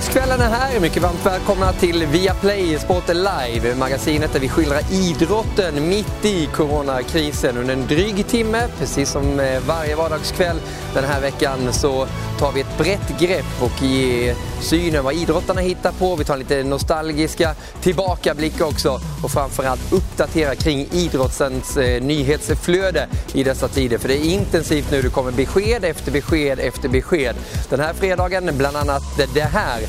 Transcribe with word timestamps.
ganz 0.00 0.14
gefährlich. 0.14 0.29
Fredagskvällen 0.40 0.70
är 0.70 0.74
här. 0.74 0.80
Mycket 0.80 1.02
varmt 1.02 1.26
välkomna 1.26 1.72
till 1.72 2.06
Viaplay 2.06 2.78
Sporten 2.78 3.16
Live, 3.16 3.74
magasinet 3.74 4.32
där 4.32 4.40
vi 4.40 4.48
skildrar 4.48 4.80
idrotten 4.92 5.88
mitt 5.88 6.24
i 6.24 6.46
coronakrisen 6.46 7.56
under 7.56 7.74
en 7.74 7.86
dryg 7.86 8.26
timme. 8.26 8.68
Precis 8.78 9.10
som 9.10 9.40
eh, 9.40 9.60
varje 9.66 9.96
vardagskväll 9.96 10.56
den 10.94 11.04
här 11.04 11.20
veckan 11.20 11.72
så 11.72 12.06
tar 12.38 12.52
vi 12.52 12.60
ett 12.60 12.78
brett 12.78 13.20
grepp 13.20 13.62
och 13.62 13.82
ger 13.82 14.34
synen 14.60 15.04
vad 15.04 15.14
idrottarna 15.14 15.60
hittar 15.60 15.92
på. 15.92 16.16
Vi 16.16 16.24
tar 16.24 16.36
lite 16.36 16.62
nostalgiska 16.64 17.54
tillbakablickar 17.82 18.64
också 18.64 19.00
och 19.22 19.30
framförallt 19.30 19.92
uppdaterar 19.92 20.54
kring 20.54 20.88
idrottens 20.92 21.76
eh, 21.76 22.02
nyhetsflöde 22.02 23.08
i 23.32 23.42
dessa 23.42 23.68
tider. 23.68 23.98
För 23.98 24.08
det 24.08 24.14
är 24.14 24.30
intensivt 24.30 24.90
nu. 24.90 25.02
Det 25.02 25.10
kommer 25.10 25.32
besked 25.32 25.84
efter 25.84 26.12
besked 26.12 26.58
efter 26.58 26.88
besked. 26.88 27.36
Den 27.68 27.80
här 27.80 27.92
fredagen 27.94 28.50
bland 28.58 28.76
annat 28.76 29.02
det 29.34 29.40
här 29.40 29.80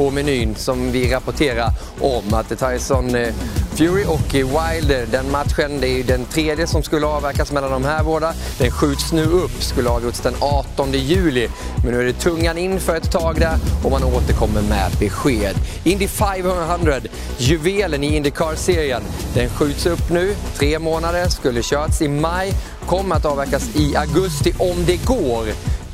på 0.00 0.10
menyn 0.10 0.54
som 0.54 0.92
vi 0.92 1.12
rapporterar 1.14 1.72
om. 2.00 2.34
Att 2.34 2.48
Tyson 2.48 3.14
eh, 3.14 3.34
Fury 3.74 4.04
och 4.04 4.34
eh, 4.34 4.46
Wilder, 4.46 5.06
den 5.06 5.30
matchen, 5.30 5.80
det 5.80 5.88
är 5.88 5.96
ju 5.96 6.02
den 6.02 6.24
tredje 6.24 6.66
som 6.66 6.82
skulle 6.82 7.06
avverkas 7.06 7.52
mellan 7.52 7.70
de 7.70 7.84
här 7.84 8.04
båda. 8.04 8.34
Den 8.58 8.70
skjuts 8.70 9.12
nu 9.12 9.24
upp, 9.24 9.62
skulle 9.62 9.88
ha 9.88 9.96
avgjorts 9.96 10.20
den 10.20 10.34
18 10.40 10.92
juli. 10.92 11.48
Men 11.84 11.92
nu 11.92 12.00
är 12.00 12.04
det 12.04 12.12
tungan 12.12 12.58
in 12.58 12.80
för 12.80 12.96
ett 12.96 13.12
tag 13.12 13.40
där 13.40 13.58
och 13.84 13.90
man 13.90 14.04
återkommer 14.04 14.62
med 14.62 14.90
besked. 15.00 15.56
Indy 15.84 16.08
500, 16.08 16.94
juvelen 17.38 18.04
i 18.04 18.16
Indycar-serien, 18.16 19.02
den 19.34 19.48
skjuts 19.48 19.86
upp 19.86 20.10
nu. 20.10 20.34
Tre 20.54 20.78
månader, 20.78 21.28
skulle 21.28 21.62
körts 21.62 22.02
i 22.02 22.08
maj, 22.08 22.52
kommer 22.86 23.16
att 23.16 23.24
avverkas 23.24 23.76
i 23.76 23.96
augusti 23.96 24.54
om 24.58 24.84
det 24.86 25.04
går. 25.04 25.46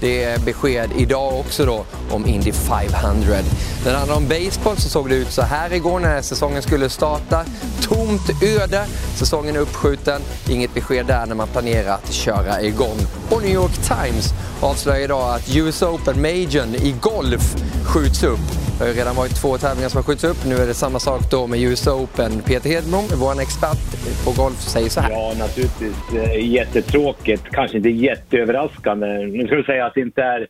Det 0.07 0.25
är 0.25 0.39
besked 0.39 0.91
idag 0.97 1.41
också 1.41 1.67
då 1.67 1.85
om 2.11 2.27
Indy 2.27 2.53
500. 2.53 3.37
När 3.85 3.93
det 3.93 3.99
handlar 3.99 4.17
om 4.17 4.29
baseball 4.29 4.77
så 4.77 4.89
såg 4.89 5.09
det 5.09 5.15
ut 5.15 5.31
så 5.31 5.43
här 5.43 5.73
igår 5.73 6.01
när 6.01 6.23
säsongen 6.23 6.63
skulle 6.63 6.89
starta. 6.89 7.45
Tomt 7.83 8.43
öde, 8.43 8.85
säsongen 9.15 9.57
är 9.57 9.61
uppskjuten. 9.61 10.21
Inget 10.51 10.75
besked 10.75 11.07
där 11.07 11.27
när 11.27 11.35
man 11.35 11.49
planerar 11.49 11.95
att 11.95 12.13
köra 12.13 12.63
igång. 12.63 12.99
Och 13.31 13.43
New 13.43 13.55
York 13.55 13.73
Times 13.73 14.35
avslöjar 14.61 15.01
idag 15.05 15.35
att 15.35 15.57
US 15.57 15.83
Open 15.83 16.23
Majorn 16.23 16.75
i 16.75 16.95
golf 17.01 17.57
skjuts 17.85 18.23
upp. 18.23 18.67
Det 18.79 18.87
har 18.87 18.93
redan 18.93 19.17
varit 19.17 19.37
två 19.37 19.59
tävlingar 19.59 19.89
som 19.89 19.99
har 19.99 20.03
skjutits 20.03 20.25
upp. 20.25 20.47
Nu 20.47 20.55
är 20.55 20.67
det 20.67 20.75
samma 20.75 20.99
sak 20.99 21.31
då 21.31 21.47
med 21.47 21.61
US 21.61 21.87
Open. 21.87 22.43
Peter 22.43 22.71
Hedblom, 22.71 23.05
vår 23.21 23.41
expert 23.41 23.79
på 24.25 24.43
golf, 24.43 24.61
säger 24.61 24.91
så 24.91 25.01
här. 25.01 25.11
Ja, 25.11 25.33
naturligtvis. 25.39 25.95
Jättetråkigt. 26.39 27.43
Kanske 27.51 27.77
inte 27.77 27.89
jätteöverraskande. 27.89 29.07
Nu 29.07 29.47
ska 29.47 29.57
vi 29.57 29.63
säga 29.63 29.87
att 29.87 29.96
det 29.97 30.01
inte 30.01 30.23
är 30.23 30.47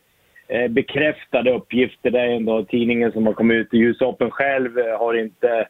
eh, 0.47 0.67
bekräftade 0.67 1.51
uppgifter. 1.51 2.11
Det 2.11 2.19
är 2.19 2.27
ändå 2.27 2.63
tidningen 2.63 3.11
som 3.11 3.25
har 3.25 3.33
kommit 3.33 3.55
ut. 3.55 3.67
US 3.71 4.01
Open 4.01 4.31
själv 4.31 4.79
eh, 4.79 4.99
har 4.99 5.13
inte 5.13 5.67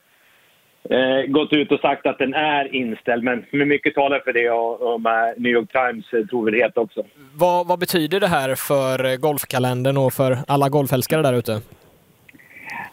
eh, 0.90 1.22
gått 1.28 1.54
ut 1.54 1.72
och 1.72 1.80
sagt 1.80 2.06
att 2.06 2.18
den 2.18 2.34
är 2.34 2.76
inställd. 2.76 3.24
Men 3.24 3.46
mycket 3.52 3.96
talar 3.96 4.20
för 4.20 4.34
det 4.34 4.50
och, 4.50 4.94
och 4.94 5.02
med 5.02 5.34
New 5.38 5.52
York 5.52 5.72
Times 5.72 6.14
eh, 6.14 6.26
trovärdighet 6.26 6.78
också. 6.78 7.04
Vad, 7.34 7.68
vad, 7.68 7.80
betyder 7.80 8.20
det 8.20 8.28
här 8.28 8.56
för 8.56 9.18
golfkalendern 9.18 9.98
och 9.98 10.14
för 10.14 10.38
alla 10.48 10.70
golfälskare 10.70 11.22
där 11.22 11.34
ute? 11.34 11.62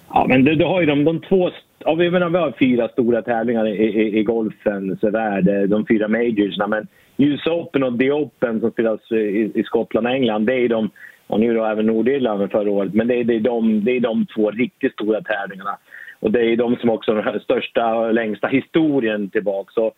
Ja, 0.08 0.26
men 0.28 0.44
du, 0.44 0.54
du 0.54 0.64
har 0.64 0.80
ju 0.80 0.86
de, 0.86 1.04
de 1.04 1.20
två... 1.20 1.50
Ja, 1.86 1.94
vi, 1.94 2.10
menar, 2.10 2.28
vi 2.30 2.38
har 2.38 2.52
fyra 2.58 2.88
stora 2.88 3.22
tävlingar 3.22 3.68
i, 3.68 3.70
i, 3.70 4.18
i 4.18 4.22
golfens 4.22 5.04
värld, 5.04 5.68
de 5.68 5.86
fyra 5.86 6.08
majorsna. 6.08 6.66
Men 6.66 6.86
US 7.16 7.46
Open 7.46 7.82
och 7.82 7.98
The 7.98 8.12
Open 8.12 8.60
som 8.60 8.70
spelas 8.70 9.12
i, 9.12 9.50
i 9.54 9.62
Skottland 9.64 10.06
och 10.06 10.12
England, 10.12 10.46
det 10.46 10.54
är 10.54 10.68
de... 10.68 10.90
Och 11.26 11.40
nu 11.40 11.54
då 11.54 11.64
även 11.64 11.86
Nordirland 11.86 12.50
förra 12.50 12.70
året. 12.70 12.94
Men 12.94 13.08
det 13.08 13.14
är, 13.14 13.24
det, 13.24 13.34
är 13.34 13.40
de, 13.40 13.84
det 13.84 13.96
är 13.96 14.00
de 14.00 14.26
två 14.26 14.50
riktigt 14.50 14.92
stora 14.92 15.20
tävlingarna. 15.20 15.78
Och 16.20 16.30
det 16.30 16.40
är 16.40 16.56
de 16.56 16.76
som 16.76 16.90
också 16.90 17.14
har 17.14 17.32
den 17.32 17.40
största 17.40 17.94
och 17.94 18.14
längsta 18.14 18.46
historien 18.46 19.30
tillbaka. 19.30 19.72
Så 19.74 19.92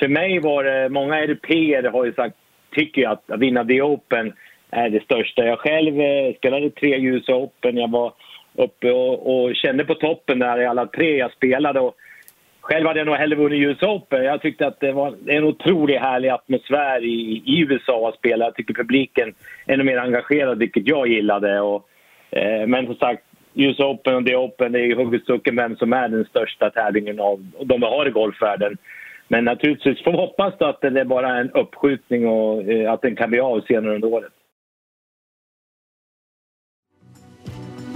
för 0.00 0.08
mig 0.08 0.40
var 0.40 0.64
det... 0.64 0.88
Många 0.88 1.18
europeer 1.18 1.82
har 1.82 2.04
ju 2.04 2.12
sagt, 2.12 2.36
tycker 2.74 3.08
att, 3.08 3.30
att 3.30 3.40
vinna 3.40 3.64
The 3.64 3.82
Open 3.82 4.32
är 4.70 4.90
det 4.90 5.04
största. 5.04 5.44
Jag 5.44 5.58
själv 5.58 6.00
eh, 6.00 6.34
spelade 6.36 6.70
tre 6.70 6.96
US 6.96 7.28
Open. 7.28 7.76
Jag 7.76 7.90
var 7.90 8.12
uppe 8.54 8.90
och, 8.90 9.44
och, 9.44 9.56
kände 9.56 9.84
på 9.84 9.94
toppen 9.94 10.38
där 10.38 10.60
i 10.60 10.66
alla 10.66 10.86
tre 10.86 11.16
jag 11.16 11.32
spelade. 11.32 11.80
Och 11.80 11.96
själv 12.60 12.86
hade 12.86 13.00
jag 13.00 13.06
nog 13.06 13.16
hellre 13.16 13.36
vunnit 13.36 13.68
US 13.68 13.82
Open. 13.82 14.24
Jag 14.24 14.42
tyckte 14.42 14.66
att 14.66 14.80
det 14.80 14.92
var 14.92 15.14
en 15.26 15.44
otroligt 15.44 16.00
härlig 16.00 16.28
atmosfär 16.28 17.04
i, 17.04 17.42
i 17.46 17.60
USA 17.60 18.08
att 18.08 18.14
spela. 18.14 18.44
Jag 18.44 18.54
tycker 18.54 18.74
publiken 18.74 19.34
är 19.66 19.74
ännu 19.74 19.84
mer 19.84 19.98
engagerad, 19.98 20.58
vilket 20.58 20.86
jag 20.86 21.08
gillade. 21.08 21.60
Och, 21.60 21.88
eh, 22.30 22.66
men 22.66 22.86
som 22.86 22.94
sagt, 22.94 23.22
US 23.54 23.80
Open 23.80 24.14
och 24.14 24.26
The 24.26 24.36
Open, 24.36 24.72
det 24.72 24.80
är 24.80 24.84
ju 24.84 24.94
hugget 24.94 25.22
stucken 25.22 25.56
vem 25.56 25.76
som 25.76 25.92
är 25.92 26.08
den 26.08 26.24
största 26.24 26.70
tävlingen 26.70 27.20
av 27.20 27.46
de 27.60 27.80
vi 27.80 27.86
har 27.86 28.06
i 28.06 28.10
golfvärlden. 28.10 28.76
Men 29.28 29.44
naturligtvis 29.44 30.04
får 30.04 30.10
vi 30.10 30.16
hoppas 30.16 30.54
att 30.60 30.80
det 30.80 31.00
är 31.00 31.04
bara 31.04 31.38
en 31.38 31.50
uppskjutning 31.50 32.28
och 32.28 32.62
eh, 32.62 32.92
att 32.92 33.02
den 33.02 33.16
kan 33.16 33.30
bli 33.30 33.40
av 33.40 33.60
senare 33.60 33.94
under 33.94 34.08
året. 34.08 34.32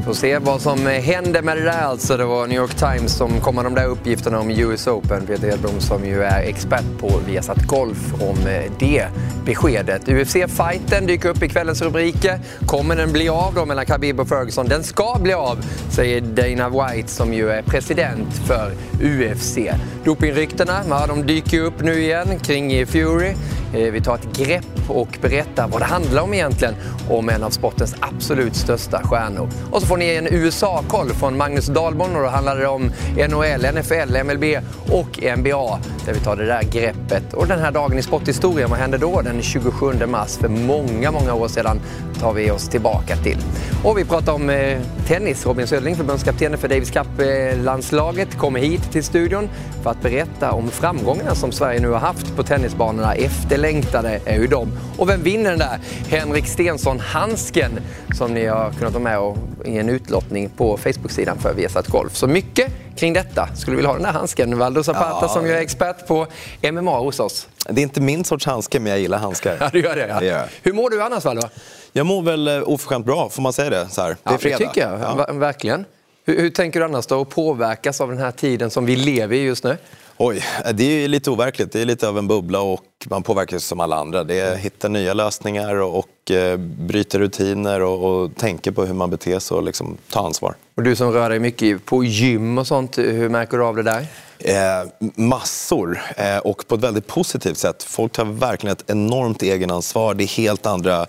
Får 0.06 0.14
se 0.14 0.38
vad 0.38 0.60
som 0.60 0.86
eh, 0.86 0.92
händer 0.92 1.42
med 1.42 1.56
det 1.56 1.62
där 1.62 1.82
alltså. 1.82 2.16
Det 2.16 2.24
var 2.24 2.46
New 2.46 2.56
York 2.56 2.74
Times 2.74 3.16
som 3.16 3.40
kom 3.40 3.54
med 3.54 3.64
de 3.64 3.74
där 3.74 3.86
uppgifterna 3.86 4.40
om 4.40 4.50
US 4.50 4.86
Open. 4.86 5.26
Peter 5.26 5.50
Hedblom 5.50 5.80
som 5.80 6.04
ju 6.04 6.22
är 6.22 6.42
expert 6.42 6.84
på 6.98 7.20
Viasat 7.26 7.62
Golf 7.62 8.14
om 8.14 8.36
eh, 8.46 8.72
det 8.78 9.06
beskedet. 9.44 10.08
UFC-fighten 10.08 11.06
dyker 11.06 11.28
upp 11.28 11.42
i 11.42 11.48
kvällens 11.48 11.82
rubriker. 11.82 12.40
Kommer 12.66 12.96
den 12.96 13.12
bli 13.12 13.28
av 13.28 13.54
då 13.54 13.66
mellan 13.66 13.86
Khabib 13.86 14.20
och 14.20 14.28
Ferguson? 14.28 14.66
Den 14.66 14.84
ska 14.84 15.16
bli 15.20 15.32
av, 15.32 15.58
säger 15.90 16.20
Dana 16.20 16.68
White 16.68 17.08
som 17.08 17.34
ju 17.34 17.50
är 17.50 17.62
president 17.62 18.34
för 18.46 18.72
UFC. 19.02 19.58
Dopingryktena, 20.04 20.80
ja, 20.88 21.06
de 21.06 21.26
dyker 21.26 21.60
upp 21.60 21.82
nu 21.82 22.00
igen 22.00 22.38
kring 22.38 22.86
Fury. 22.86 23.34
Eh, 23.74 23.92
vi 23.92 24.00
tar 24.00 24.14
ett 24.14 24.36
grepp 24.36 24.90
och 24.90 25.18
berättar 25.22 25.68
vad 25.68 25.80
det 25.80 25.84
handlar 25.84 26.22
om 26.22 26.34
egentligen 26.34 26.74
om 27.10 27.28
en 27.28 27.42
av 27.42 27.50
sportens 27.50 27.94
absolut 28.00 28.56
största 28.56 29.02
stjärnor. 29.04 29.48
Och 29.70 29.80
så 29.80 29.86
får 29.86 29.95
får 29.96 29.98
ni 29.98 30.14
en 30.14 30.26
USA-koll 30.26 31.08
från 31.08 31.36
Magnus 31.36 31.66
Dahlborn 31.66 32.16
och 32.16 32.22
då 32.22 32.28
handlar 32.28 32.56
det 32.56 32.66
om 32.66 32.92
NHL, 33.16 33.80
NFL, 33.80 34.24
MLB 34.24 34.44
och 34.90 35.38
NBA 35.38 35.78
där 36.06 36.12
vi 36.12 36.20
tar 36.20 36.36
det 36.36 36.46
där 36.46 36.62
greppet. 36.62 37.34
Och 37.34 37.46
den 37.46 37.58
här 37.58 37.70
dagen 37.70 37.98
i 37.98 38.02
sporthistorien, 38.02 38.70
vad 38.70 38.78
hände 38.78 38.98
då 38.98 39.20
den 39.20 39.42
27 39.42 40.06
mars 40.06 40.36
för 40.36 40.48
många, 40.48 41.10
många 41.10 41.34
år 41.34 41.48
sedan 41.48 41.80
tar 42.20 42.32
vi 42.32 42.50
oss 42.50 42.68
tillbaka 42.68 43.16
till. 43.16 43.38
Och 43.84 43.98
vi 43.98 44.04
pratar 44.04 44.32
om 44.32 44.50
eh, 44.50 44.78
tennis. 45.06 45.46
Robin 45.46 45.66
Söderling, 45.66 45.96
förbundskaptenen 45.96 46.58
för 46.58 46.68
Davis 46.68 46.90
Cup-landslaget, 46.90 48.38
kommer 48.38 48.60
hit 48.60 48.92
till 48.92 49.04
studion 49.04 49.48
för 49.82 49.90
att 49.90 50.02
berätta 50.02 50.52
om 50.52 50.68
framgångarna 50.70 51.34
som 51.34 51.52
Sverige 51.52 51.80
nu 51.80 51.88
har 51.88 51.98
haft 51.98 52.36
på 52.36 52.42
tennisbanorna. 52.42 53.14
Efterlängtade 53.14 54.20
är 54.24 54.38
ju 54.38 54.46
de. 54.46 54.68
Och 54.98 55.08
vem 55.08 55.22
vinner 55.22 55.50
den 55.50 55.58
där 55.58 55.78
Henrik 56.08 56.46
Stensson-handsken 56.46 57.70
som 58.14 58.34
ni 58.34 58.46
har 58.46 58.70
kunnat 58.70 58.92
vara 58.92 59.04
med 59.04 59.18
och, 59.18 59.36
i 59.64 59.78
en 59.78 59.85
utlottning 59.88 60.48
på 60.48 60.76
Facebook-sidan 60.76 61.38
för 61.38 61.54
Viasat 61.54 61.86
Golf. 61.86 62.16
Så 62.16 62.26
mycket 62.26 62.72
kring 62.96 63.12
detta. 63.12 63.48
Skulle 63.56 63.72
du 63.72 63.76
vilja 63.76 63.88
ha 63.88 63.94
den 63.94 64.02
där 64.02 64.12
handsken? 64.12 64.58
Valdo 64.58 64.82
Zapata 64.82 65.18
ja. 65.22 65.28
som 65.28 65.46
ju 65.46 65.52
är 65.52 65.60
expert 65.60 66.06
på 66.06 66.26
MMA 66.72 66.98
hos 66.98 67.20
oss. 67.20 67.48
Det 67.68 67.80
är 67.80 67.82
inte 67.82 68.00
min 68.00 68.24
sorts 68.24 68.46
handske, 68.46 68.80
men 68.80 68.90
jag 68.90 69.00
gillar 69.00 69.18
handskar. 69.18 69.56
Ja, 69.60 69.70
du 69.72 69.80
gör 69.80 69.96
det. 69.96 70.06
Ja. 70.06 70.20
det 70.20 70.26
gör. 70.26 70.48
Hur 70.62 70.72
mår 70.72 70.90
du 70.90 71.02
annars, 71.02 71.24
Valdo? 71.24 71.48
Jag 71.92 72.06
mår 72.06 72.22
väl 72.22 72.48
eh, 72.48 72.62
oförskämt 72.68 73.06
bra, 73.06 73.28
får 73.28 73.42
man 73.42 73.52
säga 73.52 73.70
det? 73.70 73.88
Så 73.88 74.02
här. 74.02 74.08
Det 74.08 74.30
är 74.30 74.32
ja, 74.32 74.38
fredag. 74.38 74.58
det 74.58 74.66
tycker 74.66 74.80
jag. 74.80 75.00
Ja. 75.00 75.32
Verkligen. 75.32 75.84
Hur, 76.24 76.40
hur, 76.40 76.50
tänker 76.50 76.80
du 76.80 76.86
annars 76.86 77.06
då 77.06 77.20
att 77.20 77.30
påverkas 77.30 78.00
av 78.00 78.08
den 78.08 78.18
här 78.18 78.30
tiden 78.30 78.70
som 78.70 78.86
vi 78.86 78.96
lever 78.96 79.36
i 79.36 79.40
just 79.40 79.64
nu? 79.64 79.76
Oj, 80.18 80.44
det 80.74 80.84
är 80.84 81.08
lite 81.08 81.30
overkligt. 81.30 81.72
Det 81.72 81.80
är 81.80 81.84
lite 81.84 82.08
av 82.08 82.18
en 82.18 82.28
bubbla 82.28 82.60
och 82.60 82.84
man 83.10 83.22
påverkas 83.22 83.64
som 83.64 83.80
alla 83.80 83.96
andra. 83.96 84.24
Det 84.24 84.40
är 84.40 84.52
att 84.52 84.58
hitta 84.58 84.88
nya 84.88 85.14
lösningar 85.14 85.74
och, 85.74 85.98
och 85.98 86.30
eh, 86.30 86.56
bryta 86.56 87.18
rutiner 87.18 87.82
och, 87.82 88.04
och 88.04 88.36
tänka 88.36 88.72
på 88.72 88.84
hur 88.84 88.94
man 88.94 89.10
beter 89.10 89.38
sig 89.38 89.56
och 89.56 89.62
liksom 89.62 89.96
ta 90.10 90.26
ansvar. 90.26 90.54
Och 90.74 90.82
du 90.82 90.96
som 90.96 91.12
rör 91.12 91.30
dig 91.30 91.38
mycket 91.38 91.84
på 91.84 92.04
gym 92.04 92.58
och 92.58 92.66
sånt, 92.66 92.98
hur 92.98 93.28
märker 93.28 93.58
du 93.58 93.64
av 93.64 93.76
det 93.76 93.82
där? 93.82 94.06
Eh, 94.38 94.88
massor, 95.14 96.00
eh, 96.16 96.38
och 96.38 96.68
på 96.68 96.74
ett 96.74 96.80
väldigt 96.80 97.06
positivt 97.06 97.58
sätt. 97.58 97.82
Folk 97.82 98.12
tar 98.12 98.24
verkligen 98.24 98.76
ett 98.76 98.90
enormt 98.90 99.42
egenansvar. 99.42 100.14
Det 100.14 100.24
är 100.24 100.28
helt 100.28 100.66
andra 100.66 101.06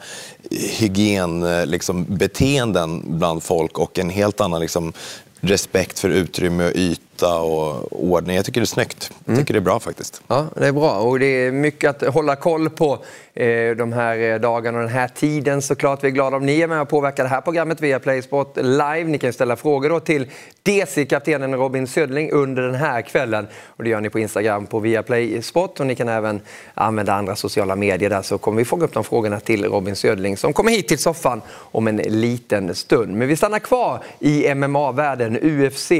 hygienbeteenden 0.52 1.70
liksom, 1.72 3.18
bland 3.18 3.44
folk 3.44 3.80
och 3.80 4.00
en 4.00 4.10
helt 4.10 4.42
annan 4.42 4.62
liksom, 4.62 4.94
respekt 5.42 6.00
för 6.00 6.10
utrymme 6.10 6.66
och 6.66 6.76
yta 6.76 7.07
yta 7.18 7.40
och 7.40 7.88
ordning. 8.10 8.36
Jag 8.36 8.46
tycker 8.46 8.62
det 8.62 8.64
är 8.64 8.66
snyggt. 8.66 9.12
Jag 9.26 9.34
Mm. 9.34 9.40
tycker 9.46 9.54
det 9.54 9.60
är 9.60 9.62
bra 9.62 9.80
faktiskt. 9.80 10.22
Ja, 10.28 10.46
det 10.56 10.68
är 10.68 10.72
bra 10.72 10.92
och 11.00 11.20
det 11.20 11.26
är 11.26 11.52
mycket 11.52 12.04
att 12.04 12.14
hålla 12.14 12.36
koll 12.36 12.70
på 12.70 13.00
eh, 13.34 13.76
de 13.76 13.94
här 13.94 14.18
eh, 14.18 14.40
dagarna 14.40 14.78
och 14.78 14.84
den 14.84 14.94
här 14.94 15.08
tiden 15.08 15.62
såklart. 15.62 16.04
Vi 16.04 16.08
är 16.08 16.12
glada 16.12 16.38
om 16.38 16.46
ni 16.46 16.60
är 16.62 16.68
med 16.68 16.82
och 16.82 16.90
påverkar 16.90 17.24
det 17.24 17.30
här 17.30 17.42
programmet 17.42 17.82
via 17.82 18.00
Playsport 18.00 18.58
live. 18.58 19.04
Ni 19.04 19.18
kan 19.18 19.34
ställa 19.34 19.56
frågor 19.56 19.90
då 19.90 20.00
till 20.00 20.28
DC-kaptenen 20.64 21.56
Robin 21.56 21.88
Södling 21.88 22.32
under 22.32 22.62
den 22.62 22.76
här 22.76 23.02
kvällen. 23.02 23.48
Och 23.66 23.84
det 23.84 23.90
gör 23.90 24.02
ni 24.02 24.10
på 24.10 24.20
Instagram 24.20 24.66
på 24.66 24.80
Viaplay 24.80 25.42
Sport 25.42 25.80
och 25.80 25.86
ni 25.88 25.96
kan 25.96 26.10
även 26.10 26.42
använda 26.74 27.14
andra 27.14 27.36
sociala 27.36 27.76
medier 27.76 28.10
där 28.10 28.22
så 28.22 28.38
kommer 28.38 28.58
vi 28.58 28.66
fånga 28.66 28.84
upp 28.86 28.94
de 28.94 29.04
frågorna 29.04 29.40
till 29.40 29.66
Robin 29.66 29.96
Södling 29.96 30.38
som 30.38 30.54
kommer 30.54 30.72
hit 30.72 30.88
till 30.88 30.98
soffan 30.98 31.42
om 31.52 31.88
en 31.88 31.98
liten 31.98 32.76
stund. 32.76 33.16
Men 33.16 33.28
vi 33.28 33.36
stannar 33.36 33.60
kvar 33.60 34.04
i 34.20 34.54
MMA-världen, 34.56 35.38
UFC. 35.42 35.92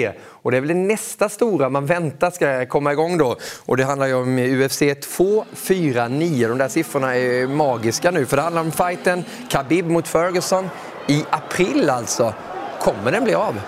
Och 0.42 0.52
det 0.52 0.58
är 0.58 0.62
väl 0.62 0.76
nästa 0.76 1.30
stora 1.30 1.70
man 1.70 1.86
väntar 1.86 2.32
ska 2.32 2.66
komma 2.66 2.92
igång 2.92 3.18
då. 3.18 3.36
Och 3.66 3.78
det 3.78 3.84
handlar 3.84 4.08
ju 4.08 4.14
om 4.14 4.40
UFC 4.40 4.80
249. 5.18 6.48
De 6.48 6.58
där 6.58 6.68
siffrorna 6.68 7.16
är 7.16 7.48
magiska 7.48 8.12
nu. 8.12 8.26
För 8.26 8.38
det 8.38 8.44
handlar 8.44 8.62
om 8.62 8.72
fighten 8.72 9.24
Khabib 9.50 9.86
mot 9.86 10.08
Ferguson 10.08 10.70
i 11.08 11.26
april 11.30 11.90
alltså. 11.90 12.34
Kommer 12.82 13.12
den 13.12 13.24
bli 13.24 13.34
av? 13.34 13.60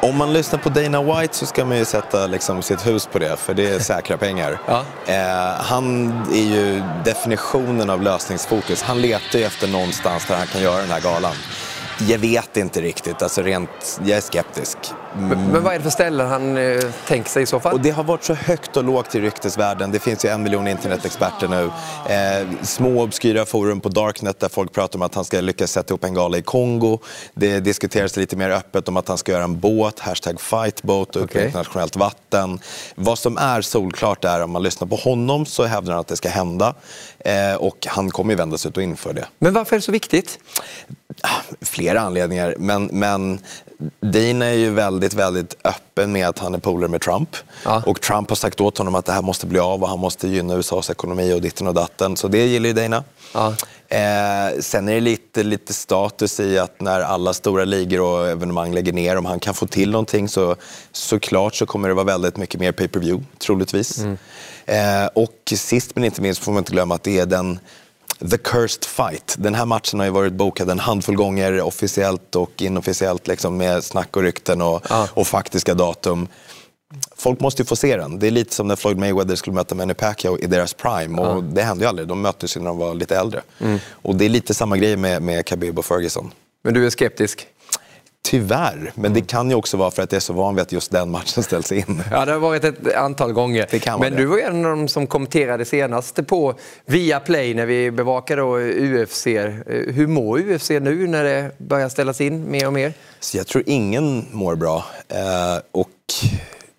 Om 0.00 0.16
man 0.16 0.32
lyssnar 0.32 0.58
på 0.58 0.68
Dana 0.68 1.02
White 1.02 1.36
så 1.36 1.46
ska 1.46 1.64
man 1.64 1.78
ju 1.78 1.84
sätta 1.84 2.26
liksom 2.26 2.62
sitt 2.62 2.86
hus 2.86 3.06
på 3.06 3.18
det, 3.18 3.36
för 3.36 3.54
det 3.54 3.68
är 3.68 3.78
säkra 3.92 4.16
pengar. 4.16 4.58
Ja. 4.66 4.84
Eh, 5.06 5.62
han 5.64 6.12
är 6.32 6.56
ju 6.56 6.82
definitionen 7.04 7.90
av 7.90 8.02
lösningsfokus. 8.02 8.82
Han 8.82 9.00
letar 9.00 9.38
ju 9.38 9.44
efter 9.44 9.68
någonstans 9.68 10.26
där 10.26 10.36
han 10.36 10.46
kan 10.46 10.62
göra 10.62 10.80
den 10.80 10.90
här 10.90 11.00
galan. 11.00 11.34
Jag 12.08 12.18
vet 12.18 12.56
inte 12.56 12.80
riktigt, 12.80 13.22
alltså 13.22 13.42
rent, 13.42 14.00
jag 14.04 14.16
är 14.16 14.20
skeptisk. 14.20 14.78
Men, 15.16 15.28
men 15.28 15.62
vad 15.62 15.74
är 15.74 15.78
det 15.78 15.82
för 15.82 15.90
ställen 15.90 16.28
han 16.28 16.56
eh, 16.56 16.80
tänker 17.06 17.30
sig 17.30 17.42
i 17.42 17.46
så 17.46 17.60
fall? 17.60 17.72
Och 17.72 17.80
det 17.80 17.90
har 17.90 18.04
varit 18.04 18.24
så 18.24 18.34
högt 18.34 18.76
och 18.76 18.84
lågt 18.84 19.14
i 19.14 19.20
ryktesvärlden. 19.20 19.90
Det 19.90 19.98
finns 19.98 20.24
ju 20.24 20.28
en 20.28 20.42
miljon 20.42 20.68
internetexperter 20.68 21.48
nu. 21.48 21.70
Eh, 22.14 22.64
små 22.64 23.02
obskyra 23.02 23.44
forum 23.44 23.80
på 23.80 23.88
Darknet 23.88 24.40
där 24.40 24.48
folk 24.48 24.72
pratar 24.72 24.98
om 24.98 25.02
att 25.02 25.14
han 25.14 25.24
ska 25.24 25.40
lyckas 25.40 25.72
sätta 25.72 25.94
upp 25.94 26.04
en 26.04 26.14
gala 26.14 26.38
i 26.38 26.42
Kongo. 26.42 26.98
Det 27.34 27.60
diskuteras 27.60 28.16
lite 28.16 28.36
mer 28.36 28.50
öppet 28.50 28.88
om 28.88 28.96
att 28.96 29.08
han 29.08 29.18
ska 29.18 29.32
göra 29.32 29.44
en 29.44 29.60
båt, 29.60 30.00
hashtag 30.00 30.40
fightboat, 30.40 31.16
upp 31.16 31.36
i 31.36 31.44
internationellt 31.44 31.96
vatten. 31.96 32.60
Vad 32.94 33.18
som 33.18 33.36
är 33.36 33.60
solklart 33.60 34.24
är 34.24 34.42
om 34.42 34.50
man 34.50 34.62
lyssnar 34.62 34.88
på 34.88 34.96
honom 34.96 35.46
så 35.46 35.64
hävdar 35.64 35.92
han 35.92 36.00
att 36.00 36.08
det 36.08 36.16
ska 36.16 36.28
hända. 36.28 36.74
Eh, 37.18 37.54
och 37.54 37.86
han 37.86 38.10
kommer 38.10 38.32
ju 38.32 38.36
vända 38.36 38.58
sig 38.58 38.68
ut 38.68 38.76
och 38.76 38.82
inför 38.82 39.12
det. 39.12 39.26
Men 39.38 39.52
varför 39.52 39.76
är 39.76 39.80
det 39.80 39.84
så 39.84 39.92
viktigt? 39.92 40.38
Flera 41.60 42.00
anledningar, 42.00 42.54
men, 42.58 42.84
men 42.92 43.40
Dean 44.00 44.42
är 44.42 44.52
ju 44.52 44.70
väldigt, 44.70 45.14
väldigt 45.14 45.56
öppen 45.64 46.12
med 46.12 46.28
att 46.28 46.38
han 46.38 46.54
är 46.54 46.58
polare 46.58 46.88
med 46.88 47.00
Trump. 47.00 47.36
Ja. 47.64 47.82
Och 47.86 48.00
Trump 48.00 48.28
har 48.28 48.36
sagt 48.36 48.60
åt 48.60 48.78
honom 48.78 48.94
att 48.94 49.04
det 49.04 49.12
här 49.12 49.22
måste 49.22 49.46
bli 49.46 49.58
av 49.58 49.82
och 49.82 49.88
han 49.88 49.98
måste 49.98 50.28
gynna 50.28 50.54
USAs 50.54 50.90
ekonomi 50.90 51.34
och 51.34 51.40
ditten 51.40 51.66
och 51.66 51.74
datten. 51.74 52.16
Så 52.16 52.28
det 52.28 52.46
gillar 52.46 52.68
ju 52.68 52.72
Dana. 52.72 53.04
Ja. 53.34 53.54
Eh, 53.88 54.60
sen 54.60 54.88
är 54.88 54.94
det 54.94 55.00
lite, 55.00 55.42
lite 55.42 55.74
status 55.74 56.40
i 56.40 56.58
att 56.58 56.80
när 56.80 57.00
alla 57.00 57.34
stora 57.34 57.64
ligor 57.64 58.00
och 58.00 58.28
evenemang 58.28 58.74
lägger 58.74 58.92
ner, 58.92 59.16
om 59.16 59.24
han 59.24 59.40
kan 59.40 59.54
få 59.54 59.66
till 59.66 59.90
någonting 59.90 60.28
så 60.28 60.56
såklart 60.92 61.54
så 61.54 61.66
kommer 61.66 61.88
det 61.88 61.94
vara 61.94 62.04
väldigt 62.04 62.36
mycket 62.36 62.60
mer 62.60 62.72
pay-per-view, 62.72 63.24
troligtvis. 63.38 64.04
Eh, 64.66 65.06
och 65.14 65.52
sist 65.56 65.94
men 65.94 66.04
inte 66.04 66.22
minst 66.22 66.44
får 66.44 66.52
man 66.52 66.58
inte 66.58 66.72
glömma 66.72 66.94
att 66.94 67.02
det 67.02 67.18
är 67.18 67.26
den 67.26 67.58
The 68.30 68.38
Cursed 68.38 68.84
Fight. 68.84 69.34
Den 69.38 69.54
här 69.54 69.66
matchen 69.66 70.00
har 70.00 70.06
ju 70.06 70.12
varit 70.12 70.32
bokad 70.32 70.70
en 70.70 70.78
handfull 70.78 71.16
gånger 71.16 71.60
officiellt 71.60 72.36
och 72.36 72.62
inofficiellt 72.62 73.26
liksom 73.26 73.56
med 73.56 73.84
snack 73.84 74.16
och 74.16 74.22
rykten 74.22 74.62
och, 74.62 74.82
Ja. 74.88 75.08
och 75.14 75.26
faktiska 75.26 75.74
datum. 75.74 76.28
Folk 77.16 77.40
måste 77.40 77.62
ju 77.62 77.66
få 77.66 77.76
se 77.76 77.96
den. 77.96 78.18
Det 78.18 78.26
är 78.26 78.30
lite 78.30 78.54
som 78.54 78.68
när 78.68 78.76
Floyd 78.76 78.98
Mayweather 78.98 79.34
skulle 79.36 79.54
möta 79.54 79.74
Manny 79.74 79.94
Pacquiao 79.94 80.38
i 80.38 80.46
deras 80.46 80.74
prime. 80.74 81.22
Och 81.22 81.44
Det 81.44 81.62
hände 81.62 81.84
ju 81.84 81.88
aldrig. 81.88 82.08
De 82.08 82.20
möttes 82.20 82.56
ju 82.56 82.60
när 82.60 82.66
de 82.66 82.78
var 82.78 82.94
lite 82.94 83.16
äldre. 83.16 83.42
Och 83.90 84.16
det 84.16 84.24
är 84.24 84.28
lite 84.28 84.54
samma 84.54 84.76
grej 84.76 84.96
med, 84.96 85.22
med 85.22 85.46
Khabib 85.46 85.78
och 85.78 85.84
Ferguson. 85.84 86.32
Men 86.64 86.74
du 86.74 86.86
är 86.86 86.90
skeptisk? 86.90 87.46
Tyvärr, 88.32 88.92
men 88.94 89.14
det 89.14 89.20
kan 89.20 89.50
ju 89.50 89.56
också 89.56 89.76
vara 89.76 89.90
för 89.90 90.02
att 90.02 90.12
jag 90.12 90.16
är 90.16 90.20
så 90.20 90.32
van 90.32 90.54
vid 90.54 90.62
att 90.62 90.72
just 90.72 90.90
den 90.90 91.10
matchen 91.10 91.42
ställs 91.42 91.72
in. 91.72 92.02
Ja, 92.10 92.24
det 92.24 92.32
har 92.32 92.38
varit 92.38 92.64
ett 92.64 92.94
antal 92.96 93.32
gånger. 93.32 93.66
Det 93.70 93.78
kan 93.78 93.98
vara 93.98 94.08
Men 94.10 94.16
det. 94.16 94.22
du 94.22 94.26
var 94.26 94.38
en 94.38 94.64
av 94.64 94.70
de 94.76 94.88
som 94.88 95.06
kommenterade 95.06 95.64
senast 95.64 96.26
på 96.26 96.54
Viaplay 96.86 97.54
när 97.54 97.66
vi 97.66 97.90
bevakade 97.90 98.42
UFC. 98.42 99.26
Eh, 99.26 99.52
Hur 99.66 100.06
mår 100.06 100.38
UFC 100.38 100.70
nu 100.70 101.06
när 101.06 101.24
det 101.24 101.50
börjar 101.58 101.88
ställas 101.88 102.20
in 102.20 102.50
mer 102.50 102.66
och 102.66 102.72
mer? 102.72 102.92
Så 103.20 103.36
jag 103.36 103.46
tror 103.46 103.64
ingen 103.66 104.26
mår 104.30 104.54
bra. 104.56 104.84
Eh, 105.08 105.62
och 105.72 105.88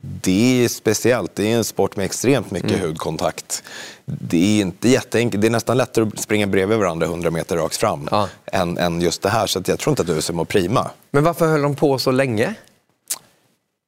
det 0.05 0.63
är 0.63 0.67
speciellt. 0.67 1.35
Det 1.35 1.51
är 1.51 1.57
en 1.57 1.63
sport 1.63 1.95
med 1.95 2.05
extremt 2.05 2.51
mycket 2.51 2.71
Mm. 2.71 2.81
hudkontakt. 2.81 3.63
Det 4.05 4.57
är 4.57 4.61
inte 4.61 4.89
jätteenkelt. 4.89 5.41
Det 5.41 5.47
är 5.47 5.51
nästan 5.51 5.77
lättare 5.77 6.05
att 6.07 6.19
springa 6.19 6.47
bredvid 6.47 6.77
varandra 6.77 7.05
100 7.07 7.31
meter 7.31 7.57
rakt 7.57 7.75
fram 7.75 8.07
Ja. 8.11 8.29
än, 8.45 8.77
än 8.77 9.01
just 9.01 9.21
det 9.21 9.29
här. 9.29 9.47
Så 9.47 9.61
jag 9.65 9.79
tror 9.79 9.91
inte 9.91 10.01
att 10.01 10.09
UFC 10.09 10.29
mår 10.29 10.45
prima. 10.45 10.91
Men 11.11 11.23
varför 11.23 11.47
höll 11.47 11.61
de 11.61 11.75
på 11.75 11.99
så 11.99 12.11
länge? 12.11 12.53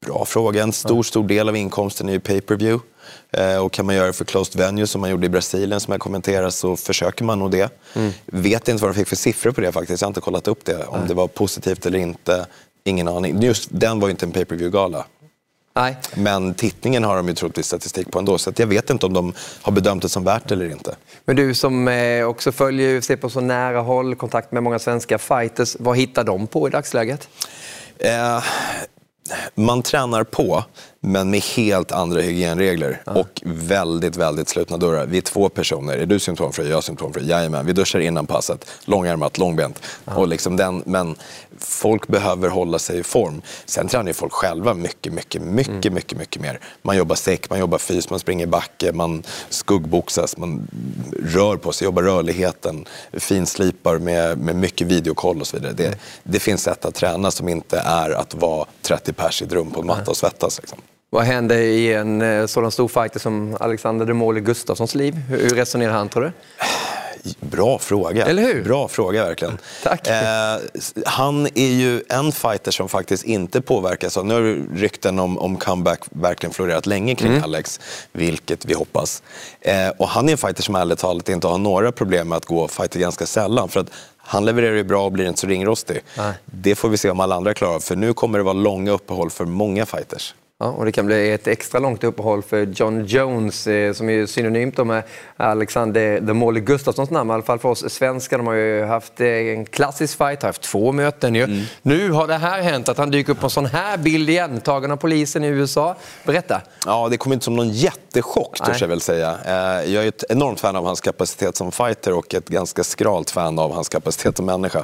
Bra 0.06 0.26
fråga. 0.26 0.64
En 0.64 0.74
stor, 0.74 1.04
stor 1.04 1.28
del 1.28 1.50
av 1.50 1.56
inkomsten 1.56 2.10
är 2.10 2.14
ju 2.14 2.20
pay-per-view. 2.20 2.86
Eh, 3.32 3.58
och 3.58 3.72
kan 3.72 3.86
man 3.86 3.96
göra 3.96 4.08
det 4.08 4.14
för 4.14 4.26
closed 4.26 4.62
venue 4.62 4.88
som 4.88 5.02
man 5.02 5.10
gjorde 5.10 5.26
i 5.26 5.30
Brasilien 5.30 5.80
som 5.80 5.92
jag 5.92 6.02
kommenterar 6.02 6.50
så 6.50 6.76
försöker 6.76 7.24
man 7.26 7.40
nog 7.40 7.52
det. 7.52 7.70
Mm. 7.94 8.12
Vet 8.26 8.68
inte 8.68 8.82
vad 8.84 8.92
de 8.92 8.96
fick 9.00 9.08
för 9.08 9.16
siffror 9.16 9.52
på 9.52 9.62
det 9.62 9.72
faktiskt. 9.72 10.02
Jag 10.02 10.08
har 10.08 10.10
inte 10.12 10.22
kollat 10.22 10.48
upp 10.48 10.66
det. 10.66 10.86
Om 10.86 11.08
det 11.08 11.14
var 11.14 11.28
positivt 11.28 11.86
eller 11.86 12.00
inte. 12.00 12.46
Ingen 12.84 13.08
aning. 13.08 13.42
Just 13.42 13.68
den 13.72 14.00
var 14.00 14.08
ju 14.08 14.12
inte 14.12 14.26
en 14.26 14.32
pay-per-view-gala. 14.32 15.06
Nej. 15.76 15.98
Men 16.16 16.54
tittningen 16.54 17.04
har 17.04 17.16
de 17.16 17.28
ju 17.28 17.34
troligtvis 17.34 17.66
statistik 17.66 18.12
på 18.12 18.20
ändå. 18.20 18.38
Så 18.38 18.52
jag 18.56 18.68
vet 18.68 18.90
inte 18.90 19.06
om 19.06 19.14
de 19.14 19.34
har 19.62 19.72
bedömt 19.72 20.02
det 20.02 20.10
som 20.10 20.24
värt 20.24 20.52
eller 20.52 20.72
inte. 20.72 20.96
Men 21.26 21.36
du 21.36 21.54
som 21.54 21.88
eh, 21.88 22.26
också 22.26 22.52
följer 22.52 22.98
UFC 22.98 23.12
på 23.22 23.30
så 23.30 23.42
nära 23.42 23.80
håll, 23.80 24.16
kontakt 24.16 24.52
med 24.52 24.64
många 24.64 24.80
svenska 24.80 25.18
fighters. 25.18 25.76
Vad 25.80 25.98
hittar 25.98 26.24
de 26.24 26.48
på 26.48 26.68
i 26.68 26.72
dagsläget? 26.72 27.30
Eh, 27.98 28.44
man 29.56 29.82
tränar 29.82 30.24
på, 30.24 30.64
men 31.06 31.30
med 31.30 31.40
helt 31.42 31.92
andra 31.92 32.22
hygienregler. 32.22 33.02
Och 33.06 33.42
väldigt, 33.46 34.18
väldigt 34.18 34.50
slutna 34.50 34.78
dörrar. 34.78 35.06
Vi 35.06 35.18
är 35.18 35.22
två 35.22 35.50
personer. 35.50 35.98
Är 35.98 36.06
du 36.06 36.20
symptomfri? 36.20 36.70
Jag 36.70 36.78
är 36.78 36.82
symptomfri. 36.82 37.28
Jajamän. 37.28 37.66
Vi 37.66 37.74
duschar 37.74 38.00
innan 38.00 38.28
passet. 38.28 38.66
Långärmat, 38.86 39.38
långbent. 39.38 39.82
Och 40.06 40.28
liksom 40.28 40.58
den, 40.58 40.84
men 40.86 41.16
folk 41.60 42.08
behöver 42.08 42.50
hålla 42.50 42.80
sig 42.80 43.00
i 43.00 43.04
form. 43.04 43.42
Sen 43.66 43.88
tränar 43.88 44.08
ju 44.08 44.14
folk 44.14 44.34
själva 44.34 44.74
mycket, 44.74 45.14
mycket, 45.14 45.42
mycket, 45.42 45.94
mycket, 45.94 46.18
mycket 46.18 46.42
mer. 46.42 46.60
Man 46.82 46.98
jobbar 46.98 47.16
säck, 47.16 47.50
man 47.50 47.60
jobbar 47.60 47.78
fys, 47.78 48.10
man 48.10 48.20
springer 48.20 48.44
i 48.44 48.48
backe, 48.48 48.92
man 48.92 49.24
skuggboxas, 49.50 50.38
man 50.38 50.68
rör 51.24 51.58
på 51.58 51.72
sig, 51.72 51.86
jobbar 51.86 52.04
rörligheten, 52.04 52.86
finslipar 53.14 53.98
med, 53.98 54.38
med 54.38 54.56
mycket 54.56 54.88
videokoll 54.88 55.42
och 55.42 55.48
så 55.48 55.58
vidare. 55.58 55.74
Det, 55.74 55.98
det 56.24 56.40
finns 56.40 56.64
sätt 56.64 56.86
att 56.86 56.96
träna 56.96 57.32
som 57.32 57.50
inte 57.50 57.80
är 57.80 58.10
att 58.10 58.34
vara 58.34 58.66
30 58.82 59.14
pers 59.14 59.42
i 59.42 59.46
ett 59.46 59.52
rum 59.52 59.72
på 59.72 59.82
en 59.82 59.88
matta 59.88 60.12
och 60.12 60.18
svettas. 60.18 60.60
Liksom. 60.60 60.80
Vad 61.10 61.24
händer 61.24 61.58
i 61.58 61.94
en 61.94 62.22
eh, 62.22 62.46
sådan 62.46 62.72
stor 62.72 62.88
fighter 62.88 63.20
som 63.20 63.58
Alexander 63.60 64.06
Demoli 64.06 64.42
Gustafssons 64.42 64.96
liv? 64.96 65.14
Hur 65.14 65.50
resonerar 65.50 65.94
han 65.94 66.10
tror 66.10 66.24
du? 66.24 66.32
Bra 67.40 67.80
fråga. 67.80 68.26
Eller 68.26 68.44
hur? 68.44 68.64
Bra 68.64 68.88
fråga 68.88 69.26
verkligen. 69.26 69.58
Tack. 69.84 70.08
Eh, 70.08 70.58
han 71.06 71.48
är 71.56 71.72
ju 71.72 72.04
en 72.10 72.32
fighter 72.32 72.72
som 72.72 72.90
faktiskt 72.90 73.24
inte 73.24 73.62
påverkas 73.62 74.18
av... 74.18 74.26
Nu 74.26 74.34
har 74.34 74.76
rykten 74.78 75.20
om, 75.20 75.38
om 75.38 75.58
comeback 75.58 76.00
verkligen 76.10 76.54
florerat 76.54 76.86
länge 76.86 77.16
kring 77.16 77.32
Mm. 77.32 77.44
Alex, 77.44 77.80
vilket 78.12 78.66
vi 78.66 78.74
hoppas. 78.74 79.24
Eh, 79.62 79.90
och 79.98 80.08
han 80.08 80.28
är 80.28 80.32
en 80.32 80.38
fighter 80.38 80.64
som 80.64 80.76
ärligt 80.76 81.00
talat 81.00 81.30
inte 81.30 81.48
har 81.48 81.58
några 81.58 81.92
problem 81.92 82.28
med 82.30 82.36
att 82.38 82.46
gå 82.46 82.68
fighter 82.68 83.00
ganska 83.00 83.26
sällan. 83.26 83.70
För 83.70 83.80
att 83.80 83.90
han 84.18 84.46
levererar 84.46 84.76
ju 84.76 84.84
bra 84.84 85.06
och 85.06 85.12
blir 85.12 85.28
inte 85.28 85.40
så 85.40 85.48
ringrostig. 85.48 86.02
Nej. 86.18 86.34
Det 86.46 86.76
får 86.76 86.90
vi 86.90 86.98
se 86.98 87.10
om 87.10 87.20
alla 87.20 87.36
andra 87.36 87.54
klarar 87.54 87.76
av, 87.76 87.80
för 87.80 87.96
nu 87.96 88.14
kommer 88.14 88.38
det 88.38 88.44
vara 88.44 88.54
långa 88.54 88.92
uppehåll 88.92 89.30
för 89.30 89.46
många 89.46 89.86
fighters. 89.86 90.34
Ja, 90.60 90.66
och 90.68 90.86
det 90.86 90.92
kan 90.92 91.06
bli 91.06 91.32
ett 91.32 91.48
extra 91.48 91.80
långt 91.80 92.04
uppehåll 92.04 92.44
för 92.44 92.66
John 92.66 93.06
Jones 93.06 93.68
eh, 93.68 93.94
som 93.94 94.10
är 94.10 94.26
synonymt 94.26 94.78
med 94.88 95.04
Alexander 95.38 96.18
The 96.28 96.34
Molly 96.34 96.60
Gustafssons 96.60 97.10
namn, 97.10 97.30
i 97.30 97.34
alla 97.34 97.44
fall 97.44 97.60
för 97.60 97.70
oss 97.70 97.90
svenskar. 97.94 98.38
De 98.38 98.48
har 98.48 98.54
ju 98.54 98.84
haft 98.86 99.22
eh, 99.22 99.28
en 99.28 99.66
klassisk 99.66 100.18
fight, 100.18 100.42
har 100.42 100.50
haft 100.50 100.62
två 100.62 100.92
möten 100.92 101.36
ju. 101.36 101.64
Nu 101.82 102.12
har 102.12 102.28
det 102.28 102.38
här 102.38 102.62
hänt, 102.62 102.90
att 102.90 102.98
han 102.98 103.12
dyker 103.12 103.32
upp 103.32 103.40
på 103.40 103.46
en 103.46 103.50
sån 103.50 103.66
här 103.66 103.98
bild 103.98 104.30
igen, 104.30 104.62
tagen 104.62 104.92
av 104.92 104.98
polisen 104.98 105.44
i 105.44 105.48
USA. 105.48 105.96
Berätta. 106.26 106.62
Ja, 106.86 107.08
det 107.10 107.18
kom 107.18 107.34
inte 107.34 107.46
som 107.46 107.56
någon 107.56 107.70
jättechock, 107.70 108.58
törs 108.66 108.82
jag 108.82 108.88
väl 108.88 109.02
säga. 109.02 109.38
Eh, 109.46 109.94
Jag 109.94 110.04
är 110.04 110.08
ett 110.08 110.24
enormt 110.30 110.60
fan 110.60 110.76
av 110.76 110.86
hans 110.86 111.02
kapacitet 111.02 111.56
som 111.56 111.72
fighter 111.72 112.14
och 112.14 112.34
ett 112.34 112.50
ganska 112.50 112.84
skralt 112.84 113.30
fan 113.32 113.60
av 113.60 113.74
hans 113.74 113.90
kapacitet 113.90 114.38
som 114.38 114.46
människa. 114.46 114.84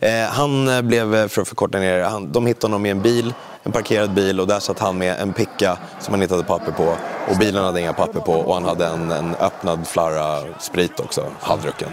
Eh, 0.00 0.10
Han 0.30 0.88
blev, 0.88 1.28
för 1.28 1.42
att 1.42 1.48
förkorta 1.48 1.78
ner 1.78 2.00
han- 2.02 2.32
de 2.32 2.46
hittade 2.46 2.66
honom 2.72 2.86
i 2.86 2.90
en 2.90 3.02
bil, 3.02 3.34
en 3.62 3.72
parkerad 3.72 4.14
bil 4.14 4.40
och 4.40 4.46
där 4.46 4.60
satt 4.60 4.78
han 4.78 4.98
med 4.98 5.20
en 5.20 5.32
picka 5.32 5.78
som 6.00 6.14
han 6.14 6.22
inte 6.22 6.34
hade 6.34 6.46
papper 6.46 6.72
på 6.72 6.96
och 7.30 7.38
bilen 7.38 7.64
hade 7.64 7.80
inga 7.80 7.92
papper 7.92 8.20
på 8.20 8.32
och 8.32 8.54
han 8.54 8.64
hade 8.64 8.86
en, 8.86 9.10
en 9.10 9.34
öppnad 9.34 9.86
flarra 9.86 10.54
sprit 10.58 11.00
också, 11.00 11.26
halvdrucken 11.40 11.88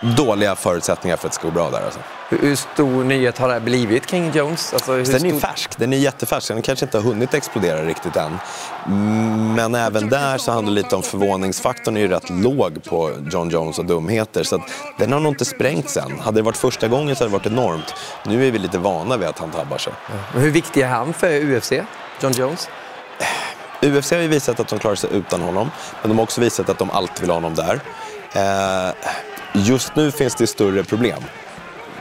dåliga 0.00 0.56
förutsättningar 0.56 1.16
för 1.16 1.26
att 1.26 1.32
det 1.32 1.34
ska 1.34 1.48
gå 1.48 1.54
bra 1.54 1.70
där. 1.70 1.84
Alltså. 1.84 2.00
Hur 2.28 2.56
stor 2.56 3.04
nyhet 3.04 3.38
har 3.38 3.48
det 3.48 3.54
här 3.54 3.60
blivit 3.60 4.06
kring 4.06 4.30
Jones? 4.32 4.72
Alltså, 4.72 4.96
den 4.96 5.06
stor... 5.06 5.26
är 5.26 5.40
färsk, 5.40 5.78
den 5.78 5.92
är 5.92 5.96
jättefärsk. 5.96 6.48
Den 6.48 6.62
kanske 6.62 6.84
inte 6.84 6.98
har 6.98 7.02
hunnit 7.02 7.34
explodera 7.34 7.84
riktigt 7.84 8.16
än. 8.16 8.38
Men 9.54 9.74
även 9.74 10.08
där 10.08 10.38
så 10.38 10.52
handlar 10.52 10.74
det 10.74 10.82
lite 10.82 10.96
om 10.96 11.02
förvåningsfaktorn 11.02 11.96
är 11.96 12.00
ju 12.00 12.08
rätt 12.08 12.30
låg 12.30 12.84
på 12.84 13.10
John 13.30 13.50
Jones 13.50 13.78
och 13.78 13.84
dumheter. 13.84 14.42
Så 14.42 14.62
den 14.98 15.12
har 15.12 15.20
nog 15.20 15.32
inte 15.32 15.44
sprängts 15.44 15.96
än. 15.96 16.18
Hade 16.18 16.38
det 16.38 16.42
varit 16.42 16.56
första 16.56 16.88
gången 16.88 17.16
så 17.16 17.24
hade 17.24 17.30
det 17.30 17.38
varit 17.38 17.46
enormt. 17.46 17.94
Nu 18.26 18.46
är 18.46 18.50
vi 18.50 18.58
lite 18.58 18.78
vana 18.78 19.16
vid 19.16 19.28
att 19.28 19.38
han 19.38 19.50
tabbar 19.50 19.78
sig. 19.78 19.92
Ja. 20.06 20.40
hur 20.40 20.50
viktig 20.50 20.80
är 20.80 20.88
han 20.88 21.12
för 21.12 21.56
UFC, 21.56 21.72
John 22.20 22.32
Jones? 22.32 22.68
UFC 23.82 24.10
har 24.10 24.18
ju 24.18 24.28
visat 24.28 24.60
att 24.60 24.68
de 24.68 24.78
klarar 24.78 24.94
sig 24.94 25.10
utan 25.12 25.40
honom, 25.40 25.70
men 26.02 26.08
de 26.08 26.18
har 26.18 26.22
också 26.22 26.40
visat 26.40 26.68
att 26.68 26.78
de 26.78 26.90
alltid 26.90 27.20
vill 27.20 27.30
ha 27.30 27.36
honom 27.36 27.54
där. 27.54 27.80
Eh, 28.32 28.94
just 29.54 29.96
nu 29.96 30.10
finns 30.10 30.34
det 30.34 30.46
större 30.46 30.84
problem. 30.84 31.22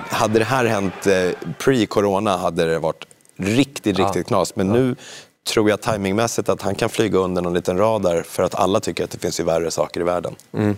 Hade 0.09 0.39
det 0.39 0.45
här 0.45 0.65
hänt 0.65 1.07
eh, 1.07 1.13
pre-corona 1.59 2.37
hade 2.37 2.65
det 2.65 2.79
varit 2.79 3.05
riktigt, 3.37 3.97
riktigt 3.97 4.15
ja. 4.15 4.23
knas. 4.23 4.55
Men 4.55 4.67
ja. 4.67 4.73
nu 4.73 4.95
tror 5.47 5.69
jag 5.69 5.81
timingmässigt 5.81 6.49
att 6.49 6.61
han 6.61 6.75
kan 6.75 6.89
flyga 6.89 7.19
under 7.19 7.41
någon 7.41 7.53
liten 7.53 7.77
radar 7.77 8.21
för 8.21 8.43
att 8.43 8.55
alla 8.55 8.79
tycker 8.79 9.03
att 9.03 9.11
det 9.11 9.19
finns 9.19 9.39
ju 9.39 9.43
värre 9.43 9.71
saker 9.71 10.01
i 10.01 10.03
världen. 10.03 10.35
Mm. 10.53 10.75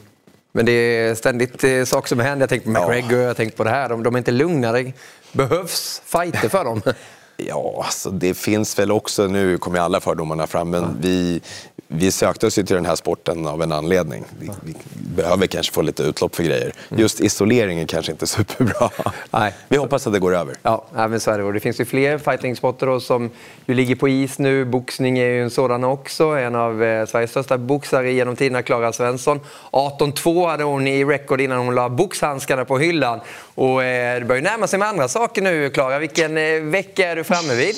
Men 0.51 0.65
det 0.65 0.71
är 0.71 1.15
ständigt 1.15 1.63
eh, 1.63 1.83
saker 1.83 2.07
som 2.07 2.19
händer. 2.19 2.43
Jag 2.43 2.49
tänker 2.49 2.65
på 2.65 2.71
McGregor, 2.71 3.19
ja. 3.19 3.27
jag 3.27 3.37
tänker 3.37 3.57
på 3.57 3.63
det 3.63 3.69
här. 3.69 3.89
De, 3.89 4.03
de 4.03 4.15
är 4.15 4.17
inte 4.17 4.31
lugna. 4.31 4.71
Det 4.71 4.93
behövs 5.31 6.01
fighter 6.05 6.49
för 6.49 6.63
dem. 6.63 6.81
Ja, 7.37 7.81
alltså 7.85 8.09
det 8.09 8.33
finns 8.33 8.79
väl 8.79 8.91
också, 8.91 9.27
nu 9.27 9.57
kommer 9.57 9.79
alla 9.79 9.99
fördomarna 9.99 10.47
fram, 10.47 10.69
men 10.69 10.97
vi, 11.01 11.41
vi 11.87 12.11
sökte 12.11 12.47
oss 12.47 12.57
ju 12.57 12.63
till 12.63 12.75
den 12.75 12.85
här 12.85 12.95
sporten 12.95 13.47
av 13.47 13.63
en 13.63 13.71
anledning. 13.71 14.23
Vi, 14.39 14.49
vi 14.63 14.75
behöver 14.93 15.47
kanske 15.47 15.73
få 15.73 15.81
lite 15.81 16.03
utlopp 16.03 16.35
för 16.35 16.43
grejer. 16.43 16.73
Mm. 16.89 17.01
Just 17.01 17.19
isoleringen 17.19 17.87
kanske 17.87 18.11
inte 18.11 18.25
är 18.25 18.27
superbra. 18.27 18.89
Nej. 19.31 19.53
Vi 19.67 19.77
hoppas 19.77 20.07
att 20.07 20.13
det 20.13 20.19
går 20.19 20.35
över. 20.35 20.55
Ja, 20.63 20.85
men 20.93 21.19
så 21.19 21.31
är 21.31 21.39
det. 21.39 21.53
Det 21.53 21.59
finns 21.59 21.79
ju 21.79 21.85
fler 21.85 22.17
fightingsporter 22.17 22.99
som 22.99 23.29
ju 23.65 23.73
ligger 23.73 23.95
på 23.95 24.09
is 24.09 24.39
nu. 24.39 24.65
Boxning 24.65 25.19
är 25.19 25.25
ju 25.25 25.43
en 25.43 25.49
sådan 25.49 25.83
också. 25.83 26.23
En 26.23 26.55
av 26.55 26.83
eh, 26.83 27.05
Sveriges 27.05 27.31
största 27.31 27.57
boxare 27.57 28.11
genom 28.11 28.35
tiderna, 28.35 28.61
Klara 28.61 28.93
Svensson. 28.93 29.39
18-2 29.71 30.47
hade 30.47 30.63
hon 30.63 30.87
i 30.87 31.05
rekord 31.05 31.41
innan 31.41 31.57
hon 31.57 31.75
la 31.75 31.89
boxhandskarna 31.89 32.65
på 32.65 32.77
hyllan. 32.77 33.19
Och 33.55 33.83
eh, 33.83 34.19
det 34.19 34.25
börjar 34.25 34.41
närma 34.41 34.67
sig 34.67 34.79
med 34.79 34.87
andra 34.87 35.07
saker 35.07 35.41
nu, 35.41 35.69
Klara. 35.69 35.99
Vilken 35.99 36.37
eh, 36.37 36.61
vecka 36.61 37.07
är 37.07 37.15
du 37.15 37.23
framme 37.23 37.55
vid? 37.55 37.75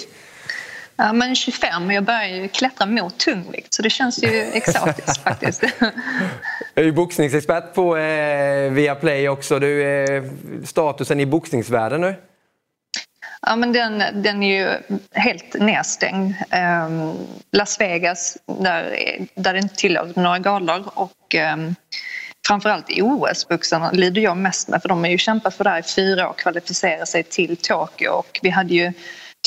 Ja, 0.98 1.13
men 1.13 1.36
25 1.36 1.86
och 1.86 1.94
jag 1.94 2.04
börjar 2.04 2.27
ju 2.27 2.48
klättra 2.48 2.86
mot 2.86 3.18
tungvikt 3.18 3.74
så 3.74 3.82
det 3.82 3.89
känns 3.89 4.24
ju 4.24 4.42
exotiskt 4.54 5.24
faktiskt. 5.24 5.63
Jag 6.74 6.84
är 6.84 6.84
ju 6.84 6.92
boxningsexpert 6.92 7.74
på 7.74 7.98
eh, 7.98 8.72
Viaplay 8.72 9.30
också. 9.30 9.60
Du 9.60 9.84
är 9.84 10.16
eh, 10.16 10.24
statusen 10.63 11.20
i 11.20 11.25
boxningsvärlden 11.25 12.01
nu? 12.01 12.16
Ja, 13.42 13.56
men 13.56 13.74
den, 13.74 14.04
den 14.24 14.44
är 14.44 14.60
ju 14.60 15.00
helt 15.12 15.54
nedstängd. 15.54 16.36
Um, 16.88 17.13
Las 17.51 17.82
Vegas, 17.82 18.38
där, 18.46 18.98
där 19.36 19.54
det 19.54 19.60
inte 19.60 19.75
tillåts 19.75 20.16
några 20.16 20.39
galor 20.39 20.84
och 20.94 21.36
um, 21.54 21.75
framförallt 22.48 22.89
OS-boxarna 22.89 23.92
lider 23.92 24.22
jag 24.22 24.38
mest 24.38 24.68
med 24.68 24.82
för 24.82 24.89
de 24.89 25.04
har 25.04 25.08
ju 25.08 25.18
kämpat 25.18 25.56
för 25.56 25.63
det 25.63 25.70
här 25.70 25.80
i 25.80 25.84
fyra 25.84 26.30
år, 26.30 26.34
kvalificera 26.34 27.06
sig 27.06 27.24
till 27.24 27.58
Tokyo 27.58 28.10
och 28.10 28.39
vi 28.42 28.50
hade 28.50 28.74
ju 28.74 28.94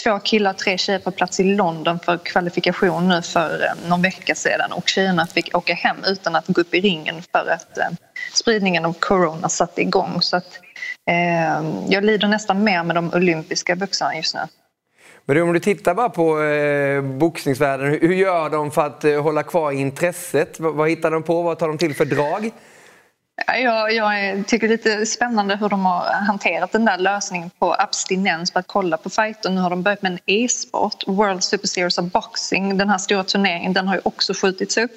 två 0.02 0.18
killar, 0.18 0.52
tre 0.52 0.78
tjejer 0.78 0.98
på 0.98 1.10
plats 1.10 1.40
i 1.40 1.44
London 1.44 1.98
för 1.98 2.18
kvalifikation 2.18 3.08
nu 3.08 3.22
för 3.22 3.64
eh, 3.64 3.88
någon 3.88 4.02
vecka 4.02 4.34
sedan 4.34 4.72
och 4.72 4.88
tjejerna 4.88 5.26
fick 5.26 5.56
åka 5.56 5.74
hem 5.74 5.96
utan 6.06 6.36
att 6.36 6.46
gå 6.46 6.60
upp 6.60 6.74
i 6.74 6.80
ringen 6.80 7.22
för 7.32 7.50
att 7.50 7.78
eh, 7.78 7.86
spridningen 8.34 8.84
av 8.84 8.92
corona 8.92 9.48
satte 9.48 9.80
igång. 9.80 10.22
Så 10.22 10.36
att, 10.36 10.58
eh, 11.10 11.70
jag 11.88 12.04
lider 12.04 12.28
nästan 12.28 12.64
mer 12.64 12.82
med 12.82 12.96
de 12.96 13.14
olympiska 13.14 13.76
boxarna 13.76 14.16
just 14.16 14.34
nu. 14.34 14.40
Men 15.24 15.42
om 15.42 15.52
du 15.52 15.60
tittar 15.60 15.94
bara 15.94 16.08
på 16.08 16.42
eh, 16.42 17.02
boxningsvärlden, 17.02 17.98
hur 18.00 18.14
gör 18.14 18.50
de 18.50 18.70
för 18.70 18.86
att 18.86 19.04
eh, 19.04 19.22
hålla 19.22 19.42
kvar 19.42 19.72
intresset? 19.72 20.60
Vad, 20.60 20.74
vad 20.74 20.90
hittar 20.90 21.10
de 21.10 21.22
på? 21.22 21.42
Vad 21.42 21.58
tar 21.58 21.68
de 21.68 21.78
till 21.78 21.94
för 21.94 22.04
drag? 22.04 22.50
Jag, 23.46 23.92
jag 23.92 24.46
tycker 24.46 24.68
det 24.68 24.74
är 24.74 24.76
lite 24.76 25.06
spännande 25.06 25.56
hur 25.56 25.68
de 25.68 25.86
har 25.86 26.12
hanterat 26.12 26.72
den 26.72 26.84
där 26.84 26.98
lösningen 26.98 27.50
på 27.58 27.74
abstinens 27.78 28.50
på 28.50 28.58
att 28.58 28.66
kolla 28.66 28.96
på 28.96 29.10
fighter. 29.10 29.50
Nu 29.50 29.60
har 29.60 29.70
de 29.70 29.82
börjat 29.82 30.02
med 30.02 30.12
en 30.12 30.18
e-sport, 30.26 31.04
World 31.06 31.44
Super 31.44 31.68
Series 31.68 31.98
of 31.98 32.04
Boxing. 32.04 32.78
Den 32.78 32.90
här 32.90 32.98
stora 32.98 33.24
turneringen 33.24 33.72
den 33.72 33.88
har 33.88 33.94
ju 33.94 34.00
också 34.04 34.34
skjutits 34.34 34.76
upp. 34.76 34.92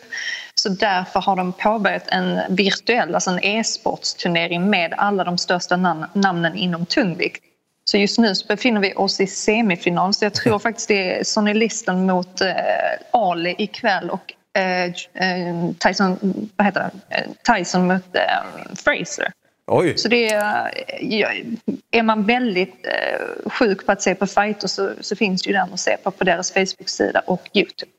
Så 0.55 0.69
därför 0.69 1.19
har 1.19 1.35
de 1.35 1.53
påbörjat 1.53 2.07
en 2.07 2.39
virtuell, 2.49 3.15
alltså 3.15 3.29
en 3.29 3.43
e-sportsturnering 3.43 4.69
med 4.69 4.93
alla 4.97 5.23
de 5.23 5.37
största 5.37 5.77
nam 5.77 6.05
namnen 6.13 6.55
inom 6.55 6.85
tungvikt. 6.85 7.43
Så 7.85 7.97
just 7.97 8.19
nu 8.19 8.35
så 8.35 8.47
befinner 8.47 8.81
vi 8.81 8.93
oss 8.93 9.19
i 9.19 9.27
semifinal 9.27 10.13
så 10.13 10.25
jag 10.25 10.33
tror 10.33 10.59
faktiskt 10.67 10.87
det 10.87 11.19
är 11.19 11.23
Sonny 11.23 11.53
Liston 11.53 12.05
mot 12.05 12.41
eh, 12.41 12.53
Ali 13.11 13.55
ikväll 13.57 14.09
och 14.09 14.33
Tyson, 15.79 16.17
vad 16.55 16.65
heter 16.65 16.91
det? 17.09 17.15
Eh, 17.15 17.55
Tyson 17.55 17.87
mot 17.87 18.03
Fraser. 18.83 19.31
Oj. 19.67 19.97
Så 19.97 20.07
det 20.07 20.29
är, 20.29 20.71
är 21.91 22.03
man 22.03 22.25
väldigt 22.25 22.87
sjuk 23.45 23.85
på 23.85 23.91
att 23.91 24.01
se 24.01 24.15
på 24.15 24.27
fighter 24.27 24.67
så, 24.67 24.91
så 25.01 25.15
finns 25.15 25.41
det 25.41 25.47
ju 25.49 25.53
den 25.53 25.73
att 25.73 25.79
se 25.79 25.97
på 26.03 26.11
på 26.11 26.23
deras 26.23 26.51
Facebook-sida 26.51 27.21
och 27.25 27.49
Youtube. 27.53 27.91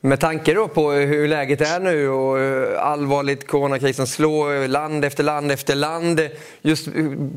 Med 0.00 0.20
tanke 0.20 0.54
då 0.54 0.68
på 0.68 0.90
hur 0.92 1.28
läget 1.28 1.60
är 1.60 1.80
nu 1.80 2.08
och 2.08 2.38
allvarligt 2.82 3.46
coronakrisen 3.46 4.06
slår 4.06 4.68
land 4.68 5.04
efter 5.04 5.24
land 5.24 5.52
efter 5.52 5.74
land. 5.74 6.20
Just 6.62 6.88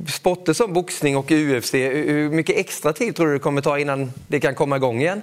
sporter 0.07 0.53
som 0.53 0.73
boxning 0.73 1.17
och 1.17 1.31
UFC, 1.31 1.73
hur 1.73 2.29
mycket 2.29 2.57
extra 2.57 2.93
tid 2.93 3.15
tror 3.15 3.27
du 3.27 3.33
det 3.33 3.39
kommer 3.39 3.61
ta 3.61 3.79
innan 3.79 4.11
det 4.27 4.39
kan 4.39 4.55
komma 4.55 4.75
igång 4.75 5.01
igen? 5.01 5.21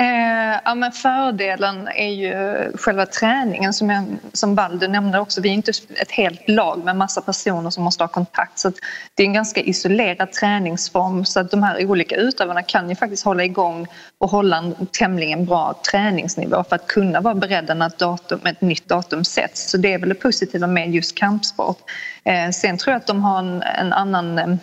Eh, 0.00 0.60
ja, 0.64 0.74
men 0.74 0.92
fördelen 0.92 1.88
är 1.88 2.08
ju 2.08 2.32
själva 2.76 3.06
träningen 3.06 3.72
som, 3.72 3.90
jag, 3.90 4.04
som 4.32 4.54
Baldur 4.54 4.88
nämnde 4.88 5.18
också. 5.18 5.40
Vi 5.40 5.48
är 5.48 5.52
inte 5.52 5.72
ett 5.96 6.10
helt 6.10 6.48
lag 6.48 6.84
med 6.84 6.96
massa 6.96 7.20
personer 7.20 7.70
som 7.70 7.84
måste 7.84 8.04
ha 8.04 8.08
kontakt 8.08 8.58
så 8.58 8.72
det 9.14 9.22
är 9.22 9.26
en 9.26 9.32
ganska 9.32 9.60
isolerad 9.60 10.32
träningsform 10.32 11.24
så 11.24 11.40
att 11.40 11.50
de 11.50 11.62
här 11.62 11.86
olika 11.86 12.16
utövarna 12.16 12.62
kan 12.62 12.88
ju 12.88 12.96
faktiskt 12.96 13.24
hålla 13.24 13.44
igång 13.44 13.86
och 14.18 14.30
hålla 14.30 14.56
en 14.56 14.86
tämligen 14.86 15.44
bra 15.44 15.74
träningsnivå 15.90 16.64
för 16.68 16.76
att 16.76 16.86
kunna 16.86 17.20
vara 17.20 17.34
beredda 17.34 17.74
när 17.74 17.86
ett, 17.86 17.98
datum, 17.98 18.40
ett 18.44 18.60
nytt 18.60 18.88
datum 18.88 19.24
sätts. 19.24 19.70
Så 19.70 19.76
det 19.76 19.92
är 19.92 19.98
väl 19.98 20.08
det 20.08 20.14
positiva 20.14 20.66
med 20.66 20.94
just 20.94 21.16
kampsport. 21.16 21.78
Eh, 22.24 22.50
sen 22.50 22.78
tror 22.78 22.92
jag 22.92 23.00
att 23.00 23.06
de 23.06 23.22
har 23.22 23.38
en, 23.38 23.62
en 23.62 23.92
annan 23.92 24.38
eh, 24.38 24.56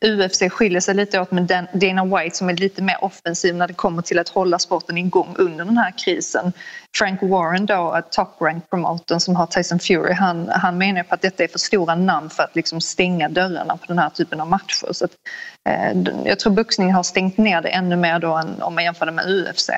UFC 0.00 0.50
skiljer 0.50 0.80
sig 0.80 0.94
lite 0.94 1.20
åt 1.20 1.30
med 1.30 1.66
Dana 1.72 2.04
White 2.04 2.36
som 2.36 2.48
är 2.48 2.54
lite 2.54 2.82
mer 2.82 3.04
offensiv 3.04 3.56
när 3.56 3.68
det 3.68 3.74
kommer 3.74 4.02
till 4.02 4.18
att 4.18 4.28
hålla 4.28 4.58
sporten 4.58 4.98
igång 4.98 5.34
under 5.38 5.64
den 5.64 5.78
här 5.78 5.92
krisen. 5.98 6.52
Frank 6.98 7.22
Warren 7.22 7.66
då, 7.66 8.02
top 8.10 8.40
rank 8.40 8.70
promotorn 8.70 9.20
som 9.20 9.36
har 9.36 9.46
Tyson 9.46 9.78
Fury, 9.78 10.12
han, 10.12 10.48
han 10.48 10.78
menar 10.78 11.02
på 11.02 11.14
att 11.14 11.22
detta 11.22 11.44
är 11.44 11.48
för 11.48 11.58
stora 11.58 11.94
namn 11.94 12.30
för 12.30 12.42
att 12.42 12.56
liksom 12.56 12.80
stänga 12.80 13.28
dörrarna 13.28 13.76
på 13.76 13.86
den 13.86 13.98
här 13.98 14.10
typen 14.10 14.40
av 14.40 14.48
matcher. 14.48 14.92
Så 14.92 15.04
att, 15.04 15.12
eh, 15.68 15.98
jag 16.24 16.38
tror 16.38 16.52
boxning 16.52 16.92
har 16.92 17.02
stängt 17.02 17.38
ner 17.38 17.62
det 17.62 17.68
ännu 17.68 17.96
mer 17.96 18.18
då 18.18 18.34
än 18.34 18.62
om 18.62 18.74
man 18.74 18.84
jämför 18.84 19.06
det 19.06 19.12
med 19.12 19.26
UFC. 19.26 19.70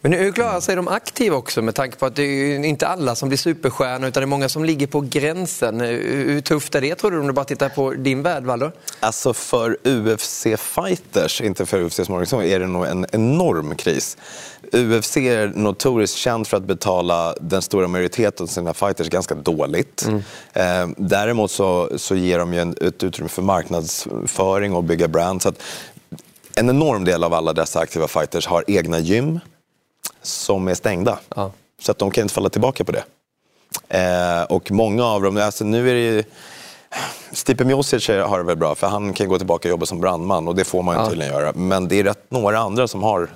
Men 0.00 0.12
hur 0.12 0.32
klarar 0.32 0.60
sig 0.60 0.76
de 0.76 0.88
aktiva 0.88 1.36
också 1.36 1.62
med 1.62 1.74
tanke 1.74 1.96
på 1.96 2.06
att 2.06 2.16
det 2.16 2.22
är 2.22 2.64
inte 2.64 2.86
alla 2.86 3.14
som 3.14 3.28
blir 3.28 3.38
superstjärnor 3.38 4.08
utan 4.08 4.20
det 4.20 4.24
är 4.24 4.26
många 4.26 4.48
som 4.48 4.64
ligger 4.64 4.86
på 4.86 5.00
gränsen. 5.00 5.80
Hur 5.80 6.40
tufft 6.40 6.74
är 6.74 6.80
det 6.80 6.94
tror 6.94 7.10
du 7.10 7.20
om 7.20 7.26
du 7.26 7.32
bara 7.32 7.44
tittar 7.44 7.68
på 7.68 7.90
din 7.90 8.22
värld, 8.22 8.44
Valdo? 8.44 8.70
Alltså 9.00 9.34
för 9.34 9.76
UFC-fighters, 9.84 11.42
inte 11.42 11.66
för 11.66 11.82
UFC 11.82 11.96
som 11.96 12.14
organisation, 12.14 12.44
är 12.44 12.60
det 12.60 12.66
nog 12.66 12.86
en 12.86 13.06
enorm 13.12 13.74
kris. 13.74 14.16
UFC 14.72 15.16
är 15.16 15.52
notoriskt 15.54 16.16
känd 16.16 16.46
för 16.46 16.56
att 16.56 16.62
betala 16.62 17.34
den 17.40 17.62
stora 17.62 17.88
majoriteten 17.88 18.44
av 18.44 18.48
sina 18.48 18.74
fighters 18.74 19.08
ganska 19.08 19.34
dåligt. 19.34 20.06
Mm. 20.06 20.22
Eh, 20.52 20.94
däremot 20.96 21.50
så, 21.50 21.90
så 21.96 22.14
ger 22.14 22.38
de 22.38 22.54
ju 22.54 22.74
ett 22.88 23.02
utrymme 23.02 23.28
för 23.28 23.42
marknadsföring 23.42 24.72
och 24.72 24.84
bygga 24.84 25.08
brand. 25.08 25.42
Så 25.42 25.48
att 25.48 25.62
en 26.54 26.70
enorm 26.70 27.04
del 27.04 27.24
av 27.24 27.34
alla 27.34 27.52
dessa 27.52 27.80
aktiva 27.80 28.08
fighters 28.08 28.46
har 28.46 28.64
egna 28.66 28.98
gym 28.98 29.40
som 30.22 30.68
är 30.68 30.74
stängda. 30.74 31.18
Ja. 31.36 31.52
Så 31.80 31.92
att 31.92 31.98
de 31.98 32.10
kan 32.10 32.22
inte 32.22 32.34
falla 32.34 32.48
tillbaka 32.48 32.84
på 32.84 32.92
det. 32.92 33.04
Eh, 33.88 34.42
och 34.42 34.70
många 34.70 35.04
av 35.04 35.22
dem, 35.22 35.36
alltså 35.36 35.64
nu 35.64 35.90
är 35.90 35.94
det 35.94 36.00
ju... 36.00 36.24
Stipe 37.32 37.64
Miocic 37.64 38.08
har 38.08 38.38
det 38.38 38.44
väl 38.44 38.56
bra, 38.56 38.74
för 38.74 38.86
han 38.86 39.12
kan 39.12 39.28
gå 39.28 39.38
tillbaka 39.38 39.68
och 39.68 39.70
jobba 39.70 39.86
som 39.86 40.00
brandman 40.00 40.48
och 40.48 40.54
det 40.54 40.64
får 40.64 40.82
man 40.82 40.96
ju 40.96 41.02
ja. 41.02 41.08
tydligen 41.08 41.32
göra. 41.32 41.52
Men 41.54 41.88
det 41.88 42.00
är 42.00 42.04
rätt 42.04 42.30
några 42.30 42.58
andra 42.58 42.88
som 42.88 43.02
har 43.02 43.28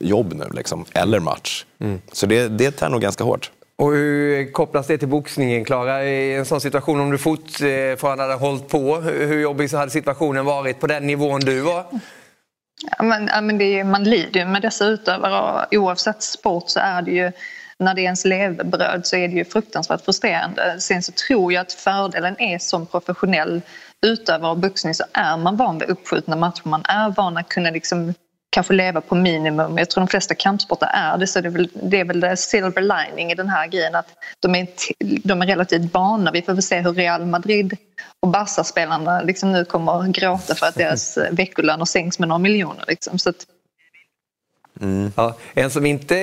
jobb 0.00 0.32
nu, 0.32 0.48
liksom, 0.52 0.84
eller 0.92 1.20
match. 1.20 1.64
Mm. 1.80 2.00
Så 2.12 2.26
det, 2.26 2.48
det 2.48 2.70
tär 2.70 2.88
nog 2.88 3.00
ganska 3.00 3.24
hårt. 3.24 3.50
Och 3.76 3.92
hur 3.92 4.52
kopplas 4.52 4.86
det 4.86 4.98
till 4.98 5.08
boxningen, 5.08 5.64
Klara? 5.64 6.04
I 6.04 6.34
en 6.34 6.44
sån 6.44 6.60
situation, 6.60 7.00
om 7.00 7.10
du 7.10 7.18
fortfarande 7.18 8.24
hade 8.24 8.34
hållit 8.34 8.68
på, 8.68 8.96
hur 8.96 9.40
jobbig 9.40 9.70
så 9.70 9.76
hade 9.76 9.90
situationen 9.90 10.44
varit 10.44 10.80
på 10.80 10.86
den 10.86 11.06
nivån 11.06 11.40
du 11.40 11.60
var? 11.60 11.84
Ja, 12.82 13.04
men, 13.04 13.26
ja, 13.26 13.40
men 13.40 13.58
det, 13.58 13.84
man 13.84 14.04
lider 14.04 14.40
ju 14.40 14.46
med 14.46 14.62
dessa 14.62 14.84
utövare 14.84 15.40
och 15.40 15.74
oavsett 15.74 16.22
sport 16.22 16.64
så 16.66 16.80
är 16.80 17.02
det 17.02 17.10
ju 17.10 17.32
när 17.78 17.94
det 17.94 18.00
är 18.00 18.04
ens 18.04 18.24
levebröd 18.24 19.06
så 19.06 19.16
är 19.16 19.28
det 19.28 19.34
ju 19.34 19.44
fruktansvärt 19.44 20.04
frustrerande. 20.04 20.80
Sen 20.80 21.02
så 21.02 21.12
tror 21.12 21.52
jag 21.52 21.60
att 21.60 21.72
fördelen 21.72 22.40
är 22.40 22.58
som 22.58 22.86
professionell 22.86 23.62
utövare 24.02 24.50
av 24.50 24.58
boxning 24.58 24.94
så 24.94 25.04
är 25.12 25.36
man 25.36 25.56
van 25.56 25.78
vid 25.78 25.88
uppskjutna 25.88 26.36
matcher. 26.36 26.68
Man 26.68 26.82
är 26.84 27.10
van 27.10 27.36
att 27.36 27.48
kunna 27.48 27.70
liksom 27.70 28.14
kanske 28.50 28.72
leva 28.72 29.00
på 29.00 29.14
minimum. 29.14 29.78
Jag 29.78 29.90
tror 29.90 30.00
de 30.00 30.08
flesta 30.08 30.34
kampsporter 30.34 30.86
är 30.92 31.18
det. 31.18 31.26
Så 31.26 31.40
det 31.40 31.48
är 31.48 31.50
väl 31.50 31.68
det, 31.74 32.00
är 32.00 32.04
väl 32.04 32.20
det 32.20 32.36
silver 32.36 32.82
lining 32.82 33.32
i 33.32 33.34
den 33.34 33.48
här 33.48 33.66
grejen 33.66 33.94
att 33.94 34.08
de 34.40 34.54
är, 34.54 34.66
de 35.28 35.42
är 35.42 35.46
relativt 35.46 35.94
vana. 35.94 36.30
Vi 36.30 36.42
får 36.42 36.52
väl 36.52 36.62
se 36.62 36.80
hur 36.80 36.92
Real 36.92 37.26
Madrid 37.26 37.76
och 38.20 38.28
Barca-spelarna 38.28 39.22
liksom 39.22 39.52
nu 39.52 39.64
kommer 39.64 40.00
att 40.00 40.08
gråta 40.08 40.54
för 40.54 40.66
att 40.66 40.74
deras 40.84 41.18
veckolöner 41.30 41.84
sänks 41.84 42.18
med 42.18 42.28
några 42.28 42.38
miljoner. 42.38 42.84
Liksom. 42.88 43.18
Så 43.18 43.30
att, 43.30 43.46
Mm. 44.80 45.12
Ja, 45.16 45.36
en 45.54 45.70
som 45.70 45.86
inte 45.86 46.14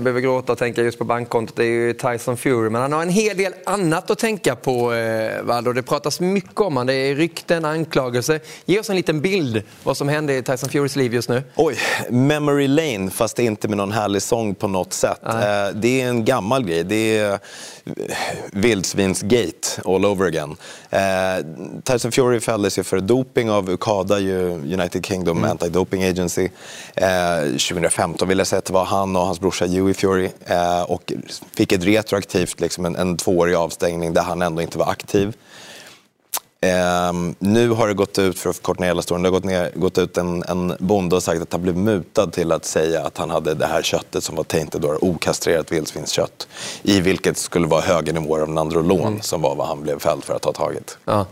behöver 0.00 0.20
gråta 0.20 0.52
och 0.52 0.58
tänka 0.58 0.82
just 0.82 0.98
på 0.98 1.04
bankkontot 1.04 1.58
är 1.58 1.64
ju 1.64 1.92
Tyson 1.92 2.36
Fury, 2.36 2.70
men 2.70 2.82
han 2.82 2.92
har 2.92 3.02
en 3.02 3.08
hel 3.08 3.36
del 3.36 3.52
annat 3.66 4.10
att 4.10 4.18
tänka 4.18 4.56
på. 4.56 4.92
Eh, 4.92 5.72
det 5.74 5.82
pratas 5.82 6.20
mycket 6.20 6.60
om 6.60 6.64
honom. 6.64 6.86
Det 6.86 6.94
är 6.94 7.14
rykten, 7.14 7.64
anklagelser. 7.64 8.40
Ge 8.64 8.80
oss 8.80 8.90
en 8.90 8.96
liten 8.96 9.20
bild 9.20 9.62
vad 9.82 9.96
som 9.96 10.08
händer 10.08 10.34
i 10.34 10.42
Tyson 10.42 10.68
Furys 10.68 10.96
liv 10.96 11.14
just 11.14 11.28
nu. 11.28 11.42
Oj, 11.56 11.76
memory 12.10 12.68
lane, 12.68 13.10
fast 13.10 13.38
inte 13.38 13.68
med 13.68 13.76
någon 13.76 13.92
härlig 13.92 14.22
sång 14.22 14.54
på 14.54 14.68
något 14.68 14.92
sätt. 14.92 15.20
Eh, 15.26 15.32
det 15.74 16.00
är 16.00 16.08
en 16.08 16.24
gammal 16.24 16.64
grej. 16.64 16.84
Det 16.84 17.18
är 17.18 17.38
vildsvinsgate 18.52 19.82
all 19.84 20.04
over 20.04 20.26
again. 20.26 20.56
Eh, 20.90 21.44
Tyson 21.84 22.12
Fury 22.12 22.40
fälldes 22.40 22.78
ju 22.78 22.82
för 22.82 23.00
doping 23.00 23.50
av 23.50 23.70
UKADA, 23.70 24.18
United 24.18 25.06
Kingdom 25.06 25.38
mm. 25.38 25.50
Anti-Doping 25.50 26.10
Agency, 26.10 26.48
eh, 26.94 27.56
2015 27.96 28.28
vill 28.28 28.38
jag 28.38 28.46
säga 28.46 28.58
att 28.58 28.64
det 28.64 28.72
var 28.72 28.84
han 28.84 29.16
och 29.16 29.22
hans 29.22 29.40
brorsa 29.40 29.66
Huey 29.66 29.94
Fury 29.94 30.30
eh, 30.46 30.82
och 30.82 31.12
fick 31.56 31.72
ett 31.72 31.84
retroaktivt, 31.84 32.60
liksom 32.60 32.84
en, 32.84 32.96
en 32.96 33.16
tvåårig 33.16 33.54
avstängning 33.54 34.14
där 34.14 34.22
han 34.22 34.42
ändå 34.42 34.62
inte 34.62 34.78
var 34.78 34.90
aktiv. 34.90 35.36
Um, 37.10 37.34
nu 37.38 37.68
har 37.68 37.88
det 37.88 37.94
gått 37.94 38.18
ut, 38.18 38.38
för 38.38 38.50
att 38.50 38.56
förkorta 38.56 38.80
ner 38.80 38.88
hela 38.88 39.02
storyn, 39.02 39.22
det 39.22 39.28
har 39.28 39.32
gått, 39.32 39.44
ner, 39.44 39.70
gått 39.74 39.98
ut 39.98 40.18
en, 40.18 40.42
en 40.42 40.74
bonde 40.78 41.16
och 41.16 41.22
sagt 41.22 41.42
att 41.42 41.52
han 41.52 41.62
blev 41.62 41.76
mutad 41.76 42.26
till 42.26 42.52
att 42.52 42.64
säga 42.64 43.06
att 43.06 43.18
han 43.18 43.30
hade 43.30 43.54
det 43.54 43.66
här 43.66 43.82
köttet 43.82 44.24
som 44.24 44.36
var 44.36 44.44
tainted 44.44 44.80
då, 44.80 44.98
okastrerat 45.00 45.72
vildsvinskött. 45.72 46.48
I 46.82 47.00
vilket 47.00 47.38
skulle 47.38 47.66
vara 47.66 47.80
högre 47.80 48.12
nivåer 48.12 48.40
av 48.40 48.48
Nandrolon 48.48 49.06
mm. 49.06 49.20
som 49.20 49.42
var 49.42 49.54
vad 49.54 49.66
han 49.66 49.82
blev 49.82 49.98
fälld 49.98 50.24
för 50.24 50.34
att 50.34 50.44
ha 50.44 50.52
tagit. 50.52 50.98
Ja. 51.04 51.26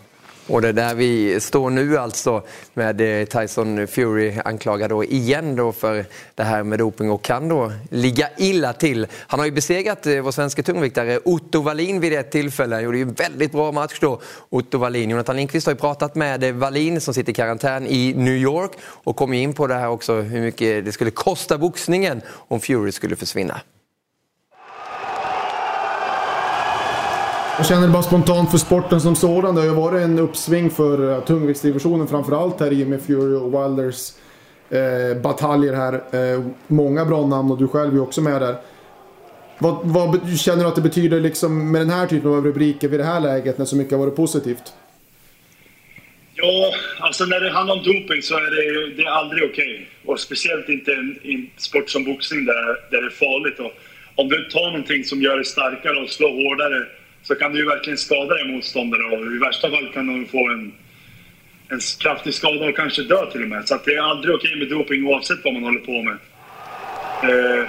Och 0.47 0.63
det 0.63 0.69
är 0.69 0.73
där 0.73 0.95
vi 0.95 1.41
står 1.41 1.71
nu 1.71 1.99
alltså 1.99 2.43
med 2.75 3.21
eh, 3.21 3.27
Tyson 3.27 3.87
Fury 3.87 4.35
anklagad 4.45 4.91
då 4.91 5.05
igen 5.05 5.57
då 5.57 5.73
för 5.73 6.05
det 6.35 6.43
här 6.43 6.63
med 6.63 6.79
doping 6.79 7.11
och 7.11 7.23
kan 7.23 7.49
då 7.49 7.73
ligga 7.91 8.29
illa 8.37 8.73
till. 8.73 9.07
Han 9.27 9.41
har 9.41 9.47
ju 9.47 9.53
besegrat 9.53 10.07
eh, 10.07 10.21
vår 10.21 10.31
svenska 10.31 10.63
tungviktare 10.63 11.19
Otto 11.25 11.63
Wallin 11.63 12.01
vid 12.01 12.13
ett 12.13 12.31
tillfälle. 12.31 12.75
Han 12.75 12.85
gjorde 12.85 12.99
ju 12.99 13.03
en 13.03 13.13
väldigt 13.13 13.53
bra 13.53 13.73
match 13.73 13.99
då, 14.01 14.21
Otto 14.49 14.79
Wallin. 14.79 15.11
Jonathan 15.11 15.37
Lindqvist 15.37 15.67
har 15.67 15.73
ju 15.73 15.79
pratat 15.79 16.15
med 16.15 16.45
eh, 16.45 16.53
Wallin 16.53 17.01
som 17.01 17.15
sitter 17.15 17.33
i 17.33 17.35
karantän 17.35 17.87
i 17.87 18.15
New 18.17 18.37
York 18.37 18.73
och 18.81 19.17
kom 19.17 19.33
in 19.33 19.55
på 19.55 19.67
det 19.67 19.75
här 19.75 19.89
också 19.89 20.21
hur 20.21 20.41
mycket 20.41 20.85
det 20.85 20.93
skulle 20.93 21.11
kosta 21.11 21.59
boxningen 21.59 22.23
om 22.49 22.61
Fury 22.61 22.93
skulle 22.93 23.17
försvinna. 23.17 23.61
Jag 27.57 27.67
känner 27.67 27.89
bara 27.89 28.03
spontant 28.03 28.51
för 28.51 28.59
sporten 28.59 29.01
som 29.01 29.17
sådan. 29.17 29.55
Det 29.55 29.61
har 29.61 29.69
ju 29.69 29.75
varit 29.75 30.03
en 30.03 30.19
uppsving 30.19 30.71
för 30.71 31.13
eh, 31.13 31.25
tungviktsdivisionen 31.25 32.09
framförallt 32.09 32.61
här 32.61 32.73
i 32.73 32.85
och 32.85 32.89
med 32.89 33.03
Fury 33.03 33.37
och 33.37 33.53
Wilders 33.55 34.11
eh, 34.71 35.23
bataljer 35.23 35.73
här. 35.75 35.93
Eh, 35.95 36.45
många 36.67 37.05
bra 37.05 37.27
namn 37.27 37.51
och 37.51 37.59
du 37.59 37.69
själv 37.69 37.95
är 37.95 38.03
också 38.03 38.21
med 38.21 38.41
där. 38.41 38.57
Vad, 39.59 39.77
vad 39.83 40.39
känner 40.39 40.63
du 40.63 40.69
att 40.69 40.75
det 40.75 40.81
betyder 40.81 41.21
liksom 41.21 41.73
med 41.73 41.81
den 41.81 41.91
här 41.91 42.07
typen 42.07 42.31
av 42.31 42.45
rubriker 42.45 42.89
vid 42.89 43.01
det 43.01 43.05
här 43.05 43.21
läget 43.21 43.59
när 43.59 43.65
så 43.65 43.77
mycket 43.77 43.93
har 43.93 43.99
varit 43.99 44.17
positivt? 44.17 44.73
Ja, 46.35 46.73
alltså 47.01 47.25
när 47.25 47.41
det 47.41 47.51
handlar 47.51 47.75
om 47.75 47.83
doping 47.83 48.23
så 48.23 48.35
är 48.35 48.41
det, 48.41 48.97
det 48.97 49.03
är 49.03 49.11
aldrig 49.11 49.51
okej. 49.51 49.75
Okay. 49.75 50.13
Och 50.13 50.21
speciellt 50.21 50.69
inte 50.69 50.91
i 51.23 51.35
en 51.35 51.51
sport 51.57 51.91
som 51.91 52.05
boxning 52.05 52.45
där, 52.45 52.91
där 52.91 53.01
det 53.01 53.07
är 53.07 53.11
farligt. 53.11 53.59
Och 53.61 53.73
om 54.15 54.29
du 54.29 54.45
tar 54.45 54.71
någonting 54.71 55.05
som 55.05 55.23
gör 55.23 55.37
dig 55.37 55.45
starkare 55.45 56.03
och 56.03 56.11
slår 56.11 56.31
hårdare 56.31 56.87
så 57.25 57.35
kan 57.35 57.53
du 57.53 57.59
ju 57.59 57.67
verkligen 57.67 57.99
skada 57.99 58.35
din 58.35 58.55
motståndare 58.55 59.05
och 59.05 59.27
i 59.27 59.39
värsta 59.39 59.71
fall 59.71 59.89
kan 59.95 60.07
du 60.21 60.27
få 60.27 60.49
en, 60.49 60.73
en 61.69 61.81
kraftig 62.01 62.35
skada 62.35 62.69
och 62.69 62.77
kanske 62.77 63.03
dö 63.03 63.31
till 63.31 63.43
och 63.43 63.49
med. 63.49 63.69
Så 63.69 63.79
det 63.85 63.95
är 63.95 64.03
aldrig 64.03 64.35
okej 64.35 64.57
med 64.57 64.69
doping 64.69 65.07
oavsett 65.07 65.45
vad 65.45 65.55
man 65.55 65.63
håller 65.63 65.81
på 65.81 66.03
med. 66.03 66.17
Eh, 67.23 67.69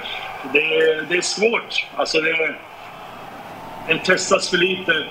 det, 0.52 0.58
är, 0.58 1.06
det 1.08 1.16
är 1.16 1.20
svårt. 1.20 1.86
Alltså 1.94 2.20
det, 2.20 2.54
det 3.88 3.98
testas 3.98 4.50
för 4.50 4.56
lite 4.56 5.06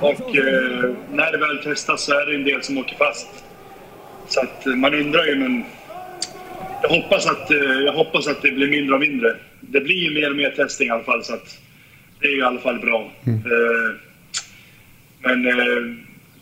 och 0.00 0.36
eh, 0.36 0.94
när 1.12 1.32
det 1.32 1.38
väl 1.38 1.58
testas 1.62 2.02
så 2.02 2.20
är 2.20 2.26
det 2.26 2.34
en 2.34 2.44
del 2.44 2.62
som 2.62 2.78
åker 2.78 2.96
fast. 2.96 3.44
Så 4.28 4.40
att 4.40 4.66
man 4.66 4.94
undrar 4.94 5.26
ju, 5.26 5.36
men 5.36 5.64
jag 6.82 6.88
hoppas 6.88 7.26
att, 7.26 7.50
eh, 7.50 7.56
jag 7.58 7.92
hoppas 7.92 8.26
att 8.26 8.42
det 8.42 8.50
blir 8.50 8.68
mindre 8.68 8.94
och 8.94 9.00
mindre. 9.00 9.36
Det 9.60 9.80
blir 9.80 9.96
ju 9.96 10.10
mer 10.10 10.30
och 10.30 10.36
mer 10.36 10.50
testing 10.50 10.88
i 10.88 10.90
alla 10.90 11.04
fall. 11.04 11.24
Så 11.24 11.34
att, 11.34 11.58
det 12.20 12.26
är 12.26 12.38
i 12.38 12.42
alla 12.42 12.60
fall 12.60 12.78
bra. 12.78 13.10
Mm. 13.26 13.38
Eh, 13.38 13.94
men 15.20 15.46
eh, 15.46 15.96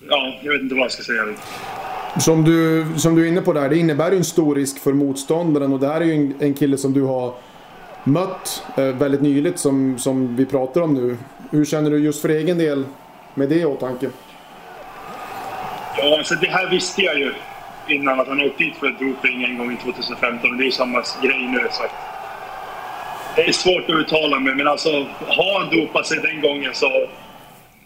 ja, 0.09 0.35
jag 0.43 0.53
vet 0.53 0.63
inte 0.63 0.75
vad 0.75 0.85
jag 0.85 0.93
ska 0.93 1.03
säga. 1.03 1.25
Som 2.21 2.45
du, 2.45 2.87
som 2.97 3.15
du 3.15 3.25
är 3.25 3.29
inne 3.29 3.43
på 3.43 3.53
där, 3.53 3.69
det 3.69 3.79
innebär 3.79 4.11
ju 4.11 4.17
en 4.17 4.25
stor 4.25 4.55
risk 4.55 4.79
för 4.79 4.93
motståndaren 4.93 5.73
och 5.73 5.81
det 5.81 5.87
här 5.87 6.01
är 6.01 6.05
ju 6.05 6.13
en, 6.13 6.35
en 6.41 6.55
kille 6.55 6.79
som 6.79 6.93
du 6.93 7.03
har 7.03 7.35
mött 8.05 8.65
eh, 8.77 8.85
väldigt 8.85 9.21
nyligt 9.23 9.59
som, 9.59 9.99
som 9.99 10.37
vi 10.37 10.47
pratar 10.47 10.81
om 10.81 10.95
nu. 10.95 11.17
Hur 11.51 11.65
känner 11.65 11.91
du 11.91 11.99
just 11.99 12.23
för 12.23 12.29
egen 12.29 12.59
del 12.59 12.85
med 13.35 13.49
det 13.49 13.55
i 13.55 13.65
åtanke? 13.65 14.11
Ja, 15.99 16.19
alltså 16.19 16.35
det 16.35 16.47
här 16.47 16.71
visste 16.71 17.03
jag 17.03 17.19
ju 17.19 17.33
innan 17.89 18.21
att 18.21 18.29
han 18.29 18.41
åkte 18.41 18.65
dit 18.65 18.77
för 18.77 18.87
doping 18.87 19.45
en 19.45 19.59
gång 19.59 19.73
i 19.73 19.77
2015 19.77 20.57
det 20.57 20.67
är 20.67 20.71
samma 20.71 21.03
grej 21.23 21.49
nu. 21.49 21.61
Så 21.71 21.83
det 23.37 23.43
är 23.43 23.53
svårt 23.53 23.91
att 23.91 23.97
uttala 23.97 24.41
mig, 24.41 24.55
men 24.55 24.69
alltså 24.69 25.07
har 25.27 25.61
han 25.61 25.77
dopat 25.77 26.07
sig 26.07 26.19
den 26.23 26.41
gången 26.41 26.75
så... 26.75 27.09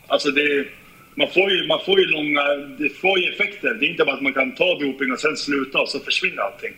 Alltså 0.07 0.31
det, 0.31 0.67
man, 1.15 1.29
får 1.35 1.51
ju, 1.51 1.67
man 1.67 1.81
får 1.85 2.01
ju 2.01 2.07
långa... 2.07 2.43
Det 2.79 2.89
får 2.89 3.19
ju 3.19 3.33
effekter. 3.33 3.75
Det 3.75 3.87
är 3.87 3.91
inte 3.91 4.05
bara 4.05 4.15
att 4.15 4.23
man 4.23 4.33
kan 4.33 4.55
ta 4.55 4.79
doping 4.79 5.13
och 5.13 5.21
sen 5.21 5.37
sluta 5.37 5.79
och 5.79 5.89
så 5.89 6.01
försvinner 6.01 6.43
allting. 6.43 6.73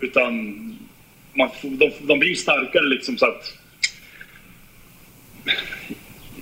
Utan 0.00 0.34
man, 1.34 1.48
de, 1.62 1.92
de 2.00 2.18
blir 2.18 2.34
starkare 2.34 2.84
liksom 2.84 3.18
så 3.18 3.26
att... 3.26 3.58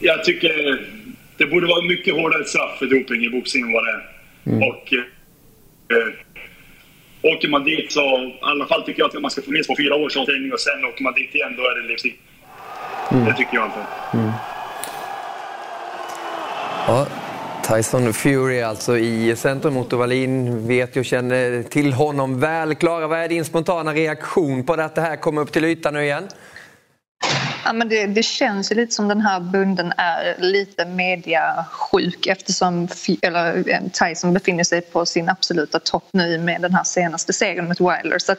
Jag 0.00 0.24
tycker 0.24 0.86
det 1.36 1.46
borde 1.46 1.66
vara 1.66 1.84
mycket 1.84 2.14
hårdare 2.14 2.44
straff 2.44 2.78
för 2.78 2.86
doping 2.86 3.24
i 3.24 3.30
boxning 3.30 3.62
än 3.62 3.72
vad 3.72 3.84
det 3.84 3.90
är. 3.90 4.08
Mm. 4.46 4.68
Och... 4.68 4.92
Eh, 4.92 6.12
Åker 7.22 7.48
man 7.48 7.64
dit 7.64 7.92
så, 7.92 8.00
i 8.00 8.38
alla 8.40 8.66
fall 8.66 8.82
tycker 8.82 9.02
jag 9.02 9.16
att 9.16 9.22
man 9.22 9.30
ska 9.30 9.42
få 9.42 9.50
minst 9.50 9.68
på 9.68 9.76
fyra 9.76 9.94
års 9.94 10.16
avstängning 10.16 10.52
och 10.52 10.60
sen 10.60 10.84
åker 10.84 11.02
man 11.02 11.14
dit 11.14 11.34
igen, 11.34 11.54
då 11.56 11.62
är 11.62 11.82
det 11.82 11.88
livstid. 11.88 12.12
Mm. 13.10 13.24
Det 13.24 13.34
tycker 13.34 13.54
jag 13.54 13.62
i 13.62 13.64
alla 13.64 13.72
fall. 13.72 14.20
Mm. 14.20 14.32
Ja, 16.86 17.06
Tyson 17.68 18.12
Fury 18.12 18.60
alltså 18.60 18.98
i 18.98 19.36
centrum. 19.36 19.76
Otto 19.76 19.96
Wallin 19.96 20.66
vet 20.68 20.96
och 20.96 21.04
känner 21.04 21.62
till 21.62 21.92
honom 21.92 22.40
väl. 22.40 22.74
Klara, 22.74 23.06
vad 23.06 23.18
är 23.18 23.28
din 23.28 23.44
spontana 23.44 23.94
reaktion 23.94 24.66
på 24.66 24.72
att 24.72 24.94
det 24.94 25.00
här 25.00 25.16
kommer 25.16 25.42
upp 25.42 25.52
till 25.52 25.64
ytan 25.64 25.94
nu 25.94 26.02
igen? 26.02 26.28
Ja, 27.64 27.72
men 27.72 27.88
det, 27.88 28.06
det, 28.06 28.22
känns 28.22 28.72
ju 28.72 28.74
lite 28.74 28.94
som 28.94 29.08
den 29.08 29.20
här 29.20 29.40
bunden 29.40 29.92
är 29.96 30.36
lite 30.38 30.84
mediasjuk 30.84 32.26
eftersom 32.26 32.88
eller, 33.22 33.70
eh, 33.70 33.80
Tyson 33.92 34.34
befinner 34.34 34.64
sig 34.64 34.80
på 34.80 35.06
sin 35.06 35.28
absoluta 35.28 35.78
topp 35.78 36.08
nu 36.12 36.38
med 36.38 36.62
den 36.62 36.74
här 36.74 36.84
senaste 36.84 37.32
segern 37.32 37.68
mot 37.68 37.80
Wilder. 37.80 38.18
Så 38.18 38.34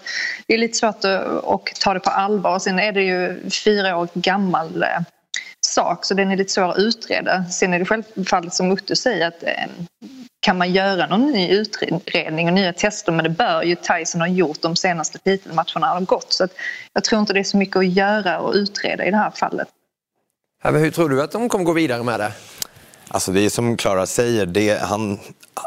det 0.48 0.54
är 0.54 0.58
lite 0.58 0.78
svårt 0.78 0.96
att, 0.96 1.06
att 1.46 1.80
ta 1.80 1.94
det 1.94 2.00
på 2.00 2.10
allvar. 2.10 2.60
Sen 2.60 2.80
är 2.80 2.92
det 2.92 3.04
ju 3.04 3.50
fyra 3.50 3.98
år 3.98 4.08
gammal 4.14 4.84
eh, 4.84 5.00
sak 5.62 6.06
så 6.06 6.14
den 6.14 6.32
är 6.32 6.38
lite 6.38 6.54
svår 6.54 6.72
att 6.72 6.78
utreda. 6.78 7.46
Sen 7.46 7.74
är 7.74 7.80
det 7.80 7.86
självfallet 7.86 8.54
som 8.54 8.72
Otto 8.72 8.96
säger 8.96 9.28
att 9.28 9.44
eh, 9.44 9.66
kan 10.44 10.58
man 10.58 10.72
göra 10.72 11.08
någon 11.08 11.32
ny 11.32 11.50
utredning 11.50 12.48
och 12.48 12.54
nya 12.54 12.74
tester 12.74 13.12
men 13.12 13.24
det 13.24 13.30
bör 13.30 13.64
ju 13.64 13.76
Tyson 13.76 14.22
ha 14.22 14.28
gjort 14.28 14.62
de 14.62 14.76
senaste 14.76 15.18
titelmatcherna 15.18 15.88
har 15.88 16.02
gått 16.02 16.34
så 16.34 16.44
att 16.44 16.52
jag 16.94 17.04
tror 17.04 17.22
inte 17.22 17.34
det 17.34 17.40
är 17.40 17.44
så 17.44 17.58
mycket 17.58 17.76
att 17.76 17.88
göra 17.88 18.40
och 18.40 18.54
utreda 18.54 19.06
i 19.06 19.12
det 19.12 19.18
här 19.18 19.32
fallet. 19.32 19.68
hur 20.64 20.92
tror 20.92 21.10
du 21.10 21.22
att 21.24 21.32
de 21.32 21.50
kommer 21.50 21.66
gå 21.66 21.74
vidare 21.74 22.04
med 22.04 22.20
det? 22.20 22.32
Alltså 23.08 23.32
det 23.32 23.46
är 23.46 23.50
som 23.50 23.78
Klara 23.78 24.06
säger, 24.06 24.46
det, 24.46 24.82
han, 24.82 25.20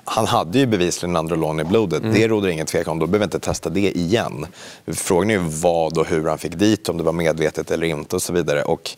han 0.05 0.27
hade 0.27 0.59
ju 0.59 0.67
bevisligen 0.67 1.17
Androlon 1.17 1.61
i 1.61 1.65
blodet. 1.65 2.03
Mm. 2.03 2.15
Det 2.15 2.29
råder 2.29 2.49
ingen 2.49 2.67
tvekan 2.67 2.93
om. 2.93 2.99
Då 2.99 3.07
behöver 3.07 3.19
vi 3.19 3.25
inte 3.25 3.41
testa 3.41 3.71
det 3.71 3.99
igen. 3.99 4.47
Frågan 4.87 5.31
är 5.31 5.35
ju 5.35 5.41
vad 5.41 5.99
och 5.99 6.07
hur 6.07 6.29
han 6.29 6.39
fick 6.39 6.55
dit, 6.55 6.89
om 6.89 6.97
det 6.97 7.03
var 7.03 7.13
medvetet 7.13 7.71
eller 7.71 7.87
inte 7.87 8.17
och 8.17 8.23
så 8.23 8.33
vidare. 8.33 8.63
Och 8.63 8.91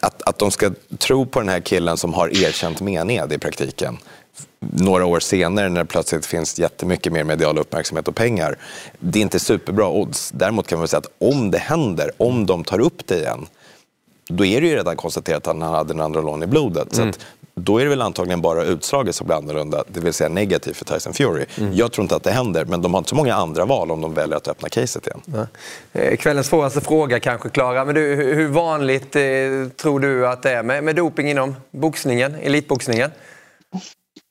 att, 0.00 0.22
att 0.22 0.38
de 0.38 0.50
ska 0.50 0.70
tro 0.98 1.26
på 1.26 1.40
den 1.40 1.48
här 1.48 1.60
killen 1.60 1.96
som 1.96 2.14
har 2.14 2.44
erkänt 2.44 2.80
mened 2.80 3.32
i 3.32 3.38
praktiken 3.38 3.98
några 4.72 5.06
år 5.06 5.20
senare 5.20 5.68
när 5.68 5.80
det 5.80 5.86
plötsligt 5.86 6.26
finns 6.26 6.58
jättemycket 6.58 7.12
mer 7.12 7.24
medial 7.24 7.58
uppmärksamhet 7.58 8.08
och 8.08 8.14
pengar. 8.14 8.56
Det 8.98 9.18
är 9.18 9.22
inte 9.22 9.38
superbra 9.38 9.88
odds. 9.88 10.30
Däremot 10.30 10.66
kan 10.66 10.78
man 10.78 10.88
säga 10.88 10.98
att 10.98 11.12
om 11.18 11.50
det 11.50 11.58
händer, 11.58 12.10
om 12.16 12.46
de 12.46 12.64
tar 12.64 12.78
upp 12.78 13.06
det 13.06 13.18
igen, 13.18 13.46
då 14.28 14.44
är 14.44 14.60
det 14.60 14.66
ju 14.66 14.76
redan 14.76 14.96
konstaterat 14.96 15.46
att 15.46 15.60
han 15.60 15.62
hade 15.62 15.92
en 15.92 15.96
Nandrolon 15.96 16.42
i 16.42 16.46
blodet. 16.46 16.94
Så 16.94 17.02
att, 17.02 17.18
då 17.54 17.78
är 17.78 17.84
det 17.84 17.90
väl 17.90 18.02
antagligen 18.02 18.40
bara 18.40 18.64
utslaget 18.64 19.14
som 19.14 19.26
blir 19.26 19.36
annorlunda, 19.36 19.84
det 19.88 20.00
vill 20.00 20.12
säga 20.12 20.28
negativt 20.28 20.76
för 20.76 20.84
Tyson 20.84 21.12
Fury. 21.12 21.44
Jag 21.72 21.92
tror 21.92 22.02
inte 22.02 22.16
att 22.16 22.22
det 22.22 22.30
händer, 22.30 22.64
men 22.64 22.82
de 22.82 22.94
har 22.94 22.98
inte 22.98 23.08
så 23.10 23.16
många 23.16 23.34
andra 23.34 23.64
val 23.64 23.90
om 23.90 24.00
de 24.00 24.14
väljer 24.14 24.36
att 24.36 24.48
öppna 24.48 24.68
caset 24.68 25.06
igen. 25.06 25.46
Eh, 25.92 26.16
Kvällens 26.16 26.46
svåraste 26.46 26.80
fråga 26.80 27.20
kanske, 27.20 27.48
Klara. 27.48 27.84
Men 27.84 27.94
du, 27.94 28.14
hur 28.14 28.48
vanligt 28.48 29.16
eh, 29.16 29.22
tror 29.76 30.00
du 30.00 30.26
att 30.26 30.42
det 30.42 30.50
är 30.50 30.62
med, 30.62 30.84
med 30.84 30.96
doping 30.96 31.30
inom 31.30 31.56
boxningen, 31.70 32.34
elitboxningen? 32.34 33.10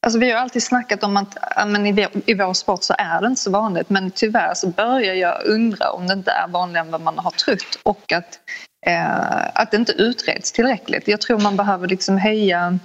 Alltså 0.03 0.19
vi 0.19 0.31
har 0.31 0.39
alltid 0.39 0.63
snackat 0.63 1.03
om 1.03 1.17
att 1.17 1.37
men 1.67 1.85
i, 1.85 1.91
vår, 1.91 2.07
i 2.25 2.33
vår 2.33 2.53
sport 2.53 2.83
så 2.83 2.95
är 2.97 3.21
det 3.21 3.27
inte 3.27 3.41
så 3.41 3.51
vanligt 3.51 3.89
men 3.89 4.11
tyvärr 4.11 4.53
så 4.53 4.67
börjar 4.67 5.13
jag 5.13 5.45
undra 5.45 5.91
om 5.91 6.07
det 6.07 6.13
inte 6.13 6.31
är 6.31 6.47
vanligare 6.47 6.85
än 6.85 6.91
vad 6.91 7.01
man 7.01 7.19
har 7.19 7.31
trott 7.31 7.79
och 7.83 8.11
att, 8.11 8.39
eh, 8.85 9.47
att 9.53 9.71
det 9.71 9.77
inte 9.77 9.91
utreds 9.91 10.51
tillräckligt. 10.51 11.07
Jag 11.07 11.21
tror 11.21 11.39
man 11.39 11.57
behöver 11.57 11.87
liksom 11.87 12.17
höja 12.17 12.79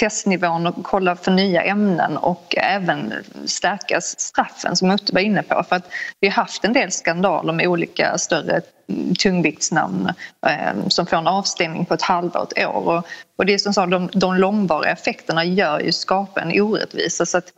testnivån 0.00 0.66
och 0.66 0.74
kolla 0.84 1.16
för 1.16 1.30
nya 1.30 1.62
ämnen 1.62 2.16
och 2.16 2.54
även 2.56 3.14
stärka 3.44 4.00
straffen 4.00 4.76
som 4.76 4.88
Mutte 4.88 5.12
var 5.12 5.20
inne 5.20 5.42
på. 5.42 5.64
För 5.68 5.76
att 5.76 5.92
vi 6.20 6.28
har 6.28 6.34
haft 6.34 6.64
en 6.64 6.72
del 6.72 6.90
skandaler 6.90 7.52
med 7.52 7.66
olika 7.66 8.18
större 8.18 8.60
mm, 8.88 9.14
tungviktsnamn 9.14 10.12
eh, 10.46 10.88
som 10.88 11.06
får 11.06 11.16
en 11.16 11.26
avstängning 11.26 11.84
på 11.84 11.94
ett 11.94 12.02
halvår, 12.02 12.48
ett 12.56 12.66
år. 12.66 12.88
Och, 12.88 13.06
och 13.36 13.46
det 13.46 13.54
är 13.54 13.58
som 13.58 13.74
sagt, 13.74 13.90
de, 13.90 14.08
de 14.12 14.34
långvariga 14.34 14.92
effekterna 14.92 15.44
gör 15.44 15.80
ju 15.80 15.92
skapar 15.92 16.40
en 16.40 16.60
orättvisa. 16.60 17.26
Så 17.26 17.38
att 17.38 17.52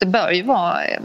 det 0.00 0.06
bör 0.06 0.30
ju 0.30 0.42
vara 0.42 0.84
eh, 0.84 1.00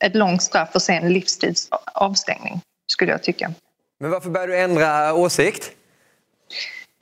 ett 0.00 0.14
långt 0.14 0.42
straff 0.42 0.70
och 0.74 0.82
sen 0.82 1.12
livstids 1.12 1.68
avstängning, 1.94 2.60
skulle 2.92 3.12
jag 3.12 3.22
tycka. 3.22 3.52
Men 4.00 4.10
varför 4.10 4.30
börjar 4.30 4.48
du 4.48 4.58
ändra 4.58 5.14
åsikt? 5.14 5.70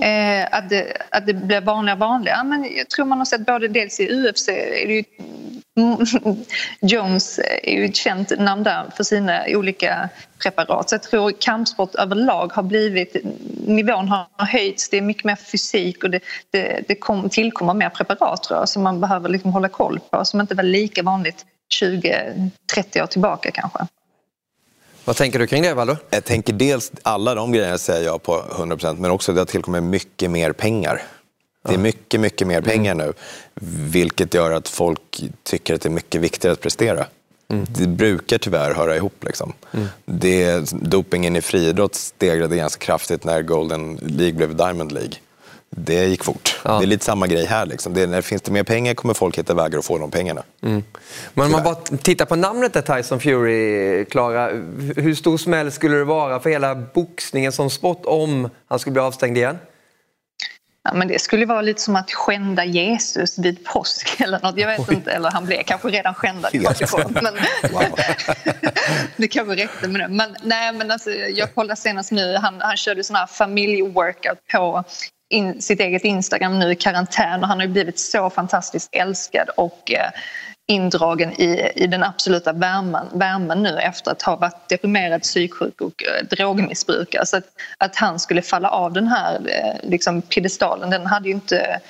Eh, 0.03 0.47
att, 0.51 0.69
det, 0.69 0.97
att 1.11 1.27
det 1.27 1.35
blir 1.35 1.61
vanligare 1.61 1.97
och 1.97 2.01
vanligare. 2.01 2.45
Men 2.45 2.77
jag 2.77 2.91
tror 2.91 3.07
man 3.07 3.19
har 3.19 3.25
sett 3.25 3.47
både 3.47 3.69
dels 3.69 4.01
i 4.01 4.29
UFC, 4.29 4.49
är 4.49 4.87
det 4.87 4.95
ju, 4.95 5.05
Jones 6.81 7.41
är 7.63 7.73
ju 7.73 7.85
ett 7.85 7.97
känt 7.97 8.39
namn 8.39 8.63
där 8.63 8.85
för 8.97 9.05
sina 9.05 9.45
olika 9.49 10.09
preparat. 10.43 10.89
Så 10.89 10.95
jag 10.95 11.03
tror 11.03 11.33
kampsport 11.41 11.95
överlag 11.95 12.53
har 12.53 12.63
blivit, 12.63 13.17
nivån 13.67 14.09
har 14.09 14.27
höjts, 14.47 14.89
det 14.89 14.97
är 14.97 15.03
mycket 15.03 15.25
mer 15.25 15.37
fysik 15.37 16.05
och 16.05 16.11
det, 16.11 16.21
det, 16.51 16.85
det 16.89 16.95
kom, 16.95 17.29
tillkommer 17.29 17.75
mer 17.75 17.89
preparat 17.89 18.43
tror 18.43 18.59
jag, 18.59 18.69
som 18.69 18.83
man 18.83 19.01
behöver 19.01 19.29
liksom 19.29 19.53
hålla 19.53 19.69
koll 19.69 20.01
på 20.11 20.25
som 20.25 20.41
inte 20.41 20.55
var 20.55 20.65
lika 20.65 21.03
vanligt 21.03 21.47
20-30 21.83 23.03
år 23.03 23.07
tillbaka 23.07 23.51
kanske. 23.51 23.79
Vad 25.05 25.17
tänker 25.17 25.39
du 25.39 25.47
kring 25.47 25.63
det, 25.63 25.75
Valdo? 25.75 25.97
Jag 26.11 26.25
tänker 26.25 26.53
dels, 26.53 26.93
alla 27.03 27.35
de 27.35 27.53
grejerna 27.53 27.79
säger 27.79 28.07
jag 28.07 28.23
på 28.23 28.45
100% 28.51 28.97
men 28.99 29.11
också 29.11 29.33
att 29.33 29.37
det 29.37 29.41
har 29.41 29.47
tillkommit 29.47 29.83
mycket 29.83 30.31
mer 30.31 30.53
pengar. 30.53 31.03
Det 31.69 31.75
är 31.75 31.79
mycket, 31.79 32.21
mycket 32.21 32.47
mer 32.47 32.61
pengar 32.61 32.95
nu. 32.95 33.13
Vilket 33.91 34.35
gör 34.35 34.51
att 34.51 34.69
folk 34.69 35.23
tycker 35.43 35.75
att 35.75 35.81
det 35.81 35.89
är 35.89 35.91
mycket 35.91 36.21
viktigare 36.21 36.53
att 36.53 36.61
prestera. 36.61 37.07
Det 37.69 37.87
brukar 37.87 38.39
tyvärr 38.39 38.75
höra 38.75 38.97
ihop. 38.97 39.25
Liksom. 39.25 39.53
Det, 40.05 40.73
dopingen 40.73 41.37
i 41.37 41.41
friidrott 41.41 41.95
stegrade 41.95 42.57
ganska 42.57 42.85
kraftigt 42.85 43.25
när 43.25 43.43
Golden 43.43 43.97
League 44.03 44.33
blev 44.33 44.57
Diamond 44.57 44.93
League. 44.93 45.13
Det 45.77 46.05
gick 46.05 46.25
fort. 46.25 46.61
Ja. 46.65 46.79
Det 46.79 46.85
är 46.85 46.87
lite 46.87 47.05
samma 47.05 47.27
grej 47.27 47.47
här. 47.47 47.67
Liksom. 47.67 47.95
Det, 47.95 48.07
när 48.07 48.23
finns 48.23 48.43
det 48.43 48.53
mer 48.53 48.63
pengar 48.63 48.95
kommer 48.95 49.15
folk 49.15 49.39
hitta 49.39 49.55
vägar 49.55 49.79
att 49.79 49.85
få 49.85 49.99
de 49.99 50.11
pengarna. 50.11 50.43
Men 51.35 51.47
om 51.47 51.53
man 51.53 51.63
bara 51.63 51.75
tittar 51.75 52.25
på 52.25 52.37
namnet 52.37 52.73
där 52.73 52.97
Tyson 52.97 53.21
Fury, 53.21 54.05
Klara. 54.05 54.49
Hur 54.97 55.15
stor 55.15 55.39
smäll 55.39 55.73
skulle 55.73 55.97
det 55.97 56.05
vara 56.05 56.41
för 56.41 56.51
hela 56.51 56.75
boxningen 56.75 57.53
som 57.53 57.71
sport 57.71 58.03
om 58.05 58.51
han 58.67 58.79
skulle 58.79 58.93
bli 58.93 59.03
avstängd 59.03 59.37
igen? 59.37 59.59
Ja, 60.85 60.95
men 60.95 61.09
det 61.09 61.19
skulle 61.19 61.47
vara 61.47 61.63
lite 61.63 61.81
som 61.81 61.97
att 61.97 62.13
skända 62.13 62.65
Jesus 62.65 63.39
vid 63.39 63.65
påsk 63.65 64.21
eller 64.21 64.41
något. 64.41 64.59
Jag 64.59 64.67
vet 64.67 64.93
inte, 64.93 65.11
eller 65.11 65.31
han 65.31 65.47
blev 65.47 65.63
kanske 65.63 65.89
redan 65.89 66.15
skändad 66.15 66.55
i. 66.55 66.59
Men 67.09 67.35
det 69.17 69.29
kanske 69.29 69.57
räckte 69.57 69.89
med 69.89 70.01
det. 70.01 70.09
Men, 70.09 70.37
nej, 70.43 70.73
men 70.73 70.91
alltså, 70.91 71.11
jag 71.11 71.55
kollade 71.55 71.77
senast 71.77 72.11
nu, 72.11 72.37
han, 72.37 72.61
han 72.61 72.77
körde 72.77 73.05
sån 73.05 73.17
här 73.17 73.27
familjeworkout 73.27 74.39
på 74.53 74.85
in, 75.33 75.63
sitt 75.63 75.81
eget 75.81 76.05
Instagram 76.05 76.59
nu 76.59 76.73
i 76.73 76.75
karantän 76.75 77.43
och 77.43 77.49
han 77.49 77.59
har 77.59 77.67
ju 77.67 77.73
blivit 77.73 77.99
så 77.99 78.31
fantastiskt 78.31 78.89
älskad 78.93 79.49
och 79.57 79.93
eh, 79.93 80.11
indragen 80.69 81.33
i, 81.33 81.73
i 81.75 81.87
den 81.87 82.03
absoluta 82.03 82.53
värmen, 82.53 83.07
värmen 83.13 83.63
nu 83.63 83.79
efter 83.79 84.11
att 84.11 84.23
ha 84.23 84.37
varit 84.37 84.69
deprimerad, 84.69 85.23
psyksjuk 85.23 85.81
och 85.81 86.03
eh, 86.05 86.27
drogmissbrukare. 86.27 87.27
Så 87.27 87.37
att, 87.37 87.45
att 87.79 87.97
han 87.97 88.19
skulle 88.19 88.43
falla 88.43 88.71
av 88.71 88.93
den 88.93 89.09
här 89.09 89.35
eh, 89.35 89.91
liksom, 89.91 90.23
piedestalen, 90.23 90.91
den 90.91 91.07
hade 91.07 91.29
ju 91.29 91.35
inte 91.35 91.81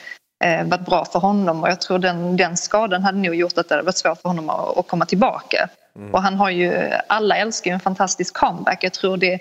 eh, 0.44 0.64
varit 0.64 0.86
bra 0.86 1.04
för 1.04 1.18
honom 1.18 1.62
och 1.62 1.68
jag 1.68 1.80
tror 1.80 1.98
den, 1.98 2.36
den 2.36 2.56
skadan 2.56 3.02
hade 3.02 3.18
nog 3.18 3.34
gjort 3.34 3.58
att 3.58 3.68
det 3.68 3.74
hade 3.74 3.86
varit 3.86 3.96
svårt 3.96 4.20
för 4.20 4.28
honom 4.28 4.50
att, 4.50 4.78
att 4.78 4.88
komma 4.88 5.06
tillbaka. 5.06 5.68
Och 6.12 6.22
han 6.22 6.34
har 6.34 6.50
ju, 6.50 6.90
alla 7.06 7.36
älskar 7.36 7.70
ju 7.70 7.74
en 7.74 7.80
fantastisk 7.80 8.34
comeback. 8.34 8.84
Jag 8.84 8.92
tror 8.92 9.16
det, 9.16 9.38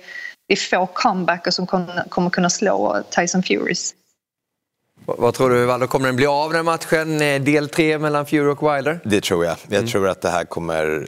det 0.52 0.56
är 0.56 0.78
få 0.78 0.86
comebacker 0.94 1.52
som 1.52 1.68
kommer, 1.68 2.30
kunna 2.30 2.50
slå 2.50 3.04
Tyson 3.10 3.44
Furys. 3.44 3.94
Vad, 5.06 5.34
tror 5.34 5.50
du, 5.50 5.66
Valdo? 5.66 5.88
Kommer 5.88 6.08
den 6.08 6.16
bli 6.16 6.26
av 6.26 6.54
den 6.54 6.66
matchen? 6.66 7.22
eh, 7.22 7.42
Del 7.42 7.70
tre 7.70 7.98
mellan 7.98 8.26
Fury 8.26 8.52
och 8.52 8.76
Wilder? 8.76 9.00
Det 9.04 9.22
tror 9.22 9.46
jag. 9.46 9.58
Jag 9.70 9.88
tror 9.88 10.10
att 10.10 10.22
det 10.22 10.30
här 10.30 10.44
kommer, 10.46 11.08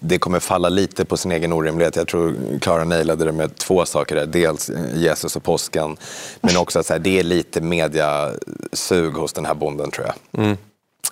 det 0.00 0.18
kommer 0.18 0.40
falla 0.40 0.68
lite 0.68 1.04
på 1.04 1.16
sin 1.16 1.32
egen 1.32 1.52
orimlighet. 1.52 1.96
Jag 1.96 2.08
tror 2.08 2.34
Klara 2.60 2.84
nailade 2.84 3.24
det 3.24 3.32
med 3.32 3.56
två 3.56 3.84
saker. 3.84 4.16
Där. 4.16 4.26
Dels 4.26 4.70
Jesus 4.94 5.36
och 5.36 5.42
påsken, 5.42 5.96
men 6.40 6.56
också 6.56 6.78
att 6.78 6.86
så 6.86 6.92
här, 6.92 7.00
det 7.00 7.18
är 7.18 7.22
lite 7.22 7.60
mediasug 7.60 9.12
hos 9.14 9.32
den 9.32 9.46
här 9.46 9.54
bonden 9.54 9.90
tror 9.90 10.06
jag. 10.06 10.56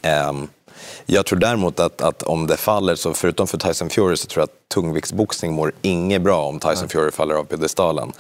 Ehm, 0.03 0.49
jag 1.07 1.27
tror 1.27 1.39
däremot 1.39 1.81
att, 1.81 2.01
att 2.01 2.23
om 2.23 2.47
det 2.47 2.57
faller, 2.57 2.95
så 2.95 3.15
förutom 3.15 3.47
för 3.47 3.59
Tyson 3.59 3.91
Fury, 3.91 4.17
så 4.17 4.27
tror 4.27 4.41
jag 4.41 4.45
att 4.45 4.69
tungviktsboxning 4.75 5.53
mår 5.53 5.73
inget 5.83 6.23
bra 6.23 6.45
om 6.45 6.61
Tyson 6.61 6.89
Fury 6.89 7.11
faller 7.11 7.35
av 7.35 7.45
piedestalen. 7.45 8.13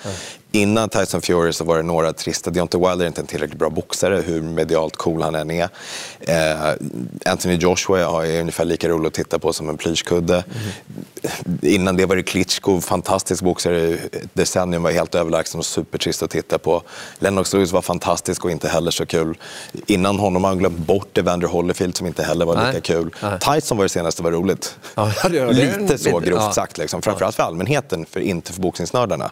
Innan 0.54 0.88
Tyson 0.88 1.20
Fury 1.22 1.52
så 1.52 1.64
var 1.64 1.76
det 1.76 1.82
några 1.82 2.12
trista, 2.12 2.50
Deontay 2.50 2.80
Wilder 2.80 3.04
är 3.04 3.06
inte 3.06 3.20
en 3.20 3.26
tillräckligt 3.26 3.58
bra 3.58 3.70
boxare, 3.70 4.22
hur 4.26 4.42
medialt 4.42 4.96
cool 4.96 5.22
han 5.22 5.34
än 5.34 5.50
är. 5.50 5.68
Eh, 6.20 6.74
Anthony 7.26 7.54
Joshua 7.54 8.26
är 8.26 8.40
ungefär 8.40 8.64
lika 8.64 8.88
rolig 8.88 9.06
att 9.06 9.14
titta 9.14 9.38
på 9.38 9.52
som 9.52 9.68
en 9.68 9.76
plyschkudde. 9.76 10.44
Innan 11.62 11.96
det 11.96 12.06
var 12.06 12.16
det 12.16 12.22
Klitschko, 12.22 12.80
fantastisk 12.80 13.42
boxare, 13.42 13.96
decennium 14.32 14.82
var 14.82 14.90
helt 14.90 15.14
överlägsen 15.14 15.58
och 15.60 15.66
supertrist 15.66 16.22
att 16.22 16.30
titta 16.30 16.58
på. 16.58 16.82
Lennox 17.18 17.52
Lewis 17.52 17.72
var 17.72 17.82
fantastisk 17.82 18.44
och 18.44 18.50
inte 18.50 18.68
heller 18.68 18.90
så 18.90 19.06
kul. 19.06 19.38
Innan 19.86 20.18
honom 20.18 20.44
har 20.44 20.50
man 20.50 20.58
glömt 20.58 20.78
bort 20.78 21.18
Evander 21.18 21.48
Holyfield 21.48 21.96
som 21.96 22.06
inte 22.06 22.22
heller 22.22 22.46
var 22.46 22.54
Nej. 22.54 22.66
lika 22.66 22.80
kul. 22.80 23.14
Nej. 23.22 23.38
Tyson 23.40 23.76
var 23.76 23.84
det 23.84 23.88
senaste 23.88 24.22
var 24.22 24.30
roligt. 24.30 24.78
Ja, 24.94 25.12
det 25.30 25.40
det. 25.40 25.52
Lite 25.52 25.98
så 25.98 26.18
grovt 26.18 26.40
Ja. 26.40 26.52
sagt, 26.52 26.78
liksom. 26.78 27.02
framförallt 27.02 27.36
för 27.36 27.42
allmänheten, 27.42 28.06
för 28.10 28.20
inte 28.20 28.52
för 28.52 28.60
boxningsnördarna. 28.60 29.30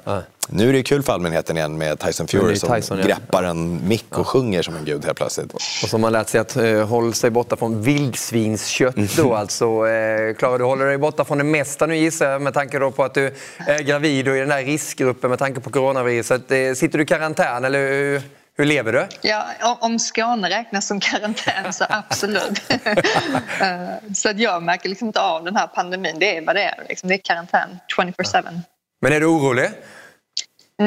Nu 0.49 0.69
är 0.69 0.73
det 0.73 0.83
kul 0.83 1.03
för 1.03 1.13
allmänheten 1.13 1.57
igen 1.57 1.79
med 1.79 1.99
Tyson 1.99 2.29
Fury 2.29 2.57
som 2.57 2.75
Tyson, 2.75 2.99
ja. 2.99 3.05
greppar 3.05 3.43
en 3.43 3.89
mick 3.89 4.19
och 4.19 4.27
sjunger 4.27 4.63
som 4.63 4.77
en 4.77 4.85
gud 4.85 5.05
helt 5.05 5.17
plötsligt. 5.17 5.53
Och 5.53 5.61
som 5.89 6.01
man 6.01 6.13
lärt 6.13 6.29
sig 6.29 6.41
att 6.41 6.57
eh, 6.57 6.89
hålla 6.89 7.13
sig 7.13 7.31
borta 7.31 7.57
från 7.57 7.83
vildsvinskött 7.83 8.97
då 9.17 9.35
alltså. 9.35 9.65
Eh, 9.65 10.35
Klara, 10.35 10.59
du 10.59 10.65
håller 10.65 10.87
dig 10.87 10.99
borta 10.99 11.25
från 11.25 11.39
det 11.39 11.45
mesta 11.45 11.87
nu 11.87 11.97
gissar 11.97 12.31
jag 12.31 12.43
med 12.43 12.55
tanke 12.55 12.79
då 12.79 12.91
på 12.91 13.05
att 13.05 13.15
du 13.15 13.35
är 13.59 13.83
gravid 13.83 14.29
och 14.29 14.37
i 14.37 14.39
den 14.39 14.49
där 14.49 14.65
riskgruppen 14.65 15.31
med 15.31 15.39
tanke 15.39 15.61
på 15.61 15.71
coronaviruset. 15.71 16.51
Eh, 16.51 16.73
sitter 16.75 16.99
du 16.99 17.05
i 17.05 17.07
karantän 17.07 17.65
eller 17.65 17.79
hur, 17.79 18.23
hur 18.57 18.65
lever 18.65 18.93
du? 18.93 19.07
Ja, 19.21 19.79
om 19.81 19.99
Skåne 19.99 20.51
räknas 20.51 20.87
som 20.87 21.01
karantän 21.01 21.73
så 21.73 21.85
absolut. 21.89 22.63
Eh, 23.61 24.15
så 24.15 24.29
att 24.29 24.39
jag 24.39 24.63
märker 24.63 24.89
liksom 24.89 25.07
inte 25.07 25.21
av 25.21 25.45
den 25.45 25.57
här 25.57 25.67
pandemin. 25.67 26.19
Det 26.19 26.37
är 26.37 26.47
vad 26.47 26.57
det 26.57 26.63
är. 26.63 26.85
Liksom. 26.89 27.09
Det 27.09 27.15
är 27.15 27.21
karantän 27.25 27.79
24-7. 27.97 28.61
Men 29.01 29.13
är 29.13 29.21
du 29.21 29.27
orolig? 29.27 29.71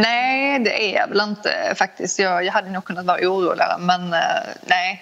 Nej, 0.01 0.59
det 0.59 0.91
är 0.91 0.95
jag 0.95 1.07
väl 1.07 1.21
inte 1.21 1.73
faktiskt. 1.75 2.19
Jag, 2.19 2.45
jag 2.45 2.53
hade 2.53 2.69
nog 2.69 2.83
kunnat 2.83 3.05
vara 3.05 3.29
oroligare 3.29 3.77
men 3.79 4.13
eh, 4.13 4.19
nej. 4.65 5.01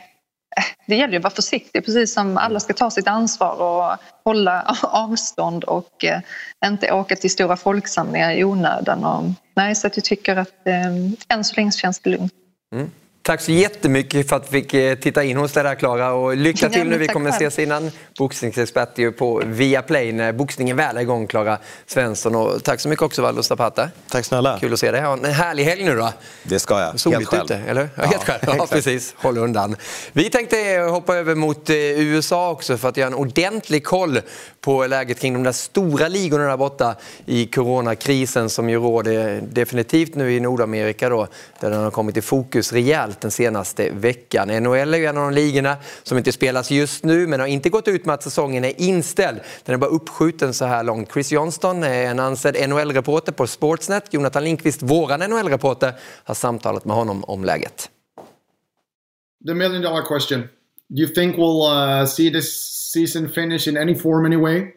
Det 0.86 0.96
gäller 0.96 1.12
ju 1.12 1.18
att 1.18 1.24
vara 1.24 1.34
försiktig, 1.34 1.86
precis 1.86 2.14
som 2.14 2.38
alla 2.38 2.60
ska 2.60 2.74
ta 2.74 2.92
sitt 2.92 3.08
ansvar 3.08 3.62
och 3.62 3.98
hålla 4.24 4.76
avstånd 4.84 5.64
och 5.64 6.06
eh, 6.06 6.20
inte 6.66 6.92
åka 6.92 7.16
till 7.16 7.32
stora 7.32 7.58
folksamlingar 7.58 8.32
i 8.32 8.44
onödan. 8.44 9.06
Och, 9.06 9.24
nej, 9.56 9.76
så 9.76 9.88
att 9.88 9.98
jag 9.98 10.04
tycker 10.04 10.36
att 10.36 10.68
eh, 10.68 10.86
än 11.30 11.44
så 11.44 11.56
länge 11.56 11.72
känns 11.72 12.00
det 12.00 12.10
lugnt. 12.10 12.34
Mm. 12.76 12.92
Tack 13.26 13.42
så 13.42 13.52
jättemycket 13.52 14.30
för 14.30 14.36
att 14.36 14.54
vi 14.54 14.62
fick 14.62 14.74
eh, 14.74 14.96
titta 14.96 15.24
in 15.24 15.38
hos 15.38 15.52
dig 15.52 15.64
där 15.64 15.76
Klara 15.76 16.14
och 16.14 16.38
lycka 16.38 16.70
till 16.70 16.90
nu. 16.90 16.98
Vi 16.98 17.08
kommer 17.08 17.30
ses 17.30 17.60
innan 17.60 17.92
boxningsexpert 18.18 19.18
på 19.18 19.42
Viaplay 19.46 20.12
när 20.12 20.34
boxningen 20.34 20.78
väl 20.78 20.98
är 20.98 21.02
igång 21.02 21.28
Klara 21.28 21.58
Svensson. 21.88 22.36
Och 22.36 22.64
tack 22.64 22.80
så 22.80 22.90
mycket 22.90 23.04
också 23.04 23.22
Valdo 23.22 23.44
Zapata. 23.44 23.90
Tack 24.10 24.26
snälla. 24.26 24.58
Kul 24.60 24.74
att 24.74 24.80
se 24.80 24.92
dig. 24.92 25.02
Ha 25.02 25.14
en 25.14 25.26
härlig 25.26 25.64
helg 25.64 25.84
nu 25.84 25.96
då. 25.96 26.14
Det 26.44 26.60
ska 26.60 26.80
jag. 26.80 27.00
Soligt 27.00 27.18
helt 27.18 27.30
själv. 27.30 27.46
ute, 27.46 27.70
eller? 27.70 27.90
Ja, 27.96 28.04
helt 28.04 28.24
själv. 28.24 28.40
Ja, 28.58 28.68
precis. 28.70 29.16
Håll 29.18 29.38
undan. 29.38 29.76
Vi 30.14 30.30
tänkte 30.30 30.88
hoppa 30.90 31.16
över 31.16 31.36
mot 31.36 31.70
eh, 31.70 31.76
USA 31.76 32.52
också 32.52 32.78
för 32.78 32.90
att 32.90 32.98
göra 32.98 33.08
en 33.08 33.14
ordentlig 33.14 33.84
koll 33.84 34.20
på 34.62 34.88
läget 34.88 35.20
kring 35.20 35.34
de 35.34 35.44
där 35.44 35.52
stora 35.52 36.08
ligorna 36.08 36.48
där 36.48 36.58
borta 36.58 36.96
i 37.26 37.46
coronakrisen 37.46 38.50
som 38.50 38.70
ju 38.70 38.80
råder 38.80 39.42
definitivt 39.42 40.16
nu 40.16 40.34
i 40.34 40.40
Nordamerika 40.40 41.10
då, 41.10 41.28
där 41.60 41.70
den 41.70 41.84
har 41.84 41.92
kommit 41.92 42.18
i 42.18 42.22
fokus 42.22 42.74
rejält 42.74 43.12
den 43.21 43.32
senaste 43.32 43.89
veckan. 43.89 44.47
NHL 44.47 44.93
är 44.93 44.97
ju 44.97 45.06
en 45.06 45.17
av 45.17 45.23
de 45.23 45.36
ligorna 45.36 45.78
som 46.04 46.17
inte 46.17 46.32
spelas 46.32 46.71
just 46.71 47.04
nu 47.04 47.28
men 47.28 47.39
har 47.39 47.47
inte 47.47 47.69
gått 47.69 47.88
ut 47.88 48.06
med 48.06 48.13
att 48.13 48.23
säsongen 48.23 48.65
är 48.65 48.82
inställd. 48.82 49.39
Den 49.65 49.73
är 49.73 49.78
bara 49.78 49.89
uppskjuten 49.89 50.54
så 50.54 50.65
här 50.65 50.84
långt. 50.84 51.12
Chris 51.13 51.32
Johnston 51.32 51.84
är 51.84 52.04
en 52.04 52.19
ansedd 52.19 52.69
NHL-reporter 52.69 53.32
på 53.32 53.47
Sportsnet. 53.47 54.13
Jonathan 54.13 54.43
Lindqvist, 54.43 54.82
våran 54.82 55.19
NHL-reporter, 55.19 55.93
har 56.23 56.36
samtalat 56.36 56.86
med 56.86 56.95
honom 56.95 57.23
om 57.23 57.43
läget. 57.43 57.89
The 59.47 59.54
million 59.54 59.82
dollar 59.82 60.02
question. 60.02 60.49
Do 60.89 61.02
you 61.02 61.08
think 61.08 61.36
we'll 61.38 61.65
uh, 61.65 62.06
see 62.06 62.30
this 62.30 62.73
season 62.93 63.30
finish 63.30 63.67
in 63.67 63.78
any 63.78 63.95
form 63.95 64.26
anyway? 64.26 64.73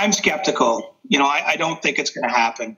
I'm 0.00 0.12
skeptical. 0.12 0.96
You 1.08 1.18
know, 1.18 1.26
I, 1.26 1.52
I 1.52 1.56
don't 1.56 1.82
think 1.82 1.98
it's 1.98 2.10
going 2.10 2.28
to 2.28 2.34
happen. 2.34 2.76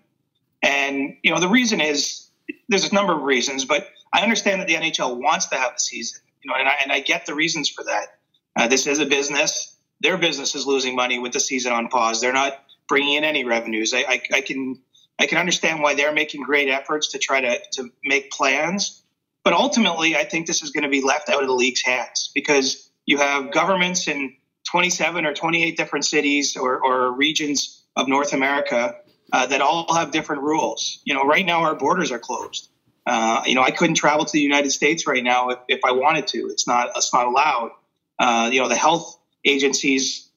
And, 0.63 1.17
you 1.23 1.31
know, 1.31 1.41
the 1.41 1.49
reason 1.49 1.81
is 1.81 2.24
there's 2.69 2.91
a 2.91 2.95
number 2.95 3.13
of 3.13 3.23
reasons, 3.23 3.65
but 3.65 3.89
I 4.13 4.21
understand 4.21 4.61
that 4.61 4.69
the 4.69 4.75
NHL 4.75 5.17
wants 5.17 5.47
to 5.47 5.57
have 5.57 5.75
the 5.75 5.81
season, 5.81 6.21
you 6.43 6.51
know, 6.51 6.57
and 6.59 6.69
I, 6.69 6.75
and 6.83 6.93
I 6.93 7.01
get 7.01 7.27
the 7.27 7.35
reasons 7.35 7.69
for 7.69 7.85
that. 7.85 8.19
Uh, 8.57 8.69
this 8.69 8.87
is 8.87 8.99
a 8.99 9.07
business. 9.07 9.77
Their 10.01 10.19
business 10.19 10.55
is 10.55 10.67
losing 10.67 10.95
money 10.95 11.19
with 11.19 11.33
the 11.33 11.41
season 11.41 11.73
on 11.73 11.89
pause. 11.89 12.21
They're 12.21 12.33
not 12.33 12.63
bringing 12.89 13.15
in 13.15 13.25
any 13.25 13.45
revenues. 13.45 13.93
I, 13.95 14.01
I, 14.01 14.23
I 14.33 14.41
can 14.41 14.79
I 15.17 15.27
can 15.27 15.39
understand 15.39 15.81
why 15.81 15.95
they're 15.95 16.13
making 16.13 16.43
great 16.43 16.69
efforts 16.69 17.13
to 17.13 17.19
try 17.19 17.41
to 17.41 17.61
to 17.75 17.91
make 18.05 18.31
plans, 18.31 19.05
but 19.45 19.53
ultimately, 19.53 20.17
I 20.17 20.25
think 20.25 20.47
this 20.47 20.63
is 20.63 20.71
going 20.71 20.85
to 20.85 20.89
be 20.89 21.03
left 21.03 21.29
out 21.29 21.43
of 21.43 21.47
the 21.47 21.55
league's 21.55 21.83
hands 21.83 22.31
because 22.35 22.91
you 23.07 23.19
have 23.19 23.53
governments 23.53 24.09
in 24.09 24.35
27 24.71 25.27
or 25.27 25.35
28 25.35 25.77
different 25.77 26.07
cities 26.07 26.57
or, 26.57 26.83
or 26.83 27.13
regions 27.13 27.85
of 27.95 28.09
North 28.09 28.33
America 28.33 28.97
uh, 29.35 29.47
that 29.47 29.61
all 29.61 29.93
have 29.93 30.13
different 30.13 30.43
rules. 30.43 31.01
You 31.05 31.13
know, 31.13 31.25
right 31.25 31.45
now 31.45 31.63
our 31.63 31.75
borders 31.75 32.13
are 32.13 32.21
closed. 32.21 32.69
Uh, 33.05 33.43
you 33.45 33.57
know, 33.57 33.63
I 33.63 33.73
couldn't 33.73 33.97
travel 33.97 34.25
to 34.25 34.33
the 34.33 34.41
United 34.41 34.71
States 34.71 35.09
right 35.09 35.25
now 35.25 35.49
if, 35.49 35.59
if 35.67 35.81
I 35.85 35.91
wanted 35.91 36.29
to. 36.29 36.39
It's 36.53 36.69
not 36.69 36.91
it's 36.95 37.13
not 37.13 37.27
allowed. 37.27 37.73
Uh, 38.17 38.51
you 38.53 38.61
know, 38.61 38.69
the 38.69 38.77
health 38.77 39.19
agencies 39.45 40.29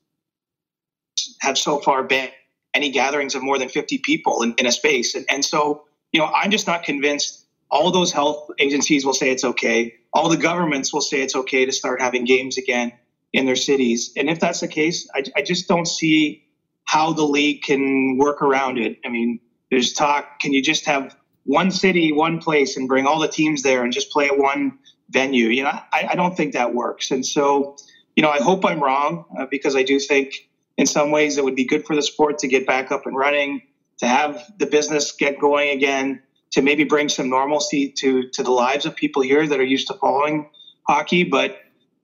have 1.42 1.60
so 1.60 1.78
far 1.78 2.04
banned 2.04 2.32
any 2.74 2.90
gatherings 2.90 3.36
of 3.36 3.44
more 3.44 3.60
than 3.60 3.70
50 3.70 4.00
people 4.00 4.42
in, 4.42 4.56
in 4.58 4.66
a 4.66 4.72
space, 4.72 5.14
and, 5.14 5.26
and 5.30 5.46
so 5.46 5.84
you 6.12 6.20
know, 6.20 6.26
I'm 6.26 6.50
just 6.50 6.66
not 6.66 6.82
convinced. 6.82 7.46
All 7.70 7.92
those 7.92 8.12
health 8.12 8.50
agencies 8.58 9.06
will 9.06 9.14
say 9.14 9.30
it's 9.30 9.44
okay. 9.44 9.94
All 10.12 10.30
the 10.30 10.38
governments 10.38 10.92
will 10.92 11.02
say 11.02 11.22
it's 11.22 11.36
okay 11.36 11.66
to 11.66 11.72
start 11.72 12.02
having 12.02 12.26
games 12.26 12.58
again 12.58 12.94
in 13.32 13.46
their 13.46 13.58
cities. 13.58 14.14
And 14.18 14.28
if 14.28 14.40
that's 14.40 14.62
the 14.62 14.68
case, 14.68 15.08
I, 15.14 15.24
I 15.36 15.42
just 15.44 15.68
don't 15.68 15.86
see 15.86 16.47
how 16.88 17.14
the 17.14 17.24
league 17.24 17.62
can 17.62 18.18
work 18.18 18.42
around 18.42 18.80
it. 18.80 18.98
I 19.06 19.10
mean, 19.10 19.40
there's 19.70 19.94
talk. 19.94 20.40
Can 20.40 20.54
you 20.54 20.62
just 20.62 20.86
have 20.86 21.16
one 21.44 21.70
city, 21.70 22.12
one 22.12 22.40
place, 22.40 22.78
and 22.78 22.88
bring 22.88 23.06
all 23.06 23.20
the 23.20 23.28
teams 23.28 23.62
there 23.62 23.84
and 23.84 23.92
just 23.92 24.10
play 24.10 24.28
at 24.28 24.38
one 24.38 24.80
venue? 25.10 25.48
You 25.50 25.64
know, 25.64 25.70
I, 25.70 26.08
I 26.12 26.16
don't 26.16 26.36
think 26.36 26.54
that 26.54 26.74
works. 26.74 27.12
And 27.12 27.26
so, 27.26 27.76
you 28.16 28.24
know, 28.24 28.30
I 28.30 28.38
hope 28.38 28.66
I'm 28.66 28.82
wrong 28.82 29.26
uh, 29.38 29.46
because 29.52 29.76
I 29.76 29.84
do 29.84 30.00
think 30.00 30.50
in 30.78 30.86
some 30.86 31.12
ways 31.12 31.38
it 31.38 31.44
would 31.44 31.56
be 31.56 31.66
good 31.66 31.86
for 31.86 31.96
the 31.96 32.02
sport 32.02 32.40
to 32.40 32.48
get 32.48 32.66
back 32.66 32.90
up 32.90 33.06
and 33.06 33.16
running, 33.18 33.64
to 33.98 34.08
have 34.08 34.42
the 34.58 34.66
business 34.66 35.12
get 35.12 35.40
going 35.40 35.70
again, 35.70 36.22
to 36.52 36.62
maybe 36.62 36.86
bring 36.86 37.10
some 37.10 37.30
normalcy 37.30 37.92
to 37.98 38.30
to 38.30 38.44
the 38.44 38.52
lives 38.52 38.86
of 38.86 38.96
people 38.96 39.22
here 39.22 39.46
that 39.46 39.60
are 39.60 39.66
used 39.66 39.88
to 39.88 39.94
following 39.96 40.50
hockey. 40.88 41.26
But 41.26 41.58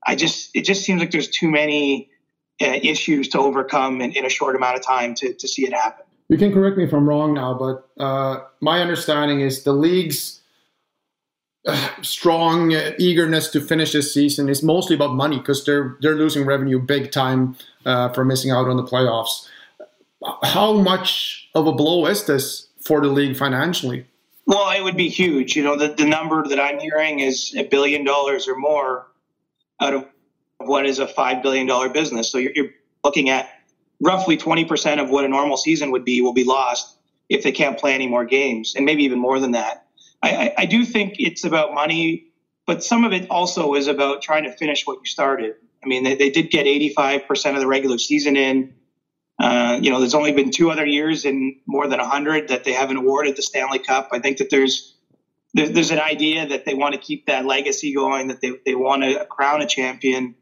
I 0.06 0.14
just 0.14 0.50
it 0.54 0.66
just 0.66 0.84
seems 0.84 1.00
like 1.00 1.10
there's 1.10 1.28
too 1.28 1.50
many 1.50 2.10
issues 2.60 3.28
to 3.28 3.38
overcome 3.38 4.00
in, 4.00 4.12
in, 4.12 4.24
a 4.24 4.28
short 4.28 4.54
amount 4.54 4.76
of 4.76 4.84
time 4.84 5.14
to, 5.14 5.32
to 5.34 5.48
see 5.48 5.66
it 5.66 5.72
happen. 5.72 6.04
You 6.28 6.38
can 6.38 6.52
correct 6.52 6.76
me 6.76 6.84
if 6.84 6.92
I'm 6.92 7.08
wrong 7.08 7.34
now, 7.34 7.54
but 7.54 7.88
uh, 8.02 8.44
my 8.60 8.80
understanding 8.80 9.40
is 9.40 9.64
the 9.64 9.72
league's 9.72 10.40
uh, 11.66 11.88
strong 12.02 12.72
eagerness 12.98 13.50
to 13.50 13.60
finish 13.60 13.92
this 13.92 14.12
season 14.12 14.48
is 14.48 14.62
mostly 14.62 14.94
about 14.94 15.14
money 15.14 15.38
because 15.38 15.64
they're 15.64 15.96
they're 16.00 16.14
losing 16.14 16.44
revenue 16.44 16.78
big 16.78 17.10
time 17.10 17.56
uh, 17.86 18.10
for 18.10 18.24
missing 18.24 18.50
out 18.50 18.68
on 18.68 18.76
the 18.76 18.84
playoffs. 18.84 19.48
How 20.42 20.72
much 20.74 21.48
of 21.54 21.66
a 21.66 21.72
blow 21.72 22.06
is 22.06 22.24
this 22.26 22.68
for 22.82 23.00
the 23.00 23.08
league 23.08 23.36
financially? 23.36 24.06
Well, 24.46 24.70
it 24.70 24.82
would 24.82 24.96
be 24.96 25.08
huge. 25.08 25.56
You 25.56 25.64
know, 25.64 25.76
the, 25.76 25.88
the 25.88 26.04
number 26.04 26.46
that 26.46 26.60
I'm 26.60 26.78
hearing 26.78 27.20
is 27.20 27.54
a 27.56 27.64
billion 27.64 28.04
dollars 28.04 28.46
or 28.46 28.56
more 28.56 29.06
out 29.80 29.94
of 29.94 30.06
what 30.66 30.86
is 30.86 30.98
a 30.98 31.06
$5 31.06 31.42
billion 31.42 31.92
business. 31.92 32.30
So 32.30 32.38
you're, 32.38 32.52
you're 32.54 32.70
looking 33.02 33.30
at 33.30 33.48
roughly 34.00 34.36
20% 34.36 35.02
of 35.02 35.10
what 35.10 35.24
a 35.24 35.28
normal 35.28 35.56
season 35.56 35.90
would 35.92 36.04
be 36.04 36.20
will 36.20 36.32
be 36.32 36.44
lost 36.44 36.96
if 37.28 37.42
they 37.42 37.52
can't 37.52 37.78
play 37.78 37.94
any 37.94 38.06
more 38.06 38.24
games, 38.24 38.74
and 38.74 38.84
maybe 38.84 39.04
even 39.04 39.18
more 39.18 39.40
than 39.40 39.52
that. 39.52 39.86
I, 40.22 40.54
I, 40.58 40.66
do 40.66 40.84
think 40.84 41.16
it's 41.18 41.44
about 41.44 41.74
money, 41.74 42.26
but 42.66 42.82
some 42.82 43.04
of 43.04 43.12
it 43.12 43.28
also 43.30 43.74
is 43.74 43.88
about 43.88 44.22
trying 44.22 44.44
to 44.44 44.52
finish 44.52 44.86
what 44.86 44.98
you 44.98 45.06
started. 45.06 45.54
I 45.82 45.86
mean, 45.86 46.04
they, 46.04 46.14
they 46.14 46.30
did 46.30 46.50
get 46.50 46.66
85% 46.66 47.54
of 47.54 47.60
the 47.60 47.66
regular 47.66 47.98
season 47.98 48.36
in. 48.36 48.74
Uh, 49.38 49.78
you 49.82 49.90
know, 49.90 49.98
there's 49.98 50.14
only 50.14 50.32
been 50.32 50.50
two 50.50 50.70
other 50.70 50.86
years 50.86 51.24
in 51.24 51.60
more 51.66 51.86
than 51.88 51.98
100 51.98 52.48
that 52.48 52.64
they 52.64 52.72
haven't 52.72 52.96
awarded 52.96 53.36
the 53.36 53.42
Stanley 53.42 53.78
Cup. 53.78 54.08
I 54.12 54.18
think 54.18 54.38
that 54.38 54.48
there's 54.48 54.94
there's, 55.54 55.70
there's 55.70 55.90
an 55.90 56.00
idea 56.00 56.46
that 56.48 56.64
they 56.64 56.74
want 56.74 56.94
to 56.94 57.00
keep 57.00 57.26
that 57.26 57.46
legacy 57.46 57.94
going, 57.94 58.28
that 58.28 58.40
they, 58.40 58.52
they 58.66 58.74
want 58.74 59.04
to 59.04 59.24
crown 59.26 59.62
a 59.62 59.66
champion. 59.66 60.34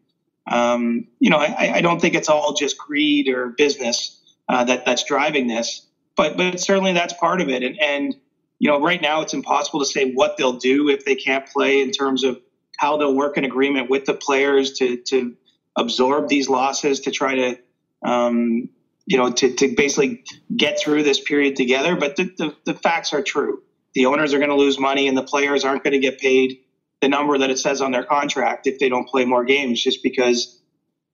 Um, 0.46 1.06
you 1.20 1.30
know, 1.30 1.38
I, 1.38 1.72
I, 1.76 1.80
don't 1.82 2.00
think 2.00 2.14
it's 2.14 2.28
all 2.28 2.54
just 2.54 2.76
greed 2.76 3.28
or 3.28 3.50
business 3.50 4.20
uh, 4.48 4.64
that 4.64 4.84
that's 4.84 5.04
driving 5.04 5.46
this, 5.46 5.86
but 6.16 6.36
but 6.36 6.58
certainly 6.58 6.92
that's 6.92 7.12
part 7.12 7.40
of 7.40 7.48
it. 7.48 7.62
And, 7.62 7.80
and 7.80 8.16
you 8.58 8.68
know, 8.68 8.80
right 8.80 9.00
now 9.00 9.20
it's 9.20 9.34
impossible 9.34 9.80
to 9.80 9.86
say 9.86 10.12
what 10.12 10.36
they'll 10.36 10.58
do 10.58 10.88
if 10.88 11.04
they 11.04 11.14
can't 11.14 11.46
play 11.46 11.80
in 11.80 11.92
terms 11.92 12.24
of 12.24 12.40
how 12.76 12.96
they'll 12.96 13.14
work 13.14 13.36
an 13.36 13.44
agreement 13.44 13.88
with 13.88 14.04
the 14.04 14.14
players 14.14 14.72
to 14.78 14.96
to 14.96 15.36
absorb 15.76 16.28
these 16.28 16.48
losses 16.48 17.00
to 17.00 17.12
try 17.12 17.34
to 17.36 17.58
um, 18.04 18.68
you 19.06 19.18
know 19.18 19.30
to, 19.30 19.54
to 19.54 19.74
basically 19.76 20.24
get 20.54 20.78
through 20.78 21.04
this 21.04 21.20
period 21.20 21.54
together. 21.54 21.94
But 21.94 22.16
the, 22.16 22.24
the, 22.36 22.56
the 22.64 22.74
facts 22.74 23.12
are 23.12 23.22
true. 23.22 23.62
The 23.94 24.06
owners 24.06 24.34
are 24.34 24.38
going 24.38 24.50
to 24.50 24.56
lose 24.56 24.78
money, 24.78 25.06
and 25.06 25.16
the 25.16 25.22
players 25.22 25.64
aren't 25.64 25.84
going 25.84 25.92
to 25.92 26.00
get 26.00 26.18
paid 26.18 26.61
the 27.02 27.08
number 27.08 27.36
that 27.36 27.50
it 27.50 27.58
says 27.58 27.82
on 27.82 27.90
their 27.90 28.04
contract 28.04 28.66
if 28.66 28.78
they 28.78 28.88
don't 28.88 29.06
play 29.06 29.26
more 29.26 29.44
games 29.44 29.82
just 29.82 30.02
because 30.02 30.58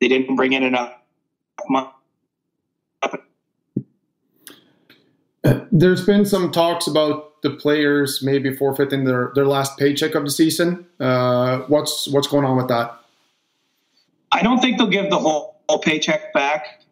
they 0.01 0.07
didn't 0.07 0.37
bring 0.37 0.53
in 0.53 0.63
enough 0.63 0.93
money. 1.69 1.89
There's 5.73 6.05
been 6.05 6.27
some 6.27 6.53
talks 6.53 6.87
about 6.87 7.41
the 7.43 7.51
players 7.51 8.23
maybe 8.23 8.55
forfeiting 8.55 9.05
their, 9.05 9.33
their 9.35 9.47
last 9.47 9.79
paycheck 9.79 10.15
of 10.15 10.25
the 10.25 10.31
season. 10.31 10.87
Uh, 11.01 11.61
what's 11.69 12.07
what's 12.09 12.27
going 12.27 12.45
on 12.45 12.57
with 12.57 12.69
that? 12.69 12.99
I 14.31 14.43
don't 14.43 14.61
think 14.61 14.77
they'll 14.77 14.89
give 14.89 15.09
the 15.09 15.19
whole, 15.19 15.61
whole 15.69 15.79
paycheck 15.79 16.35
back 16.35 16.83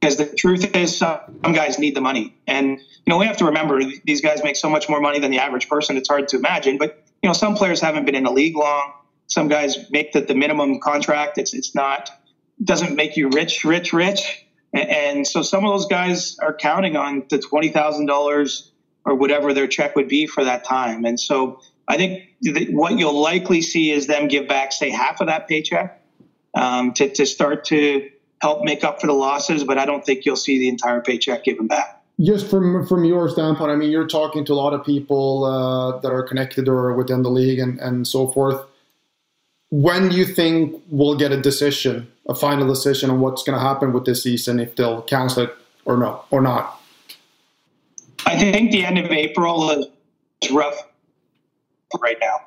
because 0.00 0.16
the 0.16 0.26
truth 0.26 0.76
is 0.76 0.98
some 0.98 1.20
guys 1.42 1.78
need 1.78 1.94
the 1.94 2.00
money, 2.00 2.34
and 2.46 2.78
you 2.78 3.06
know 3.06 3.16
we 3.16 3.26
have 3.26 3.38
to 3.38 3.46
remember 3.46 3.80
these 4.04 4.20
guys 4.20 4.42
make 4.42 4.56
so 4.56 4.68
much 4.68 4.88
more 4.88 5.00
money 5.00 5.20
than 5.20 5.30
the 5.30 5.38
average 5.38 5.68
person. 5.68 5.96
It's 5.96 6.08
hard 6.08 6.28
to 6.28 6.36
imagine, 6.36 6.76
but 6.78 7.05
you 7.22 7.28
know, 7.28 7.32
some 7.32 7.54
players 7.54 7.80
haven't 7.80 8.04
been 8.04 8.14
in 8.14 8.24
the 8.24 8.30
league 8.30 8.56
long. 8.56 8.92
Some 9.26 9.48
guys 9.48 9.90
make 9.90 10.12
the, 10.12 10.20
the 10.20 10.34
minimum 10.34 10.80
contract. 10.80 11.38
It's 11.38 11.54
it's 11.54 11.74
not 11.74 12.10
doesn't 12.62 12.96
make 12.96 13.16
you 13.16 13.28
rich, 13.28 13.64
rich, 13.64 13.92
rich. 13.92 14.46
And, 14.72 15.26
so 15.26 15.42
some 15.42 15.64
of 15.64 15.72
those 15.72 15.86
guys 15.86 16.38
are 16.38 16.54
counting 16.54 16.96
on 16.96 17.24
the 17.28 17.38
twenty 17.38 17.68
thousand 17.68 18.06
dollars 18.06 18.70
or 19.04 19.14
whatever 19.14 19.52
their 19.54 19.66
check 19.66 19.96
would 19.96 20.08
be 20.08 20.26
for 20.26 20.44
that 20.44 20.64
time. 20.64 21.04
And 21.04 21.18
so 21.18 21.60
I 21.88 21.96
think 21.96 22.28
what 22.70 22.98
you'll 22.98 23.20
likely 23.20 23.62
see 23.62 23.90
is 23.90 24.06
them 24.06 24.28
give 24.28 24.48
back, 24.48 24.72
say, 24.72 24.90
half 24.90 25.20
of 25.20 25.28
that 25.28 25.48
paycheck 25.48 26.02
um, 26.54 26.92
to, 26.94 27.08
to 27.14 27.24
start 27.24 27.66
to 27.66 28.10
help 28.40 28.64
make 28.64 28.82
up 28.84 29.00
for 29.00 29.06
the 29.06 29.12
losses. 29.12 29.64
But 29.64 29.78
I 29.78 29.86
don't 29.86 30.04
think 30.04 30.24
you'll 30.24 30.36
see 30.36 30.58
the 30.58 30.68
entire 30.68 31.00
paycheck 31.00 31.44
given 31.44 31.68
back 31.68 31.95
just 32.20 32.48
from 32.48 32.86
from 32.86 33.04
your 33.04 33.28
standpoint, 33.28 33.70
I 33.70 33.76
mean, 33.76 33.90
you're 33.90 34.06
talking 34.06 34.44
to 34.46 34.52
a 34.52 34.54
lot 34.54 34.72
of 34.72 34.84
people 34.84 35.44
uh, 35.44 35.98
that 36.00 36.10
are 36.10 36.22
connected 36.22 36.68
or 36.68 36.94
within 36.94 37.22
the 37.22 37.30
league 37.30 37.58
and, 37.58 37.78
and 37.78 38.06
so 38.06 38.28
forth. 38.32 38.64
When 39.70 40.08
do 40.08 40.16
you 40.16 40.24
think 40.24 40.82
we'll 40.88 41.16
get 41.16 41.32
a 41.32 41.40
decision, 41.40 42.10
a 42.28 42.34
final 42.34 42.66
decision 42.66 43.10
on 43.10 43.20
what's 43.20 43.42
going 43.42 43.58
to 43.58 43.64
happen 43.64 43.92
with 43.92 44.04
this 44.06 44.22
season, 44.22 44.60
if 44.60 44.76
they'll 44.76 45.02
cancel 45.02 45.44
it 45.44 45.56
or 45.84 45.96
no, 45.96 46.24
or 46.30 46.40
not? 46.40 46.80
I 48.24 48.38
think 48.38 48.70
the 48.70 48.84
end 48.84 48.98
of 48.98 49.10
April 49.10 49.70
is 49.70 50.50
rough 50.50 50.88
right 52.00 52.16
now. 52.20 52.40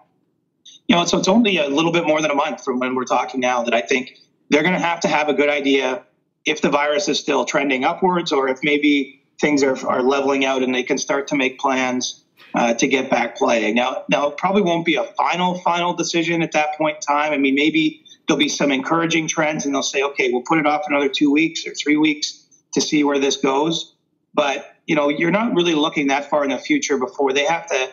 You 0.87 0.95
know, 0.95 1.05
so 1.05 1.19
it's 1.19 1.27
only 1.27 1.57
a 1.57 1.67
little 1.67 1.91
bit 1.91 2.07
more 2.07 2.21
than 2.21 2.31
a 2.31 2.35
month 2.35 2.63
from 2.63 2.79
when 2.79 2.95
we're 2.95 3.05
talking 3.05 3.39
now 3.39 3.63
that 3.63 3.73
I 3.73 3.81
think 3.81 4.17
they're 4.49 4.63
going 4.63 4.73
to 4.73 4.79
have 4.79 5.01
to 5.01 5.07
have 5.07 5.29
a 5.29 5.33
good 5.33 5.49
idea 5.49 6.03
if 6.45 6.61
the 6.61 6.69
virus 6.69 7.07
is 7.07 7.19
still 7.19 7.45
trending 7.45 7.83
upwards 7.83 8.31
or 8.31 8.47
if 8.47 8.59
maybe 8.63 9.18
things 9.39 9.63
are, 9.63 9.77
are 9.87 10.01
leveling 10.01 10.45
out 10.45 10.63
and 10.63 10.73
they 10.73 10.83
can 10.83 10.97
start 10.97 11.27
to 11.27 11.35
make 11.35 11.59
plans 11.59 12.23
uh, 12.53 12.73
to 12.73 12.87
get 12.87 13.09
back 13.09 13.37
playing. 13.37 13.75
Now, 13.75 14.03
now 14.09 14.27
it 14.27 14.37
probably 14.37 14.61
won't 14.61 14.85
be 14.85 14.95
a 14.95 15.03
final, 15.03 15.55
final 15.59 15.93
decision 15.93 16.41
at 16.41 16.51
that 16.53 16.77
point 16.77 16.95
in 16.95 17.01
time. 17.01 17.31
I 17.31 17.37
mean, 17.37 17.55
maybe 17.55 18.03
there'll 18.27 18.39
be 18.39 18.49
some 18.49 18.71
encouraging 18.71 19.27
trends 19.27 19.65
and 19.65 19.73
they'll 19.73 19.83
say, 19.83 20.03
okay, 20.03 20.31
we'll 20.31 20.43
put 20.43 20.57
it 20.57 20.65
off 20.65 20.83
another 20.87 21.09
two 21.09 21.31
weeks 21.31 21.65
or 21.65 21.73
three 21.73 21.97
weeks 21.97 22.45
to 22.73 22.81
see 22.81 23.03
where 23.03 23.19
this 23.19 23.37
goes. 23.37 23.95
But, 24.33 24.75
you 24.85 24.95
know, 24.95 25.09
you're 25.09 25.31
not 25.31 25.53
really 25.53 25.75
looking 25.75 26.07
that 26.07 26.29
far 26.29 26.43
in 26.43 26.49
the 26.49 26.57
future 26.57 26.97
before 26.97 27.33
they 27.33 27.45
have 27.45 27.67
to 27.67 27.89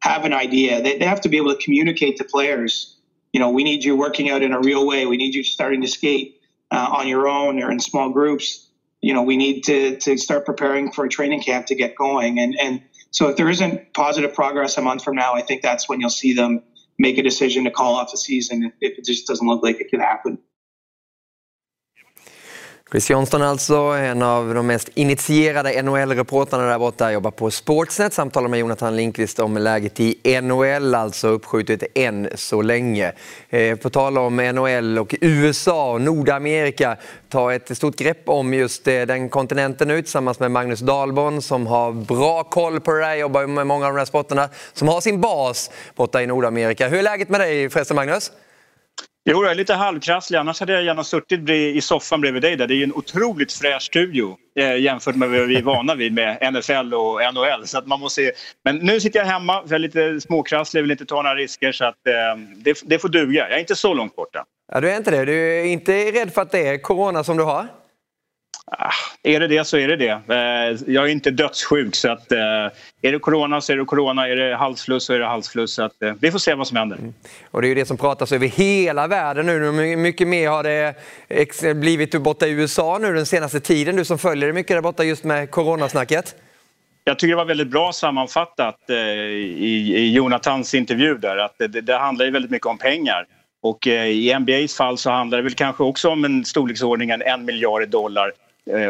have 0.00 0.24
an 0.24 0.32
idea. 0.32 0.82
They, 0.82 0.98
they 0.98 1.04
have 1.04 1.20
to 1.22 1.28
be 1.28 1.36
able 1.36 1.54
to 1.54 1.62
communicate 1.62 2.16
to 2.18 2.24
players, 2.24 2.96
you 3.32 3.40
know, 3.40 3.50
we 3.50 3.64
need 3.64 3.84
you 3.84 3.96
working 3.96 4.30
out 4.30 4.42
in 4.42 4.52
a 4.52 4.60
real 4.60 4.86
way. 4.86 5.06
We 5.06 5.16
need 5.16 5.34
you 5.34 5.44
starting 5.44 5.82
to 5.82 5.88
skate 5.88 6.40
uh, 6.70 6.88
on 6.90 7.06
your 7.06 7.28
own 7.28 7.62
or 7.62 7.70
in 7.70 7.78
small 7.78 8.10
groups. 8.10 8.66
You 9.00 9.14
know, 9.14 9.22
we 9.22 9.36
need 9.36 9.62
to, 9.62 9.96
to 9.98 10.16
start 10.18 10.44
preparing 10.44 10.92
for 10.92 11.04
a 11.04 11.08
training 11.08 11.42
camp 11.42 11.66
to 11.66 11.74
get 11.74 11.96
going. 11.96 12.38
And, 12.38 12.58
and 12.60 12.82
so 13.10 13.28
if 13.28 13.36
there 13.36 13.48
isn't 13.48 13.92
positive 13.94 14.34
progress 14.34 14.76
a 14.76 14.82
month 14.82 15.02
from 15.02 15.16
now, 15.16 15.34
I 15.34 15.42
think 15.42 15.62
that's 15.62 15.88
when 15.88 16.00
you'll 16.00 16.10
see 16.10 16.34
them 16.34 16.62
make 16.98 17.16
a 17.16 17.22
decision 17.22 17.64
to 17.64 17.70
call 17.70 17.94
off 17.94 18.10
the 18.10 18.18
season 18.18 18.72
if 18.80 18.98
it 18.98 19.04
just 19.04 19.26
doesn't 19.26 19.46
look 19.46 19.62
like 19.62 19.80
it 19.80 19.90
could 19.90 20.00
happen. 20.00 20.38
Chris 22.90 23.10
Johnston 23.10 23.42
alltså, 23.42 23.74
en 23.76 24.22
av 24.22 24.54
de 24.54 24.66
mest 24.66 24.88
initierade 24.94 25.82
NHL-reportrarna 25.82 26.66
där 26.66 26.78
borta, 26.78 27.12
jobbar 27.12 27.30
på 27.30 27.50
Sportsnet, 27.50 28.12
samtalar 28.12 28.48
med 28.48 28.58
Jonathan 28.60 28.96
Lindqvist 28.96 29.38
om 29.38 29.56
läget 29.56 30.00
i 30.00 30.40
NHL, 30.42 30.94
alltså 30.94 31.28
uppskjutet 31.28 31.82
än 31.94 32.28
så 32.34 32.62
länge. 32.62 33.12
Eh, 33.50 33.76
på 33.76 33.90
tal 33.90 34.18
om 34.18 34.36
NHL 34.36 34.98
och 34.98 35.14
USA 35.20 35.92
och 35.92 36.00
Nordamerika, 36.00 36.96
ta 37.28 37.52
ett 37.52 37.76
stort 37.76 37.96
grepp 37.96 38.28
om 38.28 38.54
just 38.54 38.88
eh, 38.88 39.02
den 39.02 39.28
kontinenten 39.28 39.88
nu 39.88 40.02
tillsammans 40.02 40.40
med 40.40 40.50
Magnus 40.50 40.80
Dahlborn 40.80 41.42
som 41.42 41.66
har 41.66 41.92
bra 41.92 42.44
koll 42.44 42.80
på 42.80 42.92
det 42.92 43.00
där, 43.00 43.14
jobbar 43.14 43.46
med 43.46 43.66
många 43.66 43.86
av 43.86 43.92
de 43.92 43.98
här 43.98 44.04
sporterna, 44.04 44.48
som 44.72 44.88
har 44.88 45.00
sin 45.00 45.20
bas 45.20 45.70
borta 45.96 46.22
i 46.22 46.26
Nordamerika. 46.26 46.88
Hur 46.88 46.98
är 46.98 47.02
läget 47.02 47.28
med 47.28 47.40
dig 47.40 47.70
förresten 47.70 47.96
Magnus? 47.96 48.32
Jo, 49.32 49.42
jag 49.42 49.50
är 49.50 49.54
lite 49.54 49.74
halvkrasslig. 49.74 50.38
Annars 50.38 50.60
hade 50.60 50.72
jag 50.72 50.82
gärna 50.82 51.04
suttit 51.04 51.50
i 51.50 51.80
soffan 51.80 52.20
bredvid 52.20 52.42
dig. 52.42 52.56
Där. 52.56 52.66
Det 52.66 52.74
är 52.74 52.76
ju 52.76 52.84
en 52.84 52.94
otroligt 52.94 53.52
fräsch 53.52 53.82
studio 53.82 54.36
eh, 54.58 54.76
jämfört 54.76 55.14
med 55.16 55.30
vad 55.30 55.40
vi 55.40 55.56
är 55.56 55.62
vana 55.62 55.94
vid 55.94 56.12
med 56.12 56.52
NFL 56.52 56.94
och 56.94 57.20
NHL. 57.34 57.66
Så 57.66 57.78
att 57.78 57.86
man 57.86 58.00
måste 58.00 58.22
se. 58.22 58.32
Men 58.64 58.76
nu 58.76 59.00
sitter 59.00 59.18
jag 59.18 59.26
hemma, 59.26 59.62
för 59.62 59.68
jag 59.68 59.74
är 59.74 59.78
lite 59.78 60.20
småkrasslig, 60.20 60.82
vill 60.82 60.90
inte 60.90 61.04
ta 61.04 61.22
några 61.22 61.34
risker. 61.34 61.72
Så 61.72 61.84
att, 61.84 62.06
eh, 62.06 62.40
det, 62.56 62.82
det 62.84 62.98
får 62.98 63.08
duga. 63.08 63.48
Jag 63.48 63.56
är 63.56 63.60
inte 63.60 63.76
så 63.76 63.94
långt 63.94 64.16
borta. 64.16 64.44
Ja, 64.72 64.80
du 64.80 64.90
är 64.90 64.96
inte 64.96 65.10
det? 65.10 65.24
Du 65.24 65.60
är 65.60 65.64
inte 65.64 65.92
rädd 65.92 66.32
för 66.32 66.42
att 66.42 66.50
det 66.50 66.68
är 66.68 66.78
corona 66.78 67.24
som 67.24 67.36
du 67.36 67.42
har? 67.42 67.66
Ah, 68.72 68.92
är 69.22 69.40
det 69.40 69.46
det 69.46 69.64
så 69.64 69.76
är 69.76 69.88
det 69.88 69.96
det. 69.96 70.10
Eh, 70.10 70.92
jag 70.94 71.04
är 71.04 71.08
inte 71.08 71.30
dödssjuk 71.30 71.94
så 71.96 72.10
att 72.10 72.32
eh, 72.32 72.38
är 73.02 73.12
det 73.12 73.18
corona 73.18 73.60
så 73.60 73.72
är 73.72 73.76
det 73.76 73.84
corona, 73.84 74.28
är 74.28 74.36
det 74.36 74.56
halsfluss 74.56 75.04
så 75.04 75.12
är 75.12 75.18
det 75.18 75.26
halsfluss. 75.26 75.74
Så 75.74 75.82
att, 75.82 76.02
eh, 76.02 76.14
vi 76.20 76.30
får 76.30 76.38
se 76.38 76.54
vad 76.54 76.66
som 76.66 76.76
händer. 76.76 76.96
Mm. 76.96 77.14
Och 77.50 77.62
det 77.62 77.66
är 77.66 77.68
ju 77.68 77.74
det 77.74 77.86
som 77.86 77.96
pratas 77.96 78.32
över 78.32 78.46
hela 78.46 79.06
världen 79.06 79.46
nu. 79.46 79.96
Mycket 79.96 80.28
mer 80.28 80.48
har 80.48 80.62
det 80.62 81.74
blivit 81.74 82.22
borta 82.22 82.46
i 82.46 82.50
USA 82.50 82.98
nu 82.98 83.14
den 83.14 83.26
senaste 83.26 83.60
tiden? 83.60 83.96
Du 83.96 84.04
som 84.04 84.18
följer 84.18 84.46
det 84.46 84.52
mycket 84.52 84.76
där 84.76 84.80
borta 84.80 85.04
just 85.04 85.24
med 85.24 85.50
coronasnacket. 85.50 86.34
Jag 87.04 87.18
tycker 87.18 87.30
det 87.32 87.36
var 87.36 87.44
väldigt 87.44 87.68
bra 87.70 87.92
sammanfattat 87.92 88.90
i, 88.90 88.92
i 89.96 90.12
Jonathans 90.12 90.74
intervju 90.74 91.18
där 91.18 91.36
att 91.36 91.54
det, 91.58 91.68
det 91.68 91.96
handlar 91.96 92.24
ju 92.24 92.30
väldigt 92.30 92.50
mycket 92.50 92.66
om 92.66 92.78
pengar. 92.78 93.26
Och 93.62 93.86
i 93.86 94.38
NBAs 94.38 94.76
fall 94.76 94.98
så 94.98 95.10
handlar 95.10 95.38
det 95.38 95.44
väl 95.44 95.54
kanske 95.54 95.84
också 95.84 96.08
om 96.08 96.24
en 96.24 96.44
storleksordning 96.44 97.10
en 97.10 97.44
miljard 97.44 97.88
dollar 97.88 98.32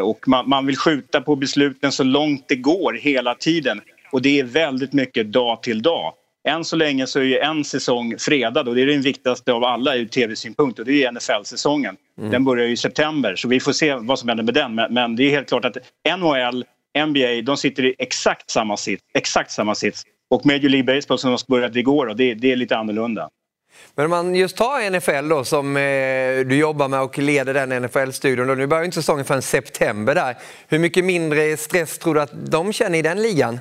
och 0.03 0.27
man, 0.27 0.49
man, 0.49 0.65
vill 0.65 0.77
skjuta 0.77 1.21
på 1.21 1.35
besluten 1.35 1.91
så 1.91 2.03
långt 2.03 2.45
det 2.47 2.55
går 2.55 2.93
hela 2.93 3.35
tiden. 3.35 3.81
Och 4.11 4.21
det 4.21 4.39
är 4.39 4.43
väldigt 4.43 4.93
mycket 4.93 5.31
dag 5.31 5.63
till 5.63 5.81
dag. 5.81 6.13
Än 6.47 6.65
så 6.65 6.75
länge 6.75 7.07
så 7.07 7.19
är 7.19 7.23
ju 7.23 7.37
en 7.37 7.63
säsong 7.63 8.15
fredad 8.17 8.67
och 8.67 8.75
det 8.75 8.81
är 8.81 8.85
den 8.85 9.01
viktigaste 9.01 9.53
av 9.53 9.63
alla 9.63 9.95
ur 9.95 10.05
tv-synpunkt 10.05 10.79
och 10.79 10.85
det 10.85 11.03
är 11.03 11.11
NFL-säsongen. 11.11 11.95
Mm. 12.17 12.31
Den 12.31 12.43
börjar 12.43 12.67
i 12.67 12.77
september 12.77 13.35
så 13.35 13.47
vi 13.47 13.59
får 13.59 13.71
se 13.71 13.95
vad 13.95 14.19
som 14.19 14.29
händer 14.29 14.43
med 14.43 14.53
den. 14.53 14.75
Men, 14.75 14.93
men, 14.93 15.15
det 15.15 15.23
är 15.23 15.29
helt 15.29 15.49
klart 15.49 15.65
att 15.65 15.77
NHL, 16.17 16.65
NBA, 17.07 17.41
de 17.43 17.57
sitter 17.57 17.85
i 17.85 17.95
exakt 17.97 18.49
samma 18.49 18.77
sits. 18.77 19.03
Exakt 19.13 19.51
samma 19.51 19.75
sits. 19.75 20.03
Och 20.29 20.45
Major 20.45 20.69
League 20.69 20.95
Baseball 20.95 21.19
som 21.19 21.37
började 21.47 21.79
igår, 21.79 22.07
och 22.07 22.15
det, 22.15 22.33
det 22.33 22.51
är 22.51 22.55
lite 22.55 22.77
annorlunda. 22.77 23.29
Men 23.95 24.05
om 24.05 24.11
man 24.11 24.35
just 24.35 24.57
tar 24.57 24.89
NFL 24.89 25.29
då 25.29 25.43
som 25.43 25.77
eh, 25.77 25.81
du 26.45 26.55
jobbar 26.55 26.87
med 26.87 27.01
och 27.01 27.17
leder 27.17 27.53
den 27.53 27.83
NFL-studion. 27.83 28.57
Nu 28.57 28.67
börjar 28.67 28.83
inte 28.83 28.95
säsongen 28.95 29.25
förrän 29.25 29.41
september 29.41 30.15
där. 30.15 30.35
Hur 30.67 30.79
mycket 30.79 31.05
mindre 31.05 31.57
stress 31.57 31.97
tror 31.97 32.15
du 32.15 32.21
att 32.21 32.51
de 32.51 32.73
känner 32.73 32.99
i 32.99 33.01
den 33.01 33.21
ligan? 33.21 33.59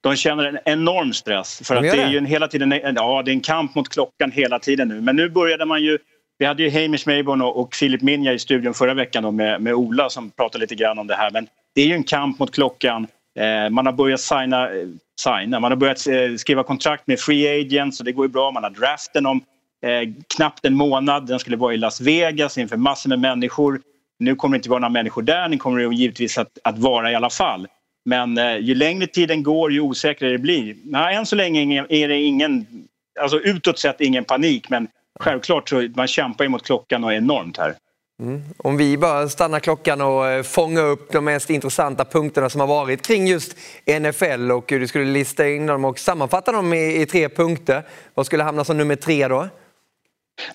De 0.00 0.16
känner 0.16 0.44
en 0.44 0.58
enorm 0.64 1.12
stress. 1.12 1.60
För 1.64 1.74
de 1.74 1.88
att 1.88 1.96
det 1.96 2.02
är 2.02 2.10
ju 2.10 2.18
en, 2.18 2.26
hela 2.26 2.48
tiden, 2.48 2.80
ja, 2.96 3.22
det 3.24 3.30
är 3.30 3.32
en 3.32 3.40
kamp 3.40 3.74
mot 3.74 3.88
klockan 3.88 4.30
hela 4.30 4.58
tiden 4.58 4.88
nu. 4.88 5.00
Men 5.00 5.16
nu 5.16 5.30
började 5.30 5.64
man 5.64 5.82
ju 5.82 5.98
vi 6.38 6.46
hade 6.46 6.62
ju 6.62 6.70
Hamish 6.70 7.06
Mayborn 7.06 7.42
och, 7.42 7.70
Philip 7.70 8.02
Minja 8.02 8.32
i 8.32 8.38
studion 8.38 8.74
förra 8.74 8.94
veckan 8.94 9.36
med, 9.36 9.60
med 9.60 9.74
Ola 9.74 10.10
som 10.10 10.30
pratade 10.30 10.62
lite 10.62 10.74
grann 10.74 10.98
om 10.98 11.06
det 11.06 11.14
här. 11.14 11.30
Men 11.30 11.46
det 11.74 11.80
är 11.82 11.86
ju 11.86 11.94
en 11.94 12.04
kamp 12.04 12.38
mot 12.38 12.54
klockan. 12.54 13.06
Eh, 13.38 13.70
man 13.70 13.86
har 13.86 13.92
börjat 13.92 14.20
signa 14.20 14.68
signa. 15.18 15.60
Man 15.60 15.72
har 15.72 15.76
börjat 15.76 16.06
eh, 16.06 16.36
skriva 16.36 16.62
kontrakt 16.62 17.06
med 17.06 17.20
free 17.20 17.60
agents 17.60 18.00
och 18.00 18.04
det 18.04 18.12
går 18.12 18.26
ju 18.26 18.32
bra. 18.32 18.50
Man 18.50 18.62
har 18.62 18.70
draften 18.70 19.26
om 19.26 19.40
eh, 19.82 20.10
knappt 20.36 20.64
en 20.64 20.74
månad. 20.74 21.26
Den 21.26 21.38
skulle 21.38 21.56
vara 21.56 21.74
i 21.74 21.76
Las 21.76 22.00
Vegas 22.00 22.58
inför 22.58 22.76
massor 22.76 23.08
med 23.08 23.18
människor. 23.18 23.80
Nu 24.18 24.34
kommer 24.34 24.56
det 24.56 24.58
inte 24.58 24.70
vara 24.70 24.80
några 24.80 24.92
människor 24.92 25.22
där. 25.22 25.48
Ni 25.48 25.58
kommer 25.58 25.78
det 25.78 25.94
givetvis 25.94 26.38
att, 26.38 26.58
att 26.64 26.78
vara 26.78 27.12
i 27.12 27.14
alla 27.14 27.30
fall. 27.30 27.66
Men 28.04 28.38
eh, 28.38 28.56
ju 28.56 28.74
längre 28.74 29.06
tiden 29.06 29.42
går, 29.42 29.72
ju 29.72 29.80
osäkrare 29.80 30.32
det 30.32 30.38
blir. 30.38 30.76
Nej, 30.84 31.16
än 31.16 31.26
så 31.26 31.36
länge 31.36 31.86
är 31.88 32.08
det 32.08 32.20
ingen, 32.20 32.66
alltså 33.20 33.40
utåt 33.40 33.78
sett 33.78 34.00
ingen 34.00 34.24
panik 34.24 34.70
men 34.70 34.88
självklart 35.20 35.68
så 35.68 35.88
man 35.94 36.06
kämpar 36.06 36.44
ju 36.44 36.48
mot 36.48 36.66
klockan 36.66 37.04
och 37.04 37.12
är 37.12 37.16
enormt 37.16 37.56
här. 37.56 37.74
Mm. 38.20 38.42
Om 38.56 38.76
vi 38.76 38.98
bara 38.98 39.28
stannar 39.28 39.60
klockan 39.60 40.00
och 40.00 40.28
eh, 40.28 40.42
fångar 40.42 40.82
upp 40.82 41.12
de 41.12 41.24
mest 41.24 41.50
intressanta 41.50 42.04
punkterna 42.04 42.50
som 42.50 42.60
har 42.60 42.68
varit 42.68 43.06
kring 43.06 43.26
just 43.26 43.56
NFL 44.00 44.52
och 44.52 44.70
hur 44.70 44.80
du 44.80 44.86
skulle 44.86 45.04
lista 45.04 45.48
in 45.48 45.66
dem 45.66 45.84
och 45.84 45.98
sammanfatta 45.98 46.52
dem 46.52 46.74
i, 46.74 47.02
i 47.02 47.06
tre 47.06 47.28
punkter. 47.28 47.82
Vad 48.14 48.26
skulle 48.26 48.42
hamna 48.42 48.64
som 48.64 48.76
nummer 48.76 48.96
tre 48.96 49.28
då? 49.28 49.48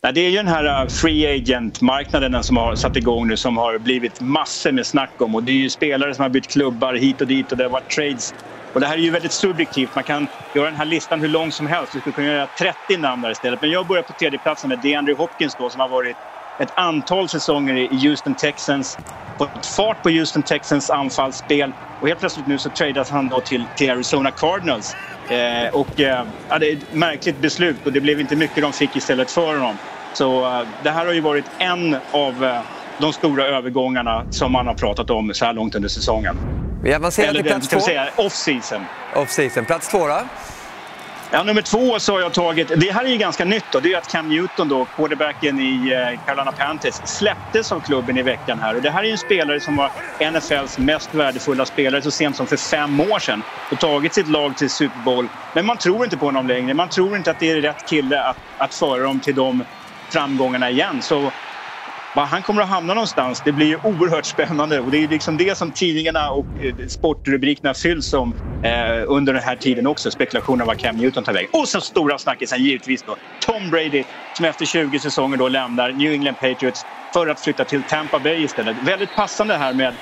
det 0.02 0.20
är 0.20 0.30
ju 0.30 0.38
den 0.38 0.48
här 0.48 0.82
eh, 0.82 0.88
free 0.88 1.36
agent-marknaden 1.36 2.44
som 2.44 2.58
har 2.58 2.76
satt 2.76 2.96
igång 2.96 3.28
nu 3.28 3.38
som 3.38 3.58
har 3.58 3.78
blivit 3.78 4.22
massor 4.22 4.72
med 4.72 4.86
snack 4.86 5.22
om 5.22 5.36
och 5.36 5.44
det 5.44 5.52
är 5.52 5.56
ju 5.56 5.70
spelare 5.70 6.14
som 6.16 6.24
har 6.24 6.30
bytt 6.30 6.48
klubbar 6.48 6.94
hit 6.94 7.22
och 7.22 7.28
dit 7.28 7.52
och 7.52 7.58
det 7.58 7.64
har 7.64 7.72
varit 7.72 7.90
trades. 7.90 8.34
Och 8.74 8.80
det 8.80 8.88
här 8.88 8.98
är 8.98 9.02
ju 9.02 9.10
väldigt 9.10 9.32
subjektivt. 9.32 9.96
Man 9.96 10.04
kan 10.04 10.28
göra 10.56 10.66
den 10.66 10.76
här 10.76 10.86
listan 10.86 11.22
hur 11.22 11.28
lång 11.28 11.52
som 11.52 11.68
helst. 11.68 11.96
Vi 11.96 12.00
skulle 12.00 12.14
kunna 12.14 12.28
göra 12.28 12.48
30 12.48 12.98
namn 12.98 13.22
där 13.22 13.32
istället. 13.32 13.62
Men 13.62 13.70
jag 13.72 13.88
börjar 13.88 14.04
på 14.04 14.14
tredjeplatsen 14.14 14.70
med 14.70 14.80
DeAndre 14.80 15.14
Hopkins 15.14 15.56
då 15.56 15.70
som 15.70 15.82
har 15.82 15.90
varit 15.90 16.18
ett 16.60 16.74
antal 16.76 17.30
säsonger 17.30 17.76
i 17.76 18.08
Houston 18.08 18.36
Texans. 18.36 18.98
Fått 19.38 19.66
fart 19.66 20.04
på 20.04 20.10
Houston 20.10 20.44
Texans 20.44 20.90
anfallsspel 20.90 21.72
och 22.02 22.08
helt 22.08 22.20
plötsligt 22.20 22.48
nu 22.48 22.58
så 22.58 22.70
tradas 22.70 23.10
han 23.10 23.30
då 23.30 23.40
till, 23.40 23.66
till 23.76 23.92
Arizona 23.92 24.32
Cardinals. 24.32 24.96
Eh, 25.30 25.74
och 25.74 26.00
eh, 26.00 26.26
ja, 26.50 26.60
det 26.60 26.72
är 26.72 26.78
ett 26.78 26.94
märkligt 26.94 27.42
beslut 27.42 27.86
och 27.86 27.94
det 27.94 28.02
blev 28.02 28.20
inte 28.20 28.36
mycket 28.36 28.64
de 28.64 28.74
fick 28.74 28.96
istället 28.96 29.32
för 29.32 29.56
honom. 29.56 29.78
Så 30.14 30.46
eh, 30.46 30.68
det 30.84 30.90
här 30.90 31.06
har 31.06 31.14
ju 31.14 31.22
varit 31.22 31.46
en 31.58 31.96
av 32.12 32.44
eh, 32.44 32.60
de 32.98 33.14
stora 33.14 33.46
övergångarna 33.46 34.26
som 34.30 34.52
man 34.52 34.68
har 34.68 34.74
pratat 34.74 35.10
om 35.10 35.34
så 35.34 35.46
här 35.46 35.54
långt 35.54 35.76
under 35.76 35.90
säsongen. 35.90 36.38
Vi 36.84 36.94
avancerar 36.94 37.34
till 37.34 37.44
plats 37.44 37.68
två. 37.68 37.80
Off-season. 38.18 38.86
Off-season. 39.16 39.66
Plats 39.66 39.88
två 39.88 40.08
då? 40.08 40.20
Ja, 41.36 41.44
nummer 41.44 41.62
två 41.62 42.00
så 42.00 42.14
har 42.14 42.20
jag 42.20 42.34
tagit, 42.34 42.68
det 42.68 42.92
här 42.92 43.06
är 43.06 43.10
ju 43.10 43.18
ganska 43.18 43.46
nytt 43.46 43.66
då, 43.72 43.80
det 43.80 43.94
är 43.94 43.98
att 43.98 44.12
Cam 44.12 44.30
Newton 44.30 44.70
då, 44.70 44.86
quarterbacken 44.86 45.60
i 45.60 45.92
eh, 45.92 46.26
Carolina 46.26 46.52
Panthers, 46.52 46.94
släpptes 46.94 47.72
av 47.72 47.80
klubben 47.80 48.18
i 48.18 48.22
veckan 48.22 48.60
här. 48.60 48.76
Och 48.76 48.82
det 48.82 48.90
här 48.90 49.00
är 49.00 49.06
ju 49.06 49.12
en 49.12 49.18
spelare 49.18 49.60
som 49.60 49.76
var 49.76 49.92
NFLs 50.32 50.78
mest 50.78 51.14
värdefulla 51.14 51.66
spelare 51.66 52.02
så 52.02 52.12
sent 52.12 52.36
som 52.36 52.48
för 52.48 52.58
fem 52.58 53.00
år 53.00 53.20
sedan 53.20 53.42
och 53.72 53.80
tagit 53.80 54.14
sitt 54.14 54.28
lag 54.28 54.58
till 54.58 54.70
Super 54.70 55.00
Bowl. 55.06 55.28
Men 55.54 55.66
man 55.66 55.78
tror 55.78 56.04
inte 56.04 56.18
på 56.18 56.26
honom 56.26 56.48
längre. 56.48 56.74
Man 56.74 56.90
tror 56.90 57.18
inte 57.18 57.32
att 57.32 57.40
det 57.40 57.52
är 57.52 57.62
rätt 57.62 57.90
kille 57.90 58.24
att, 58.24 58.38
att 58.58 58.74
föra 58.74 59.04
dem 59.04 59.20
till 59.20 59.36
de 59.36 59.64
framgångarna 60.10 60.70
igen. 60.70 61.02
Så 61.02 61.32
var 62.16 62.26
han 62.26 62.44
kommer 62.44 62.62
att 62.62 62.70
hamna 62.70 62.94
någonstans, 62.94 63.42
det 63.46 63.52
blir 63.52 63.68
ju 63.68 63.78
oerhört 63.84 64.26
spännande. 64.26 64.80
Och 64.80 64.92
det 64.92 64.98
är 64.98 65.08
liksom 65.08 65.38
det 65.38 65.58
som 65.58 65.72
tidningarna 65.72 66.32
och 66.32 66.46
eh, 66.62 66.88
sportrubrikerna 66.88 67.74
fylls 67.74 68.14
om 68.14 68.34
eh, 68.64 69.04
under 69.08 69.34
den 69.34 69.44
här 69.44 69.56
tiden 69.56 69.88
också. 69.88 70.12
Spekulationer 70.12 70.66
var 70.66 70.76
Cam 70.76 70.96
Newton 70.96 71.24
tar 71.24 71.34
vägen. 71.34 71.50
Och 71.54 71.68
så 71.68 71.82
stora 71.82 72.18
snackisen 72.18 72.64
givetvis 72.64 73.04
då. 73.04 73.16
Tom 73.46 73.70
Brady 73.70 74.04
som 74.38 74.46
efter 74.46 74.66
20 74.66 75.00
säsonger 75.00 75.38
då 75.38 75.48
lämnar 75.48 75.92
New 75.92 76.12
England 76.12 76.36
Patriots 76.36 76.86
för 77.14 77.28
att 77.28 77.40
flytta 77.40 77.66
till 77.66 77.84
Tampa 77.84 78.20
Bay 78.20 78.44
istället. 78.44 78.78
Väldigt 78.84 79.16
passande 79.16 79.58
här 79.58 79.74
med 79.74 79.94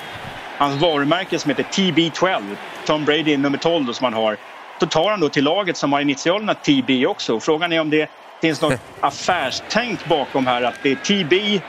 hans 0.58 0.82
varumärke 0.82 1.38
som 1.38 1.48
heter 1.48 1.62
TB12. 1.62 2.56
Tom 2.86 3.04
Brady 3.04 3.36
nummer 3.36 3.58
12 3.58 3.86
då, 3.86 3.92
som 3.92 4.04
han 4.04 4.14
har 4.14 4.36
så 4.80 4.86
tar 4.86 5.10
han 5.10 5.20
då 5.20 5.28
till 5.28 5.44
laget 5.44 5.76
som 5.76 5.92
har 5.92 6.00
initialerna 6.00 6.54
TB 6.54 7.06
också. 7.06 7.40
Frågan 7.40 7.72
är 7.72 7.80
om 7.80 7.90
det 7.90 8.10
finns 8.42 8.60
något 8.60 8.80
affärstänk 9.00 10.04
bakom 10.04 10.46
här 10.46 10.62
att 10.62 10.78
det 10.82 10.90
är 10.90 10.96
TB 10.96 11.62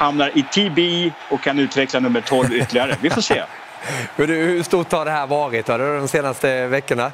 hamnar 0.00 0.30
i 0.34 0.42
TB 0.42 1.12
och 1.30 1.40
kan 1.40 1.58
utveckla 1.58 2.00
nummer 2.00 2.20
12 2.20 2.52
ytterligare. 2.52 2.96
Vi 3.02 3.10
får 3.10 3.20
se. 3.20 3.42
Hur 4.16 4.62
stort 4.62 4.92
har 4.92 5.04
det 5.04 5.10
här 5.10 5.26
varit 5.26 5.66
då, 5.66 5.78
de 5.78 6.08
senaste 6.08 6.66
veckorna? 6.66 7.12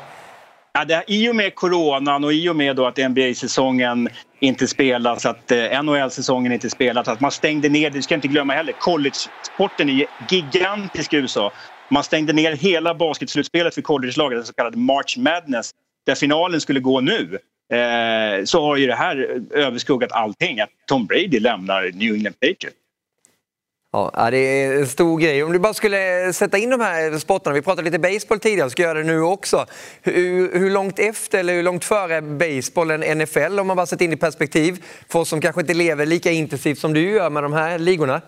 Ja, 0.73 0.85
det, 0.85 1.05
I 1.07 1.31
och 1.31 1.37
med 1.37 1.55
coronan 1.55 2.25
och 2.25 2.33
i 2.33 2.49
och 2.49 2.57
med 2.57 2.77
då 2.77 2.87
att 2.87 2.97
NBA-säsongen 2.97 4.09
inte 4.41 4.67
spelas, 4.67 5.27
att 5.27 5.51
eh, 5.51 5.83
NHL-säsongen 5.83 6.53
inte 6.53 6.71
spelas, 6.71 7.09
att 7.09 7.21
man 7.21 7.31
stängde 7.31 7.69
ner, 7.69 7.91
det 7.91 8.03
ska 8.03 8.15
jag 8.15 8.19
inte 8.19 8.29
glömma 8.29 8.53
heller, 8.53 8.73
college-sporten 8.73 9.89
är 9.89 10.07
gigantisk 10.31 11.13
i 11.13 11.17
USA. 11.17 11.53
Man 11.91 12.05
stängde 12.05 12.33
ner 12.33 12.53
hela 12.53 12.95
basketslutspelet 12.95 13.75
för 13.75 13.83
college-laget, 13.83 14.41
det 14.41 14.45
så 14.45 14.53
kallade 14.53 14.79
March 14.79 15.19
Madness, 15.19 15.71
där 16.07 16.15
finalen 16.15 16.61
skulle 16.61 16.81
gå 16.81 17.01
nu. 17.01 17.39
Eh, 17.73 18.45
så 18.45 18.63
har 18.63 18.77
ju 18.77 18.87
det 18.87 18.95
här 18.95 19.43
överskuggat 19.51 20.13
allting, 20.13 20.61
att 20.61 20.71
Tom 20.87 21.07
Brady 21.07 21.41
lämnar 21.41 21.91
New 21.95 22.15
England 22.15 22.41
Patriots. 22.41 22.77
Ja, 23.93 24.29
det 24.31 24.39
är 24.39 24.79
en 24.79 24.87
stor 24.87 25.19
grej. 25.19 25.45
Om 25.45 25.53
du 25.53 25.59
bara 25.59 25.75
skulle 25.75 26.33
sätta 26.33 26.59
in 26.59 26.71
de 26.71 26.81
här 26.81 27.19
sporterna, 27.19 27.55
vi 27.55 27.63
pratade 27.63 27.91
lite 27.91 27.99
baseball 27.99 28.39
tidigare, 28.39 28.71
ska 28.71 28.83
göra 28.83 28.99
det 28.99 29.05
nu 29.05 29.21
också. 29.21 29.67
Hur, 30.03 30.59
hur 30.59 30.71
långt 30.71 30.99
efter 30.99 31.39
eller 31.39 31.55
hur 31.55 31.63
långt 31.63 31.85
före 31.85 32.23
baseball 32.23 33.17
NFL 33.17 33.59
om 33.59 33.67
man 33.67 33.77
bara 33.77 33.87
sätter 33.87 34.05
in 34.05 34.13
i 34.13 34.17
perspektiv 34.17 34.85
för 35.09 35.19
oss 35.19 35.29
som 35.29 35.41
kanske 35.41 35.61
inte 35.61 35.75
lever 35.75 36.07
lika 36.07 36.31
intensivt 36.31 36.79
som 36.79 36.93
du 36.93 37.11
gör 37.11 37.31
med 37.31 37.43
de 37.43 37.53
här 37.53 37.79
ligorna? 37.79 38.21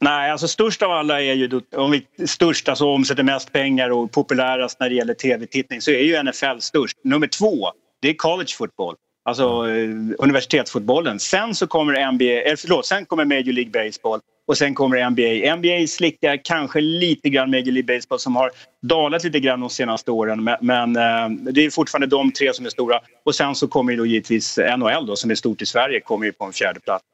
Nej, 0.00 0.30
alltså 0.30 0.48
störst 0.48 0.82
av 0.82 0.90
alla 0.90 1.22
är 1.22 1.34
ju, 1.34 1.60
om 1.76 1.90
vi 1.90 2.26
störst, 2.26 2.68
alltså 2.68 2.86
omsätter 2.86 3.22
mest 3.22 3.52
pengar 3.52 3.90
och 3.90 4.10
populärast 4.10 4.80
när 4.80 4.88
det 4.88 4.94
gäller 4.94 5.14
tv-tittning 5.14 5.80
så 5.80 5.90
är 5.90 6.02
ju 6.02 6.22
NFL 6.22 6.60
störst. 6.60 6.96
Nummer 7.04 7.26
två, 7.26 7.72
det 8.02 8.08
är 8.08 8.14
college 8.14 8.52
football. 8.58 8.94
Alltså 9.24 9.44
eh, 9.44 9.88
universitetsfotbollen. 10.18 11.18
Sen 11.18 11.54
så 11.54 11.66
kommer 11.66 12.12
NBA, 12.12 12.24
eller 12.24 12.56
förlåt, 12.56 12.86
sen 12.86 13.04
kommer 13.04 13.24
Major 13.24 13.52
League 13.52 13.70
Baseball 13.70 14.20
och 14.46 14.58
sen 14.58 14.74
kommer 14.74 15.10
NBA. 15.10 15.56
NBA 15.56 15.86
slickar 15.86 16.40
kanske 16.44 16.80
lite 16.80 17.28
grann 17.28 17.50
Major 17.50 17.72
League 17.72 17.96
Baseball 17.96 18.18
som 18.18 18.36
har 18.36 18.50
dalat 18.82 19.24
lite 19.24 19.40
grann 19.40 19.60
de 19.60 19.70
senaste 19.70 20.10
åren 20.10 20.50
men, 20.60 20.96
eh, 20.96 21.52
det 21.52 21.64
är 21.64 21.70
fortfarande 21.70 22.06
de 22.06 22.32
tre 22.32 22.54
som 22.54 22.66
är 22.66 22.70
stora. 22.70 23.00
Och 23.24 23.34
sen 23.34 23.54
så 23.54 23.68
kommer 23.68 23.92
ju 23.92 23.98
då 23.98 24.06
givetvis 24.06 24.58
NHL 24.78 25.06
då, 25.06 25.16
som 25.16 25.30
är 25.30 25.34
stort 25.34 25.62
i 25.62 25.66
Sverige 25.66 26.00
kommer 26.00 26.26
ju 26.26 26.32
på 26.32 26.44
en 26.44 26.52
fjärde 26.52 26.80
plats. 26.80 27.04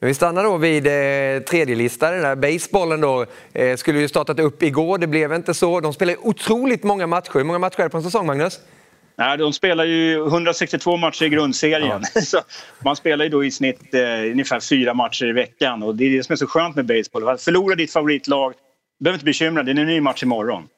Men 0.00 0.08
vi 0.08 0.14
stannar 0.14 0.44
då 0.44 0.56
vid 0.56 0.86
eh, 0.86 1.42
tredje 1.42 1.74
listan. 1.74 2.12
Den 2.12 2.22
där 2.22 2.36
basebollen 2.36 3.00
då 3.00 3.26
eh, 3.52 3.76
skulle 3.76 4.00
ju 4.00 4.08
startat 4.08 4.40
upp 4.40 4.62
igår, 4.62 4.98
det 4.98 5.06
blev 5.06 5.32
inte 5.32 5.54
så. 5.54 5.80
De 5.80 5.92
spelar 5.92 6.26
otroligt 6.26 6.84
många 6.84 7.06
matcher. 7.06 7.30
Hur 7.34 7.44
många 7.44 7.58
matcher 7.58 7.80
är 7.80 7.84
det 7.84 7.90
på 7.90 7.96
en 7.96 8.02
säsong, 8.02 8.26
Magnus? 8.26 8.60
Nej, 9.18 9.38
de 9.38 9.52
spelar 9.52 9.84
ju 9.84 10.26
162 10.26 10.96
matcher 10.96 11.24
i 11.24 11.28
grundserien. 11.28 12.02
Ja. 12.14 12.20
Så 12.22 12.40
man 12.78 12.96
spelar 12.96 13.24
ju 13.24 13.30
då 13.30 13.44
i 13.44 13.50
snitt 13.50 13.94
eh, 13.94 14.00
ungefär 14.32 14.60
fyra 14.60 14.94
matcher 14.94 15.26
i 15.26 15.32
veckan. 15.32 15.82
Och 15.82 15.96
det 15.96 16.04
är 16.04 16.10
det 16.10 16.24
som 16.24 16.32
är 16.32 16.36
så 16.36 16.46
skönt 16.46 16.76
med 16.76 16.86
baseball. 16.86 17.38
Förlora 17.38 17.74
ditt 17.74 17.92
favoritlag, 17.92 18.52
du 18.98 19.04
behöver 19.04 19.16
inte 19.16 19.24
bekymra 19.24 19.62
dig, 19.62 19.74
det 19.74 19.80
är 19.80 19.82
en 19.82 19.88
ny 19.88 20.00
match 20.00 20.22
imorgon. 20.22 20.68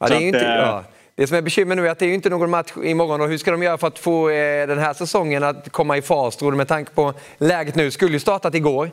Ja, 0.00 0.08
det, 0.08 0.14
är 0.14 0.20
inte, 0.20 0.38
att, 0.38 0.58
eh, 0.58 0.66
ja. 0.66 0.84
det 1.14 1.26
som 1.26 1.36
är 1.36 1.42
bekymmer 1.42 1.76
nu 1.76 1.86
är 1.86 1.90
att 1.90 1.98
det 1.98 2.06
är 2.06 2.14
inte 2.14 2.30
någon 2.30 2.50
match 2.50 2.72
imorgon. 2.84 3.20
Och 3.20 3.28
hur 3.28 3.38
ska 3.38 3.50
de 3.50 3.62
göra 3.62 3.78
för 3.78 3.86
att 3.86 3.98
få 3.98 4.30
eh, 4.30 4.66
den 4.66 4.78
här 4.78 4.92
säsongen 4.92 5.42
att 5.42 5.72
komma 5.72 5.96
i 5.96 6.02
fas, 6.02 6.36
tror 6.36 6.50
du, 6.50 6.56
med 6.56 6.68
tanke 6.68 6.92
på 6.92 7.14
läget 7.38 7.74
nu? 7.74 7.90
Skulle 7.90 8.12
ju 8.12 8.20
startat 8.20 8.54
igår. 8.54 8.90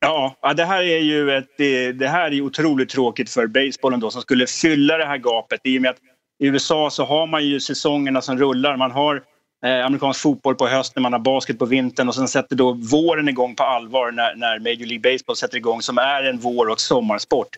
Ja, 0.00 0.54
det 0.56 0.64
här 0.64 0.82
är 0.82 0.98
ju 0.98 1.30
ett, 1.30 1.48
det, 1.58 1.92
det 1.92 2.08
här 2.08 2.32
är 2.32 2.40
otroligt 2.40 2.88
tråkigt 2.88 3.30
för 3.30 3.46
basebollen 3.46 4.00
då 4.00 4.10
som 4.10 4.22
skulle 4.22 4.46
fylla 4.46 4.96
det 4.96 5.06
här 5.06 5.18
gapet 5.18 5.60
i 5.64 5.78
och 5.78 5.82
med 5.82 5.90
att 5.90 5.98
i 6.38 6.46
USA 6.46 6.90
så 6.90 7.04
har 7.04 7.26
man 7.26 7.44
ju 7.44 7.60
säsongerna 7.60 8.22
som 8.22 8.38
rullar. 8.38 8.76
Man 8.76 8.90
har 8.90 9.22
eh, 9.64 9.86
amerikansk 9.86 10.20
fotboll 10.20 10.54
på 10.54 10.66
hösten, 10.66 11.02
man 11.02 11.12
har 11.12 11.20
basket 11.20 11.58
på 11.58 11.66
vintern 11.66 12.08
och 12.08 12.14
sen 12.14 12.28
sätter 12.28 12.56
då 12.56 12.72
våren 12.72 13.28
igång 13.28 13.54
på 13.54 13.62
allvar 13.62 14.10
när, 14.10 14.34
när 14.34 14.58
Major 14.58 14.86
League 14.86 15.12
Baseball 15.12 15.36
sätter 15.36 15.56
igång 15.56 15.82
som 15.82 15.98
är 15.98 16.22
en 16.22 16.38
vår 16.38 16.68
och 16.68 16.80
sommarsport. 16.80 17.48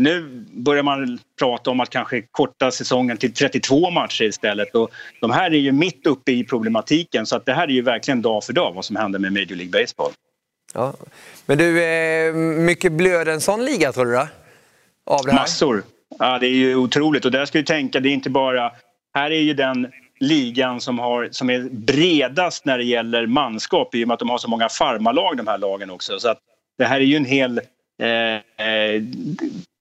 Nu 0.00 0.44
börjar 0.52 0.82
man 0.82 1.18
prata 1.38 1.70
om 1.70 1.80
att 1.80 1.90
kanske 1.90 2.22
korta 2.30 2.70
säsongen 2.70 3.16
till 3.16 3.32
32 3.32 3.90
matcher 3.90 4.24
istället. 4.24 4.74
Och 4.74 4.90
de 5.20 5.30
här 5.30 5.50
är 5.50 5.58
ju 5.58 5.72
mitt 5.72 6.06
uppe 6.06 6.32
i 6.32 6.44
problematiken 6.44 7.26
så 7.26 7.36
att 7.36 7.46
det 7.46 7.52
här 7.52 7.68
är 7.68 7.72
ju 7.72 7.82
verkligen 7.82 8.22
dag 8.22 8.44
för 8.44 8.52
dag 8.52 8.72
vad 8.72 8.84
som 8.84 8.96
händer 8.96 9.18
med 9.18 9.32
Major 9.32 9.54
League 9.54 9.80
Baseball. 9.80 10.12
Ja. 10.74 10.94
Men 11.46 11.58
du, 11.58 11.84
eh, 11.84 12.34
mycket 12.34 12.92
blöder 12.92 13.32
en 13.32 13.40
sån 13.40 13.64
liga 13.64 13.92
tror 13.92 14.04
du? 14.04 14.12
Då? 14.12 14.28
Av 15.04 15.24
det 15.24 15.32
här? 15.32 15.38
Massor. 15.38 15.82
Ja, 16.18 16.38
det 16.38 16.46
är 16.46 16.54
ju 16.54 16.76
otroligt 16.76 17.24
och 17.24 17.30
där 17.30 17.44
ska 17.44 17.58
vi 17.58 17.64
tänka, 17.64 18.00
det 18.00 18.08
är 18.08 18.12
inte 18.12 18.30
bara... 18.30 18.72
Här 19.14 19.30
är 19.30 19.40
ju 19.40 19.54
den 19.54 19.92
ligan 20.20 20.80
som, 20.80 20.98
har, 20.98 21.28
som 21.30 21.50
är 21.50 21.68
bredast 21.70 22.64
när 22.64 22.78
det 22.78 22.84
gäller 22.84 23.26
manskap 23.26 23.94
i 23.94 24.04
och 24.04 24.08
med 24.08 24.14
att 24.14 24.20
de 24.20 24.28
har 24.28 24.38
så 24.38 24.48
många 24.48 24.68
farmarlag 24.68 25.36
de 25.36 25.46
här 25.46 25.58
lagen 25.58 25.90
också. 25.90 26.18
Så 26.18 26.28
att 26.28 26.38
det 26.78 26.84
här 26.84 26.96
är 26.96 27.04
ju 27.04 27.16
en 27.16 27.24
hel... 27.24 27.60
Eh, 28.02 28.06
eh, 28.66 29.02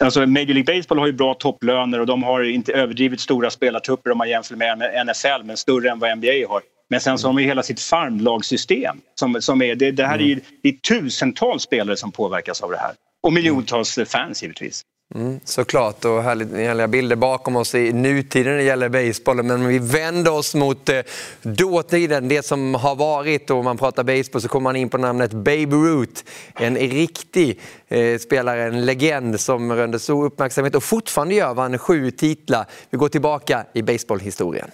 alltså 0.03 0.25
Major 0.25 0.53
League 0.53 0.75
Baseball 0.75 0.99
har 0.99 1.07
ju 1.07 1.13
bra 1.13 1.33
topplöner 1.33 1.99
och 1.99 2.05
de 2.05 2.23
har 2.23 2.43
inte 2.43 2.73
överdrivet 2.73 3.19
stora 3.19 3.49
spelartrupper 3.49 4.11
om 4.11 4.17
man 4.17 4.29
jämför 4.29 4.55
med 4.55 4.77
NFL, 5.05 5.43
men 5.43 5.57
större 5.57 5.89
än 5.89 5.99
vad 5.99 6.17
NBA 6.17 6.47
har. 6.49 6.61
Men 6.89 7.01
sen 7.01 7.17
så 7.17 7.27
har 7.27 7.33
man 7.33 7.43
ju 7.43 7.49
hela 7.49 7.63
sitt 7.63 7.81
farmlagsystem. 7.81 8.97
Som, 9.15 9.41
som 9.41 9.61
är, 9.61 9.75
det, 9.75 9.91
det 9.91 10.05
här 10.05 10.19
är 10.19 10.23
ju 10.23 10.39
det 10.63 10.69
är 10.69 10.73
tusentals 10.73 11.63
spelare 11.63 11.97
som 11.97 12.11
påverkas 12.11 12.61
av 12.61 12.71
det 12.71 12.77
här. 12.77 12.91
Och 13.23 13.33
miljontals 13.33 13.99
fans 14.07 14.43
givetvis. 14.43 14.83
Mm, 15.15 15.39
såklart, 15.43 16.05
och 16.05 16.23
härliga 16.23 16.87
bilder 16.87 17.15
bakom 17.15 17.55
oss 17.55 17.75
i 17.75 17.93
nutiden 17.93 18.51
när 18.51 18.57
det 18.57 18.63
gäller 18.63 18.89
basebollen. 18.89 19.47
Men 19.47 19.61
om 19.61 19.67
vi 19.67 19.79
vänder 19.79 20.33
oss 20.33 20.55
mot 20.55 20.89
eh, 20.89 20.99
dåtiden, 21.41 22.27
det 22.27 22.45
som 22.45 22.75
har 22.75 22.95
varit 22.95 23.49
och 23.49 23.63
man 23.63 23.77
pratar 23.77 24.03
baseball 24.03 24.41
så 24.41 24.47
kommer 24.47 24.63
man 24.63 24.75
in 24.75 24.89
på 24.89 24.97
namnet 24.97 25.31
Babe 25.31 25.75
Ruth. 25.75 26.21
En 26.53 26.77
riktig 26.77 27.59
eh, 27.87 28.17
spelare, 28.17 28.63
en 28.63 28.85
legend 28.85 29.39
som 29.39 29.73
rönde 29.73 29.99
stor 29.99 30.25
uppmärksamhet 30.25 30.75
och 30.75 30.83
fortfarande 30.83 31.35
gör 31.35 31.53
vann 31.53 31.77
sju 31.77 32.11
titlar. 32.11 32.65
Vi 32.89 32.97
går 32.97 33.09
tillbaka 33.09 33.65
i 33.73 33.81
baseballhistorien. 33.81 34.71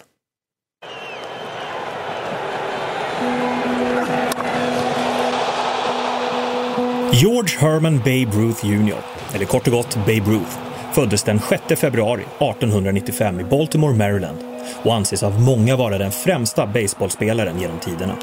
George 7.12 7.58
Herman 7.58 7.98
Babe 7.98 8.30
Ruth 8.36 8.66
Jr 8.66 9.11
eller 9.34 9.44
kort 9.44 9.66
och 9.66 9.72
gott 9.72 9.96
Babe 9.96 10.30
Ruth, 10.30 10.58
föddes 10.92 11.22
den 11.22 11.40
6 11.40 11.80
februari 11.80 12.22
1895 12.22 13.40
i 13.40 13.44
Baltimore, 13.44 13.94
Maryland 13.94 14.38
och 14.82 14.94
anses 14.94 15.22
av 15.22 15.40
många 15.40 15.76
vara 15.76 15.98
den 15.98 16.10
främsta 16.10 16.66
baseballspelaren 16.66 17.60
genom 17.60 17.78
tiderna. 17.78 18.16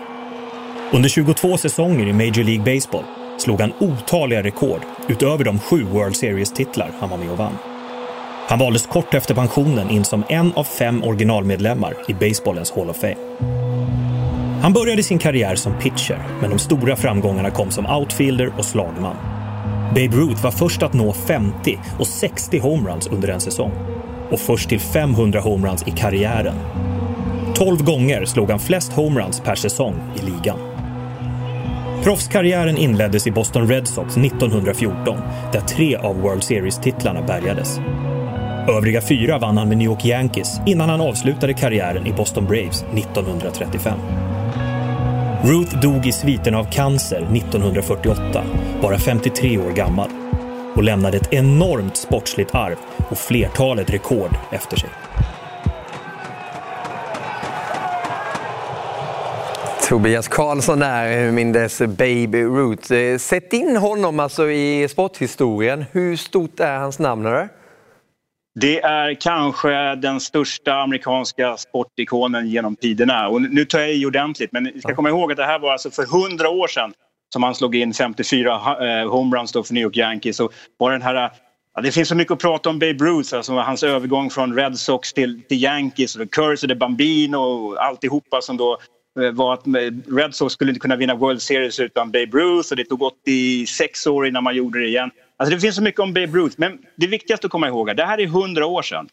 Under 0.92 1.10
22 1.10 1.58
säsonger 1.58 2.08
i 2.08 2.14
Major 2.14 2.44
League 2.44 2.76
Baseball 2.76 3.04
slog 3.38 3.62
han 3.62 3.74
otaliga 3.80 4.44
rekord 4.44 4.82
utöver 5.08 5.44
de 5.44 5.60
sju 5.60 5.84
World 5.84 6.16
Series-titlar 6.16 6.92
han 7.00 7.10
var 7.10 7.18
med 7.18 7.32
och 7.32 7.38
vann. 7.38 7.58
Han 8.48 8.60
valdes 8.60 8.88
kort 8.88 9.14
efter 9.14 9.36
pensionen 9.36 9.90
in 9.90 10.06
som 10.06 10.24
en 10.30 10.54
av 10.54 10.64
fem 10.64 11.04
originalmedlemmar 11.04 11.94
i 12.08 12.14
baseballens 12.14 12.72
Hall 12.72 12.90
of 12.90 12.98
Fame. 12.98 13.16
Han 14.62 14.74
började 14.74 15.04
sin 15.04 15.20
karriär 15.20 15.56
som 15.56 15.74
pitcher, 15.80 16.20
men 16.42 16.50
de 16.50 16.60
stora 16.60 16.96
framgångarna 16.96 17.52
kom 17.52 17.72
som 17.72 17.86
outfielder 17.86 18.54
och 18.58 18.66
slagman. 18.66 19.39
Babe 19.90 20.18
Ruth 20.18 20.44
var 20.44 20.52
först 20.52 20.84
att 20.84 20.94
nå 20.94 21.14
50 21.14 21.80
och 22.00 22.08
60 22.08 22.60
homeruns 22.60 23.08
under 23.08 23.28
en 23.28 23.40
säsong. 23.40 23.72
Och 24.32 24.40
först 24.40 24.70
till 24.70 24.80
500 24.80 25.40
homeruns 25.40 25.88
i 25.88 25.92
karriären. 25.92 26.56
12 27.56 27.84
gånger 27.84 28.26
slog 28.26 28.50
han 28.50 28.60
flest 28.60 28.94
homeruns 28.94 29.40
per 29.40 29.56
säsong 29.56 29.96
i 30.16 30.26
ligan. 30.26 30.60
Proffskarriären 32.04 32.78
inleddes 32.78 33.28
i 33.28 33.32
Boston 33.32 33.68
Red 33.68 33.88
Sox 33.88 34.18
1914 34.18 35.18
där 35.54 35.62
tre 35.62 35.96
av 35.96 36.22
World 36.22 36.44
Series-titlarna 36.44 37.22
bärgades. 37.22 37.80
Övriga 38.68 39.02
fyra 39.02 39.40
vann 39.40 39.58
han 39.58 39.70
med 39.70 39.78
New 39.78 39.86
York 39.86 40.06
Yankees 40.06 40.62
innan 40.66 40.90
han 40.90 41.02
avslutade 41.02 41.54
karriären 41.54 42.08
i 42.08 42.14
Boston 42.14 42.46
Braves 42.46 42.84
1935. 42.84 44.00
Ruth 45.44 45.80
dog 45.80 46.06
i 46.06 46.12
sviten 46.12 46.56
av 46.56 46.72
cancer 46.72 47.18
1948, 47.18 48.44
bara 48.82 48.98
53 48.98 49.58
år 49.58 49.72
gammal 49.72 50.10
och 50.76 50.84
lämnade 50.84 51.18
ett 51.18 51.34
enormt 51.34 51.98
sportsligt 51.98 52.56
arv 52.56 52.76
och 53.10 53.18
flertalet 53.18 53.90
rekord 53.90 54.38
efter 54.52 54.78
sig. 54.78 54.90
Tobias 59.90 60.28
Karlsson 60.28 60.80
där 60.80 61.32
mindes 61.32 61.80
Baby 61.80 62.44
Ruth. 62.44 62.94
Eh, 62.94 63.18
sätt 63.18 63.54
in 63.54 63.76
honom 63.78 64.20
alltså 64.20 64.50
i 64.50 64.88
sporthistorien. 64.90 65.86
Hur 65.92 66.16
stort 66.16 66.60
är 66.60 66.78
hans 66.78 67.00
namn? 67.00 67.26
Eller? 67.26 67.50
Det 68.62 68.80
är 68.80 69.14
kanske 69.14 69.96
den 69.96 70.20
största 70.20 70.74
amerikanska 70.74 71.58
sportikonen 71.58 72.50
genom 72.50 72.76
tiderna. 72.76 73.28
Och 73.28 73.42
nu 73.42 73.66
tar 73.66 73.80
jag 73.80 73.94
i 73.94 74.06
ordentligt, 74.06 74.52
men 74.52 74.72
vi 74.74 74.82
ska 74.82 74.96
komma 74.96 75.10
ihåg 75.10 75.32
att 75.32 75.38
det 75.38 75.46
här 75.46 75.60
var 75.60 75.72
alltså 75.72 75.92
för 75.92 76.06
hundra 76.06 76.50
år 76.50 76.68
sedan 76.68 76.94
som 77.34 77.44
han 77.44 77.56
slog 77.56 77.76
in 77.76 77.94
54 77.94 78.54
eh, 78.54 79.10
homeruns 79.12 79.52
för 79.52 79.74
New 79.74 79.84
York 79.84 79.98
Yankees. 79.98 80.40
Och 80.40 80.54
bara 80.80 80.94
den 80.94 81.02
här 81.02 81.32
Ja, 81.76 81.82
det 81.82 81.92
finns 81.92 82.10
så 82.10 82.16
mycket 82.16 82.32
att 82.32 82.40
prata 82.40 82.70
om 82.70 82.80
Babe 82.80 83.06
Ruth, 83.06 83.36
alltså 83.36 83.54
hans 83.54 83.84
övergång 83.84 84.30
från 84.30 84.56
Red 84.56 84.78
Sox 84.78 85.14
till, 85.14 85.42
till 85.42 85.64
Yankees, 85.64 86.16
och 86.16 86.32
Curse 86.32 86.68
de 86.68 86.76
Bambino 86.76 87.38
och 87.38 87.84
alltihopa 87.84 88.42
som 88.42 88.58
då 88.58 88.78
eh, 89.20 89.32
var 89.32 89.54
att 89.54 89.64
Red 90.08 90.36
Sox 90.36 90.54
skulle 90.54 90.72
inte 90.72 90.80
kunna 90.80 90.96
vinna 90.96 91.16
World 91.16 91.42
Series 91.42 91.80
utan 91.80 92.12
Babe 92.12 92.38
Ruth 92.38 92.72
och 92.72 92.76
det 92.76 92.86
tog 92.86 93.02
86 93.02 94.08
år 94.08 94.28
innan 94.28 94.44
man 94.44 94.56
gjorde 94.56 94.80
det 94.80 94.88
igen. 94.88 95.12
Alltså 95.40 95.56
det 95.56 95.62
finns 95.62 95.76
så 95.76 95.82
mycket 95.82 96.00
om 96.00 96.14
Babe 96.14 96.38
Ruth 96.38 96.56
men 96.58 96.80
det 96.96 97.08
viktigaste 97.08 97.48
att 97.48 97.52
komma 97.52 97.68
ihåg 97.68 97.90
är 97.90 97.94
det 97.94 98.06
här 98.06 98.20
är 98.20 98.24
100 98.24 98.66
år 98.66 98.82
sedan. 98.82 99.10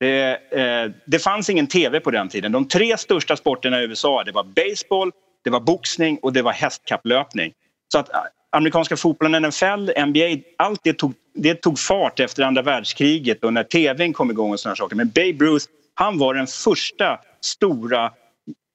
Det, 0.00 0.38
eh, 0.50 0.90
det 1.06 1.18
fanns 1.18 1.50
ingen 1.50 1.66
tv 1.66 2.00
på 2.00 2.10
den 2.10 2.28
tiden. 2.28 2.52
De 2.52 2.68
tre 2.68 2.96
största 2.96 3.36
sporterna 3.36 3.80
i 3.80 3.84
USA 3.84 4.24
det 4.24 4.32
var 4.32 4.44
baseball, 4.44 5.12
det 5.44 5.50
var 5.50 5.60
boxning 5.60 6.18
och 6.22 6.32
det 6.32 6.42
var 6.42 6.52
hästkapplöpning. 6.52 7.52
Så 7.92 7.98
att 7.98 8.08
eh, 8.08 8.20
amerikanska 8.52 8.96
fotbollen, 8.96 9.42
NFL, 9.42 9.90
NBA, 10.06 10.42
allt 10.56 10.80
det 10.84 10.92
tog, 10.92 11.14
det 11.34 11.54
tog 11.54 11.78
fart 11.78 12.20
efter 12.20 12.42
andra 12.42 12.62
världskriget 12.62 13.44
och 13.44 13.52
när 13.52 13.64
tvn 13.64 14.12
kom 14.12 14.30
igång 14.30 14.52
och 14.52 14.60
sådana 14.60 14.76
saker. 14.76 14.96
Men 14.96 15.08
Babe 15.08 15.44
Ruth, 15.44 15.66
han 15.94 16.18
var 16.18 16.34
den 16.34 16.46
första 16.46 17.20
stora 17.40 18.12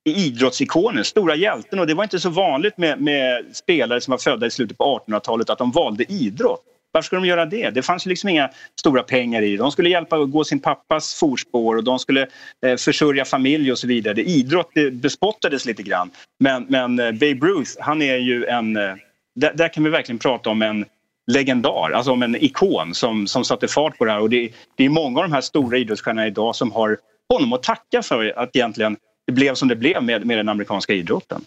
idrottsikonen, 0.06 1.04
stora 1.04 1.36
hjälten 1.36 1.80
och 1.80 1.88
det 1.88 1.94
var 1.94 2.04
inte 2.04 2.20
så 2.20 2.30
vanligt 2.30 2.78
med, 2.78 3.02
med 3.02 3.46
spelare 3.54 4.02
som 4.02 4.12
var 4.12 4.18
födda 4.18 4.46
i 4.46 4.52
slutet 4.52 4.78
på 4.78 5.02
1800-talet 5.08 5.50
att 5.50 5.58
de 5.58 5.72
valde 5.72 6.04
idrott. 6.12 6.64
Varför 6.94 7.06
skulle 7.06 7.22
de 7.22 7.28
göra 7.28 7.46
det? 7.46 7.70
Det 7.70 7.82
fanns 7.82 8.08
ju 8.08 8.10
liksom 8.10 8.30
inga 8.30 8.50
stora 8.80 9.04
pengar 9.04 9.42
i 9.42 9.52
det. 9.52 9.58
De 9.58 9.72
skulle 9.72 9.90
hjälpa 9.90 10.16
att 10.16 10.32
gå 10.32 10.44
sin 10.44 10.60
pappas 10.60 11.14
fotspår 11.14 11.76
och 11.76 11.84
de 11.84 12.00
skulle 12.00 12.28
eh, 12.66 12.76
försörja 12.78 13.26
familj 13.26 13.72
och 13.72 13.80
så 13.80 13.88
vidare. 13.88 14.22
Idrott 14.22 14.72
det 14.74 14.92
bespottades 14.92 15.66
lite 15.66 15.84
grann. 15.84 16.12
Men, 16.40 16.66
men 16.70 17.00
eh, 17.00 17.12
Babe 17.12 17.48
Ruth, 17.48 17.72
han 17.80 18.02
är 18.02 18.18
ju 18.18 18.46
en 18.46 18.78
eh, 18.78 18.96
där, 19.36 19.54
där, 19.54 19.68
kan 19.68 19.84
vi 19.84 19.90
verkligen 19.90 20.20
prata 20.20 20.50
om 20.50 20.62
en 20.62 20.86
legendar, 21.32 21.92
alltså 21.92 22.12
om 22.12 22.24
en 22.24 22.36
ikon 22.36 22.94
som, 22.94 23.28
som 23.28 23.46
satte 23.46 23.68
fart 23.68 23.98
på 23.98 24.06
det 24.06 24.12
här. 24.12 24.20
Och 24.20 24.30
det, 24.30 24.52
det 24.76 24.86
är 24.86 24.90
många 24.90 25.20
av 25.20 25.24
de 25.24 25.34
här 25.34 25.42
stora 25.42 25.78
idrottsstjärnorna 25.78 26.28
idag 26.28 26.56
som 26.56 26.72
har 26.72 26.98
honom 27.34 27.54
att 27.54 27.64
tacka 27.64 28.02
för 28.02 28.40
att 28.40 28.56
egentligen 28.56 28.98
det 29.28 29.34
blev 29.34 29.56
som 29.56 29.68
det 29.68 29.76
blev 29.76 30.04
med, 30.04 30.26
med 30.26 30.38
den 30.38 30.50
amerikanska 30.50 30.94
idrotten. 30.94 31.42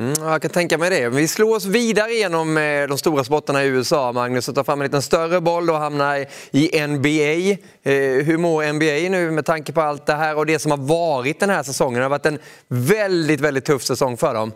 Mm, 0.00 0.14
jag 0.20 0.42
kan 0.42 0.50
tänka 0.50 0.78
mig 0.78 0.90
det. 0.90 1.08
Vi 1.08 1.28
slår 1.28 1.56
oss 1.56 1.66
vidare 1.66 2.12
genom 2.12 2.56
eh, 2.56 2.88
de 2.88 2.98
stora 2.98 3.24
sporterna 3.24 3.64
i 3.64 3.66
USA, 3.66 4.12
Magnus, 4.12 4.48
och 4.48 4.54
tar 4.54 4.64
fram 4.64 4.80
en 4.80 4.84
liten 4.84 5.02
större 5.02 5.40
boll 5.40 5.70
och 5.70 5.76
hamnar 5.76 6.26
i 6.50 6.86
NBA. 6.86 7.50
Eh, 7.82 8.24
hur 8.24 8.38
mår 8.38 8.72
NBA 8.72 9.18
nu 9.18 9.30
med 9.30 9.44
tanke 9.44 9.72
på 9.72 9.80
allt 9.80 10.06
det 10.06 10.14
här 10.14 10.36
och 10.36 10.46
det 10.46 10.58
som 10.58 10.70
har 10.70 10.78
varit 10.78 11.40
den 11.40 11.50
här 11.50 11.62
säsongen? 11.62 11.98
Det 11.98 12.04
har 12.04 12.10
varit 12.10 12.26
en 12.26 12.38
väldigt, 12.68 13.40
väldigt 13.40 13.64
tuff 13.64 13.82
säsong 13.82 14.16
för 14.16 14.34
dem. 14.34 14.52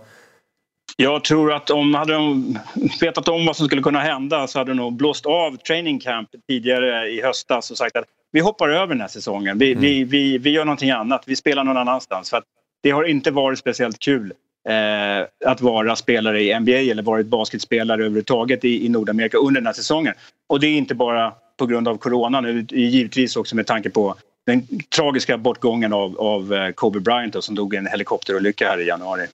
Jag 0.97 1.25
tror 1.25 1.53
att 1.53 1.71
om 1.71 1.95
hade 1.95 2.13
de 2.13 2.59
vetat 3.01 3.29
om 3.29 3.47
vad 3.47 3.57
som 3.57 3.67
skulle 3.67 3.83
kunna 3.83 4.01
hända 4.01 4.47
så 4.47 4.59
hade 4.59 4.71
de 4.71 4.77
nog 4.77 4.93
blåst 4.93 5.27
av 5.27 5.57
training 5.57 6.01
camp 6.01 6.29
tidigare 6.49 7.09
i 7.09 7.23
höstas 7.23 7.71
och 7.71 7.77
sagt 7.77 7.97
att 7.97 8.05
vi 8.33 8.41
hoppar 8.41 8.69
över 8.69 8.87
den 8.87 9.01
här 9.01 9.09
säsongen. 9.09 9.59
Vi, 9.59 9.73
mm. 9.73 9.83
vi, 9.83 10.05
vi, 10.05 10.39
vi 10.39 10.51
gör 10.51 10.65
någonting 10.65 10.91
annat. 10.91 11.23
Vi 11.27 11.37
spelar 11.37 11.65
någon 11.65 11.77
annanstans. 11.77 12.31
För 12.31 12.43
det 12.83 12.91
har 12.91 13.05
inte 13.05 13.31
varit 13.31 13.59
speciellt 13.59 13.99
kul 13.99 14.33
eh, 14.69 15.51
att 15.51 15.61
vara 15.61 15.97
spelare 15.97 16.43
i 16.43 16.61
NBA 16.61 16.73
eller 16.73 17.03
varit 17.03 17.27
basketspelare 17.27 18.01
överhuvudtaget 18.01 18.65
i, 18.65 18.87
i 18.87 18.89
Nordamerika 18.89 19.39
under 19.39 19.61
den 19.61 19.67
här 19.67 19.75
säsongen. 19.75 20.15
Och 20.49 20.61
det 20.61 20.67
är 20.67 20.77
inte 20.77 20.95
bara 20.95 21.33
på 21.57 21.67
grund 21.67 21.89
av 21.89 21.97
coronan, 21.97 22.45
utan 22.45 22.79
givetvis 22.79 23.37
också 23.37 23.57
med 23.57 23.67
tanke 23.67 23.91
på 23.91 24.15
den 24.47 24.67
tragiska 24.97 25.39
bortgången 25.39 25.93
av, 25.93 26.21
av 26.21 26.55
eh, 26.55 26.71
Kobe 26.71 27.01
Bryant 27.01 27.45
som 27.45 27.55
dog 27.55 27.75
i 27.75 27.77
en 27.77 27.87
helikopterolycka 27.87 28.69
här 28.69 28.81
i 28.81 28.87
januari. 28.87 29.27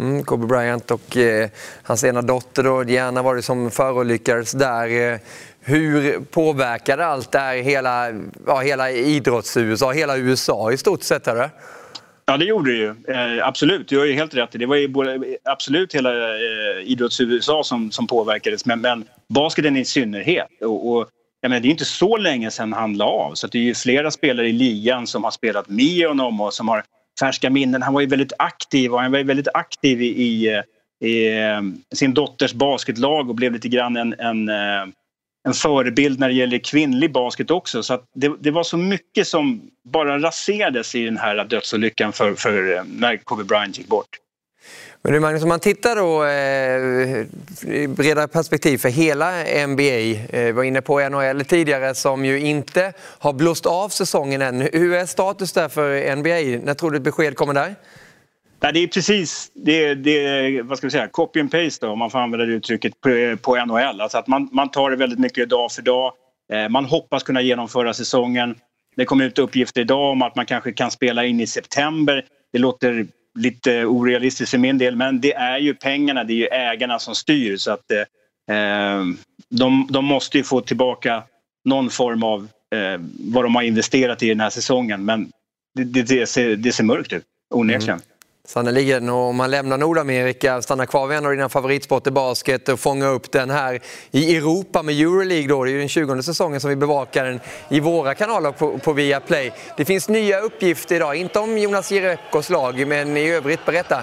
Mm, 0.00 0.24
Kobe 0.24 0.46
Bryant 0.46 0.90
och 0.90 1.16
eh, 1.16 1.48
hans 1.82 2.04
ena 2.04 2.22
dotter 2.22 2.62
då, 2.62 2.82
Diana 2.82 3.22
var 3.22 3.34
det 3.34 3.42
som 3.42 3.70
förolyckades 3.70 4.52
där. 4.52 5.12
Eh, 5.12 5.18
hur 5.60 6.20
påverkade 6.20 7.06
allt 7.06 7.32
det 7.32 7.38
här 7.38 7.56
hela, 7.56 8.10
ja, 8.46 8.60
hela 8.60 8.90
idrotts-USA, 8.90 9.92
hela 9.92 10.16
USA 10.16 10.72
i 10.72 10.76
stort 10.76 11.02
sett? 11.02 11.28
Eller? 11.28 11.50
Ja, 12.28 12.36
det 12.36 12.44
gjorde 12.44 12.70
det 12.70 12.76
ju. 12.76 13.14
Eh, 13.14 13.46
absolut, 13.46 13.88
du 13.88 13.98
har 13.98 14.04
ju 14.04 14.12
helt 14.12 14.34
rätt. 14.34 14.52
Det 14.52 14.66
var 14.66 14.76
ju 14.76 14.88
både, 14.88 15.36
absolut 15.44 15.94
hela 15.94 16.10
eh, 16.10 16.82
idrotts-USA 16.84 17.64
som, 17.64 17.90
som 17.90 18.06
påverkades, 18.06 18.66
men, 18.66 18.80
men 18.80 19.04
basketen 19.28 19.76
i 19.76 19.84
synnerhet. 19.84 20.46
Och, 20.60 20.90
och 20.90 21.08
jag 21.40 21.48
menar, 21.48 21.60
det 21.60 21.68
är 21.68 21.70
inte 21.70 21.84
så 21.84 22.16
länge 22.16 22.50
sedan 22.50 22.72
han 22.72 22.96
la 22.96 23.04
av, 23.04 23.34
så 23.34 23.46
det 23.46 23.58
är 23.58 23.62
ju 23.62 23.74
flera 23.74 24.10
spelare 24.10 24.48
i 24.48 24.52
ligan 24.52 25.06
som 25.06 25.24
har 25.24 25.30
spelat 25.30 25.68
med 25.68 26.08
honom 26.08 26.40
och 26.40 26.54
som 26.54 26.68
har 26.68 26.84
färska 27.20 27.50
minnen. 27.50 27.82
Han 27.82 27.94
var 27.94 28.00
ju 28.00 28.06
väldigt 28.06 28.32
aktiv 28.38 28.92
och 28.92 29.00
han 29.00 29.12
var 29.12 29.18
ju 29.18 29.24
väldigt 29.24 29.48
aktiv 29.54 30.02
i, 30.02 30.06
i, 30.06 30.54
eh, 30.54 30.62
i 31.08 31.38
eh, 31.38 31.60
sin 31.94 32.14
dotters 32.14 32.52
basketlag 32.52 33.28
och 33.28 33.34
blev 33.34 33.52
lite 33.52 33.68
grann 33.68 33.96
en, 33.96 34.14
en, 34.18 34.48
eh, 34.48 34.86
en 35.48 35.54
förebild 35.54 36.20
när 36.20 36.28
det 36.28 36.34
gäller 36.34 36.58
kvinnlig 36.58 37.12
basket 37.12 37.50
också. 37.50 37.82
Så 37.82 38.00
det, 38.14 38.32
det, 38.40 38.50
var 38.50 38.62
så 38.62 38.76
mycket 38.76 39.28
som 39.28 39.60
bara 39.84 40.18
raserades 40.18 40.94
i 40.94 41.04
den 41.04 41.16
här 41.16 41.44
dödsolyckan 41.44 42.12
för, 42.12 42.34
för 42.34 42.76
eh, 42.76 42.82
när 42.86 43.16
Kobe 43.16 43.44
Bryant 43.44 43.78
gick 43.78 43.88
bort. 43.88 44.08
Men 45.02 45.12
du 45.12 45.20
Magnus, 45.20 45.42
om 45.42 45.48
man 45.48 45.60
tittar 45.60 45.96
då 45.96 46.24
eh, 46.24 47.80
i 47.82 47.88
bredare 47.88 48.28
perspektiv 48.28 48.78
för 48.78 48.88
hela 48.88 49.30
NBA, 49.66 50.36
eh, 50.38 50.54
var 50.54 50.62
inne 50.62 50.80
på 50.80 51.08
NHL 51.08 51.44
tidigare 51.44 51.94
som 51.94 52.24
ju 52.24 52.40
inte 52.40 52.92
har 52.98 53.32
blåst 53.32 53.66
av 53.66 53.88
säsongen 53.88 54.42
än. 54.42 54.60
Hur 54.60 54.92
är 54.92 55.06
status 55.06 55.52
där 55.52 55.68
för 55.68 56.16
NBA? 56.16 56.64
När 56.64 56.74
tror 56.74 56.90
du 56.90 56.96
ett 56.96 57.02
besked 57.02 57.36
kommer 57.36 57.54
där? 57.54 57.74
Nej, 58.60 58.72
det 58.72 58.80
är 58.80 58.86
precis 58.86 59.50
det, 59.54 59.94
det, 59.94 60.62
vad 60.62 60.78
ska 60.78 60.86
vi 60.86 60.90
säga, 60.90 61.08
copy 61.08 61.40
and 61.40 61.50
paste 61.50 61.86
då, 61.86 61.92
om 61.92 61.98
man 61.98 62.10
får 62.10 62.18
använda 62.18 62.46
det 62.46 62.52
uttrycket 62.52 63.00
på, 63.00 63.36
på 63.42 63.64
NHL. 63.64 64.00
Alltså 64.00 64.18
att 64.18 64.26
man, 64.26 64.48
man 64.52 64.70
tar 64.70 64.90
det 64.90 64.96
väldigt 64.96 65.18
mycket 65.18 65.48
dag 65.48 65.72
för 65.72 65.82
dag. 65.82 66.12
Eh, 66.52 66.68
man 66.68 66.84
hoppas 66.84 67.22
kunna 67.22 67.42
genomföra 67.42 67.94
säsongen. 67.94 68.54
Det 68.96 69.04
kom 69.04 69.20
ut 69.20 69.38
uppgifter 69.38 69.80
idag 69.80 70.12
om 70.12 70.22
att 70.22 70.36
man 70.36 70.46
kanske 70.46 70.72
kan 70.72 70.90
spela 70.90 71.24
in 71.24 71.40
i 71.40 71.46
september. 71.46 72.24
Det 72.52 72.58
låter 72.58 73.06
lite 73.38 73.84
orealistiskt 73.84 74.50
för 74.50 74.58
min 74.58 74.78
del 74.78 74.96
men 74.96 75.20
det 75.20 75.34
är 75.34 75.58
ju 75.58 75.74
pengarna, 75.74 76.24
det 76.24 76.32
är 76.32 76.36
ju 76.36 76.46
ägarna 76.46 76.98
som 76.98 77.14
styr 77.14 77.56
så 77.56 77.70
att 77.72 77.90
eh, 77.90 78.56
eh 78.56 79.04
de, 79.50 79.88
de 79.90 80.04
måste 80.04 80.38
ju 80.38 80.44
få 80.44 80.60
tillbaka 80.60 81.22
någon 81.64 81.90
form 81.90 82.22
av 82.22 82.48
eh, 82.74 83.00
vad 83.18 83.44
de 83.44 83.54
har 83.54 83.62
investerat 83.62 84.22
i 84.22 84.28
den 84.28 84.40
här 84.40 84.50
säsongen 84.50 85.04
men 85.04 85.32
det, 85.74 85.84
det, 85.84 86.02
det, 86.02 86.26
ser, 86.26 86.56
det 86.56 86.72
ser 86.72 86.84
mörkt 86.84 87.12
ut, 87.12 87.24
onekligen. 87.54 87.94
Mm. 87.94 88.17
Sannerligen, 88.48 89.08
och 89.08 89.16
om 89.16 89.36
man 89.36 89.50
lämnar 89.50 89.78
Nordamerika, 89.78 90.62
stannar 90.62 90.86
kvar 90.86 91.06
vid 91.06 91.18
en 91.18 91.26
av 91.26 91.32
dina 91.32 91.48
favoritsporter 91.48 92.10
basket 92.10 92.68
och 92.68 92.80
fångar 92.80 93.08
upp 93.08 93.32
den 93.32 93.50
här 93.50 93.80
i 94.10 94.36
Europa 94.36 94.82
med 94.82 95.00
Euroleague 95.00 95.48
då. 95.48 95.64
Det 95.64 95.70
är 95.70 95.72
ju 95.72 95.78
den 95.78 95.88
20 95.88 96.22
säsongen 96.22 96.60
som 96.60 96.70
vi 96.70 96.76
bevakar 96.76 97.24
den 97.24 97.40
i 97.68 97.80
våra 97.80 98.14
kanaler 98.14 98.52
på, 98.52 98.78
på 98.78 98.92
Viaplay. 98.92 99.52
Det 99.76 99.84
finns 99.84 100.08
nya 100.08 100.40
uppgifter 100.40 100.96
idag, 100.96 101.16
inte 101.16 101.38
om 101.38 101.58
Jonas 101.58 101.92
Jerebkos 101.92 102.50
lag, 102.50 102.86
men 102.86 103.16
i 103.16 103.30
övrigt, 103.30 103.64
berätta. 103.64 104.02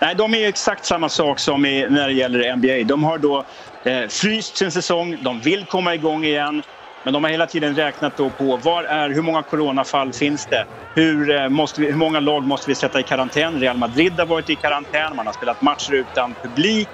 Nej, 0.00 0.14
de 0.14 0.34
är 0.34 0.48
exakt 0.48 0.84
samma 0.84 1.08
sak 1.08 1.38
som 1.38 1.66
i, 1.66 1.86
när 1.90 2.08
det 2.08 2.14
gäller 2.14 2.56
NBA. 2.56 2.88
De 2.88 3.04
har 3.04 3.18
då 3.18 3.44
eh, 3.84 4.08
fryst 4.08 4.56
sin 4.56 4.70
säsong, 4.70 5.18
de 5.22 5.40
vill 5.40 5.64
komma 5.64 5.94
igång 5.94 6.24
igen. 6.24 6.62
Men 7.04 7.12
de 7.12 7.24
har 7.24 7.30
hela 7.30 7.46
tiden 7.46 7.74
räknat 7.74 8.16
då 8.16 8.30
på 8.30 8.56
var 8.56 8.84
är, 8.84 9.10
hur 9.10 9.22
många 9.22 9.42
coronafall 9.42 10.12
finns 10.12 10.48
det? 10.48 10.64
Hur, 10.94 11.30
eh, 11.30 11.48
måste 11.48 11.80
vi, 11.80 11.86
hur 11.86 11.96
många 11.96 12.20
lag 12.20 12.46
måste 12.46 12.70
vi 12.70 12.74
sätta 12.76 13.00
i 13.00 13.04
karantän? 13.04 13.60
Real 13.60 13.78
Madrid 13.78 14.20
har 14.20 14.26
varit 14.26 14.50
i 14.50 14.56
karantän, 14.56 15.16
man 15.16 15.26
har 15.26 15.32
spelat 15.32 15.60
matcher 15.60 15.92
utan 15.94 16.36
publik. 16.36 16.90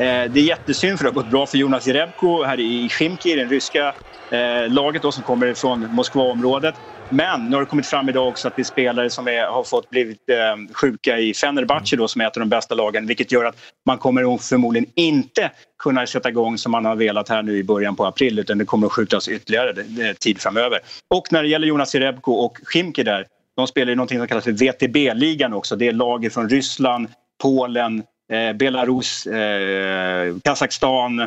Eh, 0.00 0.04
det 0.04 0.40
är 0.40 0.44
jättesynd 0.48 0.98
för 0.98 1.04
det 1.04 1.10
har 1.10 1.14
gått 1.14 1.30
bra 1.30 1.46
för 1.46 1.58
Jonas 1.58 1.86
Jerebko 1.86 2.42
här 2.44 2.60
i 2.60 2.88
Chimki, 2.98 3.34
det 3.34 3.44
ryska 3.44 3.94
eh, 4.34 4.70
laget 4.70 5.02
då, 5.02 5.12
som 5.12 5.24
kommer 5.24 5.54
från 5.54 5.94
Moskvaområdet. 5.94 6.74
Men 7.10 7.50
nu 7.50 7.56
har 7.56 7.60
det 7.60 7.66
kommit 7.66 7.86
fram 7.86 8.08
idag 8.08 8.28
också 8.28 8.48
att 8.48 8.56
det 8.56 8.62
är 8.62 8.64
spelare 8.64 9.10
som 9.10 9.28
är, 9.28 9.46
har 9.46 9.64
fått 9.64 9.90
blivit 9.90 10.28
eh, 10.28 10.74
sjuka 10.74 11.18
i 11.18 11.34
Fenerbahce 11.34 11.96
då, 11.96 12.08
som 12.08 12.20
är 12.20 12.26
ett 12.26 12.36
av 12.36 12.40
de 12.40 12.48
bästa 12.48 12.74
lagen 12.74 13.06
vilket 13.06 13.32
gör 13.32 13.44
att 13.44 13.56
man 13.86 13.98
kommer 13.98 14.38
förmodligen 14.38 14.90
inte 14.94 15.50
kunna 15.78 16.06
sätta 16.06 16.28
igång 16.28 16.58
som 16.58 16.72
man 16.72 16.84
har 16.84 16.96
velat 16.96 17.28
här 17.28 17.42
nu 17.42 17.56
i 17.56 17.64
början 17.64 17.96
på 17.96 18.06
april 18.06 18.38
utan 18.38 18.58
det 18.58 18.64
kommer 18.64 18.86
att 18.86 18.92
skjutas 18.92 19.28
ytterligare 19.28 19.74
tid 20.14 20.40
framöver. 20.40 20.78
Och 21.08 21.32
när 21.32 21.42
det 21.42 21.48
gäller 21.48 21.66
Jonas 21.66 21.94
Jerebko 21.94 22.32
och 22.32 22.58
Schimki 22.64 23.02
där, 23.02 23.26
de 23.56 23.66
spelar 23.66 23.92
i 23.92 23.96
någonting 23.96 24.18
som 24.18 24.28
kallas 24.28 24.44
för 24.44 24.52
VTB-ligan 24.52 25.52
också. 25.52 25.76
Det 25.76 25.88
är 25.88 25.92
lag 25.92 26.32
från 26.32 26.48
Ryssland, 26.48 27.08
Polen, 27.42 28.02
eh, 28.32 28.52
Belarus, 28.52 29.26
eh, 29.26 30.36
Kazakstan 30.44 31.20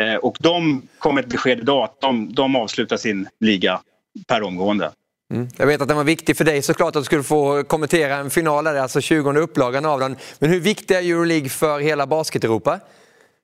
eh, 0.00 0.14
och 0.22 0.36
de 0.40 0.82
kom 0.98 1.18
ett 1.18 1.26
besked 1.26 1.58
idag 1.58 1.84
att 1.84 2.00
de, 2.00 2.34
de 2.34 2.56
avslutar 2.56 2.96
sin 2.96 3.28
liga 3.40 3.80
per 4.28 4.42
omgående. 4.42 4.90
Mm. 5.30 5.48
Jag 5.56 5.66
vet 5.66 5.82
att 5.82 5.88
den 5.88 5.96
var 5.96 6.04
viktig 6.04 6.36
för 6.36 6.44
dig 6.44 6.62
såklart 6.62 6.96
att 6.96 7.00
du 7.00 7.04
skulle 7.04 7.22
få 7.22 7.64
kommentera 7.64 8.16
en 8.16 8.30
final, 8.30 8.64
där, 8.64 8.74
alltså 8.74 9.00
20 9.00 9.32
upplagan 9.32 9.84
av 9.84 10.00
den. 10.00 10.16
Men 10.38 10.50
hur 10.50 10.60
viktig 10.60 10.94
är 10.94 11.02
Euroleague 11.02 11.48
för 11.48 11.80
hela 11.80 12.06
basket-Europa? 12.06 12.80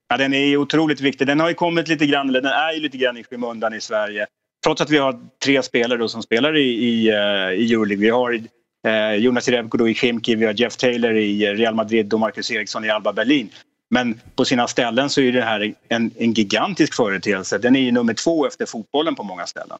Ja, 0.08 0.16
den 0.16 0.34
är 0.34 0.56
otroligt 0.56 1.00
viktig. 1.00 1.26
Den 1.26 1.40
har 1.40 1.48
ju 1.48 1.54
kommit 1.54 1.88
lite 1.88 2.06
grann, 2.06 2.28
eller 2.28 2.40
den 2.40 2.52
är 2.52 2.72
ju 2.72 2.80
lite 2.80 2.96
grann 2.96 3.16
i 3.16 3.24
skymundan 3.24 3.74
i 3.74 3.80
Sverige. 3.80 4.26
Trots 4.64 4.80
att 4.80 4.90
vi 4.90 4.98
har 4.98 5.20
tre 5.44 5.62
spelare 5.62 5.98
då 5.98 6.08
som 6.08 6.22
spelar 6.22 6.56
i, 6.56 6.60
i, 6.60 7.08
eh, 7.08 7.60
i 7.60 7.72
Euroleague. 7.72 7.96
Vi 7.96 8.10
har 8.10 8.40
eh, 8.86 9.14
Jonas 9.14 9.48
Jerebko 9.48 9.88
i 9.88 9.94
Chimki, 9.94 10.34
vi 10.34 10.46
har 10.46 10.52
Jeff 10.52 10.76
Taylor 10.76 11.16
i 11.16 11.46
Real 11.46 11.74
Madrid 11.74 12.14
och 12.14 12.20
Marcus 12.20 12.50
Eriksson 12.50 12.84
i 12.84 12.90
Alba 12.90 13.12
Berlin. 13.12 13.50
Men 13.90 14.20
på 14.34 14.44
sina 14.44 14.68
ställen 14.68 15.10
så 15.10 15.20
är 15.20 15.32
det 15.32 15.42
här 15.42 15.74
en, 15.88 16.10
en 16.18 16.32
gigantisk 16.32 16.94
företeelse. 16.94 17.58
Den 17.58 17.76
är 17.76 17.80
ju 17.80 17.92
nummer 17.92 18.14
två 18.14 18.46
efter 18.46 18.66
fotbollen 18.66 19.14
på 19.14 19.22
många 19.22 19.46
ställen. 19.46 19.78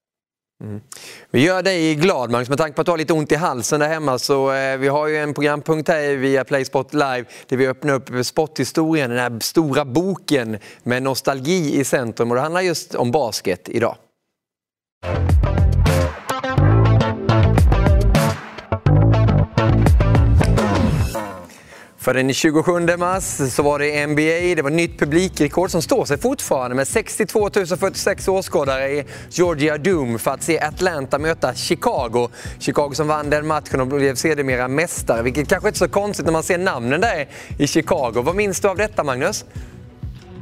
Mm. 0.64 0.80
Vi 1.30 1.44
gör 1.44 1.62
dig 1.62 1.94
glad 1.94 2.30
Magnus, 2.30 2.48
med 2.48 2.58
tanke 2.58 2.74
på 2.74 2.80
att 2.80 2.86
du 2.86 2.90
har 2.90 2.98
lite 2.98 3.12
ont 3.12 3.32
i 3.32 3.34
halsen 3.34 3.80
där 3.80 3.88
hemma 3.88 4.18
så 4.18 4.52
eh, 4.52 4.76
vi 4.76 4.88
har 4.88 5.06
ju 5.06 5.16
en 5.16 5.34
programpunkt 5.34 5.88
här 5.88 6.16
via 6.16 6.44
Playspot 6.44 6.94
Live 6.94 7.24
där 7.46 7.56
vi 7.56 7.66
öppnar 7.66 7.94
upp 7.94 8.26
sporthistorien, 8.26 9.10
den 9.10 9.18
här 9.18 9.40
stora 9.40 9.84
boken 9.84 10.58
med 10.82 11.02
nostalgi 11.02 11.80
i 11.80 11.84
centrum 11.84 12.30
och 12.30 12.34
det 12.34 12.42
handlar 12.42 12.60
just 12.60 12.94
om 12.94 13.10
basket 13.10 13.68
idag. 13.68 13.96
För 22.06 22.14
den 22.14 22.34
27 22.34 22.96
mars 22.98 23.24
så 23.24 23.62
var 23.62 23.78
det 23.78 24.06
NBA, 24.06 24.54
det 24.56 24.62
var 24.62 24.70
nytt 24.70 24.98
publikrekord 24.98 25.70
som 25.70 25.82
står 25.82 26.04
sig 26.04 26.18
fortfarande 26.18 26.76
med 26.76 26.88
62 26.88 27.50
046 27.78 28.28
åskådare 28.28 28.88
i 28.88 29.04
Georgia 29.30 29.78
Doom 29.78 30.18
för 30.18 30.30
att 30.30 30.42
se 30.42 30.60
Atlanta 30.60 31.18
möta 31.18 31.54
Chicago. 31.54 32.28
Chicago 32.58 32.90
som 32.92 33.08
vann 33.08 33.30
den 33.30 33.46
matchen 33.46 33.80
och 33.80 33.86
blev 33.86 34.14
sedermera 34.14 34.68
mästare, 34.68 35.22
vilket 35.22 35.48
kanske 35.48 35.68
inte 35.68 35.76
är 35.76 35.86
så 35.86 35.88
konstigt 35.88 36.26
när 36.26 36.32
man 36.32 36.42
ser 36.42 36.58
namnen 36.58 37.00
där 37.00 37.26
i 37.58 37.66
Chicago. 37.66 38.22
Vad 38.22 38.36
minns 38.36 38.60
du 38.60 38.68
av 38.68 38.76
detta 38.76 39.04
Magnus? 39.04 39.44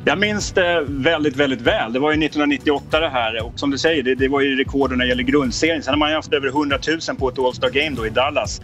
Jag 0.05 0.19
minns 0.19 0.53
det 0.53 0.85
väldigt, 0.89 1.37
väldigt 1.37 1.61
väl. 1.61 1.93
Det 1.93 1.99
var 1.99 2.11
ju 2.11 2.27
1998 2.27 3.01
det 3.01 3.09
här 3.09 3.47
och 3.47 3.59
som 3.59 3.71
du 3.71 3.79
säger, 3.79 4.03
det, 4.03 4.15
det 4.15 4.29
var 4.29 4.41
ju 4.41 4.57
rekord 4.57 4.91
när 4.91 4.97
det 4.97 5.09
gäller 5.09 5.23
grundserien. 5.23 5.83
Sen 5.83 5.93
har 5.93 5.99
man 5.99 6.11
ju 6.11 6.17
haft 6.17 6.33
över 6.33 6.49
100 6.49 6.79
000 7.09 7.17
på 7.17 7.29
ett 7.29 7.39
All-Star 7.39 7.71
Game 7.71 7.97
då 7.97 8.07
i 8.07 8.11
Dallas. 8.11 8.61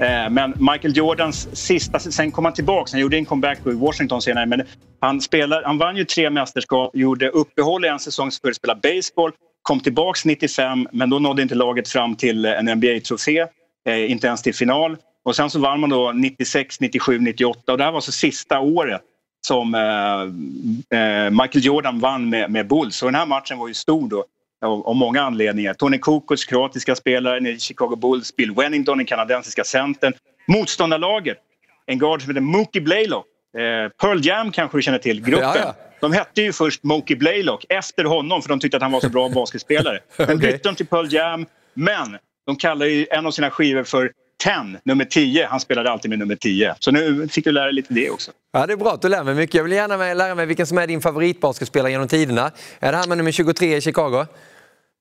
Eh, 0.00 0.30
men 0.30 0.54
Michael 0.72 0.96
Jordans 0.96 1.48
sista... 1.52 1.98
Sen 1.98 2.32
kom 2.32 2.44
han 2.44 2.54
tillbaka. 2.54 2.90
Han 2.92 3.00
gjorde 3.00 3.16
en 3.16 3.24
comeback 3.24 3.66
i 3.66 3.70
Washington 3.70 4.22
senare. 4.22 4.46
Men 4.46 4.62
han, 5.00 5.20
spelade, 5.20 5.66
han 5.66 5.78
vann 5.78 5.96
ju 5.96 6.04
tre 6.04 6.30
mästerskap, 6.30 6.96
gjorde 6.96 7.28
uppehåll 7.28 7.84
i 7.84 7.88
en 7.88 7.98
säsong 7.98 8.30
för 8.42 8.48
att 8.48 8.56
spela 8.56 8.74
baseball. 8.74 9.32
Kom 9.62 9.80
tillbaka 9.80 10.20
95, 10.24 10.88
men 10.92 11.10
då 11.10 11.18
nådde 11.18 11.42
inte 11.42 11.54
laget 11.54 11.88
fram 11.88 12.16
till 12.16 12.44
en 12.44 12.68
NBA-trofé. 12.68 13.46
Eh, 13.88 14.10
inte 14.10 14.26
ens 14.26 14.42
till 14.42 14.54
final. 14.54 14.96
Och 15.24 15.36
sen 15.36 15.50
så 15.50 15.58
vann 15.58 15.80
man 15.80 15.90
då 15.90 16.12
96, 16.12 16.80
97, 16.80 17.18
98 17.18 17.72
och 17.72 17.78
det 17.78 17.84
här 17.84 17.92
var 17.92 18.00
så 18.00 18.12
sista 18.12 18.60
året 18.60 19.00
som 19.46 19.74
eh, 19.74 21.00
eh, 21.00 21.30
Michael 21.30 21.64
Jordan 21.64 22.00
vann 22.00 22.30
med, 22.30 22.50
med 22.50 22.68
Bulls. 22.68 23.02
Och 23.02 23.08
den 23.08 23.14
här 23.14 23.26
matchen 23.26 23.58
var 23.58 23.68
ju 23.68 23.74
stor 23.74 24.08
då 24.08 24.24
av, 24.66 24.96
många 24.96 25.22
anledningar. 25.22 25.74
Tony 25.74 25.98
Kukoc, 25.98 26.44
kroatiska 26.44 26.96
spelaren 26.96 27.46
i 27.46 27.58
Chicago 27.58 27.96
Bulls, 27.96 28.36
Bill 28.36 28.54
Wennington, 28.54 28.98
den 28.98 29.06
kanadensiska 29.06 29.64
centern. 29.64 30.12
Motståndarlaget, 30.46 31.38
en 31.86 31.98
guard 31.98 32.22
som 32.22 32.30
heter 32.30 32.40
Mookie 32.40 32.82
Blaylock. 32.82 33.26
Eh, 33.58 33.90
Pearl 34.00 34.26
Jam 34.26 34.52
kanske 34.52 34.78
du 34.78 34.82
känner 34.82 34.98
till, 34.98 35.22
gruppen. 35.22 35.48
Ja, 35.54 35.56
ja. 35.58 35.74
De 36.00 36.12
hette 36.12 36.42
ju 36.42 36.52
först 36.52 36.82
Mookie 36.82 37.16
Blaylock 37.16 37.64
efter 37.68 38.04
honom 38.04 38.42
för 38.42 38.48
de 38.48 38.60
tyckte 38.60 38.76
att 38.76 38.82
han 38.82 38.92
var 38.92 39.00
så 39.00 39.08
bra 39.08 39.28
basketspelare. 39.34 39.98
Sen 40.16 40.24
okay. 40.24 40.36
bytte 40.36 40.68
de 40.68 40.74
till 40.74 40.86
Pearl 40.86 41.14
Jam, 41.14 41.46
men 41.74 42.18
de 42.46 42.56
kallar 42.56 42.86
ju 42.86 43.06
en 43.10 43.26
av 43.26 43.30
sina 43.30 43.50
skivor 43.50 43.84
för 43.84 44.12
10, 44.44 44.80
nummer 44.84 45.04
10. 45.04 45.46
Han 45.46 45.60
spelade 45.60 45.90
alltid 45.90 46.08
med 46.08 46.18
nummer 46.18 46.36
10. 46.36 46.74
Så 46.78 46.90
nu 46.90 47.28
fick 47.28 47.44
du 47.44 47.52
lära 47.52 47.64
dig 47.64 47.74
lite 47.74 47.94
det 47.94 48.10
också. 48.10 48.30
Ja, 48.52 48.66
det 48.66 48.72
är 48.72 48.76
bra 48.76 48.92
att 48.92 49.02
du 49.02 49.08
lär 49.08 49.24
mig 49.24 49.34
mycket. 49.34 49.54
Jag 49.54 49.64
vill 49.64 49.72
gärna 49.72 49.96
lära 49.96 50.34
mig 50.34 50.46
vilken 50.46 50.66
som 50.66 50.78
är 50.78 50.86
din 50.86 51.00
favoritbasketspelare 51.00 51.90
genom 51.90 52.08
tiderna. 52.08 52.50
Är 52.80 52.92
det 52.92 52.98
han 52.98 53.08
med 53.08 53.18
nummer 53.18 53.32
23 53.32 53.76
i 53.76 53.80
Chicago? 53.80 54.26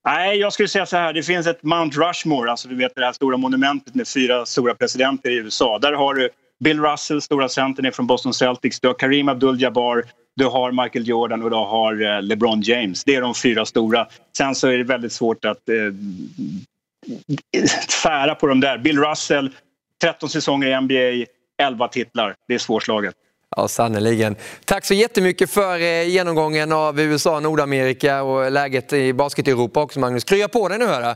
Nej, 0.08 0.38
jag 0.38 0.54
skulle 0.54 0.68
säga 0.68 0.86
så 0.86 0.98
här. 0.98 1.14
Det 1.14 1.24
finns 1.24 1.48
ett 1.48 1.64
Mount 1.64 2.00
Rushmore, 2.00 2.52
alltså 2.52 2.68
du 2.68 2.76
vet 2.76 2.96
det 2.96 3.06
här 3.06 3.14
stora 3.14 3.38
monumentet 3.38 3.96
med 3.96 4.08
fyra 4.08 4.46
stora 4.46 4.76
presidenter 4.76 5.30
i 5.30 5.36
USA. 5.36 5.80
Där 5.80 5.94
har 5.94 6.14
du 6.14 6.30
Bill 6.60 6.82
Russell, 6.82 7.22
stora 7.22 7.50
centern 7.50 7.92
från 7.92 8.08
Boston 8.08 8.34
Celtics. 8.34 8.80
Du 8.80 8.88
har 8.88 8.96
Kareem 8.96 9.30
Abdul-Jabbar, 9.30 10.04
du 10.36 10.46
har 10.46 10.84
Michael 10.84 11.08
Jordan 11.08 11.44
och 11.44 11.50
du 11.50 11.56
har 11.56 12.02
eh, 12.02 12.22
LeBron 12.22 12.62
James. 12.62 13.04
Det 13.04 13.16
är 13.16 13.22
de 13.22 13.36
fyra 13.36 13.66
stora. 13.66 14.08
Sen 14.38 14.56
så 14.56 14.68
är 14.68 14.78
det 14.78 14.84
väldigt 14.84 15.14
svårt 15.14 15.46
att 15.46 15.70
eh, 15.70 15.76
tvära 18.02 18.36
på 18.36 18.48
de 18.48 18.60
där. 18.60 18.78
Bill 18.78 19.00
Russell, 19.00 19.50
13 20.02 20.30
säsonger 20.30 20.68
i 20.68 20.82
NBA, 20.82 21.32
11 21.58 21.88
titlar. 21.88 22.36
Det 22.48 22.54
är 22.54 22.60
svårslaget. 22.60 23.16
Ja, 23.56 23.68
sannerligen. 23.68 24.36
Tack 24.66 24.86
så 24.86 24.94
jättemycket 24.94 25.50
för 25.50 25.80
eh, 25.80 26.04
genomgången 26.04 26.72
av 26.72 27.00
USA, 27.00 27.40
Nordamerika 27.40 28.24
och 28.24 28.52
läget 28.52 28.94
i 28.94 29.14
basket-Europa 29.14 29.82
också 29.82 30.00
Magnus. 30.00 30.24
Krya 30.24 30.48
på 30.48 30.68
dig 30.68 30.80
nu 30.80 30.86
hörru! 30.86 31.16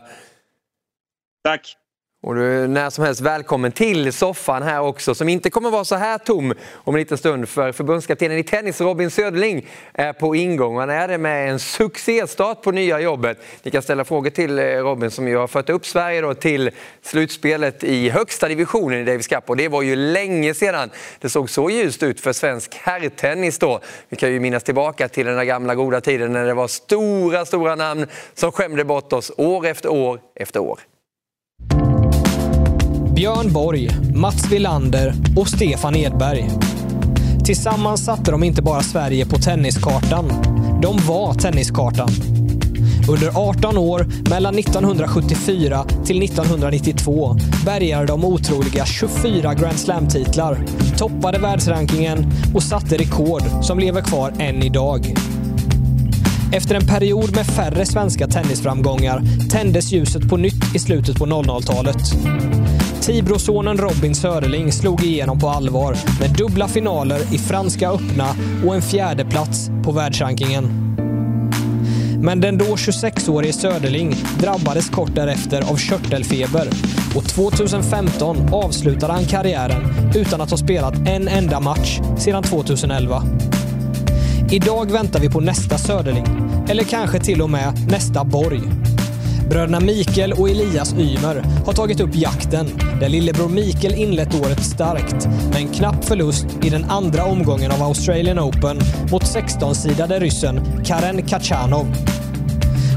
Tack. 1.43 1.77
Och 2.23 2.35
du 2.35 2.63
är 2.63 2.67
när 2.67 2.89
som 2.89 3.03
helst 3.03 3.21
välkommen 3.21 3.71
till 3.71 4.13
soffan 4.13 4.63
här 4.63 4.81
också 4.81 5.15
som 5.15 5.29
inte 5.29 5.49
kommer 5.49 5.69
vara 5.69 5.85
så 5.85 5.95
här 5.95 6.17
tom 6.17 6.53
om 6.73 6.95
en 6.95 6.99
liten 6.99 7.17
stund 7.17 7.49
för 7.49 7.71
förbundskaptenen 7.71 8.37
i 8.37 8.43
tennis 8.43 8.81
Robin 8.81 9.11
Söderling 9.11 9.67
är 9.93 10.13
på 10.13 10.35
ingång. 10.35 10.77
Han 10.77 10.89
är 10.89 11.07
det 11.07 11.17
med 11.17 11.51
en 11.51 11.59
succéstart 11.59 12.61
på 12.61 12.71
nya 12.71 12.99
jobbet. 12.99 13.37
Ni 13.63 13.71
kan 13.71 13.81
ställa 13.81 14.05
frågor 14.05 14.29
till 14.29 14.59
eh, 14.59 14.63
Robin 14.63 15.11
som 15.11 15.27
ju 15.27 15.37
har 15.37 15.47
fört 15.47 15.69
upp 15.69 15.85
Sverige 15.85 16.21
då 16.21 16.33
till 16.33 16.71
slutspelet 17.01 17.83
i 17.83 18.09
högsta 18.09 18.47
divisionen 18.47 18.99
i 18.99 19.03
Davis 19.03 19.27
Cup 19.27 19.49
och 19.49 19.57
det 19.57 19.67
var 19.67 19.81
ju 19.81 19.95
länge 19.95 20.53
sedan 20.53 20.89
det 21.19 21.29
såg 21.29 21.49
så 21.49 21.69
ljust 21.69 22.03
ut 22.03 22.19
för 22.19 22.33
svensk 22.33 22.75
herrtennis 22.75 23.59
då. 23.59 23.79
Vi 24.09 24.17
kan 24.17 24.31
ju 24.31 24.39
minnas 24.39 24.63
tillbaka 24.63 25.07
till 25.07 25.25
den 25.25 25.35
där 25.35 25.43
gamla 25.43 25.75
goda 25.75 26.01
tiden 26.01 26.33
när 26.33 26.45
det 26.45 26.53
var 26.53 26.67
stora, 26.67 27.45
stora 27.45 27.75
namn 27.75 28.07
som 28.33 28.51
skämde 28.51 28.85
bort 28.85 29.13
oss 29.13 29.31
år 29.37 29.65
efter 29.65 29.89
år 29.89 30.19
efter 30.35 30.59
år. 30.59 30.79
Björn 33.21 33.53
Borg, 33.53 33.89
Mats 34.13 34.51
Wilander 34.51 35.13
och 35.37 35.47
Stefan 35.47 35.95
Edberg. 35.95 36.49
Tillsammans 37.45 38.05
satte 38.05 38.31
de 38.31 38.43
inte 38.43 38.61
bara 38.61 38.81
Sverige 38.81 39.25
på 39.25 39.37
tenniskartan. 39.37 40.31
De 40.81 40.97
var 41.07 41.33
tenniskartan. 41.33 42.09
Under 43.09 43.49
18 43.49 43.77
år, 43.77 44.05
mellan 44.29 44.59
1974 44.59 45.85
till 46.05 46.23
1992, 46.23 47.35
bärgade 47.65 48.05
de 48.05 48.25
otroliga 48.25 48.85
24 48.85 49.53
Grand 49.53 49.79
Slam-titlar, 49.79 50.65
toppade 50.97 51.39
världsrankingen 51.39 52.25
och 52.55 52.63
satte 52.63 52.97
rekord 52.97 53.43
som 53.61 53.79
lever 53.79 54.01
kvar 54.01 54.33
än 54.39 54.63
idag. 54.63 55.13
Efter 56.53 56.75
en 56.75 56.87
period 56.87 57.35
med 57.35 57.45
färre 57.45 57.85
svenska 57.85 58.27
tennisframgångar 58.27 59.21
tändes 59.49 59.91
ljuset 59.91 60.29
på 60.29 60.37
nytt 60.37 60.75
i 60.75 60.79
slutet 60.79 61.19
på 61.19 61.25
00-talet. 61.25 62.01
Tibrosonen 63.01 63.77
Robin 63.77 64.15
Söderling 64.15 64.71
slog 64.71 65.03
igenom 65.03 65.39
på 65.39 65.49
allvar 65.49 65.97
med 66.19 66.29
dubbla 66.37 66.67
finaler 66.67 67.33
i 67.33 67.37
Franska 67.37 67.89
öppna 67.89 68.27
och 68.65 68.75
en 68.75 68.81
fjärde 68.81 69.25
plats 69.25 69.69
på 69.83 69.91
världsrankingen. 69.91 70.63
Men 72.23 72.41
den 72.41 72.57
då 72.57 72.65
26-årige 72.65 73.53
Söderling 73.53 74.15
drabbades 74.39 74.89
kort 74.89 75.15
därefter 75.15 75.71
av 75.71 75.77
körtelfeber 75.77 76.67
och 77.15 77.23
2015 77.23 78.37
avslutade 78.53 79.13
han 79.13 79.25
karriären 79.25 79.83
utan 80.15 80.41
att 80.41 80.49
ha 80.49 80.57
spelat 80.57 80.93
en 81.07 81.27
enda 81.27 81.59
match 81.59 81.99
sedan 82.17 82.43
2011. 82.43 83.23
Idag 84.51 84.91
väntar 84.91 85.19
vi 85.19 85.29
på 85.29 85.39
nästa 85.39 85.77
Söderling, 85.77 86.25
eller 86.69 86.83
kanske 86.83 87.19
till 87.19 87.41
och 87.41 87.49
med 87.49 87.73
nästa 87.91 88.23
Borg. 88.23 88.61
Bröderna 89.51 89.79
Mikael 89.79 90.33
och 90.33 90.49
Elias 90.49 90.93
Ymer 90.93 91.43
har 91.65 91.73
tagit 91.73 91.99
upp 91.99 92.15
jakten 92.15 92.67
där 92.99 93.09
lillebror 93.09 93.49
Mikael 93.49 93.93
inlett 93.93 94.35
året 94.35 94.63
starkt 94.63 95.25
med 95.25 95.55
en 95.55 95.67
knapp 95.67 96.05
förlust 96.05 96.45
i 96.63 96.69
den 96.69 96.83
andra 96.83 97.25
omgången 97.25 97.71
av 97.71 97.81
Australian 97.81 98.39
Open 98.39 98.79
mot 99.11 99.23
16-sidade 99.23 100.19
ryssen 100.19 100.83
Karen 100.85 101.25
Kachanov. 101.27 101.87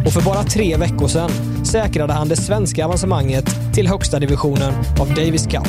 Och 0.06 0.12
för 0.12 0.22
bara 0.22 0.42
tre 0.42 0.76
veckor 0.76 1.08
sedan 1.08 1.30
säkrade 1.64 2.12
han 2.12 2.28
det 2.28 2.36
svenska 2.36 2.84
avancemanget 2.84 3.74
till 3.74 3.88
högsta 3.88 4.18
divisionen 4.18 4.74
av 5.00 5.08
Davis 5.08 5.46
Cup. 5.46 5.68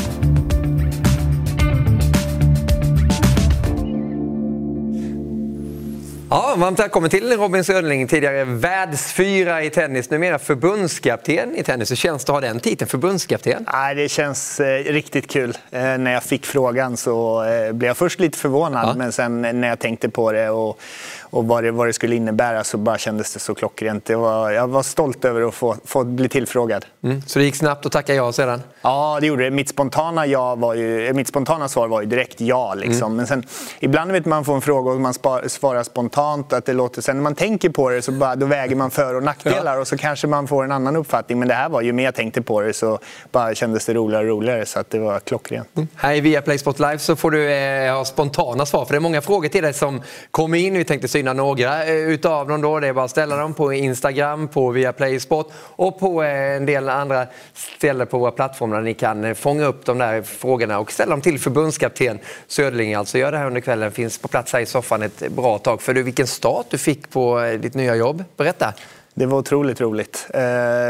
Ja, 6.29 6.44
varmt 6.59 6.79
välkommen 6.79 7.09
till 7.09 7.37
Robin 7.37 7.63
Söderling, 7.63 8.07
tidigare 8.07 8.43
världsfyra 8.43 9.63
i 9.63 9.69
tennis, 9.69 10.09
numera 10.09 10.39
förbundskapten 10.39 11.55
i 11.55 11.63
tennis. 11.63 11.91
Hur 11.91 11.95
känns 11.95 12.25
det 12.25 12.31
att 12.31 12.43
ha 12.43 12.49
den 12.49 12.59
titeln, 12.59 12.89
förbundskapten? 12.89 13.65
Ja, 13.71 13.93
det 13.93 14.09
känns 14.09 14.59
eh, 14.59 14.83
riktigt 14.83 15.31
kul. 15.31 15.57
Eh, 15.71 15.81
när 15.81 16.11
jag 16.11 16.23
fick 16.23 16.45
frågan 16.45 16.97
så 16.97 17.43
eh, 17.43 17.71
blev 17.71 17.87
jag 17.87 17.97
först 17.97 18.19
lite 18.19 18.37
förvånad, 18.37 18.89
ja. 18.89 18.93
men 18.97 19.11
sen 19.11 19.41
när 19.41 19.67
jag 19.67 19.79
tänkte 19.79 20.09
på 20.09 20.31
det 20.31 20.49
och, 20.49 20.79
och 21.21 21.47
vad, 21.47 21.63
det, 21.63 21.71
vad 21.71 21.87
det 21.87 21.93
skulle 21.93 22.15
innebära 22.15 22.63
så 22.63 22.77
bara 22.77 22.97
kändes 22.97 23.33
det 23.33 23.39
så 23.39 23.55
klockrent. 23.55 24.05
Det 24.05 24.15
var, 24.15 24.51
jag 24.51 24.67
var 24.67 24.83
stolt 24.83 25.25
över 25.25 25.47
att 25.47 25.53
få, 25.53 25.75
få 25.85 26.03
bli 26.03 26.29
tillfrågad. 26.29 26.85
Mm. 27.03 27.21
Så 27.21 27.39
det 27.39 27.45
gick 27.45 27.55
snabbt 27.55 27.85
att 27.85 27.91
tacka 27.91 28.13
ja 28.13 28.31
sedan? 28.31 28.61
Ja, 28.81 29.17
det 29.21 29.27
gjorde 29.27 29.43
det. 29.43 29.51
Mitt 29.51 29.69
spontana, 29.69 30.25
ja 30.25 30.55
var 30.55 30.73
ju, 30.73 31.13
mitt 31.13 31.27
spontana 31.27 31.67
svar 31.67 31.87
var 31.87 32.01
ju 32.01 32.07
direkt 32.07 32.41
ja. 32.41 32.73
Liksom. 32.73 33.05
Mm. 33.05 33.15
Men 33.17 33.27
sen, 33.27 33.43
ibland 33.79 34.11
vet 34.11 34.25
man 34.25 34.45
får 34.45 34.55
en 34.55 34.61
fråga 34.61 34.91
och 34.91 35.01
man 35.01 35.13
svarar 35.47 35.83
spontant 35.83 36.44
spontant 36.45 36.53
att 36.53 36.65
det 36.65 36.73
låter... 36.73 37.01
Sen 37.01 37.15
när 37.15 37.23
man 37.23 37.35
tänker 37.35 37.69
på 37.69 37.89
det 37.89 38.01
så 38.01 38.11
bara, 38.11 38.35
då 38.35 38.45
väger 38.45 38.75
man 38.75 38.91
för 38.91 39.15
och 39.15 39.23
nackdelar 39.23 39.75
ja. 39.75 39.81
och 39.81 39.87
så 39.87 39.97
kanske 39.97 40.27
man 40.27 40.47
får 40.47 40.63
en 40.63 40.71
annan 40.71 40.95
uppfattning. 40.95 41.39
Men 41.39 41.47
det 41.47 41.53
här 41.53 41.69
var 41.69 41.81
ju 41.81 41.93
mer 41.93 42.03
jag 42.03 42.15
tänkte 42.15 42.41
på 42.41 42.61
det 42.61 42.73
så 42.73 42.99
bara 43.31 43.55
kändes 43.55 43.85
det 43.85 43.93
roligare 43.93 44.23
och 44.23 44.29
roligare 44.29 44.65
så 44.65 44.79
att 44.79 44.89
det 44.89 44.99
var 44.99 45.19
klockrent. 45.19 45.69
Mm. 45.75 45.87
Här 45.95 46.13
i 46.13 46.21
Viaplay 46.21 46.57
Sport 46.57 46.79
Live 46.79 46.99
så 46.99 47.15
får 47.15 47.31
du 47.31 47.51
eh, 47.51 47.95
ha 47.95 48.05
spontana 48.05 48.65
svar 48.65 48.85
för 48.85 48.93
det 48.93 48.97
är 48.97 48.99
många 48.99 49.21
frågor 49.21 49.49
till 49.49 49.63
dig 49.63 49.73
som 49.73 50.01
kommer 50.31 50.57
in. 50.57 50.73
Vi 50.73 50.83
tänkte 50.83 51.07
syna 51.07 51.33
några 51.33 51.85
eh, 51.85 51.95
utav 51.95 52.47
dem 52.47 52.61
då. 52.61 52.79
Det 52.79 52.87
är 52.87 52.93
bara 52.93 53.05
att 53.05 53.11
ställa 53.11 53.37
dem 53.37 53.53
på 53.53 53.73
Instagram, 53.73 54.47
på 54.47 54.71
Viaplay 54.71 55.19
Sport 55.19 55.51
och 55.75 55.99
på 55.99 56.23
eh, 56.23 56.55
en 56.55 56.65
del 56.65 56.89
andra 56.89 57.27
ställen 57.53 58.07
på 58.07 58.17
våra 58.17 58.31
plattformar 58.31 58.75
där 58.75 58.83
ni 58.83 58.93
kan 58.93 59.23
eh, 59.23 59.33
fånga 59.33 59.65
upp 59.65 59.85
de 59.85 59.97
där 59.97 60.21
frågorna 60.21 60.79
och 60.79 60.91
ställa 60.91 61.11
dem 61.11 61.21
till 61.21 61.39
förbundskapten 61.39 62.19
Söderling. 62.47 62.93
Alltså 62.93 63.17
gör 63.17 63.31
det 63.31 63.37
här 63.37 63.47
under 63.47 63.61
kvällen, 63.61 63.91
finns 63.91 64.17
på 64.17 64.27
plats 64.27 64.53
här 64.53 64.59
i 64.59 64.65
soffan 64.65 65.01
ett 65.01 65.29
bra 65.31 65.57
tag. 65.57 65.81
För 65.81 65.93
du, 65.93 66.03
vilken 66.03 66.27
start 66.35 66.65
du 66.69 66.77
fick 66.77 67.09
på 67.09 67.39
eh, 67.39 67.59
ditt 67.59 67.73
nya 67.73 67.95
jobb. 67.95 68.23
Berätta! 68.37 68.73
Det 69.17 69.25
var 69.25 69.37
otroligt 69.37 69.81
roligt. 69.81 70.27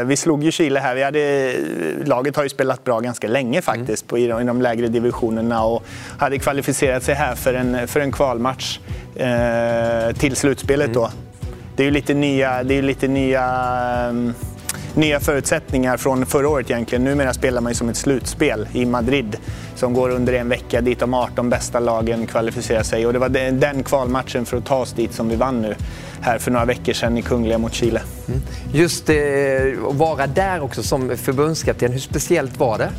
Vi 0.06 0.16
slog 0.16 0.44
ju 0.44 0.50
Chile 0.50 0.80
här. 0.80 0.94
Vi 0.94 1.02
hade, 1.02 1.54
laget 2.04 2.36
har 2.36 2.42
ju 2.42 2.48
spelat 2.48 2.84
bra 2.84 3.00
ganska 3.00 3.28
länge 3.28 3.62
faktiskt 3.62 4.02
mm. 4.02 4.08
på, 4.08 4.18
i 4.18 4.44
de 4.44 4.62
lägre 4.62 4.88
divisionerna 4.88 5.64
och 5.64 5.84
hade 6.18 6.38
kvalificerat 6.38 7.02
sig 7.02 7.14
här 7.14 7.34
för 7.34 7.54
en, 7.54 7.88
för 7.88 8.00
en 8.00 8.12
kvalmatch 8.12 8.78
till 10.18 10.36
slutspelet. 10.36 10.94
Då. 10.94 11.04
Mm. 11.04 11.16
Det 11.76 11.82
är 11.82 11.84
ju 11.84 11.90
lite 11.90 12.14
nya, 12.14 12.62
det 12.62 12.74
är 12.74 12.82
lite 12.82 13.08
nya 13.08 13.44
um, 14.10 14.34
nya 14.96 15.20
förutsättningar 15.20 15.96
från 15.96 16.26
förra 16.26 16.48
året 16.48 16.70
egentligen. 16.70 17.04
Numera 17.04 17.34
spelar 17.34 17.60
man 17.60 17.72
ju 17.72 17.76
som 17.76 17.88
ett 17.88 17.96
slutspel 17.96 18.68
i 18.72 18.84
Madrid 18.84 19.36
som 19.74 19.94
går 19.94 20.10
under 20.10 20.32
en 20.32 20.48
vecka 20.48 20.80
dit 20.80 20.98
de 20.98 21.14
18 21.14 21.50
bästa 21.50 21.80
lagen 21.80 22.26
kvalificerar 22.26 22.82
sig. 22.82 23.06
Och 23.06 23.12
det 23.12 23.18
var 23.18 23.28
den 23.28 23.82
kvalmatchen 23.82 24.44
för 24.44 24.56
att 24.56 24.64
ta 24.64 24.76
oss 24.76 24.92
dit 24.92 25.12
som 25.12 25.28
vi 25.28 25.36
vann 25.36 25.62
nu 25.62 25.74
här 26.20 26.38
för 26.38 26.50
några 26.50 26.64
veckor 26.64 26.92
sedan 26.92 27.18
i 27.18 27.22
Kungliga 27.22 27.58
mot 27.58 27.74
Chile. 27.74 28.00
Mm. 28.28 28.40
Just 28.72 29.10
att 29.10 29.16
att 29.88 29.94
vara 29.94 30.26
där 30.26 30.62
också 30.62 30.82
som 30.82 31.16
förbundskapten, 31.16 31.92
hur 31.92 31.98
speciellt 31.98 32.58
var 32.58 32.78
det? 32.78 32.90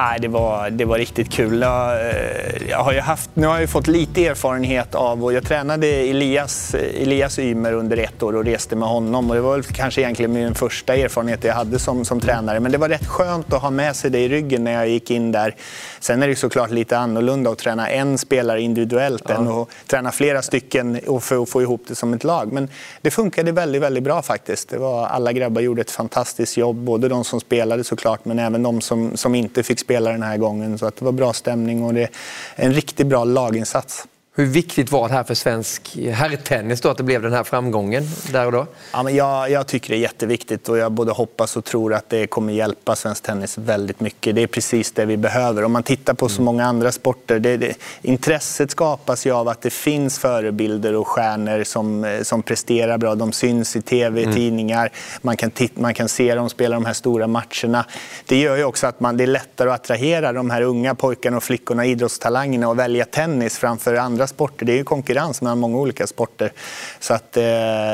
Nej, 0.00 0.18
det, 0.20 0.28
var, 0.28 0.70
det 0.70 0.84
var 0.84 0.98
riktigt 0.98 1.30
kul. 1.30 1.60
Jag, 1.60 1.92
eh, 1.92 2.68
jag 2.70 2.78
har 2.78 2.92
ju 2.92 3.00
haft, 3.00 3.30
nu 3.34 3.46
har 3.46 3.60
jag 3.60 3.70
fått 3.70 3.86
lite 3.86 4.26
erfarenhet 4.26 4.94
av, 4.94 5.24
och 5.24 5.32
jag 5.32 5.44
tränade 5.44 5.86
Elias, 5.86 6.74
Elias 6.74 7.38
Ymer 7.38 7.72
under 7.72 7.96
ett 7.96 8.22
år 8.22 8.36
och 8.36 8.44
reste 8.44 8.76
med 8.76 8.88
honom. 8.88 9.30
Och 9.30 9.36
det 9.36 9.42
var 9.42 9.52
väl 9.52 9.62
kanske 9.62 10.00
egentligen 10.00 10.32
min 10.32 10.54
första 10.54 10.94
erfarenhet 10.94 11.44
jag 11.44 11.54
hade 11.54 11.78
som, 11.78 12.04
som 12.04 12.20
tränare. 12.20 12.60
Men 12.60 12.72
det 12.72 12.78
var 12.78 12.88
rätt 12.88 13.06
skönt 13.06 13.52
att 13.52 13.62
ha 13.62 13.70
med 13.70 13.96
sig 13.96 14.10
det 14.10 14.18
i 14.18 14.28
ryggen 14.28 14.64
när 14.64 14.72
jag 14.72 14.88
gick 14.88 15.10
in 15.10 15.32
där. 15.32 15.54
Sen 16.00 16.22
är 16.22 16.28
det 16.28 16.36
såklart 16.36 16.70
lite 16.70 16.98
annorlunda 16.98 17.50
att 17.50 17.58
träna 17.58 17.90
en 17.90 18.18
spelare 18.18 18.60
individuellt 18.60 19.24
ja. 19.28 19.34
än 19.34 19.48
att 19.48 19.68
träna 19.86 20.12
flera 20.12 20.42
stycken 20.42 21.00
och 21.06 21.22
för 21.22 21.42
att 21.42 21.48
få 21.48 21.62
ihop 21.62 21.82
det 21.88 21.94
som 21.94 22.14
ett 22.14 22.24
lag. 22.24 22.52
Men 22.52 22.68
det 23.00 23.10
funkade 23.10 23.52
väldigt, 23.52 23.82
väldigt 23.82 24.04
bra 24.04 24.22
faktiskt. 24.22 24.68
Det 24.68 24.78
var, 24.78 25.06
alla 25.06 25.32
grabbar 25.32 25.60
gjorde 25.60 25.80
ett 25.80 25.90
fantastiskt 25.90 26.56
jobb, 26.56 26.76
både 26.76 27.08
de 27.08 27.24
som 27.24 27.40
spelade 27.40 27.84
såklart, 27.84 28.24
men 28.24 28.38
även 28.38 28.62
de 28.62 28.80
som, 28.80 29.16
som 29.16 29.34
inte 29.34 29.62
fick 29.62 29.78
spela 29.78 29.87
den 30.12 30.22
här 30.22 30.36
gången. 30.36 30.78
Så 30.78 30.86
att 30.86 30.96
det 30.96 31.04
var 31.04 31.12
bra 31.12 31.32
stämning 31.32 31.82
och 31.82 31.94
det 31.94 32.02
är 32.02 32.10
en 32.56 32.72
riktigt 32.72 33.06
bra 33.06 33.24
laginsats. 33.24 34.06
Hur 34.38 34.46
viktigt 34.46 34.92
var 34.92 35.08
det 35.08 35.14
här 35.14 35.24
för 35.24 35.34
svensk 35.34 35.96
herrtennis 35.96 36.80
då, 36.80 36.88
att 36.88 36.96
det 36.96 37.02
blev 37.02 37.22
den 37.22 37.32
här 37.32 37.44
framgången 37.44 38.04
där 38.32 38.46
och 38.46 38.52
då? 38.52 38.66
Ja, 38.92 39.02
men 39.02 39.14
jag, 39.14 39.50
jag, 39.50 39.66
tycker 39.66 39.88
det 39.88 39.96
är 39.96 40.00
jätteviktigt 40.00 40.68
och 40.68 40.78
jag 40.78 40.92
både 40.92 41.12
hoppas 41.12 41.56
och 41.56 41.64
tror 41.64 41.94
att 41.94 42.10
det 42.10 42.26
kommer 42.26 42.52
hjälpa 42.52 42.96
svensk 42.96 43.22
tennis 43.22 43.58
väldigt 43.58 44.00
mycket. 44.00 44.34
Det 44.34 44.42
är 44.42 44.46
precis 44.46 44.92
det 44.92 45.04
vi 45.04 45.16
behöver. 45.16 45.64
Om 45.64 45.72
man 45.72 45.82
tittar 45.82 46.14
på 46.14 46.28
så 46.28 46.34
mm. 46.34 46.44
många 46.44 46.64
andra 46.64 46.92
sporter, 46.92 47.38
det, 47.38 47.56
det, 47.56 47.74
intresset 48.02 48.70
skapas 48.70 49.26
ju 49.26 49.32
av 49.32 49.48
att 49.48 49.60
det 49.60 49.70
finns 49.70 50.18
förebilder 50.18 50.94
och 50.94 51.08
stjärnor 51.08 51.64
som, 51.64 52.20
som 52.22 52.42
presterar 52.42 52.98
bra. 52.98 53.14
De 53.14 53.32
syns 53.32 53.76
i 53.76 53.82
tv, 53.82 54.22
mm. 54.22 54.34
tidningar, 54.34 54.92
man 55.22 55.36
kan, 55.36 55.50
man 55.74 55.94
kan 55.94 56.08
se 56.08 56.34
dem 56.34 56.50
spela 56.50 56.76
de 56.76 56.84
här 56.84 56.92
stora 56.92 57.26
matcherna. 57.26 57.84
Det 58.26 58.36
gör 58.36 58.56
ju 58.56 58.64
också 58.64 58.86
att 58.86 59.00
man, 59.00 59.16
det 59.16 59.24
är 59.24 59.26
lättare 59.26 59.70
att 59.70 59.80
attrahera 59.80 60.32
de 60.32 60.50
här 60.50 60.62
unga 60.62 60.94
pojkarna 60.94 61.36
och 61.36 61.42
flickorna, 61.42 61.86
idrottstalangerna 61.86 62.68
och 62.68 62.78
välja 62.78 63.04
tennis 63.04 63.58
framför 63.58 63.94
andra 63.94 64.27
sporter. 64.28 64.66
Det 64.66 64.72
är 64.72 64.76
ju 64.76 64.84
konkurrens 64.84 65.42
mellan 65.42 65.58
många 65.58 65.78
olika 65.78 66.06
sporter. 66.06 66.52
Så 67.00 67.14
att, 67.14 67.36
eh, 67.36 67.44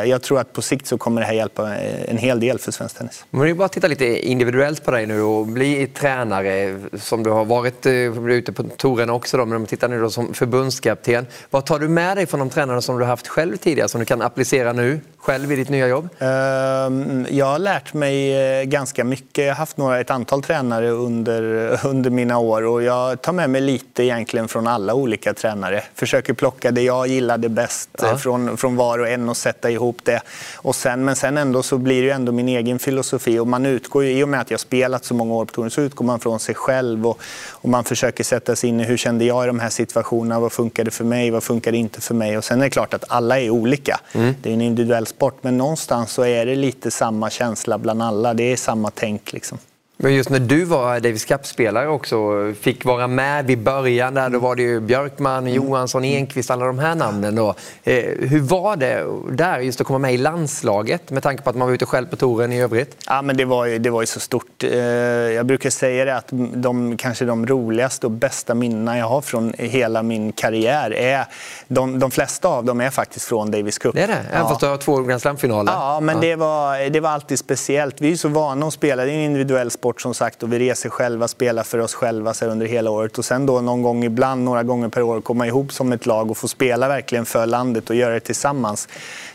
jag 0.04 0.22
tror 0.22 0.40
att 0.40 0.52
på 0.52 0.62
sikt 0.62 0.86
så 0.86 0.98
kommer 0.98 1.20
det 1.20 1.26
här 1.26 1.34
hjälpa 1.34 1.76
en 1.76 2.18
hel 2.18 2.40
del 2.40 2.58
för 2.58 2.72
svensk 2.72 2.98
tennis. 2.98 3.24
Om 3.30 3.40
vi 3.40 3.54
bara 3.54 3.68
tittar 3.68 3.88
lite 3.88 4.28
individuellt 4.28 4.84
på 4.84 4.90
dig 4.90 5.06
nu 5.06 5.22
och 5.22 5.46
bli 5.46 5.86
tränare 5.86 6.80
som 6.98 7.22
du 7.22 7.30
har 7.30 7.44
varit 7.44 7.86
eh, 7.86 7.92
ute 8.28 8.52
på 8.52 8.62
touren 8.62 9.10
också 9.10 9.36
då, 9.36 9.44
men 9.44 9.56
om 9.56 9.62
vi 9.62 9.68
tittar 9.68 9.88
nu 9.88 10.00
då 10.00 10.10
som 10.10 10.34
förbundskapten. 10.34 11.26
Vad 11.50 11.64
tar 11.66 11.78
du 11.78 11.88
med 11.88 12.16
dig 12.16 12.26
från 12.26 12.40
de 12.40 12.50
tränarna 12.50 12.80
som 12.80 12.98
du 12.98 13.04
haft 13.04 13.28
själv 13.28 13.56
tidigare 13.56 13.88
som 13.88 14.00
du 14.00 14.04
kan 14.04 14.22
applicera 14.22 14.72
nu 14.72 15.00
själv 15.18 15.52
i 15.52 15.56
ditt 15.56 15.68
nya 15.68 15.88
jobb? 15.88 16.08
Ehm, 16.18 17.26
jag 17.30 17.46
har 17.46 17.58
lärt 17.58 17.94
mig 17.94 18.34
eh, 18.60 18.64
ganska 18.64 19.04
mycket. 19.04 19.44
Jag 19.44 19.52
har 19.52 19.58
haft 19.58 19.76
några, 19.76 20.00
ett 20.00 20.10
antal 20.10 20.42
tränare 20.42 20.90
under, 20.90 21.42
under 21.86 22.10
mina 22.10 22.38
år 22.38 22.62
och 22.62 22.82
jag 22.82 23.22
tar 23.22 23.32
med 23.32 23.50
mig 23.50 23.60
lite 23.60 24.04
egentligen 24.04 24.48
från 24.48 24.66
alla 24.66 24.94
olika 24.94 25.34
tränare. 25.34 25.84
Försöker 25.94 26.23
plocka 26.32 26.70
det 26.70 26.82
jag 26.82 27.06
gillade 27.06 27.48
bäst 27.48 27.88
ja. 27.98 28.10
Eh, 28.10 28.16
från, 28.16 28.56
från 28.56 28.76
var 28.76 28.98
och 28.98 29.08
en 29.08 29.28
och 29.28 29.36
sätta 29.36 29.70
ihop 29.70 29.98
det. 30.04 30.20
Och 30.56 30.74
sen, 30.74 31.04
men 31.04 31.16
sen 31.16 31.38
ändå 31.38 31.62
så 31.62 31.78
blir 31.78 32.00
det 32.00 32.06
ju 32.06 32.10
ändå 32.10 32.32
min 32.32 32.48
egen 32.48 32.78
filosofi 32.78 33.38
och 33.38 33.46
man 33.46 33.66
utgår 33.66 34.04
ju, 34.04 34.18
i 34.18 34.24
och 34.24 34.28
med 34.28 34.40
att 34.40 34.50
jag 34.50 34.60
spelat 34.60 35.04
så 35.04 35.14
många 35.14 35.34
år 35.34 35.44
på 35.44 35.52
touren 35.52 35.70
så 35.70 35.80
utgår 35.80 36.04
man 36.04 36.20
från 36.20 36.40
sig 36.40 36.54
själv 36.54 37.06
och, 37.06 37.20
och 37.50 37.68
man 37.68 37.84
försöker 37.84 38.24
sätta 38.24 38.56
sig 38.56 38.68
in 38.68 38.80
i 38.80 38.84
hur 38.84 38.96
kände 38.96 39.24
jag 39.24 39.44
i 39.44 39.46
de 39.46 39.60
här 39.60 39.70
situationerna, 39.70 40.40
vad 40.40 40.52
funkade 40.52 40.90
för 40.90 41.04
mig, 41.04 41.30
vad 41.30 41.42
funkade 41.42 41.76
inte 41.76 42.00
för 42.00 42.14
mig 42.14 42.38
och 42.38 42.44
sen 42.44 42.60
är 42.60 42.64
det 42.64 42.70
klart 42.70 42.94
att 42.94 43.04
alla 43.08 43.40
är 43.40 43.50
olika. 43.50 44.00
Mm. 44.12 44.34
Det 44.42 44.50
är 44.50 44.54
en 44.54 44.60
individuell 44.60 45.06
sport 45.06 45.38
men 45.42 45.58
någonstans 45.58 46.12
så 46.12 46.24
är 46.24 46.46
det 46.46 46.54
lite 46.54 46.90
samma 46.90 47.30
känsla 47.30 47.78
bland 47.78 48.02
alla, 48.02 48.34
det 48.34 48.52
är 48.52 48.56
samma 48.56 48.90
tänk 48.90 49.32
liksom. 49.32 49.58
Men 49.96 50.14
just 50.14 50.30
när 50.30 50.38
du 50.38 50.64
var 50.64 51.00
Davis 51.00 51.24
Cup-spelare 51.24 51.88
också, 51.88 52.16
fick 52.60 52.84
vara 52.84 53.06
med 53.06 53.46
vid 53.46 53.58
början 53.58 54.14
där, 54.14 54.28
då 54.28 54.38
var 54.38 54.56
det 54.56 54.62
ju 54.62 54.80
Björkman, 54.80 55.38
mm. 55.38 55.54
Johansson, 55.54 56.04
Enqvist, 56.04 56.50
alla 56.50 56.66
de 56.66 56.78
här 56.78 56.94
namnen. 56.94 57.34
Då. 57.34 57.54
Eh, 57.84 58.04
hur 58.18 58.40
var 58.40 58.76
det 58.76 59.06
där 59.30 59.58
just 59.58 59.80
att 59.80 59.86
komma 59.86 59.98
med 59.98 60.14
i 60.14 60.16
landslaget 60.16 61.10
med 61.10 61.22
tanke 61.22 61.42
på 61.42 61.50
att 61.50 61.56
man 61.56 61.68
var 61.68 61.74
ute 61.74 61.86
själv 61.86 62.06
på 62.06 62.16
touren 62.16 62.52
i 62.52 62.60
övrigt? 62.60 62.96
Ja, 63.06 63.22
men 63.22 63.36
det, 63.36 63.44
var 63.44 63.66
ju, 63.66 63.78
det 63.78 63.90
var 63.90 64.02
ju 64.02 64.06
så 64.06 64.20
stort. 64.20 64.64
Eh, 64.64 64.74
jag 64.74 65.46
brukar 65.46 65.70
säga 65.70 66.04
det 66.04 66.16
att 66.16 66.28
de, 66.54 66.96
kanske 66.96 67.24
de 67.24 67.46
roligaste 67.46 68.06
och 68.06 68.12
bästa 68.12 68.54
minnena 68.54 68.98
jag 68.98 69.06
har 69.06 69.20
från 69.20 69.52
hela 69.58 70.02
min 70.02 70.32
karriär 70.32 70.94
är, 70.94 71.26
de, 71.68 71.98
de 71.98 72.10
flesta 72.10 72.48
av 72.48 72.64
dem 72.64 72.80
är 72.80 72.90
faktiskt 72.90 73.26
från 73.26 73.50
Davis 73.50 73.78
Cup. 73.78 73.94
Det 73.94 74.02
är 74.02 74.08
det? 74.08 74.14
Även 74.14 74.40
ja. 74.40 74.48
fast 74.48 74.60
du 74.60 74.66
har 74.66 74.76
två 74.76 74.96
Grand 74.96 75.20
Slam-finaler? 75.20 75.72
Ja, 75.72 76.00
men 76.00 76.14
ja. 76.14 76.20
Det, 76.20 76.36
var, 76.36 76.90
det 76.90 77.00
var 77.00 77.10
alltid 77.10 77.38
speciellt. 77.38 78.00
Vi 78.00 78.12
är 78.12 78.16
så 78.16 78.28
vana 78.28 78.66
att 78.66 78.74
spela, 78.74 79.04
det 79.04 79.10
är 79.10 79.14
en 79.14 79.20
individuell 79.20 79.70
sport 79.70 79.83
sport 79.84 80.00
som 80.00 80.14
sagt 80.14 80.42
och 80.42 80.52
vi 80.52 80.58
reser 80.58 80.90
själva, 80.90 81.28
spelar 81.28 81.62
för 81.62 81.78
oss 81.78 81.94
själva 81.94 82.34
så 82.34 82.46
under 82.46 82.66
hela 82.66 82.90
året 82.90 83.18
och 83.18 83.24
sen 83.24 83.46
då 83.46 83.60
någon 83.60 83.82
gång 83.82 84.04
ibland, 84.04 84.44
några 84.44 84.62
gånger 84.62 84.88
per 84.88 85.02
år 85.02 85.20
komma 85.20 85.46
ihop 85.46 85.72
som 85.72 85.92
ett 85.92 86.06
lag 86.06 86.30
och 86.30 86.36
få 86.36 86.48
spela 86.48 86.88
verkligen 86.88 87.24
för 87.24 87.46
landet 87.46 87.90
och 87.90 87.96
göra 87.96 88.14
det 88.14 88.20
tillsammans. 88.20 88.88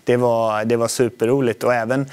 Det 0.04 0.18
var, 0.18 0.66
det 0.66 0.76
var 0.76 0.88
superroligt 0.88 1.64
och 1.64 1.74
även 1.74 2.10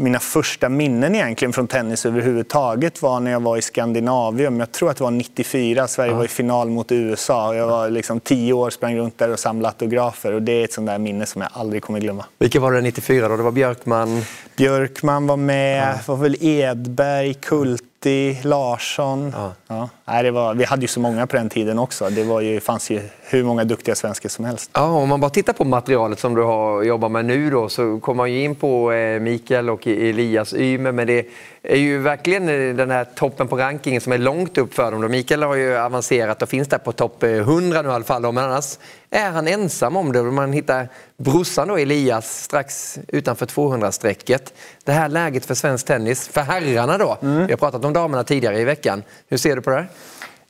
mina 0.00 0.18
första 0.18 0.68
minnen 0.68 1.14
egentligen 1.14 1.52
från 1.52 1.66
tennis 1.66 2.06
överhuvudtaget 2.06 3.02
var 3.02 3.20
när 3.20 3.30
jag 3.30 3.40
var 3.40 3.56
i 3.56 3.62
Skandinavium. 3.62 4.60
Jag 4.60 4.72
tror 4.72 4.90
att 4.90 4.96
det 4.96 5.04
var 5.04 5.10
94. 5.10 5.88
Sverige 5.88 6.14
var 6.14 6.24
i 6.24 6.28
final 6.28 6.70
mot 6.70 6.92
USA. 6.92 7.54
Jag 7.54 7.66
var 7.66 7.90
liksom 7.90 8.20
tio 8.20 8.52
år, 8.52 8.70
sprang 8.70 8.96
runt 8.96 9.18
där 9.18 9.32
och 9.32 9.38
samlade 9.38 9.68
autografer. 9.68 10.32
Och 10.32 10.42
det 10.42 10.52
är 10.52 10.64
ett 10.64 10.72
sånt 10.72 10.86
där 10.86 10.98
minne 10.98 11.26
som 11.26 11.42
jag 11.42 11.50
aldrig 11.54 11.82
kommer 11.82 12.00
glömma. 12.00 12.24
Vilka 12.38 12.60
var 12.60 12.72
det 12.72 12.80
94 12.80 13.28
då? 13.28 13.36
Det 13.36 13.42
var 13.42 13.52
Björkman? 13.52 14.22
Björkman 14.56 15.26
var 15.26 15.36
med. 15.36 15.88
Ja. 15.88 15.98
Var 16.06 16.16
väl 16.16 16.36
Edberg, 16.40 17.34
Kult 17.34 17.82
Mutti, 18.00 18.38
Larsson. 18.44 19.32
Ja. 19.36 19.52
Ja. 19.68 19.88
Nej, 20.04 20.22
det 20.22 20.30
var, 20.30 20.54
vi 20.54 20.64
hade 20.64 20.82
ju 20.82 20.88
så 20.88 21.00
många 21.00 21.26
på 21.26 21.36
den 21.36 21.48
tiden 21.48 21.78
också. 21.78 22.10
Det 22.10 22.24
var 22.24 22.40
ju, 22.40 22.60
fanns 22.60 22.90
ju 22.90 23.00
hur 23.22 23.44
många 23.44 23.64
duktiga 23.64 23.94
svenskar 23.94 24.28
som 24.28 24.44
helst. 24.44 24.70
Ja, 24.74 24.82
om 24.82 25.08
man 25.08 25.20
bara 25.20 25.30
tittar 25.30 25.52
på 25.52 25.64
materialet 25.64 26.18
som 26.18 26.34
du 26.34 26.42
har 26.42 26.82
jobbat 26.82 27.10
med 27.10 27.24
nu 27.24 27.50
då, 27.50 27.68
så 27.68 28.00
kommer 28.00 28.16
man 28.16 28.32
ju 28.32 28.44
in 28.44 28.54
på 28.54 28.92
eh, 28.92 29.20
Mikael 29.20 29.70
och 29.70 29.86
Elias 29.86 30.54
Ymer. 30.54 30.92
Men 30.92 31.06
det 31.06 31.26
är 31.62 31.76
ju 31.76 31.98
verkligen 31.98 32.46
den 32.76 32.90
här 32.90 33.04
toppen 33.04 33.48
på 33.48 33.56
rankingen 33.56 34.00
som 34.00 34.12
är 34.12 34.18
långt 34.18 34.58
upp 34.58 34.74
för 34.74 34.92
dem. 34.92 35.10
Mikael 35.10 35.42
har 35.42 35.54
ju 35.54 35.76
avancerat 35.76 36.42
och 36.42 36.48
finns 36.48 36.68
där 36.68 36.78
på 36.78 36.92
topp 36.92 37.22
100 37.22 37.78
eh, 37.78 37.82
nu 37.82 37.88
i 37.88 37.92
alla 37.92 38.04
fall. 38.04 38.22
Men 38.22 38.38
annars 38.38 38.78
är 39.10 39.30
han 39.30 39.48
ensam 39.48 39.96
om 39.96 40.12
det. 40.12 40.22
Man 40.22 40.52
hittar 40.52 40.88
brorsan 41.16 41.68
då, 41.68 41.76
Elias 41.76 42.42
strax 42.42 42.98
utanför 43.08 43.46
200-strecket. 43.46 44.52
Det 44.84 44.92
här 44.92 45.08
läget 45.08 45.44
för 45.44 45.54
svensk 45.54 45.86
tennis, 45.86 46.28
för 46.28 46.40
herrarna 46.40 46.98
då. 46.98 47.18
Mm. 47.22 47.46
Vi 47.46 47.52
har 47.52 47.58
pratat 47.58 47.84
om 47.84 47.92
damerna 47.92 48.24
tidigare 48.24 48.60
i 48.60 48.64
veckan. 48.64 49.02
Hur 49.28 49.36
ser 49.36 49.56
du 49.56 49.62
på 49.62 49.70
det? 49.70 49.86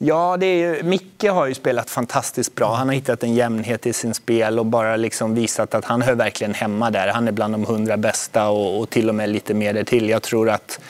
Ja, 0.02 0.36
det 0.36 0.46
är, 0.46 0.82
Micke 0.82 1.24
har 1.24 1.46
ju 1.46 1.54
spelat 1.54 1.90
fantastiskt 1.90 2.54
bra. 2.54 2.74
Han 2.74 2.88
har 2.88 2.94
hittat 2.94 3.22
en 3.22 3.34
jämnhet 3.34 3.86
i 3.86 3.92
sin 3.92 4.14
spel 4.14 4.58
och 4.58 4.66
bara 4.66 4.96
liksom 4.96 5.34
visat 5.34 5.74
att 5.74 5.84
han 5.84 6.02
hör 6.02 6.14
verkligen 6.14 6.54
hemma 6.54 6.90
där. 6.90 7.08
Han 7.08 7.28
är 7.28 7.32
bland 7.32 7.54
de 7.54 7.64
hundra 7.64 7.96
bästa 7.96 8.48
och, 8.48 8.80
och 8.80 8.90
till 8.90 9.08
och 9.08 9.14
med 9.14 9.30
lite 9.30 9.54
mer 9.54 9.84
till. 9.84 10.08
Jag 10.08 10.22
tror 10.22 10.50
att 10.50 10.80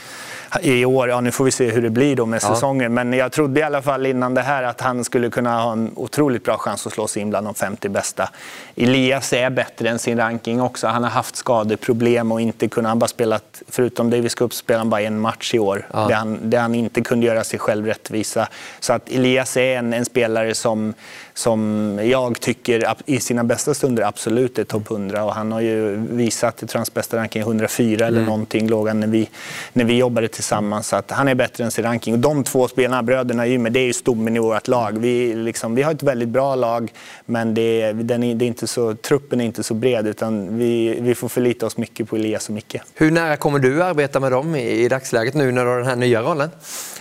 i 0.63 0.85
år, 0.85 1.09
ja 1.09 1.21
nu 1.21 1.31
får 1.31 1.45
vi 1.45 1.51
se 1.51 1.71
hur 1.71 1.83
det 1.83 1.91
blir 1.91 2.17
då 2.17 2.27
med 2.27 2.43
ja. 2.43 2.55
säsongen, 2.55 2.95
men 2.95 3.13
jag 3.13 3.33
trodde 3.33 3.61
i 3.61 3.63
alla 3.63 3.83
fall 3.83 4.07
innan 4.07 4.35
det 4.35 4.43
här 4.43 4.63
att 4.63 4.81
han 4.81 5.05
skulle 5.05 5.31
kunna 5.31 5.63
ha 5.63 5.73
en 5.73 5.93
otroligt 5.97 6.45
bra 6.45 6.59
chans 6.59 6.87
att 6.87 6.93
slå 6.93 7.09
sig 7.09 7.23
in 7.23 7.31
bland 7.31 7.47
de 7.47 7.55
50 7.55 7.89
bästa. 7.89 8.31
Elias 8.77 9.33
är 9.33 9.51
bättre 9.51 9.89
än 9.89 9.99
sin 9.99 10.19
ranking 10.19 10.61
också. 10.61 10.87
Han 10.87 11.03
har 11.03 11.11
haft 11.11 11.37
skadeproblem 11.37 12.33
och 12.33 12.41
inte 12.41 12.69
kunnat, 12.69 12.89
han 12.89 12.99
bara 12.99 13.09
spelat, 13.09 13.63
förutom 13.69 14.11
Davis 14.11 14.35
Cup 14.35 14.55
spelade 14.55 14.81
han 14.81 14.91
bara 14.91 15.01
en 15.01 15.21
match 15.21 15.55
i 15.55 15.59
år, 15.59 15.87
ja. 15.93 16.07
där, 16.09 16.15
han, 16.15 16.51
där 16.51 16.61
han 16.61 16.75
inte 16.75 17.01
kunde 17.01 17.27
göra 17.27 17.45
sig 17.45 17.59
själv 17.59 17.87
rättvisa. 17.87 18.49
Så 18.81 18.93
att 18.93 19.11
Elias 19.11 19.57
är 19.57 19.77
en, 19.77 19.93
en 19.93 20.05
spelare 20.05 20.55
som 20.55 20.95
som 21.41 21.99
jag 22.03 22.41
tycker 22.41 22.95
i 23.07 23.21
sina 23.21 23.45
bästa 23.45 23.75
stunder 23.75 24.03
absolut 24.03 24.59
är 24.59 24.65
topp 24.65 24.91
100 24.91 25.25
och 25.25 25.35
han 25.35 25.53
har 25.53 25.61
ju 25.61 25.97
visat, 25.97 26.57
jag 26.61 26.71
tror 26.71 26.79
hans 26.79 26.95
bästa 26.95 27.17
ranking 27.17 27.43
104 27.43 28.07
eller 28.07 28.19
mm. 28.19 28.25
någonting 28.25 28.69
låg 28.69 28.89
han 28.89 29.01
när 29.01 29.07
vi, 29.07 29.29
när 29.73 29.85
vi 29.85 29.97
jobbade 29.97 30.29
tillsammans. 30.29 30.89
Så 30.89 30.97
att 30.97 31.11
han 31.11 31.29
är 31.29 31.35
bättre 31.35 31.65
än 31.65 31.71
sin 31.71 31.85
ranking. 31.85 32.15
Och 32.15 32.21
de 32.21 32.45
två 32.45 32.69
spelarna, 32.69 33.03
bröderna 33.03 33.49
Ymer, 33.49 33.71
det 33.71 33.81
är 33.81 33.85
ju 33.85 33.93
stommen 33.93 34.37
i 34.37 34.39
vårt 34.39 34.69
lag. 34.69 34.99
Vi, 34.99 35.35
liksom, 35.35 35.75
vi 35.75 35.83
har 35.83 35.93
ett 35.93 36.03
väldigt 36.03 36.29
bra 36.29 36.55
lag 36.55 36.93
men 37.27 37.55
det, 37.55 37.93
den 37.93 38.23
är, 38.23 38.35
det 38.35 38.45
är 38.45 38.47
inte 38.47 38.67
så, 38.67 38.95
truppen 38.95 39.41
är 39.41 39.45
inte 39.45 39.63
så 39.63 39.75
bred 39.75 40.07
utan 40.07 40.59
vi, 40.59 41.01
vi 41.01 41.15
får 41.15 41.29
förlita 41.29 41.67
oss 41.67 41.77
mycket 41.77 42.09
på 42.09 42.17
Elias 42.17 42.49
och 42.49 42.55
Micke. 42.55 42.77
Hur 42.95 43.11
nära 43.11 43.37
kommer 43.37 43.59
du 43.59 43.83
arbeta 43.83 44.21
med 44.21 44.33
dem 44.33 44.57
i, 44.57 44.85
i 44.85 44.89
dagsläget 44.89 45.35
nu 45.35 45.53
när 45.53 45.65
du 45.65 45.71
har 45.71 45.79
den 45.79 45.87
här 45.87 45.97
nya 45.97 46.23
rollen? 46.23 46.51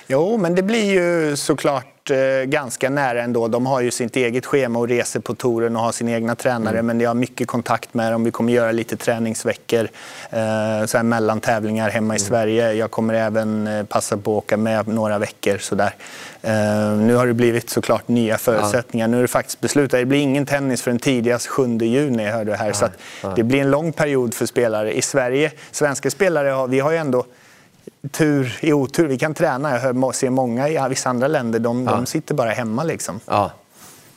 Jo, 0.08 0.38
men 0.38 0.56
det 0.56 0.64
blir 0.64 0.92
ju 0.92 1.36
såklart 1.38 1.99
Eh, 2.12 2.44
ganska 2.44 2.90
nära 2.90 3.24
ändå. 3.24 3.48
De 3.48 3.66
har 3.66 3.82
ju 3.82 3.92
sitt 3.92 4.16
eget 4.16 4.46
schema 4.46 4.80
och 4.80 4.88
reser 4.88 5.20
på 5.20 5.36
touren 5.36 5.76
och 5.76 5.82
har 5.82 5.92
sina 5.92 6.12
egna 6.12 6.36
tränare. 6.36 6.74
Mm. 6.74 6.86
Men 6.86 7.00
jag 7.00 7.10
har 7.10 7.16
mycket 7.16 7.48
kontakt 7.48 7.94
med 7.94 8.12
dem. 8.12 8.24
Vi 8.24 8.32
kommer 8.32 8.54
göra 8.54 8.72
lite 8.72 8.98
träningsveckor 8.98 9.88
eh, 10.30 10.86
så 10.86 10.98
här 10.98 11.04
mellan 11.04 11.42
tävlingar 11.42 11.90
hemma 11.90 12.14
i 12.16 12.18
mm. 12.18 12.28
Sverige. 12.28 12.74
Jag 12.74 12.92
kommer 12.92 13.14
även 13.14 13.68
eh, 13.68 13.84
passa 13.84 14.18
på 14.18 14.38
att 14.38 14.44
åka 14.44 14.58
med 14.58 14.88
några 14.88 15.20
veckor. 15.20 15.58
Så 15.58 15.76
där. 15.76 15.94
Nu 16.96 17.16
har 17.16 17.28
det 17.28 17.34
blivit 17.34 17.70
såklart 17.70 18.08
nya 18.08 18.38
förutsättningar. 18.38 19.08
Ja. 19.08 19.12
Nu 19.12 19.18
är 19.18 19.22
det 19.22 19.28
faktiskt 19.28 19.60
beslutat. 19.60 20.00
Det 20.00 20.06
blir 20.06 20.20
ingen 20.20 20.46
tennis 20.46 20.82
förrän 20.82 21.00
tidigast 21.00 21.48
7 21.48 21.78
juni. 21.78 22.26
Hörde 22.26 22.56
här. 22.56 22.68
Ja. 22.68 22.74
Så 22.74 22.88
det 23.36 23.44
blir 23.44 23.62
en 23.62 23.72
lång 23.72 23.94
period 23.94 24.34
för 24.34 24.46
spelare. 24.46 24.94
I 24.94 25.02
Sverige, 25.02 25.52
svenska 25.72 26.12
spelare, 26.12 26.68
vi 26.68 26.80
har 26.80 26.92
ju 26.92 26.98
ändå 26.98 27.26
tur 28.12 28.58
i 28.62 28.74
otur. 28.74 29.08
Vi 29.08 29.18
kan 29.18 29.34
träna. 29.34 29.72
Jag 29.72 29.80
hör, 29.80 30.12
ser 30.12 30.30
många 30.30 30.70
i 30.70 30.90
vissa 30.90 31.10
andra 31.10 31.28
länder, 31.28 31.60
de, 31.60 31.86
ja. 31.86 31.92
de 31.92 32.06
sitter 32.06 32.36
bara 32.36 32.50
hemma. 32.50 32.84
Liksom. 32.84 33.20
Ja. 33.26 33.52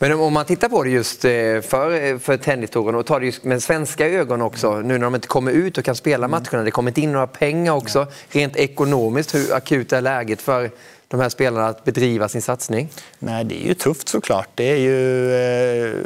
Men 0.03 0.13
om 0.21 0.33
man 0.33 0.45
tittar 0.45 0.69
på 0.69 0.83
det 0.83 0.91
just 0.91 1.25
eh, 1.25 1.31
för, 1.31 2.19
för 2.19 2.37
tennistouren 2.37 2.95
och 2.95 3.07
tar 3.07 3.21
det 3.21 3.27
just 3.27 3.45
med 3.45 3.63
svenska 3.63 4.09
ögon 4.09 4.43
också, 4.43 4.81
nu 4.81 4.99
när 4.99 5.05
de 5.05 5.15
inte 5.15 5.29
kommer 5.29 5.53
ut 5.53 5.79
och 5.79 5.85
kan 5.85 5.95
spela 5.95 6.27
mm. 6.27 6.31
matcherna, 6.31 6.65
det 6.65 6.71
kommer 6.71 6.91
inte 6.91 7.01
in 7.01 7.13
några 7.13 7.27
pengar 7.27 7.73
också, 7.73 8.07
rent 8.31 8.57
ekonomiskt, 8.57 9.35
hur 9.35 9.55
akut 9.55 9.93
är 9.93 10.01
läget 10.01 10.43
för 10.43 10.71
de 11.13 11.21
här 11.21 11.29
spelarna 11.29 11.67
att 11.67 11.85
bedriva 11.85 12.29
sin 12.29 12.43
satsning? 12.43 12.89
Nej, 13.19 13.45
det 13.45 13.65
är 13.65 13.67
ju 13.67 13.75
tufft 13.75 14.09
såklart. 14.09 14.49
Det 14.55 14.71
är 14.71 14.77
ju 14.77 15.33
eh, 15.35 15.97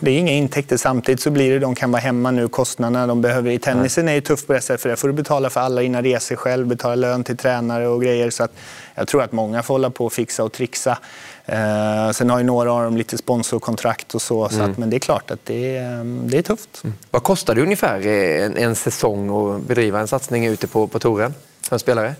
det 0.00 0.10
är 0.10 0.18
inga 0.18 0.32
intäkter. 0.32 0.76
Samtidigt 0.76 1.20
så 1.20 1.30
blir 1.30 1.52
det, 1.52 1.58
de 1.58 1.74
kan 1.74 1.90
vara 1.90 2.00
hemma 2.00 2.30
nu, 2.30 2.48
kostnaderna 2.48 3.06
de 3.06 3.20
behöver. 3.20 3.50
I 3.50 3.58
tennisen 3.58 4.08
är 4.08 4.14
det 4.14 4.20
tufft 4.20 4.46
på 4.46 4.52
det 4.52 4.60
sättet, 4.60 4.80
för 4.80 4.88
där 4.88 4.96
får 4.96 5.08
du 5.08 5.14
betala 5.14 5.50
för 5.50 5.60
alla 5.60 5.80
dina 5.80 6.02
resor 6.02 6.36
själv, 6.36 6.66
betala 6.66 6.94
lön 6.94 7.24
till 7.24 7.36
tränare 7.36 7.88
och 7.88 8.02
grejer. 8.02 8.30
Så 8.30 8.44
att 8.44 8.52
jag 8.94 9.08
tror 9.08 9.22
att 9.22 9.32
många 9.32 9.62
får 9.62 9.74
hålla 9.74 9.90
på 9.90 10.06
och 10.06 10.12
fixa 10.12 10.44
och 10.44 10.52
trixa. 10.52 10.98
Eh, 11.46 12.10
sen 12.10 12.30
har 12.30 12.38
ju 12.38 12.44
några 12.44 12.72
av 12.72 12.84
dem 12.84 12.96
lite 12.96 13.18
sponsorkontrakt 13.18 14.14
och 14.14 14.22
så, 14.22 14.48
så 14.48 14.54
mm. 14.54 14.70
att, 14.70 14.78
men 14.78 14.90
det 14.90 14.96
är 14.96 15.00
klart 15.00 15.30
att 15.30 15.40
det 15.44 15.76
är, 15.76 16.04
det 16.04 16.38
är 16.38 16.42
tufft. 16.42 16.80
Mm. 16.84 16.96
Vad 17.10 17.22
kostar 17.22 17.54
det 17.54 17.62
ungefär 17.62 18.06
en, 18.06 18.56
en 18.56 18.74
säsong 18.74 19.54
att 19.56 19.62
bedriva 19.62 20.00
en 20.00 20.08
satsning 20.08 20.46
ute 20.46 20.66
på, 20.66 20.86
på 20.86 20.98
touren 20.98 21.34
för 21.62 21.76
en 21.76 21.80
spelare? 21.80 22.14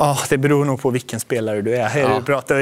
Ja, 0.00 0.18
det 0.28 0.38
beror 0.38 0.64
nog 0.64 0.80
på 0.80 0.90
vilken 0.90 1.20
spelare 1.20 1.62
du 1.62 1.76
är. 1.76 1.98
Ja. 1.98 2.08
Du 2.18 2.24
pratar 2.24 2.60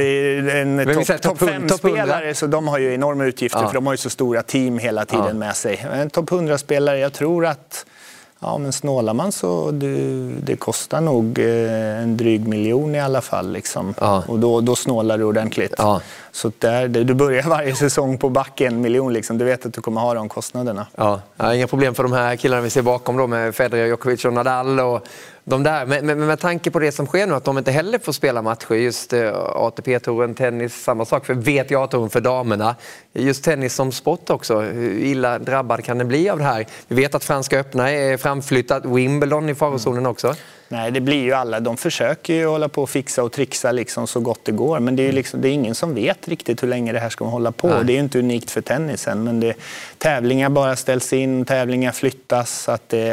en 0.49 0.95
topp 0.95 1.22
top 1.22 1.39
fem-spelare, 1.39 2.34
så 2.34 2.47
de 2.47 2.68
har 2.68 2.78
ju 2.78 2.95
enorma 2.95 3.24
utgifter 3.24 3.61
ja. 3.61 3.66
för 3.66 3.74
de 3.74 3.86
har 3.86 3.95
ju 3.95 3.97
så 3.97 4.11
stora 4.11 4.43
team 4.43 4.78
hela 4.78 5.05
tiden 5.05 5.26
ja. 5.26 5.34
med 5.34 5.57
sig. 5.57 5.86
En 5.93 6.11
topp 6.11 6.30
100-spelare, 6.30 6.99
jag 6.99 7.12
tror 7.12 7.47
att 7.47 7.86
Ja, 8.41 8.59
men 8.59 8.72
snålar 8.72 9.14
man 9.14 9.32
så 9.32 9.70
det, 9.70 10.28
det 10.28 10.57
kostar 10.57 11.01
nog 11.01 11.39
eh, 11.39 12.03
en 12.03 12.16
dryg 12.16 12.49
miljon 12.49 12.95
i 12.95 13.01
alla 13.01 13.20
fall. 13.20 13.53
Liksom. 13.53 13.95
Ja. 14.01 14.22
Och 14.26 14.39
då, 14.39 14.61
då 14.61 14.76
snålar 14.76 15.18
du 15.18 15.24
ordentligt. 15.24 15.74
Ja. 15.78 16.01
Så 16.32 16.53
där, 16.59 16.89
du 16.89 17.14
börjar 17.14 17.43
varje 17.49 17.74
säsong 17.74 18.18
på 18.18 18.28
back 18.28 18.61
en 18.61 18.80
miljon. 18.80 19.12
Liksom. 19.12 19.39
Du 19.39 19.45
vet 19.45 19.66
att 19.66 19.72
du 19.72 19.80
kommer 19.80 20.01
ha 20.01 20.14
de 20.14 20.28
kostnaderna. 20.28 20.86
Ja. 20.97 21.20
ja 21.36 21.55
inga 21.55 21.66
problem 21.66 21.95
för 21.95 22.03
de 22.03 22.12
här 22.12 22.36
killarna 22.36 22.62
vi 22.62 22.70
ser 22.70 22.82
bakom 22.82 23.16
då 23.16 23.26
med 23.26 23.55
Federer, 23.55 23.86
Djokovic 23.86 24.24
och 24.24 24.32
Nadal. 24.32 24.80
Och 24.80 25.07
de 25.49 25.62
där. 25.62 25.86
Men, 25.86 26.07
men, 26.07 26.26
med 26.26 26.40
tanke 26.40 26.70
på 26.70 26.78
det 26.78 26.92
som 26.92 27.07
sker 27.07 27.26
nu, 27.26 27.34
att 27.34 27.44
de 27.44 27.59
inte 27.59 27.70
heller 27.70 27.99
får 27.99 28.12
spela 28.12 28.42
matcher, 28.42 28.74
just 28.74 29.12
eh, 29.12 29.20
uh, 29.20 29.34
ATP-touren, 29.34 30.34
tennis, 30.34 30.74
samma 30.74 31.05
sak 31.05 31.26
för 31.26 31.34
VTA-touren 31.34 32.11
för 32.11 32.20
damerna. 32.20 32.76
Just 33.12 33.44
tennis 33.44 33.74
som 33.74 33.92
sport 33.92 34.30
också, 34.30 34.61
hur 34.61 34.99
illa 34.99 35.38
drabbad 35.38 35.84
kan 35.84 35.99
det 35.99 36.05
bli 36.05 36.30
av 36.30 36.38
det 36.38 36.44
här? 36.44 36.66
Vi 36.88 36.96
vet 36.96 37.14
att 37.14 37.24
Franska 37.24 37.61
öppna 37.61 37.90
är 37.90 38.16
framflyttat, 38.16 38.84
Wimbledon 38.84 39.49
i 39.49 39.55
farozonen 39.55 40.07
också. 40.07 40.34
Nej, 40.69 40.91
det 40.91 41.01
blir 41.01 41.23
ju 41.23 41.33
alla. 41.33 41.61
De 41.61 41.77
försöker 41.77 42.35
ju 42.35 42.47
hålla 42.47 42.69
på 42.69 42.83
och 42.83 42.91
fixa 42.91 43.23
och 43.23 43.33
trixa 43.33 43.73
liksom 43.73 44.07
så 44.07 44.21
gott 44.21 44.41
det 44.45 44.53
går. 44.53 44.81
Men 44.81 44.97
det 44.97 45.03
är, 45.03 45.07
ju 45.07 45.12
liksom, 45.12 45.41
det 45.41 45.49
är 45.49 45.53
ingen 45.53 45.75
som 45.75 45.95
vet 45.95 46.29
riktigt 46.29 46.62
hur 46.62 46.69
länge 46.69 46.93
det 46.93 46.99
här 46.99 47.09
ska 47.09 47.25
hålla 47.25 47.53
på. 47.53 47.69
Nej. 47.69 47.85
Det 47.85 47.93
är 47.93 47.95
ju 47.95 48.01
inte 48.01 48.19
unikt 48.19 48.51
för 48.51 48.61
tennisen. 48.61 49.25
Men 49.25 49.41
det, 49.41 49.55
tävlingar 49.99 50.49
bara 50.49 50.77
ställs 50.77 51.12
in, 51.12 51.45
tävlingar 51.45 51.93
flyttas. 51.93 52.62
Så 52.62 52.73
att 52.73 52.89
det, 52.89 53.05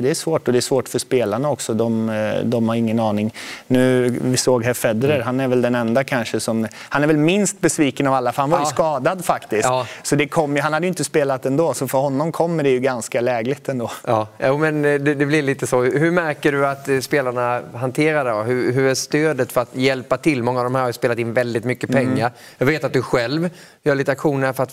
det 0.00 0.10
är 0.10 0.14
svårt. 0.14 0.46
Och 0.48 0.52
det 0.52 0.58
är 0.58 0.60
svårt 0.60 0.88
för 0.88 0.98
spelarna 0.98 1.50
också. 1.50 1.74
De, 1.74 2.10
de 2.44 2.68
har 2.68 2.76
ingen 2.76 3.00
aning. 3.00 3.34
Nu, 3.66 4.18
vi 4.22 4.36
såg 4.36 4.64
här 4.64 4.74
Federer, 4.74 5.14
mm. 5.14 5.26
han 5.26 5.40
är 5.40 5.48
väl 5.48 5.62
den 5.62 5.74
enda 5.74 6.04
kanske 6.04 6.40
som... 6.40 6.66
Han 6.88 7.02
är 7.02 7.06
väl 7.06 7.16
minst 7.16 7.60
besviken 7.60 8.06
av 8.06 8.14
alla, 8.14 8.32
för 8.32 8.42
han 8.42 8.50
var 8.50 8.58
ja. 8.58 8.64
ju 8.64 8.70
skadad 8.70 9.24
faktiskt. 9.24 9.64
Ja. 9.64 9.86
Så 10.02 10.16
det 10.16 10.28
kom, 10.28 10.56
han 10.56 10.72
hade 10.72 10.86
ju 10.86 10.88
inte 10.88 11.04
spelat 11.04 11.46
ändå, 11.46 11.74
så 11.74 11.88
för 11.88 11.98
honom 11.98 12.32
kommer 12.32 12.62
det 12.62 12.70
ju 12.70 12.80
ganska 12.80 13.20
lägligt 13.20 13.68
ändå. 13.68 13.90
Ja, 14.06 14.28
ja 14.38 14.56
men 14.56 14.82
det, 14.82 14.98
det 14.98 15.26
blir 15.26 15.42
lite 15.42 15.66
så. 15.66 15.82
Hur 15.82 16.10
märker 16.10 16.52
du 16.52 16.66
att 16.66 16.88
spelarna 17.02 17.62
hanterar 17.74 18.24
det? 18.24 18.44
Hur, 18.44 18.72
hur 18.72 18.86
är 18.86 18.94
stödet 18.94 19.52
för 19.52 19.60
att 19.60 19.76
hjälpa 19.76 20.16
till? 20.16 20.42
Många 20.42 20.58
av 20.58 20.64
de 20.64 20.74
här 20.74 20.82
har 20.82 20.92
spelat 20.92 21.18
in 21.18 21.32
väldigt 21.32 21.64
mycket 21.64 21.90
pengar. 21.90 22.26
Mm. 22.26 22.32
Jag 22.58 22.66
vet 22.66 22.84
att 22.84 22.92
du 22.92 23.02
själv 23.02 23.50
gör 23.82 23.94
lite 23.94 24.12
aktioner 24.12 24.52
för 24.52 24.62
att 24.62 24.72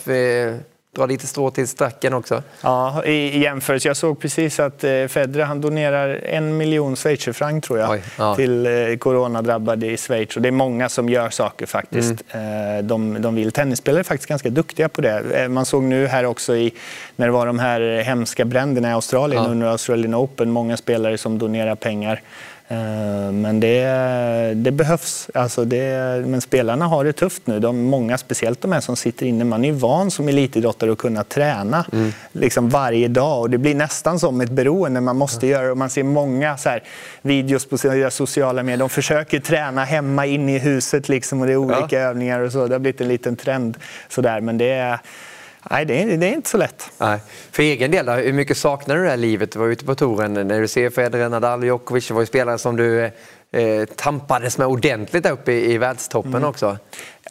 dra 0.95 1.05
lite 1.05 1.27
strå 1.27 1.51
till 1.51 1.67
stacken 1.67 2.13
också. 2.13 2.43
Ja, 2.61 3.05
i 3.05 3.39
jämförelse. 3.39 3.87
Jag 3.87 3.97
såg 3.97 4.19
precis 4.19 4.59
att 4.59 4.83
eh, 4.83 5.07
Federer 5.07 5.45
han 5.45 5.61
donerar 5.61 6.09
en 6.23 6.57
miljon 6.57 6.95
schweizerfranc 6.95 7.65
tror 7.65 7.79
jag 7.79 7.91
Oj, 7.91 8.03
ja. 8.17 8.35
till 8.35 8.65
eh, 8.65 8.97
coronadrabbade 8.97 9.87
i 9.87 9.97
Schweiz. 9.97 10.35
Och 10.35 10.41
det 10.41 10.49
är 10.49 10.51
många 10.51 10.89
som 10.89 11.09
gör 11.09 11.29
saker 11.29 11.65
faktiskt. 11.65 12.23
Mm. 12.31 12.77
Eh, 12.77 12.83
de, 12.83 13.21
de 13.21 13.35
vill. 13.35 13.51
Tennisspelare 13.51 14.01
är 14.01 14.03
faktiskt 14.03 14.29
ganska 14.29 14.49
duktiga 14.49 14.89
på 14.89 15.01
det. 15.01 15.47
Man 15.49 15.65
såg 15.65 15.83
nu 15.83 16.07
här 16.07 16.25
också 16.25 16.55
i, 16.55 16.73
när 17.15 17.25
det 17.25 17.33
var 17.33 17.45
de 17.45 17.59
här 17.59 18.01
hemska 18.01 18.45
bränderna 18.45 18.89
i 18.89 18.93
Australien 18.93 19.43
ja. 19.43 19.49
under 19.49 19.67
Australian 19.67 20.15
Open, 20.15 20.51
många 20.51 20.77
spelare 20.77 21.17
som 21.17 21.39
donerar 21.39 21.75
pengar. 21.75 22.21
Eh, 22.71 23.31
men 23.31 23.59
det, 23.59 24.53
det 24.55 24.71
behövs. 24.71 25.29
Alltså 25.33 25.65
det, 25.65 26.23
men 26.27 26.41
spelarna 26.41 26.87
har 26.87 27.03
det 27.03 27.13
tufft 27.13 27.47
nu. 27.47 27.59
De, 27.59 27.83
många, 27.83 28.17
speciellt 28.17 28.61
de 28.61 28.71
här 28.71 28.79
som 28.79 28.95
sitter 28.95 29.25
inne, 29.25 29.43
man 29.43 29.65
är 29.65 29.69
ju 29.69 29.75
van 29.75 30.11
som 30.11 30.27
elitidrottare 30.27 30.91
att 30.91 30.97
kunna 30.97 31.23
träna 31.23 31.85
mm. 31.93 32.11
liksom 32.31 32.69
varje 32.69 33.07
dag. 33.07 33.41
Och 33.41 33.49
det 33.49 33.57
blir 33.57 33.75
nästan 33.75 34.19
som 34.19 34.41
ett 34.41 34.51
beroende. 34.51 35.01
Man 35.01 35.17
måste 35.17 35.45
mm. 35.45 35.59
göra 35.59 35.71
och 35.71 35.77
Man 35.77 35.89
ser 35.89 36.03
många 36.03 36.57
så 36.57 36.69
här, 36.69 36.83
videos 37.21 37.65
på 37.65 37.77
sina 37.77 38.11
sociala 38.11 38.63
medier. 38.63 38.79
De 38.79 38.89
försöker 38.89 39.39
träna 39.39 39.83
hemma 39.83 40.25
inne 40.25 40.55
i 40.55 40.59
huset 40.59 41.09
liksom, 41.09 41.41
och 41.41 41.47
det 41.47 41.53
är 41.53 41.57
olika 41.57 41.99
ja. 41.99 42.09
övningar 42.09 42.39
och 42.39 42.51
så. 42.51 42.67
Det 42.67 42.75
har 42.75 42.79
blivit 42.79 43.01
en 43.01 43.07
liten 43.07 43.35
trend. 43.35 43.77
Så 44.09 44.21
där. 44.21 44.41
Men 44.41 44.57
det 44.57 44.71
är 44.71 44.99
Nej, 45.69 45.85
det 45.85 46.01
är, 46.01 46.17
det 46.17 46.25
är, 46.25 46.33
inte 46.33 46.49
så 46.49 46.57
lätt. 46.57 46.91
Nej. 46.97 47.19
För 47.51 47.63
egen 47.63 47.91
del, 47.91 48.05
då, 48.05 48.11
hur 48.11 48.33
mycket 48.33 48.57
saknar 48.57 48.95
du 48.95 49.03
det 49.03 49.09
här 49.09 49.17
livet? 49.17 49.51
Du 49.51 49.59
var 49.59 49.67
ute 49.67 49.85
på 49.85 49.95
touren 49.95 50.33
när 50.33 50.61
du 50.61 50.67
ser 50.67 50.89
Federer, 50.89 51.29
Nadal, 51.29 51.63
Djokovic. 51.63 52.07
Det 52.07 52.13
var 52.13 52.21
ju 52.21 52.27
spelare 52.27 52.57
som 52.57 52.75
du 52.75 53.03
eh, 53.51 53.85
tampades 53.95 54.57
med 54.57 54.67
ordentligt 54.67 55.23
där 55.23 55.31
uppe 55.31 55.51
i, 55.51 55.73
i 55.73 55.77
världstoppen 55.77 56.35
mm. 56.35 56.49
också. 56.49 56.77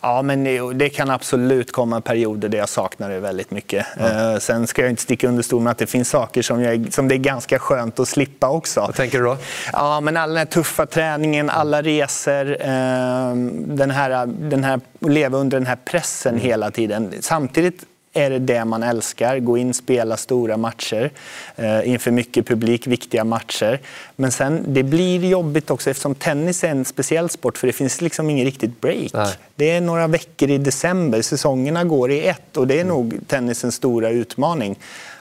Ja, 0.03 0.23
men 0.23 0.45
det 0.79 0.89
kan 0.89 1.11
absolut 1.11 1.73
komma 1.73 2.01
perioder 2.01 2.49
där 2.49 2.59
jag 2.59 2.69
saknar 2.69 3.11
det 3.11 3.21
väldigt 3.21 3.51
mycket. 3.51 3.87
Ja. 3.99 4.33
Eh, 4.33 4.39
sen 4.39 4.67
ska 4.67 4.83
jag 4.83 4.91
inte 4.91 5.03
sticka 5.03 5.29
under 5.29 5.43
stol 5.43 5.63
med 5.63 5.71
att 5.71 5.79
det 5.79 5.87
finns 5.87 6.11
saker 6.11 6.43
som, 6.43 6.63
jag, 6.63 6.93
som 6.93 7.09
det 7.09 7.15
är 7.15 7.19
ganska 7.19 7.59
skönt 7.59 8.01
att 8.01 8.09
slippa 8.09 8.51
också. 8.51 8.81
Vad 8.81 8.95
tänker 8.95 9.19
du 9.19 9.25
då? 9.25 9.37
Ja, 9.73 10.01
men 10.01 10.17
all 10.17 10.29
den 10.29 10.39
här 10.39 10.45
tuffa 10.45 10.87
träningen, 10.87 11.51
alla 11.51 11.83
resor, 11.83 12.51
eh, 12.51 13.35
den 13.67 13.91
här, 13.91 14.27
den 14.27 14.65
här, 14.65 14.81
leva 15.01 15.39
under 15.39 15.59
den 15.59 15.67
här 15.67 15.79
pressen 15.85 16.35
mm. 16.35 16.45
hela 16.45 16.71
tiden. 16.71 17.15
Samtidigt 17.21 17.85
är 18.13 18.31
det 18.31 18.39
det 18.39 18.65
man 18.65 18.83
älskar. 18.83 19.39
Gå 19.39 19.59
in, 19.59 19.75
spela 19.75 20.17
stora 20.17 20.57
matcher 20.57 21.11
eh, 21.57 21.89
inför 21.89 22.11
mycket 22.11 22.47
publik, 22.47 22.87
viktiga 22.87 23.25
matcher. 23.25 23.81
Men 24.17 24.33
sen, 24.33 24.65
det 24.69 24.83
blir 24.83 25.25
jobbigt 25.25 25.71
också 25.71 25.91
eftersom 25.91 26.15
tennis 26.15 26.65
är 26.65 26.69
en 26.69 26.85
speciell 26.85 27.29
sport 27.29 27.59
för 27.59 27.67
det 27.67 27.73
finns 27.73 28.01
liksom 28.01 28.31
ingen 28.31 28.45
riktigt 28.45 28.81
break. 28.81 29.13
Nej. 29.13 29.35
Det 29.57 29.71
är 29.71 29.81
några 29.81 30.07
veckor 30.07 30.51
i 30.51 30.59
december, 30.59 31.23
säsongerna 31.23 31.85
går 31.85 32.11
i 32.11 32.27
ett 32.27 32.57
och 32.57 32.67
det 32.67 32.75
är 32.75 32.83
mm. 32.83 32.89
nog 32.89 33.21
tennisens 33.27 33.75
stora 33.75 34.11
utmaning 34.11 34.79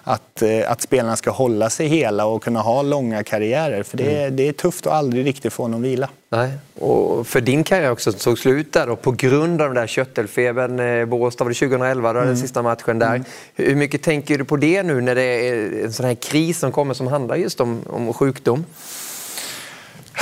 att, 0.10 0.41
eh, 0.41 0.72
att 0.72 0.82
spelarna 0.82 1.16
ska 1.16 1.32
hålla 1.32 1.70
sig 1.70 1.88
hela 1.88 2.26
och 2.26 2.43
kunna 2.43 2.62
ha 2.62 2.82
långa 2.82 3.24
karriärer. 3.24 3.84
För 3.84 3.97
det, 3.97 4.22
mm. 4.22 4.36
det 4.36 4.47
är 4.47 4.53
tufft 4.53 4.88
att 4.88 4.93
aldrig 4.93 5.26
riktigt 5.26 5.53
få 5.53 5.68
någon 5.68 5.82
vila. 5.82 6.10
Nej. 6.30 6.51
Och 6.80 7.28
för 7.28 7.41
din 7.41 7.64
karriär 7.64 7.91
också 7.91 8.12
tog 8.12 8.39
slut 8.39 8.74
där 8.74 8.88
då, 8.88 8.95
på 8.95 9.12
grund 9.12 9.62
av 9.62 9.68
den 9.68 9.76
där 9.76 9.88
köttelfebern. 9.88 10.80
Eh, 10.80 11.05
Båstad 11.05 11.43
var 11.43 11.49
det 11.51 11.55
2011, 11.55 12.14
då, 12.14 12.20
mm. 12.20 12.28
den 12.28 12.38
sista 12.38 12.62
matchen 12.62 12.99
där. 12.99 13.16
Mm. 13.16 13.24
Hur 13.55 13.76
mycket 13.76 14.03
tänker 14.03 14.38
du 14.38 14.45
på 14.45 14.57
det 14.57 14.84
nu 14.84 15.01
när 15.01 15.16
det 15.16 15.22
är 15.22 15.84
en 15.86 15.93
sån 15.93 16.05
här 16.05 16.16
kris 16.16 16.60
som 16.60 16.72
kommer 16.72 16.93
som 16.93 17.07
handlar 17.07 17.36
just 17.36 17.62
om, 17.62 17.82
om 17.88 18.14
sjukdom? 18.14 18.66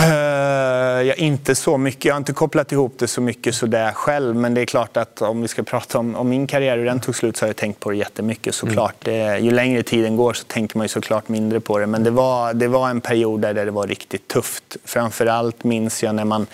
Uh, 0.02 0.08
ja, 1.08 1.14
inte 1.14 1.56
så 1.56 1.78
mycket. 1.78 2.06
Jag 2.06 2.14
har 2.14 2.18
inte 2.18 2.34
kopplat 2.34 2.72
ihop 2.72 2.94
det 2.98 3.08
så 3.08 3.22
mycket 3.22 3.56
sådär 3.56 3.92
själv. 3.92 4.36
Men 4.36 4.54
det 4.54 4.62
är 4.62 4.66
klart 4.66 4.98
att 4.98 5.22
om 5.22 5.42
vi 5.42 5.48
ska 5.48 5.64
prata 5.64 6.00
om, 6.00 6.16
om 6.16 6.30
min 6.30 6.48
karriär, 6.48 6.78
hur 6.78 6.86
den 6.86 7.00
tog 7.00 7.16
slut, 7.16 7.38
så 7.38 7.46
har 7.46 7.50
jag 7.50 7.56
tänkt 7.56 7.80
på 7.80 7.92
det 7.92 7.98
jättemycket 7.98 8.56
såklart. 8.56 9.08
Mm. 9.08 9.20
Det, 9.20 9.40
ju 9.40 9.52
längre 9.52 9.84
tiden 9.84 10.18
går 10.18 10.34
så 10.34 10.44
tänker 10.44 10.78
man 10.78 10.86
ju 10.86 10.90
såklart 10.90 11.30
mindre 11.30 11.60
på 11.60 11.80
det. 11.80 11.88
Men 11.88 12.04
det 12.04 12.12
var, 12.12 12.54
det 12.54 12.68
var 12.68 12.90
en 12.90 13.02
period 13.02 13.42
där 13.42 13.54
det 13.54 13.72
var 13.72 13.88
riktigt 13.88 14.28
tufft. 14.28 14.78
Framförallt 14.86 15.64
minns 15.64 16.04
jag 16.04 16.16
när 16.16 16.26
man 16.26 16.48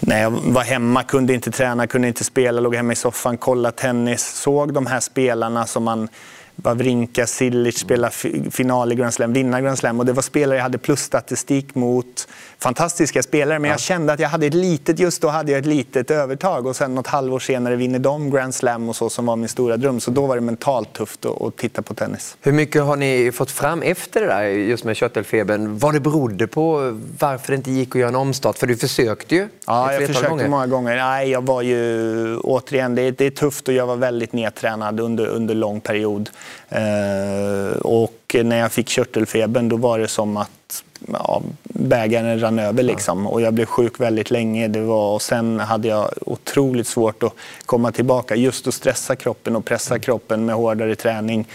när 0.00 0.22
jag 0.22 0.30
var 0.30 0.62
hemma, 0.62 1.02
kunde 1.02 1.34
inte 1.34 1.50
träna, 1.50 1.86
kunde 1.86 2.08
inte 2.08 2.24
spela, 2.24 2.60
låg 2.60 2.74
hemma 2.74 2.92
i 2.92 2.96
soffan, 2.96 3.36
kollade 3.36 3.76
tennis, 3.76 4.26
såg 4.26 4.72
de 4.72 4.86
här 4.86 5.00
spelarna 5.00 5.66
som 5.66 5.84
man 5.84 6.08
Wawrinka, 6.56 7.26
Silic 7.26 7.78
spela 7.78 8.10
final 8.50 8.92
i 8.92 8.94
Grand 8.94 9.14
Slam, 9.14 9.32
vinna 9.32 9.60
Grand 9.60 9.78
Slam. 9.78 10.00
Och 10.00 10.06
det 10.06 10.12
var 10.12 10.22
spelare 10.22 10.56
jag 10.56 10.62
hade 10.62 10.78
plusstatistik 10.78 11.74
mot. 11.74 12.28
Fantastiska 12.58 13.22
spelare, 13.22 13.58
men 13.58 13.70
jag 13.70 13.80
kände 13.80 14.12
att 14.12 14.20
jag 14.20 14.28
hade 14.28 14.46
ett 14.46 14.54
litet, 14.54 14.98
just 14.98 15.22
då 15.22 15.28
hade 15.28 15.52
jag 15.52 15.58
ett 15.58 15.66
litet 15.66 16.10
övertag. 16.10 16.66
Och 16.66 16.76
sen 16.76 16.94
något 16.94 17.06
halvår 17.06 17.38
senare 17.38 17.76
vinner 17.76 17.98
de 17.98 18.30
Grand 18.30 18.54
Slam 18.54 18.88
och 18.88 18.96
så 18.96 19.10
som 19.10 19.26
var 19.26 19.36
min 19.36 19.48
stora 19.48 19.76
dröm. 19.76 20.00
Så 20.00 20.10
då 20.10 20.26
var 20.26 20.34
det 20.34 20.40
mentalt 20.40 20.92
tufft 20.92 21.26
att, 21.26 21.56
titta 21.56 21.82
på 21.82 21.94
tennis. 21.94 22.36
Hur 22.40 22.52
mycket 22.52 22.82
har 22.82 22.96
ni 22.96 23.32
fått 23.32 23.50
fram 23.50 23.82
efter 23.82 24.20
det 24.20 24.26
där 24.26 24.42
just 24.44 24.84
med 24.84 24.96
köttelfebern? 24.96 25.78
Vad 25.78 25.94
det 25.94 26.00
berodde 26.00 26.46
på? 26.46 26.98
Varför 27.18 27.52
det 27.52 27.56
inte 27.56 27.70
gick 27.70 27.88
att 27.88 28.00
göra 28.00 28.08
en 28.08 28.16
omstart? 28.16 28.58
För 28.58 28.66
du 28.66 28.76
försökte 28.76 29.34
ju 29.34 29.48
Ja, 29.66 29.92
jag 29.92 30.06
försökte 30.06 30.28
gånger. 30.28 30.48
många 30.48 30.66
gånger. 30.66 30.96
Nej, 30.96 31.30
jag 31.30 31.46
var 31.46 31.62
ju, 31.62 32.36
återigen, 32.38 32.94
det 32.94 33.06
det 33.10 33.26
är 33.26 33.30
tufft 33.30 33.68
och 33.68 33.74
jag 33.74 33.86
var 33.86 33.96
väldigt 33.96 34.32
nedtränad 34.32 35.00
under, 35.00 35.26
under 35.26 35.54
lång 35.54 35.80
period. 35.80 36.30
Eh, 36.68 37.78
och 37.78 38.36
när 38.44 38.58
jag 38.58 38.72
fick 38.72 38.88
körtelfebern 38.88 39.68
då 39.68 39.76
var 39.76 39.98
det 39.98 40.08
som 40.08 40.36
att 40.36 40.84
ja, 41.12 41.42
bägaren 41.62 42.40
rann 42.40 42.58
över. 42.58 42.82
Liksom. 42.82 43.26
Och 43.26 43.40
jag 43.40 43.54
blev 43.54 43.66
sjuk 43.66 44.00
väldigt 44.00 44.30
länge. 44.30 44.68
Det 44.68 44.80
var, 44.80 45.14
och 45.14 45.22
sen 45.22 45.60
hade 45.60 45.88
jag 45.88 46.10
otroligt 46.20 46.86
svårt 46.86 47.22
att 47.22 47.32
komma 47.66 47.92
tillbaka. 47.92 48.34
Just 48.36 48.66
att 48.66 48.74
stressa 48.74 49.16
kroppen 49.16 49.56
och 49.56 49.64
pressa 49.64 49.98
kroppen 49.98 50.46
med 50.46 50.54
hårdare 50.54 50.94
träning. 50.94 51.46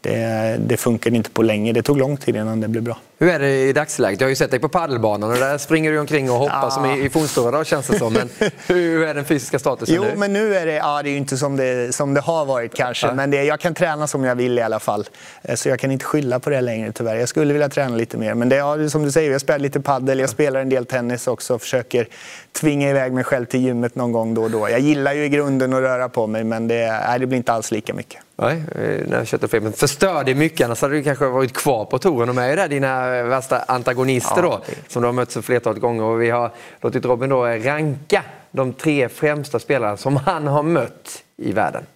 Det, 0.00 0.56
det 0.66 0.76
funkade 0.76 1.16
inte 1.16 1.30
på 1.30 1.42
länge. 1.42 1.72
Det 1.72 1.82
tog 1.82 1.98
lång 1.98 2.16
tid 2.16 2.36
innan 2.36 2.60
det 2.60 2.68
blev 2.68 2.82
bra. 2.82 2.96
Hur 3.18 3.28
är 3.28 3.38
det 3.38 3.68
i 3.68 3.72
dagsläget? 3.72 4.20
Jag 4.20 4.26
har 4.26 4.30
ju 4.30 4.36
sett 4.36 4.50
dig 4.50 4.60
på 4.60 4.68
paddelbanan 4.68 5.30
och 5.30 5.36
där 5.36 5.58
springer 5.58 5.92
du 5.92 5.98
omkring 5.98 6.30
och 6.30 6.36
hoppar 6.36 6.62
ja. 6.62 6.70
som 6.70 6.86
i, 6.86 7.04
i 7.04 7.10
Fornstora 7.10 7.64
känns 7.64 7.86
det 7.86 7.98
som. 7.98 8.12
Men 8.12 8.28
hur 8.66 9.04
är 9.04 9.14
den 9.14 9.24
fysiska 9.24 9.58
statusen 9.58 9.94
jo, 9.94 10.02
nu? 10.02 10.12
men 10.16 10.32
nu 10.32 10.54
är 10.54 10.66
det, 10.66 10.72
ja, 10.72 11.02
det 11.02 11.10
är 11.10 11.16
inte 11.16 11.36
som 11.36 11.56
det, 11.56 11.94
som 11.94 12.14
det 12.14 12.20
har 12.20 12.44
varit 12.44 12.74
kanske. 12.74 13.06
Ja. 13.06 13.14
Men 13.14 13.30
det, 13.30 13.44
jag 13.44 13.60
kan 13.60 13.74
träna 13.74 14.06
som 14.06 14.24
jag 14.24 14.34
vill 14.34 14.58
i 14.58 14.62
alla 14.62 14.80
fall. 14.80 15.06
Eh, 15.42 15.54
så 15.54 15.68
jag 15.68 15.78
kan 15.78 15.90
inte 15.90 16.04
skylla 16.04 16.40
på 16.40 16.50
det 16.50 16.60
längre 16.60 16.92
tyvärr. 16.92 17.16
Jag 17.16 17.28
skulle 17.28 17.52
vilja 17.52 17.68
träna 17.68 17.96
lite 17.96 18.16
mer. 18.16 18.34
Men 18.34 18.48
det, 18.48 18.56
ja, 18.56 18.88
som 18.88 19.04
du 19.04 19.12
säger, 19.12 19.32
jag 19.32 19.40
spelar 19.40 19.58
lite 19.58 19.80
paddel, 19.80 20.18
jag 20.18 20.30
spelar 20.30 20.60
en 20.60 20.68
del 20.68 20.86
tennis 20.86 21.26
också. 21.26 21.58
Försöker 21.58 22.08
tvinga 22.52 22.90
iväg 22.90 23.12
mig 23.12 23.24
själv 23.24 23.46
till 23.46 23.60
gymmet 23.60 23.94
någon 23.94 24.12
gång 24.12 24.34
då 24.34 24.42
och 24.42 24.50
då. 24.50 24.70
Jag 24.70 24.80
gillar 24.80 25.12
ju 25.12 25.24
i 25.24 25.28
grunden 25.28 25.72
att 25.72 25.80
röra 25.80 26.08
på 26.08 26.26
mig 26.26 26.44
men 26.44 26.68
det, 26.68 27.00
nej, 27.08 27.18
det 27.18 27.26
blir 27.26 27.36
inte 27.36 27.52
alls 27.52 27.70
lika 27.70 27.94
mycket. 27.94 28.20
Nej, 28.36 28.62
eh, 28.74 29.08
när 29.08 29.24
köttfebern 29.24 29.72
förstörde 29.72 30.34
mycket. 30.34 30.64
Annars 30.64 30.82
hade 30.82 30.94
du 30.94 31.02
kanske 31.02 31.26
varit 31.26 31.52
kvar 31.52 31.84
på 31.84 31.98
touren. 31.98 32.26
De 32.28 32.38
är 32.38 32.50
ju 32.50 32.56
där 32.56 32.68
dina 32.68 33.03
värsta 33.10 33.58
antagonister 33.58 34.42
då, 34.42 34.60
som 34.88 35.02
du 35.02 35.08
har 35.08 35.12
mött 35.12 35.30
så 35.30 35.42
flertalet 35.42 35.80
gånger. 35.80 36.04
Och 36.04 36.22
vi 36.22 36.30
har 36.30 36.50
låtit 36.80 37.04
Robin 37.04 37.30
då 37.30 37.44
ranka 37.44 38.22
de 38.50 38.72
tre 38.72 39.08
främsta 39.08 39.58
spelarna 39.58 39.96
som 39.96 40.16
han 40.16 40.46
har 40.46 40.62
mött 40.62 41.22
i 41.36 41.52
världen. 41.52 41.86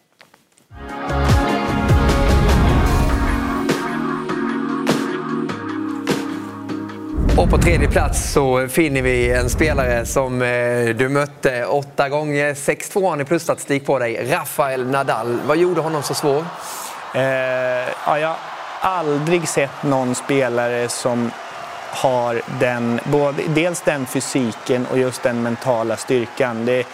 Och 7.39 7.51
på 7.51 7.59
tredje 7.59 7.89
plats 7.89 8.33
så 8.33 8.69
finner 8.69 9.03
vi 9.03 9.33
en 9.33 9.51
spelare 9.51 10.07
som 10.07 10.43
eh, 10.43 10.89
du 10.89 11.09
mötte 11.09 11.65
åtta 11.65 12.09
gånger. 12.09 12.55
6-2 12.55 13.09
har 13.09 13.17
ni 13.17 13.25
plusstatistik 13.25 13.87
på 13.87 13.99
dig. 13.99 14.33
Rafael 14.33 14.87
Nadal. 14.87 15.39
Vad 15.47 15.57
gjorde 15.57 15.81
honom 15.81 16.03
så 16.03 16.15
svår? 16.15 16.45
Eh, 17.15 17.23
ja, 18.07 18.37
aldrig 18.81 19.49
sett 19.49 19.83
någon 19.83 20.15
spelare 20.15 20.89
som 20.89 21.31
har 21.91 22.43
den, 22.61 23.01
både, 23.05 23.43
dels 23.49 23.81
den 23.81 24.07
fysiken 24.07 24.87
och 24.87 24.99
just 24.99 25.23
den 25.23 25.43
mentala 25.43 25.97
styrkan. 25.97 26.65
Det, 26.65 26.87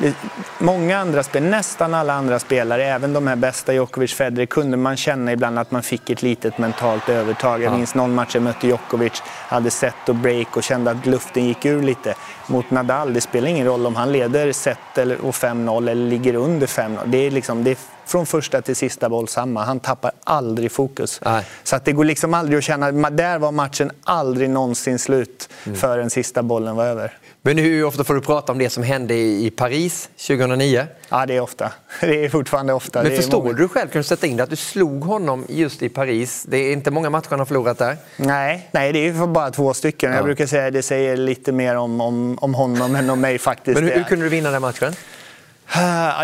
det, 0.00 0.14
många 0.58 0.98
andra 0.98 1.22
spelare, 1.22 1.50
nästan 1.50 1.94
alla 1.94 2.12
andra 2.12 2.38
spelare, 2.38 2.84
även 2.84 3.12
de 3.12 3.26
här 3.26 3.36
bästa, 3.36 3.72
Djokovic, 3.72 4.14
Federer, 4.14 4.46
kunde 4.46 4.76
man 4.76 4.96
känna 4.96 5.32
ibland 5.32 5.58
att 5.58 5.70
man 5.70 5.82
fick 5.82 6.10
ett 6.10 6.22
litet 6.22 6.58
mentalt 6.58 7.08
övertag. 7.08 7.62
Jag 7.62 7.72
minns 7.72 7.94
någon 7.94 8.14
match 8.14 8.34
jag 8.34 8.42
mötte 8.42 8.66
Djokovic, 8.66 9.22
hade 9.26 9.70
set 9.70 10.08
och 10.08 10.14
break 10.14 10.56
och 10.56 10.62
kände 10.62 10.90
att 10.90 11.06
luften 11.06 11.44
gick 11.44 11.64
ur 11.64 11.82
lite. 11.82 12.14
Mot 12.46 12.70
Nadal, 12.70 13.12
det 13.12 13.20
spelar 13.20 13.48
ingen 13.48 13.66
roll 13.66 13.86
om 13.86 13.96
han 13.96 14.12
leder 14.12 14.52
set 14.52 14.78
och 14.98 15.34
5-0 15.34 15.90
eller 15.90 16.10
ligger 16.10 16.34
under 16.34 16.66
5-0. 16.66 16.98
Det 17.06 17.18
är, 17.18 17.30
liksom, 17.30 17.64
det 17.64 17.70
är 17.70 17.76
från 18.06 18.26
första 18.26 18.62
till 18.62 18.76
sista 18.76 19.08
boll 19.08 19.28
samma. 19.28 19.64
Han 19.64 19.80
tappar 19.80 20.12
aldrig 20.24 20.72
fokus. 20.72 21.20
Nej. 21.24 21.44
Så 21.62 21.76
att 21.76 21.84
det 21.84 21.92
går 21.92 22.04
liksom 22.04 22.34
aldrig 22.34 22.58
att 22.58 22.64
känna, 22.64 23.10
där 23.10 23.38
var 23.38 23.52
matchen 23.52 23.90
aldrig 24.04 24.50
någonsin 24.50 24.98
slut 24.98 25.48
mm. 25.64 25.78
förrän 25.78 26.10
sista 26.10 26.42
bollen 26.42 26.76
var 26.76 26.84
över. 26.84 27.18
Men 27.46 27.58
hur 27.58 27.84
ofta 27.84 28.04
får 28.04 28.14
du 28.14 28.20
prata 28.20 28.52
om 28.52 28.58
det 28.58 28.70
som 28.70 28.82
hände 28.82 29.14
i 29.14 29.50
Paris 29.50 30.08
2009? 30.26 30.86
Ja, 31.08 31.26
det 31.26 31.36
är 31.36 31.40
ofta. 31.40 31.72
Det 32.00 32.24
är 32.24 32.28
fortfarande 32.28 32.72
ofta. 32.72 33.02
Men 33.02 33.16
förstår 33.16 33.42
många... 33.42 33.52
du 33.52 33.68
själv, 33.68 33.88
kan 33.88 34.00
du 34.00 34.04
sätta 34.04 34.26
in 34.26 34.36
det, 34.36 34.42
att 34.42 34.50
du 34.50 34.56
slog 34.56 35.04
honom 35.04 35.44
just 35.48 35.82
i 35.82 35.88
Paris? 35.88 36.44
Det 36.48 36.56
är 36.56 36.72
inte 36.72 36.90
många 36.90 37.10
matcher 37.10 37.26
han 37.30 37.38
har 37.38 37.46
förlorat 37.46 37.78
där. 37.78 37.96
Nej, 38.16 38.68
nej 38.72 38.92
det 38.92 39.08
är 39.08 39.26
bara 39.26 39.50
två 39.50 39.74
stycken. 39.74 40.10
Ja. 40.10 40.16
Jag 40.16 40.24
brukar 40.24 40.46
säga 40.46 40.66
att 40.66 40.72
det 40.72 40.82
säger 40.82 41.16
lite 41.16 41.52
mer 41.52 41.76
om, 41.76 42.00
om, 42.00 42.35
om 42.40 42.54
honom 42.54 42.94
än 42.94 43.10
om 43.10 43.20
mig 43.20 43.38
faktiskt. 43.38 43.80
Men 43.80 43.84
hur, 43.88 43.94
hur 43.94 44.04
kunde 44.04 44.24
du 44.24 44.28
vinna 44.28 44.50
den 44.50 44.62
matchen? 44.62 44.92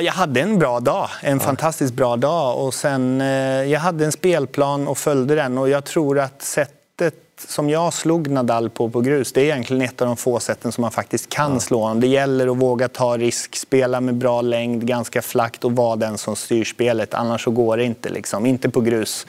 Jag 0.02 0.12
hade 0.12 0.40
en 0.40 0.58
bra 0.58 0.80
dag, 0.80 1.08
en 1.20 1.38
ja. 1.38 1.44
fantastiskt 1.44 1.94
bra 1.94 2.16
dag. 2.16 2.66
Och 2.66 2.74
sen, 2.74 3.20
eh, 3.20 3.26
jag 3.62 3.80
hade 3.80 4.04
en 4.04 4.12
spelplan 4.12 4.88
och 4.88 4.98
följde 4.98 5.34
den. 5.34 5.58
Och 5.58 5.68
jag 5.68 5.84
tror 5.84 6.18
att 6.18 6.42
sättet 6.42 7.14
som 7.48 7.70
jag 7.70 7.92
slog 7.92 8.30
Nadal 8.30 8.70
på 8.70 8.90
på 8.90 9.00
grus, 9.00 9.32
det 9.32 9.40
är 9.40 9.44
egentligen 9.44 9.82
ett 9.82 10.00
av 10.02 10.06
de 10.06 10.16
få 10.16 10.40
sätten 10.40 10.72
som 10.72 10.82
man 10.82 10.90
faktiskt 10.90 11.28
kan 11.28 11.52
ja. 11.52 11.60
slå 11.60 11.80
honom. 11.80 12.00
Det 12.00 12.06
gäller 12.06 12.48
att 12.48 12.56
våga 12.56 12.88
ta 12.88 13.16
risk, 13.16 13.56
spela 13.56 14.00
med 14.00 14.14
bra 14.14 14.40
längd, 14.40 14.86
ganska 14.86 15.22
flackt 15.22 15.64
och 15.64 15.72
vara 15.72 15.96
den 15.96 16.18
som 16.18 16.36
styr 16.36 16.64
spelet. 16.64 17.14
Annars 17.14 17.44
så 17.44 17.50
går 17.50 17.76
det 17.76 17.84
inte, 17.84 18.08
liksom. 18.08 18.46
inte 18.46 18.68
på 18.68 18.80
grus. 18.80 19.26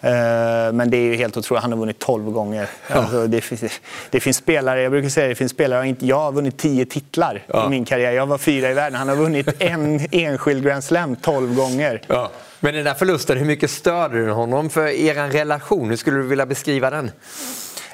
Eh, 0.00 0.72
men 0.72 0.90
det 0.90 0.96
är 0.96 1.02
ju 1.02 1.14
helt 1.14 1.36
otroligt. 1.36 1.62
Han 1.62 1.72
har 1.72 1.78
vunnit 1.78 1.98
12 1.98 2.30
gånger. 2.30 2.68
Ja. 2.88 2.94
Alltså, 2.94 3.26
det, 3.26 3.40
finns, 3.40 3.80
det, 4.10 4.20
finns, 4.20 4.36
spelare, 4.36 4.82
jag 4.82 4.92
brukar 4.92 5.08
säga 5.08 5.28
det 5.28 5.34
finns 5.34 5.52
spelare, 5.52 5.94
jag 5.98 6.16
har 6.16 6.32
vunnit 6.32 6.58
10 6.58 6.86
titlar 6.86 7.42
ja. 7.46 7.66
i 7.66 7.68
min 7.68 7.84
karriär. 7.84 8.12
Jag 8.12 8.26
var 8.26 8.38
fyra 8.38 8.70
i 8.70 8.74
världen. 8.74 8.98
Han 8.98 9.08
har 9.08 9.16
vunnit 9.16 9.48
en 9.58 10.00
enskild 10.10 10.64
Grand 10.64 10.84
Slam 10.84 11.16
12 11.16 11.54
gånger. 11.54 12.02
Ja. 12.06 12.30
Men 12.60 12.74
den 12.74 12.84
där 12.84 12.94
förlusten, 12.94 13.38
hur 13.38 13.46
mycket 13.46 13.70
störde 13.70 14.24
du 14.24 14.30
honom 14.30 14.70
för 14.70 14.86
er 14.86 15.30
relation? 15.30 15.88
Hur 15.88 15.96
skulle 15.96 16.16
du 16.16 16.22
vilja 16.22 16.46
beskriva 16.46 16.90
den? 16.90 17.10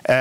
Uh, 0.09 0.17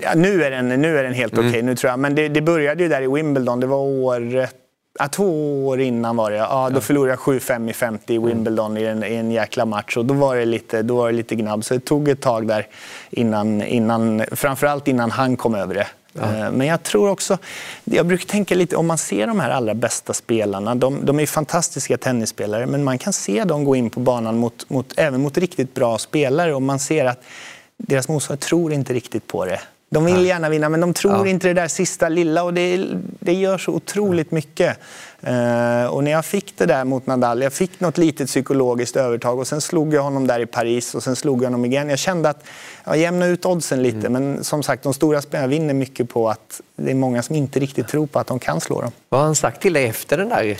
ja, 0.00 0.14
nu, 0.14 0.44
är 0.44 0.50
den, 0.50 0.68
nu 0.68 0.98
är 0.98 1.02
den 1.02 1.12
helt 1.12 1.32
okej, 1.32 1.48
okay, 1.48 1.60
mm. 1.60 1.66
nu 1.66 1.76
tror 1.76 1.90
jag. 1.90 1.98
Men 1.98 2.14
det, 2.14 2.28
det, 2.28 2.40
började 2.40 2.82
ju 2.82 2.88
där 2.88 3.02
i 3.02 3.06
Wimbledon. 3.06 3.60
Det 3.60 3.66
var 3.66 3.76
året 3.76 4.65
Ja, 4.98 5.08
två 5.08 5.66
år 5.66 5.80
innan 5.80 6.16
var 6.16 6.30
det. 6.30 6.36
Ja, 6.36 6.70
då 6.74 6.80
förlorade 6.80 7.12
jag 7.12 7.40
7-5 7.40 7.70
i 7.70 7.72
50 7.72 8.14
i 8.14 8.18
Wimbledon 8.18 8.76
i 8.76 8.84
en, 8.84 9.04
i 9.04 9.14
en 9.14 9.30
jäkla 9.30 9.64
match. 9.64 9.96
Och 9.96 10.04
då 10.04 10.14
var, 10.14 10.36
det 10.36 10.44
lite, 10.44 10.82
då 10.82 10.96
var 10.96 11.06
det 11.06 11.16
lite 11.16 11.34
gnabb. 11.34 11.64
Så 11.64 11.74
det 11.74 11.80
tog 11.80 12.08
ett 12.08 12.20
tag 12.20 12.48
där, 12.48 12.66
innan, 13.10 13.62
innan, 13.62 14.24
framförallt 14.32 14.88
innan 14.88 15.10
han 15.10 15.36
kom 15.36 15.54
över 15.54 15.74
det. 15.74 15.86
Ja. 16.12 16.22
Eh, 16.22 16.50
men 16.50 16.66
jag 16.66 16.82
tror 16.82 17.10
också, 17.10 17.38
jag 17.84 18.06
brukar 18.06 18.26
tänka 18.26 18.54
lite, 18.54 18.76
om 18.76 18.86
man 18.86 18.98
ser 18.98 19.26
de 19.26 19.40
här 19.40 19.50
allra 19.50 19.74
bästa 19.74 20.12
spelarna, 20.12 20.74
de, 20.74 21.04
de 21.04 21.20
är 21.20 21.26
fantastiska 21.26 21.96
tennisspelare, 21.96 22.66
men 22.66 22.84
man 22.84 22.98
kan 22.98 23.12
se 23.12 23.44
dem 23.44 23.64
gå 23.64 23.76
in 23.76 23.90
på 23.90 24.00
banan 24.00 24.38
mot, 24.38 24.70
mot, 24.70 24.92
även 24.96 25.20
mot 25.20 25.38
riktigt 25.38 25.74
bra 25.74 25.98
spelare 25.98 26.54
och 26.54 26.62
man 26.62 26.78
ser 26.78 27.04
att 27.04 27.22
deras 27.76 28.08
motståndare 28.08 28.46
tror 28.46 28.72
inte 28.72 28.92
riktigt 28.92 29.26
på 29.26 29.44
det. 29.44 29.60
De 29.96 30.04
vill 30.04 30.26
gärna 30.26 30.48
vinna, 30.48 30.68
men 30.68 30.80
de 30.80 30.94
tror 30.94 31.26
ja. 31.26 31.26
inte 31.26 31.48
det 31.48 31.54
där 31.54 31.68
sista 31.68 32.08
lilla 32.08 32.42
och 32.42 32.54
det, 32.54 32.88
det 33.20 33.32
gör 33.32 33.58
så 33.58 33.72
otroligt 33.72 34.30
mycket. 34.30 34.78
Uh, 35.26 35.86
och 35.86 36.04
när 36.04 36.10
jag 36.10 36.24
fick 36.24 36.58
det 36.58 36.66
där 36.66 36.84
mot 36.84 37.06
Nadal, 37.06 37.42
jag 37.42 37.52
fick 37.52 37.80
något 37.80 37.98
litet 37.98 38.28
psykologiskt 38.28 38.96
övertag 38.96 39.38
och 39.38 39.46
sen 39.46 39.60
slog 39.60 39.94
jag 39.94 40.02
honom 40.02 40.26
där 40.26 40.40
i 40.40 40.46
Paris 40.46 40.94
och 40.94 41.02
sen 41.02 41.16
slog 41.16 41.42
jag 41.42 41.46
honom 41.46 41.64
igen. 41.64 41.88
Jag 41.88 41.98
kände 41.98 42.28
att 42.28 42.44
jag 42.84 42.98
jämnade 42.98 43.32
ut 43.32 43.46
oddsen 43.46 43.82
lite, 43.82 44.06
mm. 44.06 44.12
men 44.12 44.44
som 44.44 44.62
sagt, 44.62 44.82
de 44.82 44.94
stora 44.94 45.22
spelarna 45.22 45.48
vinner 45.48 45.74
mycket 45.74 46.08
på 46.08 46.30
att 46.30 46.60
det 46.76 46.90
är 46.90 46.94
många 46.94 47.22
som 47.22 47.36
inte 47.36 47.60
riktigt 47.60 47.88
tror 47.88 48.06
på 48.06 48.18
att 48.18 48.26
de 48.26 48.38
kan 48.38 48.60
slå 48.60 48.80
dem. 48.80 48.90
Vad 49.08 49.20
har 49.20 49.26
han 49.26 49.34
sagt 49.34 49.62
till 49.62 49.72
dig 49.72 49.84
efter 49.84 50.18
den 50.18 50.28
där 50.28 50.44
eh, 50.44 50.56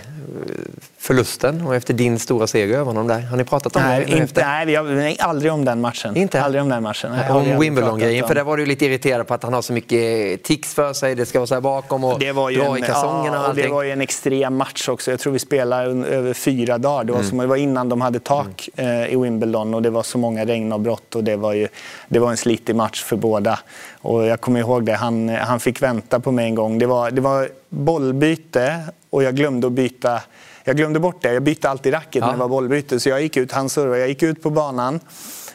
förlusten 0.99 1.67
och 1.67 1.75
efter 1.75 1.95
din 1.95 2.19
stora 2.19 2.47
seger 2.47 2.75
över 2.75 2.85
honom 2.85 3.07
där? 3.07 3.21
Har 3.21 3.37
ni 3.37 3.45
pratat 3.45 3.77
om 3.77 3.83
nej, 3.83 4.05
det? 4.05 4.11
Inte, 4.11 4.23
efter? 4.23 4.43
nej, 4.43 4.67
vi 4.67 4.75
har, 4.75 4.85
nej, 4.85 5.17
aldrig 5.21 5.53
om 5.53 5.65
den 5.65 5.81
matchen. 5.81 6.17
Inte? 6.17 6.43
Aldrig 6.43 6.63
om 6.63 6.69
den 6.69 6.83
matchen. 6.83 7.13
Nej, 7.13 7.31
om 7.31 7.61
Wimbledon-grejen, 7.61 8.29
för 8.29 8.35
där 8.35 8.45
var 8.45 8.57
du 8.57 8.67
lite 8.67 8.87
irriterad 8.87 9.27
på 9.27 9.35
att 9.35 9.43
han 9.43 9.53
har 9.53 9.63
så 9.63 9.73
mycket 9.73 10.43
tics 10.43 10.75
för 10.75 10.93
sig, 10.93 11.15
det 11.15 11.27
ska 11.27 11.39
vara 11.39 11.47
så 11.47 11.55
här 11.55 11.61
bakom 11.61 12.05
och 12.05 12.19
det 12.19 12.33
var 12.33 12.51
ju 12.51 12.59
dra 12.59 12.77
en, 12.77 12.85
i 12.85 12.87
kalsongerna 12.87 13.45
ja. 13.47 13.53
Det 13.63 13.69
var 13.69 13.83
ju 13.83 13.91
en 13.91 14.01
extrem 14.01 14.56
match 14.57 14.89
också. 14.89 15.11
Jag 15.11 15.21
tror 15.21 15.33
vi 15.33 15.39
spelade 15.39 16.07
över 16.07 16.35
fyra 16.35 16.79
dagar. 16.79 17.05
Det 17.05 17.13
var, 17.13 17.19
Mm. 17.19 17.31
som, 17.31 17.39
det 17.39 17.47
var 17.47 17.57
innan 17.57 17.89
de 17.89 18.01
hade 18.01 18.19
tak 18.21 18.69
eh, 18.77 19.07
i 19.13 19.17
Wimbledon 19.17 19.75
och 19.75 19.83
det 19.83 19.91
var 19.91 20.03
så 20.03 20.19
många 20.19 20.45
regnavbrott 20.45 21.15
och 21.15 21.25
det 21.25 21.37
var, 21.37 21.53
ju, 21.53 21.69
det 22.09 22.19
var 22.19 22.31
en 22.31 22.37
slitig 22.37 22.77
match 22.77 23.03
för 23.03 23.17
båda. 23.17 23.59
Och 24.01 24.27
jag 24.27 24.41
kommer 24.41 24.61
ihåg 24.61 24.85
det, 24.87 24.93
han, 24.95 25.29
han 25.29 25.61
fick 25.61 25.83
vänta 25.83 26.21
på 26.21 26.33
mig 26.33 26.45
en 26.47 26.55
gång. 26.55 26.79
Det 26.79 26.87
var, 26.87 27.11
det 27.11 27.21
var 27.21 27.49
bollbyte 27.69 28.81
och 29.11 29.23
jag 29.23 29.35
glömde 29.37 29.67
att 29.67 29.73
byta 29.73 30.21
jag 30.69 30.77
glömde 30.77 30.99
bort 31.01 31.23
det. 31.23 31.33
Jag 31.33 31.43
bytte 31.43 31.71
alltid 31.71 31.93
racket 31.95 32.21
Ja. 32.21 32.27
när 32.27 32.33
det 32.33 32.39
var 32.39 32.49
bollbyte. 32.49 33.01
Så 33.01 33.09
jag 33.09 33.23
gick 33.23 33.37
ut, 33.37 33.53
han 33.53 33.69
servade, 33.69 33.99
jag 33.99 34.09
gick 34.09 34.23
ut 34.23 34.43
på 34.43 34.51
banan 34.51 35.01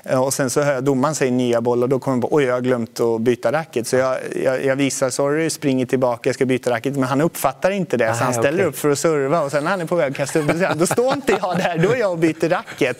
och 0.10 0.34
sen 0.34 0.50
så 0.50 0.62
hör 0.62 0.74
jag 0.74 0.84
domaren 0.84 1.16
säga 1.16 1.32
nya 1.32 1.62
boll 1.62 1.84
och 1.84 1.90
då 1.90 2.00
kommer 2.00 2.18
jag 2.18 2.22
på 2.30 2.36
oj, 2.36 2.44
jag 2.44 2.54
har 2.54 2.62
glömt 2.62 3.00
att 3.00 3.22
byta 3.22 3.52
racket. 3.52 3.88
Så 3.88 3.96
jag, 3.96 4.18
jag, 4.44 4.66
jag 4.66 4.76
visar 4.76 5.10
sorry, 5.10 5.50
springer 5.50 5.86
tillbaka, 5.86 6.30
jag 6.30 6.36
ska 6.36 6.46
byta 6.46 6.72
racket. 6.72 6.94
Men 6.94 7.04
han 7.04 7.22
uppfattar 7.22 7.72
inte 7.72 7.98
det. 7.98 8.06
Så 8.16 8.22
Ah, 8.22 8.24
han 8.26 8.34
ställer 8.34 8.58
okej. 8.58 8.66
upp 8.66 8.78
för 8.78 8.90
att 8.90 9.00
serva 9.00 9.42
och 9.42 9.52
sen 9.52 9.64
när 9.64 9.72
han 9.72 9.82
är 9.82 9.86
på 9.86 9.96
väg 9.96 10.12
att 10.12 10.18
kasta 10.18 10.40
upp 10.40 10.52
så 10.52 10.74
då 10.76 10.86
står 10.86 11.14
inte 11.14 11.38
jag 11.42 11.58
där, 11.58 11.78
då 11.78 11.92
är 11.92 11.96
jag 12.00 12.12
och 12.12 12.18
byter 12.18 12.50
racket. 12.50 12.98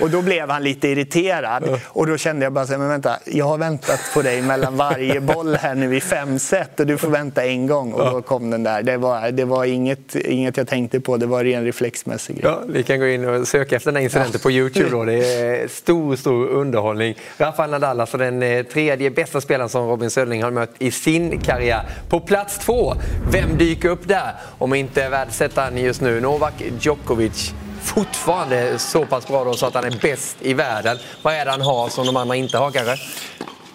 Och 0.00 0.10
då 0.10 0.22
blev 0.22 0.50
han 0.50 0.62
lite 0.64 0.88
irriterad. 0.88 1.80
Och 1.86 2.06
då 2.06 2.16
kände 2.16 2.44
jag 2.46 2.52
bara 2.52 2.66
så 2.66 2.72
här, 2.72 2.78
men 2.78 2.88
vänta, 2.88 3.16
jag 3.24 3.44
har 3.44 3.58
väntat 3.58 4.00
på 4.14 4.22
dig 4.22 4.42
mellan 4.42 4.76
varje 4.76 5.20
boll 5.20 5.56
här 5.56 5.74
nu 5.74 5.96
i 5.96 6.00
fem 6.00 6.38
set 6.38 6.80
och 6.80 6.86
du 6.86 6.98
får 6.98 7.08
vänta 7.08 7.44
en 7.44 7.66
gång. 7.66 7.92
Och 7.92 8.10
då 8.12 8.22
kom 8.22 8.50
den 8.50 8.62
där. 8.62 8.82
Det 8.82 8.96
var, 8.96 9.30
det 9.30 9.44
var 9.44 9.64
inget, 9.64 10.14
inget 10.14 10.56
jag 10.56 10.68
tänkte 10.68 11.00
på, 11.00 11.16
det 11.16 11.26
var 11.26 11.44
ren 11.44 11.64
reflexmässig 11.64 12.36
grej. 12.36 12.44
Ja, 12.50 12.60
vi 12.68 12.82
kan 12.82 12.98
gå 13.00 13.06
in 13.06 13.24
och 13.28 13.48
söka 13.48 13.76
efter 13.76 13.90
den 13.92 13.96
här 13.96 14.02
incidenten 14.04 14.40
på 14.40 14.50
Youtube. 14.50 14.90
Då. 14.90 15.04
Det 15.04 15.24
är 15.34 15.68
stor, 15.68 16.16
stor 16.16 16.35
underhållning. 16.44 17.14
Rafael 17.38 17.70
Nadal, 17.70 18.00
alltså 18.00 18.18
den 18.18 18.42
eh, 18.42 18.62
tredje 18.62 19.10
bästa 19.10 19.40
spelaren 19.40 19.68
som 19.68 19.88
Robin 19.88 20.10
Söderling 20.10 20.42
har 20.42 20.50
mött 20.50 20.72
i 20.78 20.90
sin 20.90 21.40
karriär. 21.40 21.82
På 22.08 22.20
plats 22.20 22.58
två, 22.58 22.94
vem 23.30 23.58
dyker 23.58 23.88
upp 23.88 24.08
där? 24.08 24.32
Om 24.58 24.74
inte 24.74 25.08
världsettan 25.08 25.76
just 25.78 26.00
nu, 26.00 26.20
Novak 26.20 26.62
Djokovic. 26.80 27.54
Fortfarande 27.82 28.78
så 28.78 29.06
pass 29.06 29.28
bra 29.28 29.44
då 29.44 29.54
så 29.54 29.66
att 29.66 29.74
han 29.74 29.84
är 29.84 29.98
bäst 30.02 30.36
i 30.40 30.54
världen. 30.54 30.98
Vad 31.22 31.34
är 31.34 31.44
det 31.44 31.50
han 31.50 31.60
har 31.60 31.88
som 31.88 32.06
de 32.06 32.16
andra 32.16 32.36
inte 32.36 32.58
har 32.58 32.70
kanske? 32.70 32.96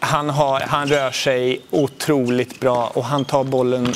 Han, 0.04 0.30
har, 0.30 0.60
han 0.60 0.88
rör 0.88 1.12
sig 1.12 1.62
otroligt 1.70 2.60
bra 2.60 2.92
och 2.94 3.06
han 3.06 3.26
tar 3.26 3.44
bollen 3.44 3.94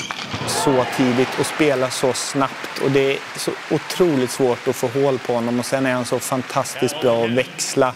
så 0.48 0.86
tidigt 0.98 1.40
och 1.40 1.46
spelar 1.46 1.90
så 1.90 2.14
snabbt. 2.14 2.82
Och 2.84 2.92
det 2.92 3.12
är 3.12 3.18
så 3.38 3.52
otroligt 3.72 4.32
svårt 4.32 4.68
att 4.68 4.76
få 4.76 4.88
hål 4.88 5.20
på 5.20 5.34
honom. 5.34 5.60
Och 5.60 5.66
sen 5.66 5.86
är 5.86 5.94
han 5.94 6.06
så 6.06 6.20
fantastiskt 6.20 7.02
bra 7.02 7.26
att 7.26 7.30
växla 7.30 7.94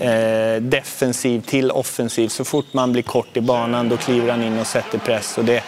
eh, 0.00 0.62
defensiv 0.62 1.40
till 1.40 1.70
offensiv. 1.70 2.28
Så 2.28 2.44
fort 2.44 2.72
man 2.72 2.92
blir 2.92 3.02
kort 3.02 3.36
i 3.36 3.40
banan 3.40 3.88
då 3.88 3.96
kliver 3.96 4.30
han 4.30 4.42
in 4.42 4.58
och 4.58 4.66
sätter 4.66 4.98
press. 4.98 5.38
Och 5.38 5.44
det, 5.44 5.62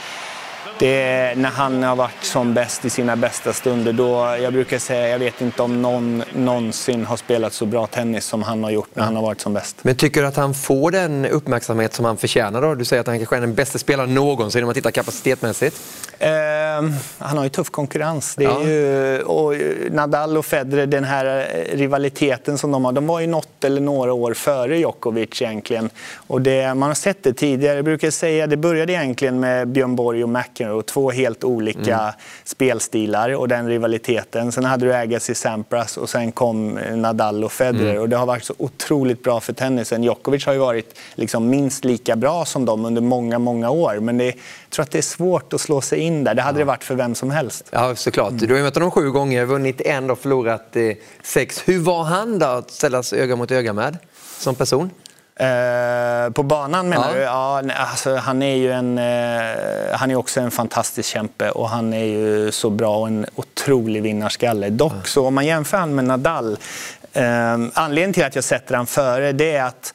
det 0.78 1.02
är 1.02 1.36
när 1.36 1.48
han 1.48 1.82
har 1.82 1.96
varit 1.96 2.24
som 2.24 2.54
bäst 2.54 2.84
i 2.84 2.90
sina 2.90 3.16
bästa 3.16 3.52
stunder. 3.52 3.92
Då, 3.92 4.36
jag 4.42 4.52
brukar 4.52 4.78
säga, 4.78 5.08
jag 5.08 5.18
vet 5.18 5.40
inte 5.40 5.62
om 5.62 5.82
någon 5.82 6.22
någonsin 6.34 7.04
har 7.04 7.16
spelat 7.16 7.52
så 7.52 7.66
bra 7.66 7.86
tennis 7.86 8.24
som 8.24 8.42
han 8.42 8.64
har 8.64 8.70
gjort 8.70 8.88
när 8.94 9.04
han 9.04 9.16
har 9.16 9.22
varit 9.22 9.40
som 9.40 9.54
bäst. 9.54 9.76
Men 9.82 9.96
tycker 9.96 10.20
du 10.22 10.26
att 10.26 10.36
han 10.36 10.54
får 10.54 10.90
den 10.90 11.26
uppmärksamhet 11.26 11.94
som 11.94 12.04
han 12.04 12.16
förtjänar 12.16 12.62
då? 12.62 12.74
Du 12.74 12.84
säger 12.84 13.00
att 13.00 13.06
han 13.06 13.18
kanske 13.18 13.36
är 13.36 13.40
den 13.40 13.54
bästa 13.54 13.78
spelaren 13.78 14.14
någonsin 14.14 14.62
om 14.62 14.66
man 14.66 14.74
tittar 14.74 14.90
kapacitetmässigt. 14.90 15.76
Ehm, 16.18 16.92
han 17.18 17.36
har 17.36 17.44
ju 17.44 17.50
tuff 17.50 17.70
konkurrens. 17.70 18.34
Det 18.36 18.44
är 18.44 18.48
Ja. 18.48 18.62
ju, 18.64 19.20
och 19.22 19.54
Nadal 19.90 20.36
och 20.36 20.46
Federer, 20.46 20.86
den 20.86 21.04
här 21.04 21.46
eh, 21.54 21.76
rivaliteten 21.76 22.58
som 22.58 22.70
de 22.70 22.84
har, 22.84 22.92
de 22.92 23.06
var 23.06 23.20
ju 23.20 23.26
något 23.26 23.64
eller 23.64 23.80
några 23.80 24.12
år 24.12 24.34
före 24.34 24.78
Djokovic 24.78 25.42
egentligen. 25.42 25.90
Och 26.26 26.42
det, 26.42 26.74
man 26.74 26.88
har 26.88 26.94
sett 26.94 27.22
det 27.22 27.32
tidigare. 27.32 27.76
Jag 27.76 27.84
brukar 27.84 28.10
säga 28.10 28.46
det 28.46 28.56
började 28.56 28.92
egentligen 28.92 29.40
med 29.40 29.68
Björn 29.68 29.96
Borg 29.96 30.22
och 30.22 30.28
McEnroe, 30.28 30.67
två 30.86 31.10
helt 31.10 31.44
olika 31.44 31.98
Mm. 31.98 32.12
spelstilar 32.44 33.34
och 33.36 33.48
den 33.48 33.68
rivaliteten. 33.68 34.52
Sen 34.52 34.64
hade 34.64 34.86
du 34.86 34.94
Agassi 34.94 35.34
Sampras 35.34 35.96
och 35.96 36.08
sen 36.10 36.32
kom 36.32 36.78
Nadal 36.94 37.44
och 37.44 37.52
Federer. 37.52 37.90
Mm. 37.90 38.02
Och 38.02 38.08
det 38.08 38.16
har 38.16 38.26
varit 38.26 38.44
så 38.44 38.54
otroligt 38.58 39.22
bra 39.22 39.40
för 39.40 39.52
tennisen. 39.52 40.02
Djokovic 40.04 40.46
har 40.46 40.52
ju 40.52 40.58
varit 40.58 40.98
liksom 41.14 41.48
minst 41.50 41.84
lika 41.84 42.16
bra 42.16 42.44
som 42.44 42.64
dem 42.64 42.84
under 42.84 43.02
många, 43.02 43.38
många 43.38 43.70
år. 43.70 44.00
Men 44.00 44.18
det, 44.18 44.24
jag 44.24 44.34
tror 44.70 44.82
att 44.82 44.90
det 44.90 44.98
är 44.98 45.02
svårt 45.02 45.52
att 45.52 45.60
slå 45.60 45.80
sig 45.80 45.98
in 45.98 46.24
där. 46.24 46.34
Det 46.34 46.42
hade 46.42 46.58
det 46.58 46.64
varit 46.64 46.84
för 46.84 46.94
vem 46.94 47.14
som 47.14 47.30
helst. 47.30 47.64
Ja, 47.70 47.94
såklart. 47.94 48.32
Du 48.38 48.48
har 48.48 48.56
ju 48.56 48.62
mött 48.62 48.74
honom 48.74 48.90
sju 48.90 49.10
gånger, 49.10 49.44
vunnit 49.44 49.80
en 49.80 50.10
och 50.10 50.18
förlorat 50.18 50.76
eh, 50.76 50.82
sex. 51.22 51.62
Hur 51.64 51.78
var 51.78 52.02
han 52.04 52.38
då 52.38 52.46
att 52.46 52.70
ställas 52.70 53.12
öga 53.12 53.36
mot 53.36 53.50
öga 53.50 53.72
med 53.72 53.98
som 54.38 54.54
person? 54.54 54.90
Eh, 55.40 56.30
på 56.32 56.42
banan 56.42 56.88
menar 56.88 57.08
Ja. 57.08 57.14
du? 57.14 57.20
Ja, 57.20 57.62
alltså, 57.76 58.16
han 58.16 58.42
är 58.42 58.54
ju 58.56 58.72
en, 58.72 58.98
eh, 58.98 59.96
han 59.96 60.10
är 60.10 60.14
också 60.16 60.40
en 60.40 60.50
fantastisk 60.50 61.08
kämpe 61.08 61.50
och 61.50 61.68
han 61.68 61.92
är 61.92 62.04
ju 62.04 62.52
så 62.52 62.70
bra 62.70 62.96
och 62.98 63.06
en 63.06 63.26
otrolig 63.34 64.02
vinnarskalle. 64.02 64.70
Dock 64.70 65.08
så 65.08 65.26
om 65.26 65.34
man 65.34 65.46
jämför 65.46 65.76
han 65.78 65.94
med 65.94 66.04
Nadal, 66.04 66.58
eh, 67.12 67.24
anledningen 67.74 68.12
till 68.12 68.24
att 68.24 68.34
jag 68.34 68.44
sätter 68.44 68.74
han 68.74 68.86
före 68.86 69.32
det 69.32 69.56
är 69.56 69.64
att 69.64 69.94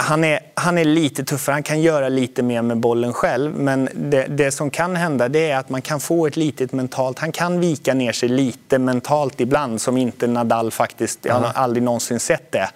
han 0.00 0.24
är, 0.24 0.40
han 0.54 0.78
är 0.78 0.84
lite 0.84 1.24
tuffare, 1.24 1.52
han 1.52 1.62
kan 1.62 1.80
göra 1.80 2.08
lite 2.08 2.42
mer 2.42 2.62
med 2.62 2.76
bollen 2.76 3.12
själv. 3.12 3.54
Men 3.54 3.88
det, 3.94 4.26
det 4.28 4.50
som 4.50 4.70
kan 4.70 4.96
hända 4.96 5.28
det 5.28 5.50
är 5.50 5.56
att 5.56 5.68
man 5.70 5.82
kan 5.82 6.00
få 6.00 6.26
ett 6.26 6.36
litet 6.36 6.72
mentalt... 6.72 7.18
Han 7.18 7.32
kan 7.32 7.60
vika 7.60 7.94
ner 7.94 8.12
sig 8.12 8.28
lite 8.28 8.78
mentalt 8.78 9.40
ibland 9.40 9.80
som 9.80 9.96
inte 9.96 10.26
Nadal 10.26 10.70
faktiskt... 10.70 11.24
Jag 11.24 11.34
har 11.34 11.52
aldrig 11.54 11.82
någonsin 11.82 12.20
sett 12.20 12.52
det. 12.52 12.70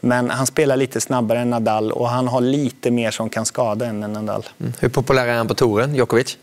Men 0.00 0.30
han 0.30 0.46
spelar 0.46 0.76
lite 0.76 1.00
snabbare 1.00 1.38
än 1.38 1.50
Nadal 1.50 1.92
och 1.92 2.08
han 2.08 2.28
har 2.28 2.40
lite 2.40 2.90
mer 2.90 3.10
som 3.10 3.28
kan 3.28 3.46
skada 3.46 3.86
än 3.86 4.00
Nadal. 4.00 4.48
Mm. 4.60 4.72
Hur 4.80 4.88
populär 4.88 5.26
är 5.26 5.36
han 5.36 5.48
på 5.48 5.54
touren, 5.54 5.94
Djokovic? 5.94 6.38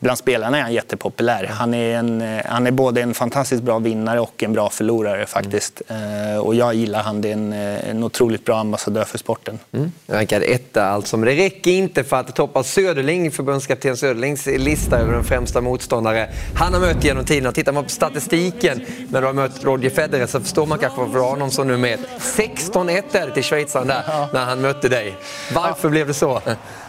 Bland 0.00 0.18
spelarna 0.18 0.58
är 0.58 0.62
han 0.62 0.72
jättepopulär. 0.72 1.44
Han 1.44 1.74
är, 1.74 1.96
en, 1.96 2.20
eh, 2.20 2.42
han 2.44 2.66
är 2.66 2.70
både 2.70 3.02
en 3.02 3.14
fantastiskt 3.14 3.62
bra 3.62 3.78
vinnare 3.78 4.20
och 4.20 4.42
en 4.42 4.52
bra 4.52 4.70
förlorare 4.70 5.14
mm. 5.14 5.26
faktiskt. 5.26 5.82
Mm. 5.88 6.40
Och 6.40 6.54
jag 6.54 6.74
gillar 6.74 7.02
han. 7.02 7.20
Det 7.20 7.28
är 7.28 7.32
en, 7.32 7.52
eh, 7.52 7.90
en 7.90 8.04
otroligt 8.04 8.44
bra 8.44 8.58
ambassadör 8.58 9.04
för 9.04 9.18
sporten. 9.18 9.58
Mm. 9.72 9.92
Rankad 10.06 10.42
etta 10.42 10.84
alltså, 10.84 11.16
men 11.16 11.28
det 11.28 11.44
räcker 11.44 11.70
inte 11.70 12.04
för 12.04 12.16
att 12.16 12.36
toppa 12.36 12.62
Söderling, 12.62 13.30
förbundskapten 13.30 13.96
Söderlings 13.96 14.46
lista 14.46 14.98
över 14.98 15.12
de 15.12 15.24
främsta 15.24 15.60
motståndare 15.60 16.28
han 16.54 16.74
har 16.74 16.80
mött 16.80 17.04
genom 17.04 17.24
tiderna. 17.24 17.52
Tittar 17.52 17.72
man 17.72 17.84
på 17.84 17.90
statistiken 17.90 18.80
när 19.08 19.20
du 19.20 19.26
har 19.26 19.34
mött 19.34 19.64
Roger 19.64 19.90
Federer 19.90 20.26
så 20.26 20.40
förstår 20.40 20.66
man 20.66 20.78
kanske 20.78 21.00
varför 21.00 21.14
du 21.14 21.20
har 21.20 21.36
någon 21.36 21.50
som 21.50 21.66
nu 21.66 21.72
nummer 21.72 21.98
16 22.20 22.89
1-1 22.90 23.32
till 23.32 23.42
schweizaren 23.42 23.86
där, 23.86 24.02
ja. 24.06 24.28
när 24.32 24.44
han 24.44 24.60
mötte 24.60 24.88
dig. 24.88 25.16
Varför 25.54 25.88
ja. 25.88 25.90
blev 25.90 26.06
det 26.06 26.14
så? 26.14 26.40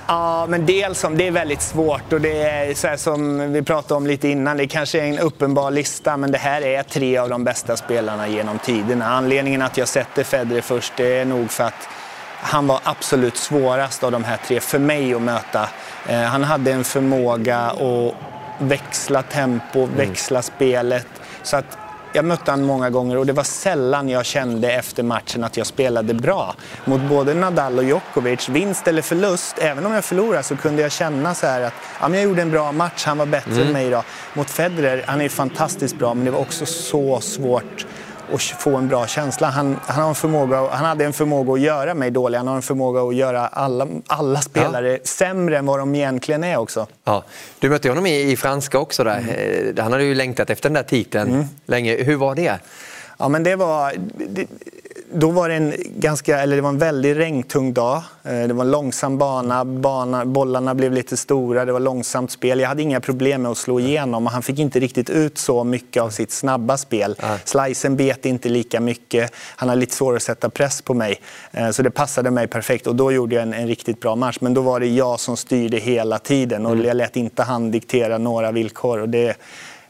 Ja, 0.08 0.46
men 0.50 0.66
dels 0.66 1.00
som 1.00 1.18
det 1.18 1.28
är 1.28 1.32
väldigt 1.32 1.62
svårt 1.62 2.14
och 2.14 2.22
det 2.22 2.42
är 2.42 2.74
så 2.74 2.98
som 2.98 3.52
vi 3.54 3.62
pratade 3.62 3.94
om 3.94 4.08
lite 4.08 4.28
innan, 4.28 4.58
det 4.58 4.68
kanske 4.68 5.00
är 5.00 5.04
en 5.04 5.20
uppenbar 5.20 5.72
lista 5.72 6.18
men 6.18 6.32
det 6.32 6.38
här 6.38 6.62
är 6.62 6.84
tre 6.84 7.18
av 7.18 7.30
de 7.30 7.44
bästa 7.44 7.78
spelarna 7.78 8.28
genom 8.28 8.60
tiderna. 8.60 9.06
Anledningen 9.06 9.62
att 9.62 9.78
jag 9.78 9.88
sätter 9.88 10.24
Federer 10.24 10.62
först 10.62 10.94
det 10.98 11.18
är 11.18 11.26
nog 11.26 11.52
för 11.52 11.64
att 11.64 11.88
han 12.42 12.68
var 12.68 12.80
absolut 12.84 13.38
svårast 13.38 14.04
av 14.04 14.12
de 14.12 14.24
här 14.24 14.38
tre 14.48 14.60
för 14.60 14.80
mig 14.80 15.14
att 15.14 15.22
möta. 15.22 15.70
Eh, 16.08 16.22
han 16.22 16.44
hade 16.44 16.72
en 16.72 16.84
förmåga 16.84 17.58
att 17.58 18.14
växla 18.60 19.24
tempo, 19.24 19.84
mm. 19.84 19.96
växla 19.96 20.42
spelet. 20.42 21.08
Så 21.44 21.58
att 21.58 21.78
jag 22.14 22.26
mötte 22.26 22.52
han 22.52 22.64
många 22.64 22.90
gånger 22.90 23.18
och 23.18 23.26
det 23.26 23.34
var 23.34 23.44
sällan 23.44 24.10
jag 24.10 24.26
kände 24.26 24.72
efter 24.72 25.04
matchen 25.04 25.44
att 25.44 25.58
jag 25.58 25.68
spelade 25.68 26.14
bra. 26.14 26.56
Mot 26.86 27.02
både 27.02 27.34
Nadal 27.34 27.78
och 27.78 27.84
Djokovic, 27.84 28.50
vinst 28.50 28.88
eller 28.88 29.02
förlust, 29.02 29.56
även 29.60 29.86
om 29.86 29.92
jag 29.92 30.06
förlorade 30.06 30.44
så 30.44 30.56
kunde 30.56 30.82
jag 30.82 30.92
känna 30.92 31.36
så 31.36 31.48
här 31.48 31.62
att 31.62 31.74
ja, 32.02 32.08
men 32.08 32.20
jag 32.20 32.30
gjorde 32.30 32.42
en 32.42 32.52
bra 32.52 32.72
match, 32.72 33.06
han 33.06 33.18
var 33.18 33.26
bättre 33.26 33.62
än 33.62 33.72
mig 33.72 33.88
idag. 33.88 34.04
Mot 34.34 34.50
Federer, 34.50 35.04
han 35.08 35.22
är 35.22 35.30
fantastiskt 35.30 35.96
bra 35.96 36.14
men 36.14 36.26
det 36.26 36.32
var 36.32 36.40
också 36.40 36.66
så 36.66 37.22
svårt 37.22 37.86
att 38.34 38.42
få 38.42 38.76
en 38.76 38.88
bra 38.88 39.08
känsla. 39.08 39.48
Han, 39.50 39.80
han, 39.86 40.02
har 40.02 40.10
en 40.10 40.16
förmåga, 40.16 40.68
han 40.72 40.86
hade 40.86 41.06
en 41.06 41.14
förmåga 41.14 41.54
att 41.54 41.60
göra 41.60 41.94
mig 41.94 42.12
dålig, 42.12 42.38
han 42.38 42.48
har 42.48 42.56
en 42.56 42.62
förmåga 42.62 43.02
att 43.02 43.16
göra 43.16 43.48
alla, 43.48 43.88
alla 44.08 44.42
spelare 44.42 45.00
sämre 45.04 45.58
än 45.58 45.66
vad 45.66 45.80
de 45.80 45.96
egentligen 45.96 46.44
är 46.44 46.58
också. 46.58 46.88
Ja. 47.04 47.24
Du 47.60 47.70
mötte 47.70 47.90
honom 47.90 48.06
i, 48.06 48.32
i 48.32 48.38
franska 48.38 48.80
också 48.80 49.04
där. 49.04 49.74
Eh, 49.78 49.84
Han 49.84 49.92
hade 49.92 50.04
ju 50.04 50.16
längtat 50.16 50.50
efter 50.50 50.70
den 50.70 50.74
där 50.74 50.84
titeln 50.84 51.48
länge. 51.66 52.04
Hur 52.04 52.16
var 52.16 52.36
det? 52.36 52.60
Ja, 53.18 53.28
men 53.28 53.44
det 53.44 53.56
var... 53.56 53.94
Det, 54.30 54.48
då 55.14 55.32
var 55.32 55.50
det 55.50 55.56
en 55.56 55.74
ganska, 55.96 56.40
eller 56.40 56.56
det 56.56 56.62
var 56.62 56.70
en 56.70 56.78
väldigt 56.78 57.18
regntung 57.18 57.74
dag. 57.74 58.04
Eh, 58.24 58.48
det 58.48 58.54
var 58.54 58.66
en 58.66 58.72
långsam 58.72 59.18
bana, 59.18 59.66
bana, 59.66 60.26
bollarna 60.26 60.76
blev 60.76 60.92
lite 60.94 61.18
stora, 61.18 61.66
det 61.66 61.72
var 61.72 61.80
långsamt 61.80 62.32
spel. 62.32 62.60
Jag 62.60 62.68
hade 62.68 62.82
inga 62.82 63.00
problem 63.00 63.42
med 63.42 63.52
att 63.52 63.58
slå 63.58 63.80
igenom 63.80 64.26
och 64.26 64.32
han 64.32 64.44
fick 64.44 64.60
inte 64.60 64.80
riktigt 64.80 65.10
ut 65.10 65.38
så 65.38 65.64
mycket 65.64 66.04
av 66.04 66.10
sitt 66.10 66.32
snabba 66.32 66.78
spel. 66.78 67.16
Slicen 67.46 67.96
bet 67.96 68.26
inte 68.26 68.50
lika 68.50 68.80
mycket, 68.80 69.34
han 69.56 69.70
har 69.70 69.76
lite 69.76 69.96
svårare 69.96 70.18
att 70.18 70.24
sätta 70.24 70.50
press 70.50 70.82
på 70.82 70.94
mig. 70.94 71.22
Eh, 71.52 71.70
så 71.70 71.84
det 71.84 71.92
passade 71.92 72.32
mig 72.32 72.48
perfekt 72.48 72.88
och 72.88 72.96
då 72.96 73.12
gjorde 73.12 73.36
jag 73.36 73.42
en, 73.42 73.54
en 73.54 73.68
riktigt 73.68 74.00
bra 74.00 74.16
match. 74.16 74.38
Men 74.42 74.54
då 74.54 74.62
var 74.62 74.80
det 74.80 74.88
jag 74.88 75.20
som 75.20 75.38
styrde 75.38 75.78
hela 75.78 76.20
tiden 76.20 76.66
och 76.66 76.72
mm. 76.72 76.86
jag 76.86 76.98
lät 76.98 77.16
inte 77.16 77.44
han 77.44 77.72
diktera 77.72 78.18
några 78.18 78.52
villkor. 78.52 79.00
Och 79.00 79.10
det, 79.10 79.38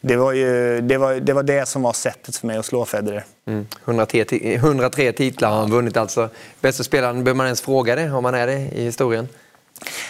det 0.02 0.16
var, 0.16 0.34
ju, 0.34 0.82
det, 0.82 0.98
var, 0.98 1.14
det 1.14 1.34
var 1.34 1.44
det 1.44 1.66
som 1.66 1.82
var 1.82 1.94
sättet 1.94 2.38
för 2.38 2.48
mig 2.48 2.58
att 2.58 2.66
slå 2.66 2.86
Federer. 2.86 3.24
Mm. 3.48 3.68
103, 3.86 4.26
103 4.42 5.12
titlar 5.12 5.50
har 5.50 5.60
han 5.60 5.72
vunnit 5.72 5.98
alltså. 5.98 6.30
Bästa 6.62 6.84
spelaren, 6.84 7.24
behöver 7.24 7.38
man 7.38 7.46
ens 7.46 7.62
fråga 7.62 7.96
det 7.96 8.12
om 8.12 8.24
man 8.24 8.36
är 8.36 8.48
det 8.48 8.60
i 8.60 8.84
historien? 8.84 9.28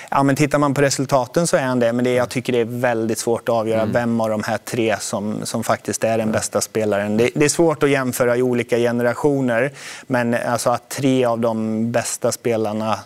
Ja, 0.10 0.24
men 0.24 0.36
tittar 0.36 0.60
man 0.60 0.74
på 0.74 0.82
resultaten 0.82 1.48
så 1.48 1.58
är 1.58 1.62
han 1.62 1.80
det, 1.80 1.94
men 1.94 2.06
det, 2.06 2.14
jag 2.14 2.30
tycker 2.30 2.54
det 2.54 2.60
är 2.60 2.66
väldigt 2.66 3.18
svårt 3.18 3.50
att 3.50 3.56
avgöra 3.56 3.82
mm. 3.82 3.94
vem 3.94 4.22
av 4.22 4.30
de 4.30 4.44
här 4.44 4.58
tre 4.58 4.96
som, 5.00 5.46
som 5.46 5.64
faktiskt 5.64 6.04
är 6.04 6.18
den 6.18 6.32
bästa 6.32 6.62
spelaren. 6.62 7.18
Det, 7.18 7.30
det, 7.36 7.46
är 7.46 7.50
svårt 7.50 7.84
att 7.84 7.90
jämföra 7.90 8.38
i 8.38 8.42
olika 8.42 8.78
generationer, 8.78 9.72
men 10.08 10.34
alltså 10.34 10.70
att 10.70 10.90
tre 10.90 11.26
av 11.26 11.40
de 11.40 11.92
bästa 11.92 12.32
spelarna 12.32 13.00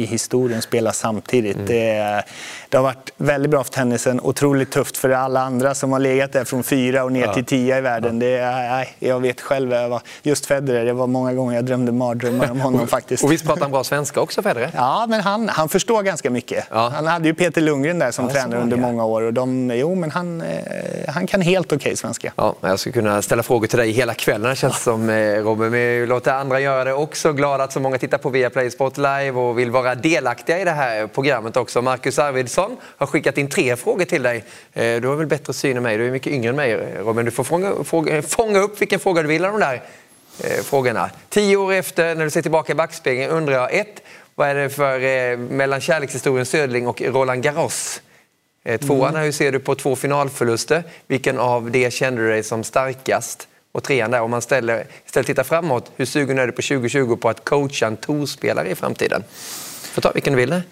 i 0.00 0.06
historien 0.06 0.62
spela 0.62 0.92
samtidigt. 0.92 1.56
Mm. 1.56 1.66
Det, 1.66 2.24
det, 2.68 2.76
har 2.76 2.84
varit 2.84 3.10
väldigt 3.16 3.50
bra 3.50 3.64
för 3.64 3.72
tennisen, 3.72 4.20
otroligt 4.20 4.72
tufft 4.72 4.96
för 4.96 5.10
alla 5.10 5.40
andra 5.40 5.74
som 5.74 5.92
har 5.92 5.98
legat 5.98 6.32
där 6.32 6.44
från 6.44 6.62
fyra 6.62 7.04
och 7.04 7.12
ner 7.12 7.26
ja. 7.26 7.34
till 7.34 7.44
tio 7.44 7.78
i 7.78 7.80
världen. 7.80 8.20
Ja. 8.20 8.26
Det, 8.26 8.44
nej, 8.70 8.96
jag 8.98 9.20
vet 9.20 9.40
själv, 9.40 9.72
jag 9.72 9.88
var, 9.88 10.02
just 10.22 10.46
Federer, 10.46 10.84
det 10.84 10.92
var 10.92 11.06
många 11.06 11.32
gånger 11.32 11.54
jag 11.54 11.64
drömde 11.64 11.92
mardrömmar 11.92 12.50
om 12.50 12.60
honom 12.60 12.86
faktiskt. 12.96 13.24
Och 13.24 13.32
visst 13.32 13.46
pratar 13.46 13.62
han 13.62 13.70
bra 13.70 13.84
svenska 13.84 14.20
också, 14.20 14.42
Federer? 14.42 14.70
Ja, 14.74 15.06
men 15.08 15.20
han, 15.20 15.48
han 15.48 15.68
förstår 15.68 16.02
ganska 16.02 16.30
mycket. 16.30 16.66
Ja. 16.70 16.92
Han 16.94 17.06
hade 17.06 17.28
ju 17.28 17.34
Peter 17.34 17.60
Lundgren 17.60 17.98
där 17.98 18.10
som 18.10 18.28
tränare 18.28 18.60
under 18.60 18.76
många 18.76 19.04
år 19.04 19.22
och 19.22 19.34
de, 19.34 19.70
jo, 19.74 19.94
men 19.94 20.10
han, 20.10 20.40
eh, 20.40 20.48
han 21.08 21.26
kan 21.26 21.40
helt 21.40 21.66
okej 21.66 21.76
okay 21.76 21.96
svenska. 21.96 22.32
Ja, 22.36 22.54
jag 22.60 22.78
skulle 22.78 22.92
kunna 22.92 23.22
ställa 23.22 23.42
frågor 23.42 23.66
till 23.66 23.78
dig 23.78 23.90
hela 23.90 24.14
kvällen, 24.14 24.56
känns 24.56 24.82
som, 24.82 25.10
eh, 25.10 25.42
Robin. 25.42 25.70
Men 25.70 26.08
låter 26.08 26.32
andra 26.32 26.60
göra 26.60 26.84
det 26.84 26.92
också. 26.92 27.32
Glad 27.32 27.60
att 27.60 27.72
så 27.72 27.80
många 27.80 27.98
tittar 27.98 28.18
på 28.18 28.30
Viaplay 28.30 28.70
Sport 28.70 28.96
Live 28.96 29.30
och 29.30 29.58
vill 29.58 29.70
vara 29.70 29.89
delaktiga 29.94 30.60
i 30.60 30.64
det 30.64 30.70
här 30.70 31.06
programmet 31.06 31.56
också. 31.56 31.82
Marcus 31.82 32.18
Arvidsson 32.18 32.76
har 32.82 33.06
skickat 33.06 33.38
in 33.38 33.48
tre 33.48 33.76
frågor 33.76 34.04
till 34.04 34.22
dig. 34.22 34.44
Eh, 34.72 35.00
du 35.00 35.08
har 35.08 35.16
väl 35.16 35.26
bättre 35.26 35.52
syn 35.52 35.76
än 35.76 35.82
mig, 35.82 35.98
du 35.98 36.06
är 36.06 36.10
mycket 36.10 36.32
yngre 36.32 36.50
än 36.50 36.56
mig 36.56 36.72
eh, 36.72 37.04
Robin. 37.04 37.24
Du 37.24 37.30
får 37.30 37.44
fånga, 37.44 37.84
fråga, 37.84 38.16
eh, 38.16 38.22
fånga 38.22 38.58
upp 38.58 38.80
vilken 38.80 39.00
fråga 39.00 39.22
du 39.22 39.28
vill 39.28 39.44
av 39.44 39.52
de 39.52 39.60
där 39.60 39.82
eh, 40.44 40.62
frågorna. 40.62 41.10
Tio 41.28 41.56
år 41.56 41.72
efter, 41.72 42.14
när 42.14 42.24
du 42.24 42.30
ser 42.30 42.42
tillbaka 42.42 42.72
i 42.72 42.74
backspegeln, 42.74 43.32
undrar 43.32 43.54
jag 43.54 43.74
ett, 43.74 44.02
vad 44.34 44.48
är 44.48 44.54
det 44.54 44.70
för 44.70 45.00
eh, 45.00 45.38
mellan 45.38 45.80
kärlekshistorien 45.80 46.46
Södling 46.46 46.86
och 46.86 47.02
Roland 47.02 47.42
Garros? 47.42 48.02
Tvåan, 48.80 49.10
mm. 49.10 49.22
hur 49.22 49.32
ser 49.32 49.52
du 49.52 49.58
på 49.58 49.74
två 49.74 49.96
finalförluster? 49.96 50.84
Vilken 51.06 51.38
av 51.38 51.70
det 51.70 51.92
kände 51.92 52.22
du 52.22 52.28
dig 52.28 52.42
som 52.42 52.64
starkast? 52.64 53.48
Och 53.72 53.82
trean 53.82 54.10
där, 54.10 54.20
om 54.20 54.30
man 54.30 54.42
ställer, 54.42 54.86
istället 55.06 55.26
tittar 55.26 55.44
framåt, 55.44 55.92
hur 55.96 56.04
sugen 56.04 56.38
är 56.38 56.46
du 56.46 56.52
på 56.52 56.62
2020 56.62 57.16
på 57.16 57.28
att 57.28 57.44
coacha 57.44 57.86
en 57.86 57.96
torspelare 57.96 58.70
i 58.70 58.74
framtiden? 58.74 59.24
Får 59.90 60.02
ta 60.02 60.10
vilken 60.10 60.32
du 60.32 60.38
vill. 60.38 60.62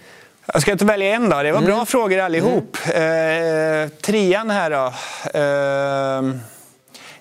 Jag 0.53 0.63
ska 0.63 0.73
inte 0.73 0.85
välja 0.85 1.15
en 1.15 1.29
då. 1.29 1.43
Det 1.43 1.53
var 1.53 1.61
bra 1.61 1.75
mm. 1.75 1.87
frågor 1.87 2.19
allihop. 2.19 2.77
Mm. 2.85 3.83
Eh, 3.83 3.89
trean 3.89 4.51
här 4.51 4.71
då. 4.71 4.87
Eh, 5.39 6.41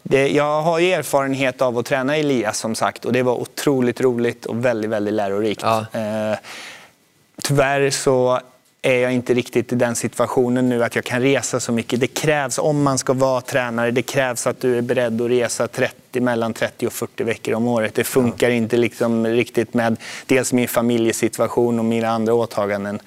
det, 0.03 0.27
jag 0.27 0.61
har 0.61 0.79
ju 0.79 0.93
erfarenhet 0.93 1.61
av 1.61 1.77
att 1.77 1.85
träna 1.85 2.17
Elias 2.17 2.59
som 2.59 2.75
sagt 2.75 3.05
och 3.05 3.13
det 3.13 3.23
var 3.23 3.33
otroligt 3.33 4.01
roligt 4.01 4.45
och 4.45 4.65
väldigt, 4.65 4.91
väldigt 4.91 5.13
lärorikt. 5.13 5.61
Ja. 5.61 5.85
Eh, 5.91 6.37
tyvärr 7.43 7.89
så 7.89 8.39
är 8.88 9.01
jag 9.01 9.14
inte 9.14 9.34
riktigt 9.34 9.73
i 9.73 9.76
den 9.76 9.95
situationen 9.95 10.69
nu 10.69 10.84
att 10.84 10.95
jag 10.95 11.03
kan 11.03 11.22
resa 11.22 11.59
så 11.59 11.72
mycket. 11.72 11.99
Det 11.99 12.07
krävs, 12.07 12.57
om 12.57 12.84
man 12.84 12.97
ska 12.97 13.14
vara 13.14 13.41
tränare, 13.41 13.91
det 13.91 14.01
krävs 14.01 14.47
att 14.47 14.61
du 14.61 14.77
är 14.77 14.81
beredd 14.81 15.22
att 15.22 15.30
resa 15.30 15.68
30, 15.68 16.19
mellan 16.19 16.53
30 16.53 16.88
och 16.88 16.93
40 16.93 17.23
veckor 17.23 17.53
om 17.53 17.68
året. 17.68 17.95
Det 17.95 18.03
funkar 18.03 18.49
ja. 18.49 18.55
inte 18.55 18.77
liksom 18.77 19.27
riktigt 19.27 19.73
med 19.73 19.97
dels 20.26 20.53
min 20.53 20.68
familjesituation 20.68 21.80
och 21.80 21.85
mina 21.85 22.09
andra 22.09 22.34
åtaganden. 22.34 22.99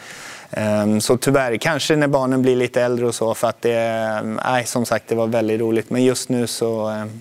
Ehm, 0.50 1.00
så 1.00 1.16
tyvärr, 1.16 1.56
kanske 1.56 1.96
när 1.96 2.08
barnen 2.08 2.42
blir 2.42 2.56
lite 2.56 2.82
äldre 2.82 3.06
och 3.06 3.14
så, 3.14 3.34
för 3.34 3.48
att 3.48 3.62
det, 3.62 4.20
nej, 4.44 4.66
som 4.66 4.86
sagt, 4.86 5.08
det 5.08 5.14
var 5.14 5.26
väldigt 5.26 5.60
roligt. 5.60 5.90
Men 5.90 6.04
just 6.04 6.28
nu 6.28 6.46
så 6.46 6.88
ehm, 6.88 7.20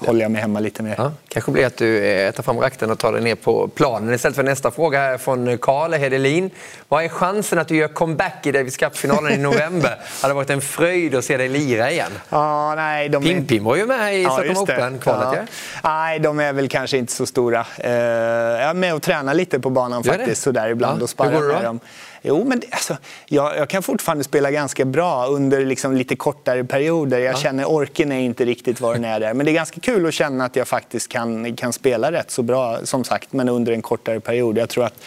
håller 0.00 0.20
jag 0.20 0.30
mig 0.30 0.40
hemma 0.40 0.60
lite 0.60 0.82
mer. 0.82 0.94
Ja, 0.98 1.12
kanske 1.28 1.50
blir 1.50 1.66
att 1.66 1.76
du 1.76 2.04
eh, 2.04 2.32
tar 2.32 2.42
fram 2.42 2.58
rakten 2.58 2.90
och 2.90 2.98
tar 2.98 3.12
dig 3.12 3.22
ner 3.22 3.34
på 3.34 3.68
planen 3.68 4.14
istället 4.14 4.36
för 4.36 4.42
nästa 4.42 4.70
fråga 4.70 4.98
här 4.98 5.18
från 5.18 5.58
Karl 5.58 5.92
Hedelin. 5.92 6.50
Vad 6.88 7.04
är 7.04 7.08
chansen 7.08 7.58
att 7.58 7.68
du 7.68 7.76
gör 7.76 7.88
comeback 7.88 8.46
i 8.46 8.52
Davis 8.52 8.76
Cup-finalen 8.76 9.32
i 9.32 9.36
november? 9.36 9.90
det 10.20 10.22
hade 10.22 10.34
varit 10.34 10.50
en 10.50 10.60
fröjd 10.60 11.14
att 11.14 11.24
se 11.24 11.36
dig 11.36 11.48
lira 11.48 11.90
igen. 11.90 12.12
Ja, 12.28 12.74
nej, 12.74 13.08
de 13.08 13.24
Pim-Pim 13.24 13.64
var 13.64 13.76
ju 13.76 13.86
med 13.86 14.18
i 14.18 14.22
ja, 14.22 14.30
Stockholm 14.30 14.56
Open-kvalet. 14.56 15.40
Ja. 15.82 15.90
Nej, 15.90 16.18
de 16.18 16.40
är 16.40 16.52
väl 16.52 16.68
kanske 16.68 16.98
inte 16.98 17.12
så 17.12 17.26
stora. 17.26 17.60
Uh, 17.60 17.90
jag 17.90 18.70
är 18.70 18.74
med 18.74 18.94
och 18.94 19.02
tränar 19.02 19.34
lite 19.34 19.60
på 19.60 19.70
banan 19.70 20.04
faktiskt, 20.04 20.42
sådär 20.42 20.68
ibland 20.68 21.00
ja. 21.00 21.02
och 21.02 21.10
sparrar 21.10 21.52
med 21.52 21.64
dem. 21.64 21.80
Jo, 22.22 22.44
men 22.44 22.60
det, 22.60 22.66
alltså, 22.70 22.96
jag, 23.26 23.56
jag, 23.56 23.68
kan 23.68 23.82
fortfarande 23.82 24.24
spela 24.24 24.50
ganska 24.50 24.84
bra 24.84 25.26
under 25.26 25.64
liksom 25.64 25.96
lite 25.96 26.16
kortare 26.16 26.64
perioder. 26.64 27.18
Jag 27.18 27.34
ja. 27.34 27.38
känner 27.38 27.64
orken 27.64 28.12
är 28.12 28.20
inte 28.20 28.44
riktigt 28.44 28.80
var 28.80 28.94
den 28.94 29.04
är 29.04 29.20
där. 29.20 29.34
Men 29.34 29.46
det 29.46 29.52
är 29.52 29.54
ganska 29.54 29.80
kul 29.80 30.06
att 30.06 30.14
känna 30.14 30.44
att 30.44 30.56
jag 30.56 30.68
faktiskt 30.68 31.08
kan, 31.08 31.56
kan 31.56 31.72
spela 31.72 32.12
rätt 32.12 32.30
så 32.30 32.42
bra, 32.42 32.78
som 32.84 33.04
sagt, 33.04 33.32
men 33.32 33.48
under 33.48 33.72
en 33.72 33.82
kortare 33.82 34.20
period. 34.20 34.58
Jag 34.58 34.68
tror 34.68 34.84
att 34.84 35.02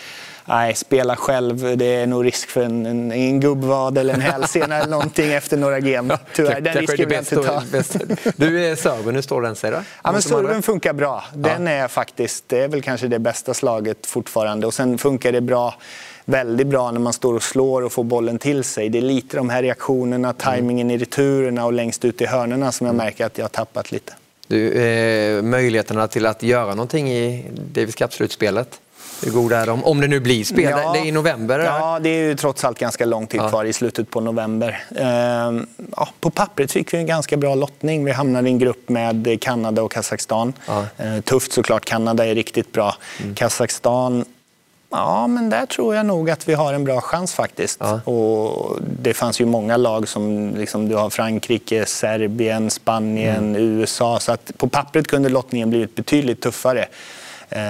Nej, 0.50 0.76
spela 0.76 1.16
själv, 1.16 1.78
det 1.78 1.86
är 1.86 2.08
nog 2.08 2.26
risk 2.26 2.50
för 2.50 2.62
en, 2.62 2.86
en, 2.86 3.12
en 3.12 3.40
gubbvad 3.40 3.98
eller 3.98 4.14
en 4.14 4.22
hälsena 4.22 4.78
eller 4.78 4.90
någonting 4.90 5.34
efter 5.34 5.58
några 5.58 5.80
game. 5.80 6.18
Tyvärr, 6.34 6.62
den 6.62 6.74
risken 6.74 7.10
vill 7.10 7.12
jag 7.12 7.22
inte 7.22 7.36
ta. 7.36 7.64
Du, 8.36 8.66
är 8.66 8.76
serven, 8.76 9.16
hur 9.16 9.22
står 9.22 9.42
den 9.42 9.56
sig 9.56 9.72
då? 9.72 9.78
Ja, 10.04 10.12
men 10.12 10.22
serven 10.22 10.62
funkar 10.62 10.94
bra. 10.94 11.24
Den 11.34 11.68
är 11.68 11.88
faktiskt, 11.88 12.44
det 12.48 12.60
är 12.60 12.68
väl 12.68 12.82
kanske 12.82 13.08
det 13.08 13.20
bästa 13.20 13.54
slaget 13.54 14.06
fortfarande. 14.06 14.68
Och 14.68 14.74
sen 14.74 14.98
funkar 14.98 15.32
det 15.32 15.42
bra 15.42 15.76
väldigt 16.30 16.68
bra 16.68 16.92
när 16.92 17.00
man 17.00 17.14
står 17.14 17.34
och 17.34 17.44
slår 17.44 17.82
och 17.82 17.92
får 17.92 18.04
bollen 18.04 18.40
till 18.40 18.64
sig. 18.64 18.90
Det 18.90 18.98
är 18.98 19.02
lite 19.02 19.38
de 19.38 19.50
här 19.50 19.64
reaktionerna, 19.64 20.34
tajmingen 20.34 20.92
i 20.92 20.98
returerna 20.98 21.66
och 21.66 21.74
längst 21.74 22.06
ut 22.06 22.22
i 22.22 22.26
hörnorna 22.26 22.72
som 22.72 22.88
jag 22.88 22.94
mm. 22.94 23.06
märker 23.06 23.26
att 23.26 23.38
jag 23.38 23.46
har 23.46 23.50
tappat 23.50 23.92
lite. 23.92 24.14
Du, 24.48 24.74
eh, 24.74 25.42
möjligheterna 25.42 26.08
till 26.08 26.26
att 26.26 26.44
göra 26.44 26.70
någonting 26.70 27.10
i 27.10 27.46
Davis 27.74 27.96
Cup-slutspelet? 27.96 28.80
Hur 29.24 29.32
goda 29.32 29.58
är 29.58 29.66
de? 29.66 29.84
Om 29.84 30.02
det 30.02 30.08
nu 30.08 30.20
blir 30.20 30.44
spel. 30.44 30.70
Ja, 30.72 30.94
det 30.94 31.00
är 31.00 31.06
i 31.06 31.12
november? 31.12 31.60
Ja, 31.60 32.00
det 32.00 32.10
är 32.10 32.28
ju 32.28 32.36
trots 32.36 32.64
allt 32.64 32.80
ganska 32.80 33.06
lång 33.06 33.28
tid 33.28 33.42
kvar 33.50 33.66
i 33.66 33.74
slutet 33.74 34.10
på 34.10 34.22
november. 34.22 34.84
Ehm, 34.96 35.68
ja, 35.96 36.10
på 36.20 36.30
pappret 36.30 36.72
fick 36.72 36.94
vi 36.94 36.98
en 36.98 37.06
ganska 37.06 37.38
bra 37.38 37.56
lottning. 37.56 38.06
Vi 38.06 38.12
hamnade 38.12 38.50
i 38.50 38.52
en 38.52 38.60
grupp 38.60 38.90
med 38.90 39.42
Kanada 39.42 39.84
och 39.84 39.92
Kazakstan. 39.92 40.54
Ja. 40.66 40.86
Ehm, 40.98 41.22
tufft 41.22 41.52
såklart. 41.52 41.86
Kanada 41.86 42.26
är 42.26 42.36
riktigt 42.36 42.72
bra. 42.72 42.96
Mm. 43.22 43.36
Kazakstan 43.36 44.26
Ja, 44.92 45.28
men 45.28 45.50
där 45.50 45.66
tror 45.66 45.96
jag 45.96 46.06
nog 46.06 46.30
att 46.30 46.50
vi 46.50 46.54
har 46.54 46.74
en 46.74 46.84
bra 46.84 47.02
chans 47.02 47.34
faktiskt. 47.34 47.80
Ja. 47.82 48.02
Och 48.12 48.80
det 49.02 49.14
fanns 49.14 49.42
ju 49.42 49.46
många 49.46 49.78
lag 49.78 50.08
som 50.08 50.56
liksom, 50.56 50.90
du 50.90 50.96
har 50.96 51.10
Frankrike, 51.10 51.86
Serbien, 51.86 52.70
Spanien, 52.70 53.56
mm. 53.56 53.56
USA. 53.56 54.20
Så 54.20 54.32
att 54.32 54.52
på 54.58 54.68
pappret 54.70 55.08
kunde 55.08 55.30
lottningen 55.30 55.70
blivit 55.70 55.96
betydligt 55.96 56.42
tuffare. 56.42 56.86
Eh, 57.50 57.62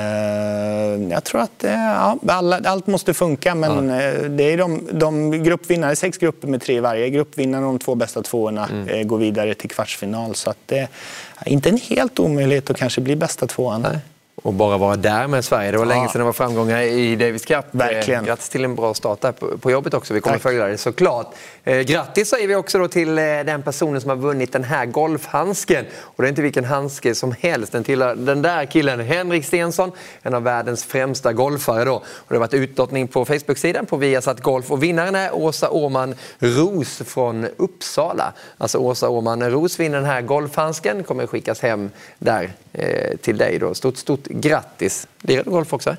jag 1.11 1.23
tror 1.23 1.41
att 1.41 1.63
ja, 1.63 2.17
alla, 2.27 2.59
allt 2.65 2.87
måste 2.87 3.13
funka, 3.13 3.55
men 3.55 3.89
ja. 3.89 4.01
Eh, 4.01 4.23
det 4.23 4.43
är 4.43 4.57
de, 4.57 4.89
de 4.91 5.31
gruppvinnare, 5.43 5.95
sex 5.95 6.17
grupper 6.17 6.47
med 6.47 6.61
tre 6.61 6.75
i 6.75 6.79
varje. 6.79 7.09
Gruppvinnarna 7.09 7.65
de 7.65 7.79
två 7.79 7.95
bästa 7.95 8.21
tvåorna 8.21 8.67
mm. 8.67 8.87
Eh, 8.87 9.03
går 9.03 9.17
vidare 9.17 9.53
till 9.53 9.69
kvartsfinal. 9.69 10.35
Så 10.35 10.49
att 10.49 10.57
det 10.65 10.87
är 11.37 11.49
inte 11.49 11.69
en 11.69 11.77
helt 11.77 12.19
omöjlighet 12.19 12.69
att 12.69 12.77
kanske 12.77 13.01
bli 13.01 13.15
bästa 13.15 13.47
tvåan. 13.47 13.81
Nej 13.81 13.99
och 14.43 14.53
bara 14.53 14.77
vara 14.77 14.95
där 14.95 15.27
med 15.27 15.45
Sverige. 15.45 15.71
Det 15.71 15.77
var 15.77 15.85
ja. 15.85 15.89
länge 15.89 16.09
sedan 16.09 16.19
det 16.19 16.25
var 16.25 16.33
framgångar 16.33 16.81
i 16.81 17.15
Davis 17.15 17.45
Cup. 17.45 17.65
Verkligen. 17.71 18.25
Grattis 18.25 18.49
till 18.49 18.65
en 18.65 18.75
bra 18.75 18.93
start 18.93 19.21
där 19.21 19.31
på 19.57 19.71
jobbet 19.71 19.93
också. 19.93 20.13
Vi 20.13 20.21
kommer 20.21 20.35
Tack. 20.35 20.43
följa 20.43 20.67
det 20.67 20.77
såklart. 20.77 21.35
Eh, 21.63 21.79
grattis 21.79 22.29
säger 22.29 22.47
vi 22.47 22.55
också 22.55 22.79
då 22.79 22.87
till 22.87 23.17
eh, 23.17 23.23
den 23.23 23.61
personen 23.61 24.01
som 24.01 24.09
har 24.09 24.17
vunnit 24.17 24.53
den 24.53 24.63
här 24.63 24.85
golfhandsken. 24.85 25.85
Och 26.01 26.23
det 26.23 26.27
är 26.27 26.29
inte 26.29 26.41
vilken 26.41 26.65
handske 26.65 27.15
som 27.15 27.35
helst. 27.39 27.71
Den 27.71 27.83
tillhör 27.83 28.15
den 28.15 28.41
där 28.41 28.65
killen, 28.65 28.99
Henrik 28.99 29.45
Stensson, 29.45 29.91
en 30.21 30.33
av 30.33 30.43
världens 30.43 30.83
främsta 30.83 31.33
golfare. 31.33 31.85
Då. 31.85 31.95
Och 31.95 32.03
det 32.27 32.35
har 32.35 32.39
varit 32.39 32.53
utlottning 32.53 33.07
på 33.07 33.25
Facebook-sidan 33.25 33.85
på 33.85 33.97
Viasat 33.97 34.41
Golf 34.41 34.71
och 34.71 34.83
vinnaren 34.83 35.15
är 35.15 35.35
Åsa 35.35 35.69
Åman 35.69 36.15
Ros 36.39 37.01
från 37.05 37.47
Uppsala. 37.57 38.33
Alltså 38.57 38.77
Åsa 38.77 39.09
Åman 39.09 39.51
Ros 39.51 39.79
vinner 39.79 39.97
den 39.97 40.05
här 40.05 40.21
golfhandsken, 40.21 41.03
kommer 41.03 41.27
skickas 41.27 41.61
hem 41.61 41.89
där 42.19 42.51
eh, 42.73 43.17
till 43.17 43.37
dig. 43.37 43.59
Då. 43.59 43.73
Stort, 43.73 43.97
stort 43.97 44.28
grattis! 44.29 45.07
Lirar 45.21 45.43
du 45.43 45.51
golf 45.51 45.73
också? 45.73 45.95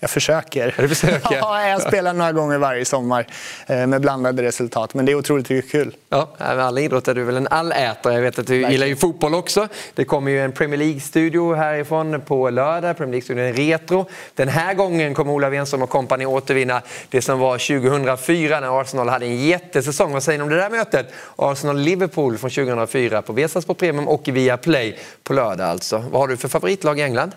Jag 0.00 0.10
försöker. 0.10 0.74
Du 0.78 0.88
försöker? 0.88 1.36
ja, 1.40 1.68
jag 1.68 1.82
spelar 1.82 2.12
några 2.12 2.32
gånger 2.32 2.58
varje 2.58 2.84
sommar 2.84 3.26
eh, 3.66 3.86
med 3.86 4.00
blandade 4.00 4.42
resultat. 4.42 4.94
Men 4.94 5.04
det 5.04 5.12
är 5.12 5.16
otroligt 5.16 5.70
kul. 5.70 5.96
Ja, 6.08 6.28
med 6.38 6.60
alla 6.60 6.80
idrotter 6.80 7.12
är 7.12 7.14
du 7.14 7.24
väl 7.24 7.36
en 7.36 7.48
allätare. 7.48 8.14
Jag 8.14 8.22
vet 8.22 8.38
att 8.38 8.46
du 8.46 8.52
Verkligen. 8.52 8.72
gillar 8.72 8.86
ju 8.86 8.96
fotboll 8.96 9.34
också. 9.34 9.68
Det 9.94 10.04
kommer 10.04 10.30
ju 10.30 10.40
en 10.40 10.52
Premier 10.52 10.78
League-studio 10.78 11.54
härifrån 11.54 12.20
på 12.20 12.50
lördag. 12.50 12.96
Premier 12.96 13.12
League-studion 13.12 13.52
Retro. 13.52 14.06
Den 14.34 14.48
här 14.48 14.74
gången 14.74 15.14
kommer 15.14 15.32
Ola 15.32 15.50
Wenström 15.50 15.82
och 15.82 15.90
kompani 15.90 16.26
återvinna 16.26 16.82
det 17.10 17.22
som 17.22 17.38
var 17.38 17.58
2004 17.80 18.60
när 18.60 18.80
Arsenal 18.80 19.08
hade 19.08 19.26
en 19.26 19.36
jättesäsong. 19.36 20.12
Vad 20.12 20.22
säger 20.22 20.38
ni 20.38 20.42
om 20.42 20.48
det 20.48 20.56
där 20.56 20.70
mötet? 20.70 21.12
Arsenal-Liverpool 21.36 22.38
från 22.38 22.50
2004 22.50 23.22
på 23.22 23.32
Vesas 23.32 23.66
på 23.66 23.74
Premium 23.74 24.08
och 24.08 24.28
via 24.28 24.56
Play 24.56 24.98
på 25.22 25.32
lördag 25.32 25.68
alltså. 25.68 26.04
Vad 26.10 26.20
har 26.20 26.28
du 26.28 26.36
för 26.36 26.48
favoritlag 26.48 26.98
i 26.98 27.02
England? 27.02 27.32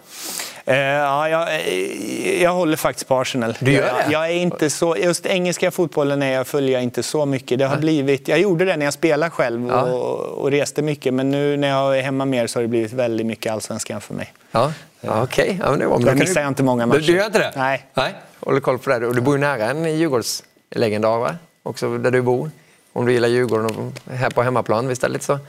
Uh, 0.67 0.75
ja, 0.75 1.29
jag, 1.29 1.55
eh, 1.55 2.43
jag 2.43 2.51
håller 2.51 2.77
faktiskt 2.77 3.07
på 3.07 3.15
Arsenal. 3.15 3.57
Du 3.59 3.71
gör 3.71 3.81
det? 3.81 4.11
Jag, 4.11 4.25
är 4.25 4.33
inte 4.33 4.69
så, 4.69 4.97
just 4.97 5.25
engelska 5.25 5.71
fotbollen 5.71 6.23
är 6.23 6.33
jag 6.33 6.47
följer 6.47 6.73
jag 6.73 6.83
inte 6.83 7.03
så 7.03 7.25
mycket. 7.25 7.59
Det 7.59 7.65
har 7.65 7.77
blivit, 7.77 8.27
jag 8.27 8.39
gjorde 8.39 8.65
det 8.65 8.77
när 8.77 8.85
jag 8.85 8.93
spelade 8.93 9.29
själv 9.29 9.65
och, 9.65 9.71
ja. 9.71 9.81
och, 9.81 10.51
reste 10.51 10.81
mycket, 10.81 11.13
men 11.13 11.31
nu 11.31 11.57
när 11.57 11.67
jag 11.67 11.97
är 11.97 12.01
hemma 12.01 12.25
mer 12.25 12.47
så 12.47 12.59
har 12.59 12.61
det 12.61 12.67
blivit 12.67 12.93
väldigt 12.93 13.27
mycket 13.27 13.53
allsvenskan 13.53 14.01
för 14.01 14.13
mig. 14.13 14.33
Ja, 14.51 14.73
ja 15.01 15.23
okej. 15.23 15.43
Okay. 15.43 15.79
Ja, 15.79 15.88
men 15.88 16.05
Då 16.05 16.15
missar 16.15 16.41
jag 16.41 16.47
inte 16.47 16.63
många 16.63 16.85
matcher. 16.85 16.99
Du, 16.99 17.05
du 17.05 17.17
gör 17.17 17.25
inte 17.25 17.39
det? 17.39 17.51
Nej. 17.55 17.85
Nej. 17.93 18.13
Håller 18.39 18.59
koll 18.59 18.79
på 18.79 18.89
det. 18.89 19.07
Och 19.07 19.15
du 19.15 19.21
bor 19.21 19.35
ju 19.35 19.41
nära 19.41 19.65
en 19.65 19.97
Djurgårdslegendar, 19.97 21.19
va? 21.19 21.35
Också 21.63 21.97
där 21.97 22.11
du 22.11 22.21
bor. 22.21 22.51
Om 22.93 23.05
du 23.05 23.13
gillar 23.13 23.27
Djurgården 23.27 23.65
och 23.65 24.13
här 24.13 24.29
på 24.29 24.43
hemmaplan, 24.43 24.88
visst 24.88 25.03
är 25.03 25.07
det 25.07 25.13
lite 25.13 25.25
så? 25.25 25.39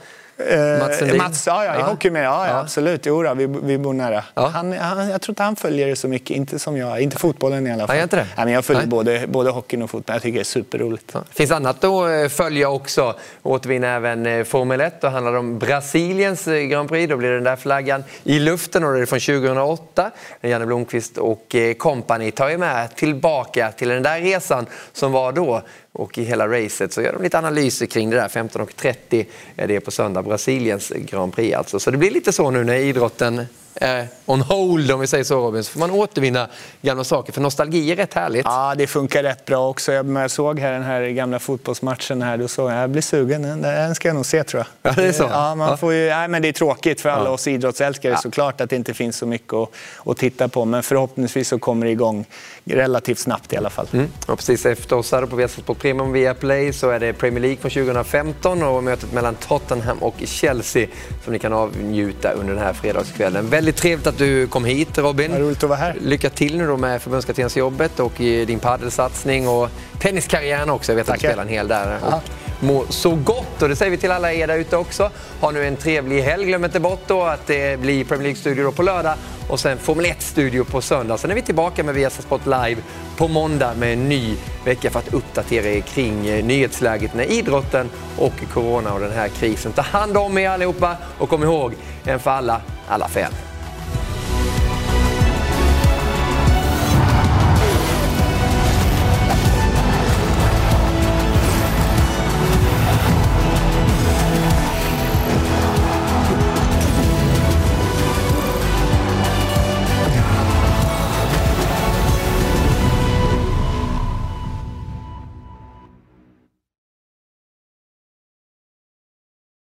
Mats 0.79 0.99
Sundin? 0.99 1.17
Mats, 1.17 1.47
ja, 1.47 1.65
ja, 1.65 1.79
i 1.79 1.81
hockey 1.81 2.09
med. 2.09 2.25
Ja, 2.25 2.47
ja, 2.47 2.59
absolut. 2.59 3.05
Jo, 3.05 3.23
då, 3.23 3.33
vi, 3.33 3.45
vi 3.63 3.77
bor 3.77 3.93
nära. 3.93 4.23
Han, 4.33 4.73
han, 4.73 5.09
jag 5.09 5.21
tror 5.21 5.31
inte 5.31 5.43
han 5.43 5.55
följer 5.55 5.87
det 5.87 5.95
så 5.95 6.07
mycket. 6.07 6.37
Inte 6.37 6.59
som 6.59 6.77
jag. 6.77 7.01
Inte 7.01 7.17
fotbollen 7.17 7.67
i 7.67 7.71
alla 7.71 7.87
fall. 7.87 7.97
Ja, 7.97 8.03
inte 8.03 8.15
det? 8.15 8.27
Nej, 8.35 8.45
men 8.45 8.53
jag 8.53 8.65
följer 8.65 8.85
både, 8.85 9.27
både 9.27 9.49
hockeyn 9.49 9.81
och 9.81 9.89
fotbollen. 9.89 10.15
Jag 10.15 10.21
tycker 10.21 10.37
det 10.37 10.41
är 10.41 10.43
superroligt. 10.43 11.11
Ja. 11.13 11.23
finns 11.29 11.51
annat 11.51 11.83
att 11.83 12.09
eh, 12.09 12.27
följa 12.29 12.69
också. 12.69 13.15
Återvinna 13.43 13.87
även 13.87 14.25
eh, 14.25 14.43
Formel 14.43 14.81
1. 14.81 15.01
Då 15.01 15.07
handlar 15.07 15.31
det 15.31 15.39
om 15.39 15.59
Brasiliens 15.59 16.47
eh, 16.47 16.61
Grand 16.61 16.89
Prix. 16.89 17.09
Då 17.09 17.17
blir 17.17 17.31
den 17.31 17.43
där 17.43 17.55
flaggan 17.55 18.03
i 18.23 18.39
luften 18.39 18.83
och 18.83 18.93
det 18.93 18.99
är 18.99 19.05
från 19.05 19.19
2008. 19.19 20.11
Janne 20.41 20.65
Blomqvist 20.65 21.17
och 21.17 21.55
kompani 21.77 22.31
tar 22.31 22.49
ju 22.49 22.57
med 22.57 22.95
tillbaka 22.95 23.71
till 23.71 23.89
den 23.89 24.03
där 24.03 24.21
resan 24.21 24.65
som 24.93 25.11
var 25.11 25.31
då 25.31 25.63
och 25.93 26.17
i 26.17 26.23
hela 26.23 26.47
racet 26.47 26.93
så 26.93 27.01
gör 27.01 27.13
de 27.13 27.23
lite 27.23 27.37
analyser 27.37 27.85
kring 27.85 28.09
det 28.09 28.15
där. 28.15 28.27
15.30 28.27 28.95
eh, 29.09 29.25
är 29.55 29.67
det 29.67 29.79
på 29.79 29.91
söndag, 29.91 30.23
Brasiliens 30.23 30.91
Grand 30.95 31.33
Prix 31.33 31.57
alltså. 31.57 31.79
Så 31.79 31.91
det 31.91 31.97
blir 31.97 32.11
lite 32.11 32.31
så 32.31 32.51
nu 32.51 32.63
när 32.63 32.75
idrotten 32.75 33.45
eh, 33.75 34.05
on 34.25 34.41
hold 34.41 34.91
om 34.91 34.99
vi 34.99 35.07
säger 35.07 35.23
så 35.23 35.35
Robin, 35.35 35.63
så 35.63 35.71
får 35.71 35.79
man 35.79 35.91
återvinna 35.91 36.47
gamla 36.81 37.03
saker. 37.03 37.33
För 37.33 37.41
nostalgi 37.41 37.91
är 37.91 37.95
rätt 37.95 38.13
härligt. 38.13 38.45
Ja, 38.45 38.75
det 38.77 38.87
funkar 38.87 39.23
rätt 39.23 39.45
bra 39.45 39.69
också. 39.69 39.93
Jag 39.93 40.31
såg 40.31 40.59
här 40.59 40.71
den 40.71 40.83
här 40.83 41.01
gamla 41.01 41.39
fotbollsmatchen 41.39 42.21
här, 42.21 42.37
då 42.37 42.47
såg 42.47 42.71
jag, 42.71 42.77
jag 42.77 42.89
blir 42.89 43.01
sugen. 43.01 43.61
Den 43.61 43.95
ska 43.95 44.07
jag 44.07 44.15
nog 44.15 44.25
se 44.25 44.43
tror 44.43 44.59
jag. 44.59 44.91
Ja, 44.91 45.01
det 45.01 45.07
är 45.07 45.11
så? 45.11 45.23
Ja, 45.23 45.55
man. 45.55 45.77
Får 45.77 45.93
ju, 45.93 46.09
nej, 46.09 46.27
men 46.27 46.41
det 46.41 46.47
är 46.47 46.53
tråkigt 46.53 47.01
för 47.01 47.09
alla 47.09 47.25
ja. 47.25 47.29
oss 47.29 47.47
idrottsälskare 47.47 48.11
ja. 48.13 48.17
såklart 48.17 48.61
att 48.61 48.69
det 48.69 48.75
inte 48.75 48.93
finns 48.93 49.17
så 49.17 49.25
mycket 49.25 49.53
att, 49.53 49.69
att 50.05 50.17
titta 50.17 50.47
på. 50.47 50.65
Men 50.65 50.83
förhoppningsvis 50.83 51.47
så 51.47 51.59
kommer 51.59 51.85
det 51.85 51.91
igång 51.91 52.25
relativt 52.65 53.19
snabbt 53.19 53.53
i 53.53 53.57
alla 53.57 53.69
fall. 53.69 53.87
Mm. 53.93 54.07
Och 54.27 54.37
precis 54.37 54.65
efter 54.65 54.95
oss 54.95 55.11
här 55.11 55.25
på 55.25 55.35
Viasat 55.35 55.79
Premium 55.79 56.11
via 56.11 56.33
Play 56.33 56.73
så 56.73 56.89
är 56.89 56.99
det 56.99 57.13
Premier 57.13 57.39
League 57.39 57.57
från 57.57 57.71
2015 57.71 58.63
och 58.63 58.83
mötet 58.83 59.13
mellan 59.13 59.35
Tottenham 59.35 59.97
och 59.97 60.15
Chelsea 60.25 60.87
som 61.23 61.33
ni 61.33 61.39
kan 61.39 61.53
avnjuta 61.53 62.31
under 62.31 62.53
den 62.53 62.63
här 62.63 62.73
fredagskvällen. 62.73 63.49
Väldigt 63.63 63.81
trevligt 63.81 64.07
att 64.07 64.17
du 64.17 64.47
kom 64.47 64.65
hit 64.65 64.97
Robin. 64.97 65.31
Vad 65.31 65.41
roligt 65.41 65.63
att 65.63 65.69
vara 65.69 65.79
här. 65.79 65.95
Lycka 66.01 66.29
till 66.29 66.57
nu 66.57 66.67
då 66.67 66.77
med 66.77 67.01
förbundskaptensjobbet 67.01 67.99
och 67.99 68.11
din 68.17 68.59
paddelsatsning 68.59 69.47
och 69.47 69.69
tenniskarriären 69.99 70.69
också. 70.69 70.91
Jag 70.91 70.97
vet 70.97 71.07
Tack. 71.07 71.15
att 71.15 71.21
du 71.21 71.27
spelar 71.27 71.43
en 71.43 71.49
hel 71.49 71.67
där. 71.67 71.99
Och 72.05 72.21
må 72.59 72.85
så 72.89 73.15
gott 73.15 73.61
och 73.61 73.69
det 73.69 73.75
säger 73.75 73.91
vi 73.91 73.97
till 73.97 74.11
alla 74.11 74.33
er 74.33 74.47
där 74.47 74.57
ute 74.57 74.77
också. 74.77 75.09
Ha 75.39 75.51
nu 75.51 75.67
en 75.67 75.75
trevlig 75.75 76.21
helg. 76.21 76.45
Glöm 76.45 76.65
inte 76.65 76.79
bort 76.79 77.01
då 77.07 77.23
att 77.23 77.47
det 77.47 77.79
blir 77.79 78.05
Premier 78.05 78.23
League-studio 78.23 78.71
på 78.71 78.83
lördag 78.83 79.15
och 79.49 79.59
sen 79.59 79.77
Formel 79.77 80.05
1-studio 80.05 80.63
på 80.63 80.81
söndag. 80.81 81.17
Sen 81.17 81.31
är 81.31 81.35
vi 81.35 81.41
tillbaka 81.41 81.83
med 81.83 81.95
Viasat 81.95 82.25
Sport 82.25 82.45
Live 82.45 82.77
på 83.17 83.27
måndag 83.27 83.73
med 83.73 83.93
en 83.93 84.09
ny 84.09 84.35
vecka 84.65 84.89
för 84.89 84.99
att 84.99 85.13
uppdatera 85.13 85.67
er 85.67 85.81
kring 85.81 86.27
eh, 86.27 86.45
nyhetsläget 86.45 87.13
med 87.13 87.31
idrotten 87.31 87.89
och 88.17 88.33
corona 88.53 88.93
och 88.93 88.99
den 88.99 89.11
här 89.11 89.27
krisen. 89.27 89.71
Ta 89.71 89.81
hand 89.81 90.17
om 90.17 90.37
er 90.37 90.49
allihopa 90.49 90.97
och 91.17 91.29
kom 91.29 91.43
ihåg, 91.43 91.73
en 92.05 92.19
för 92.19 92.31
alla, 92.31 92.61
alla 92.87 93.07
för 93.07 93.19
en. 93.19 93.52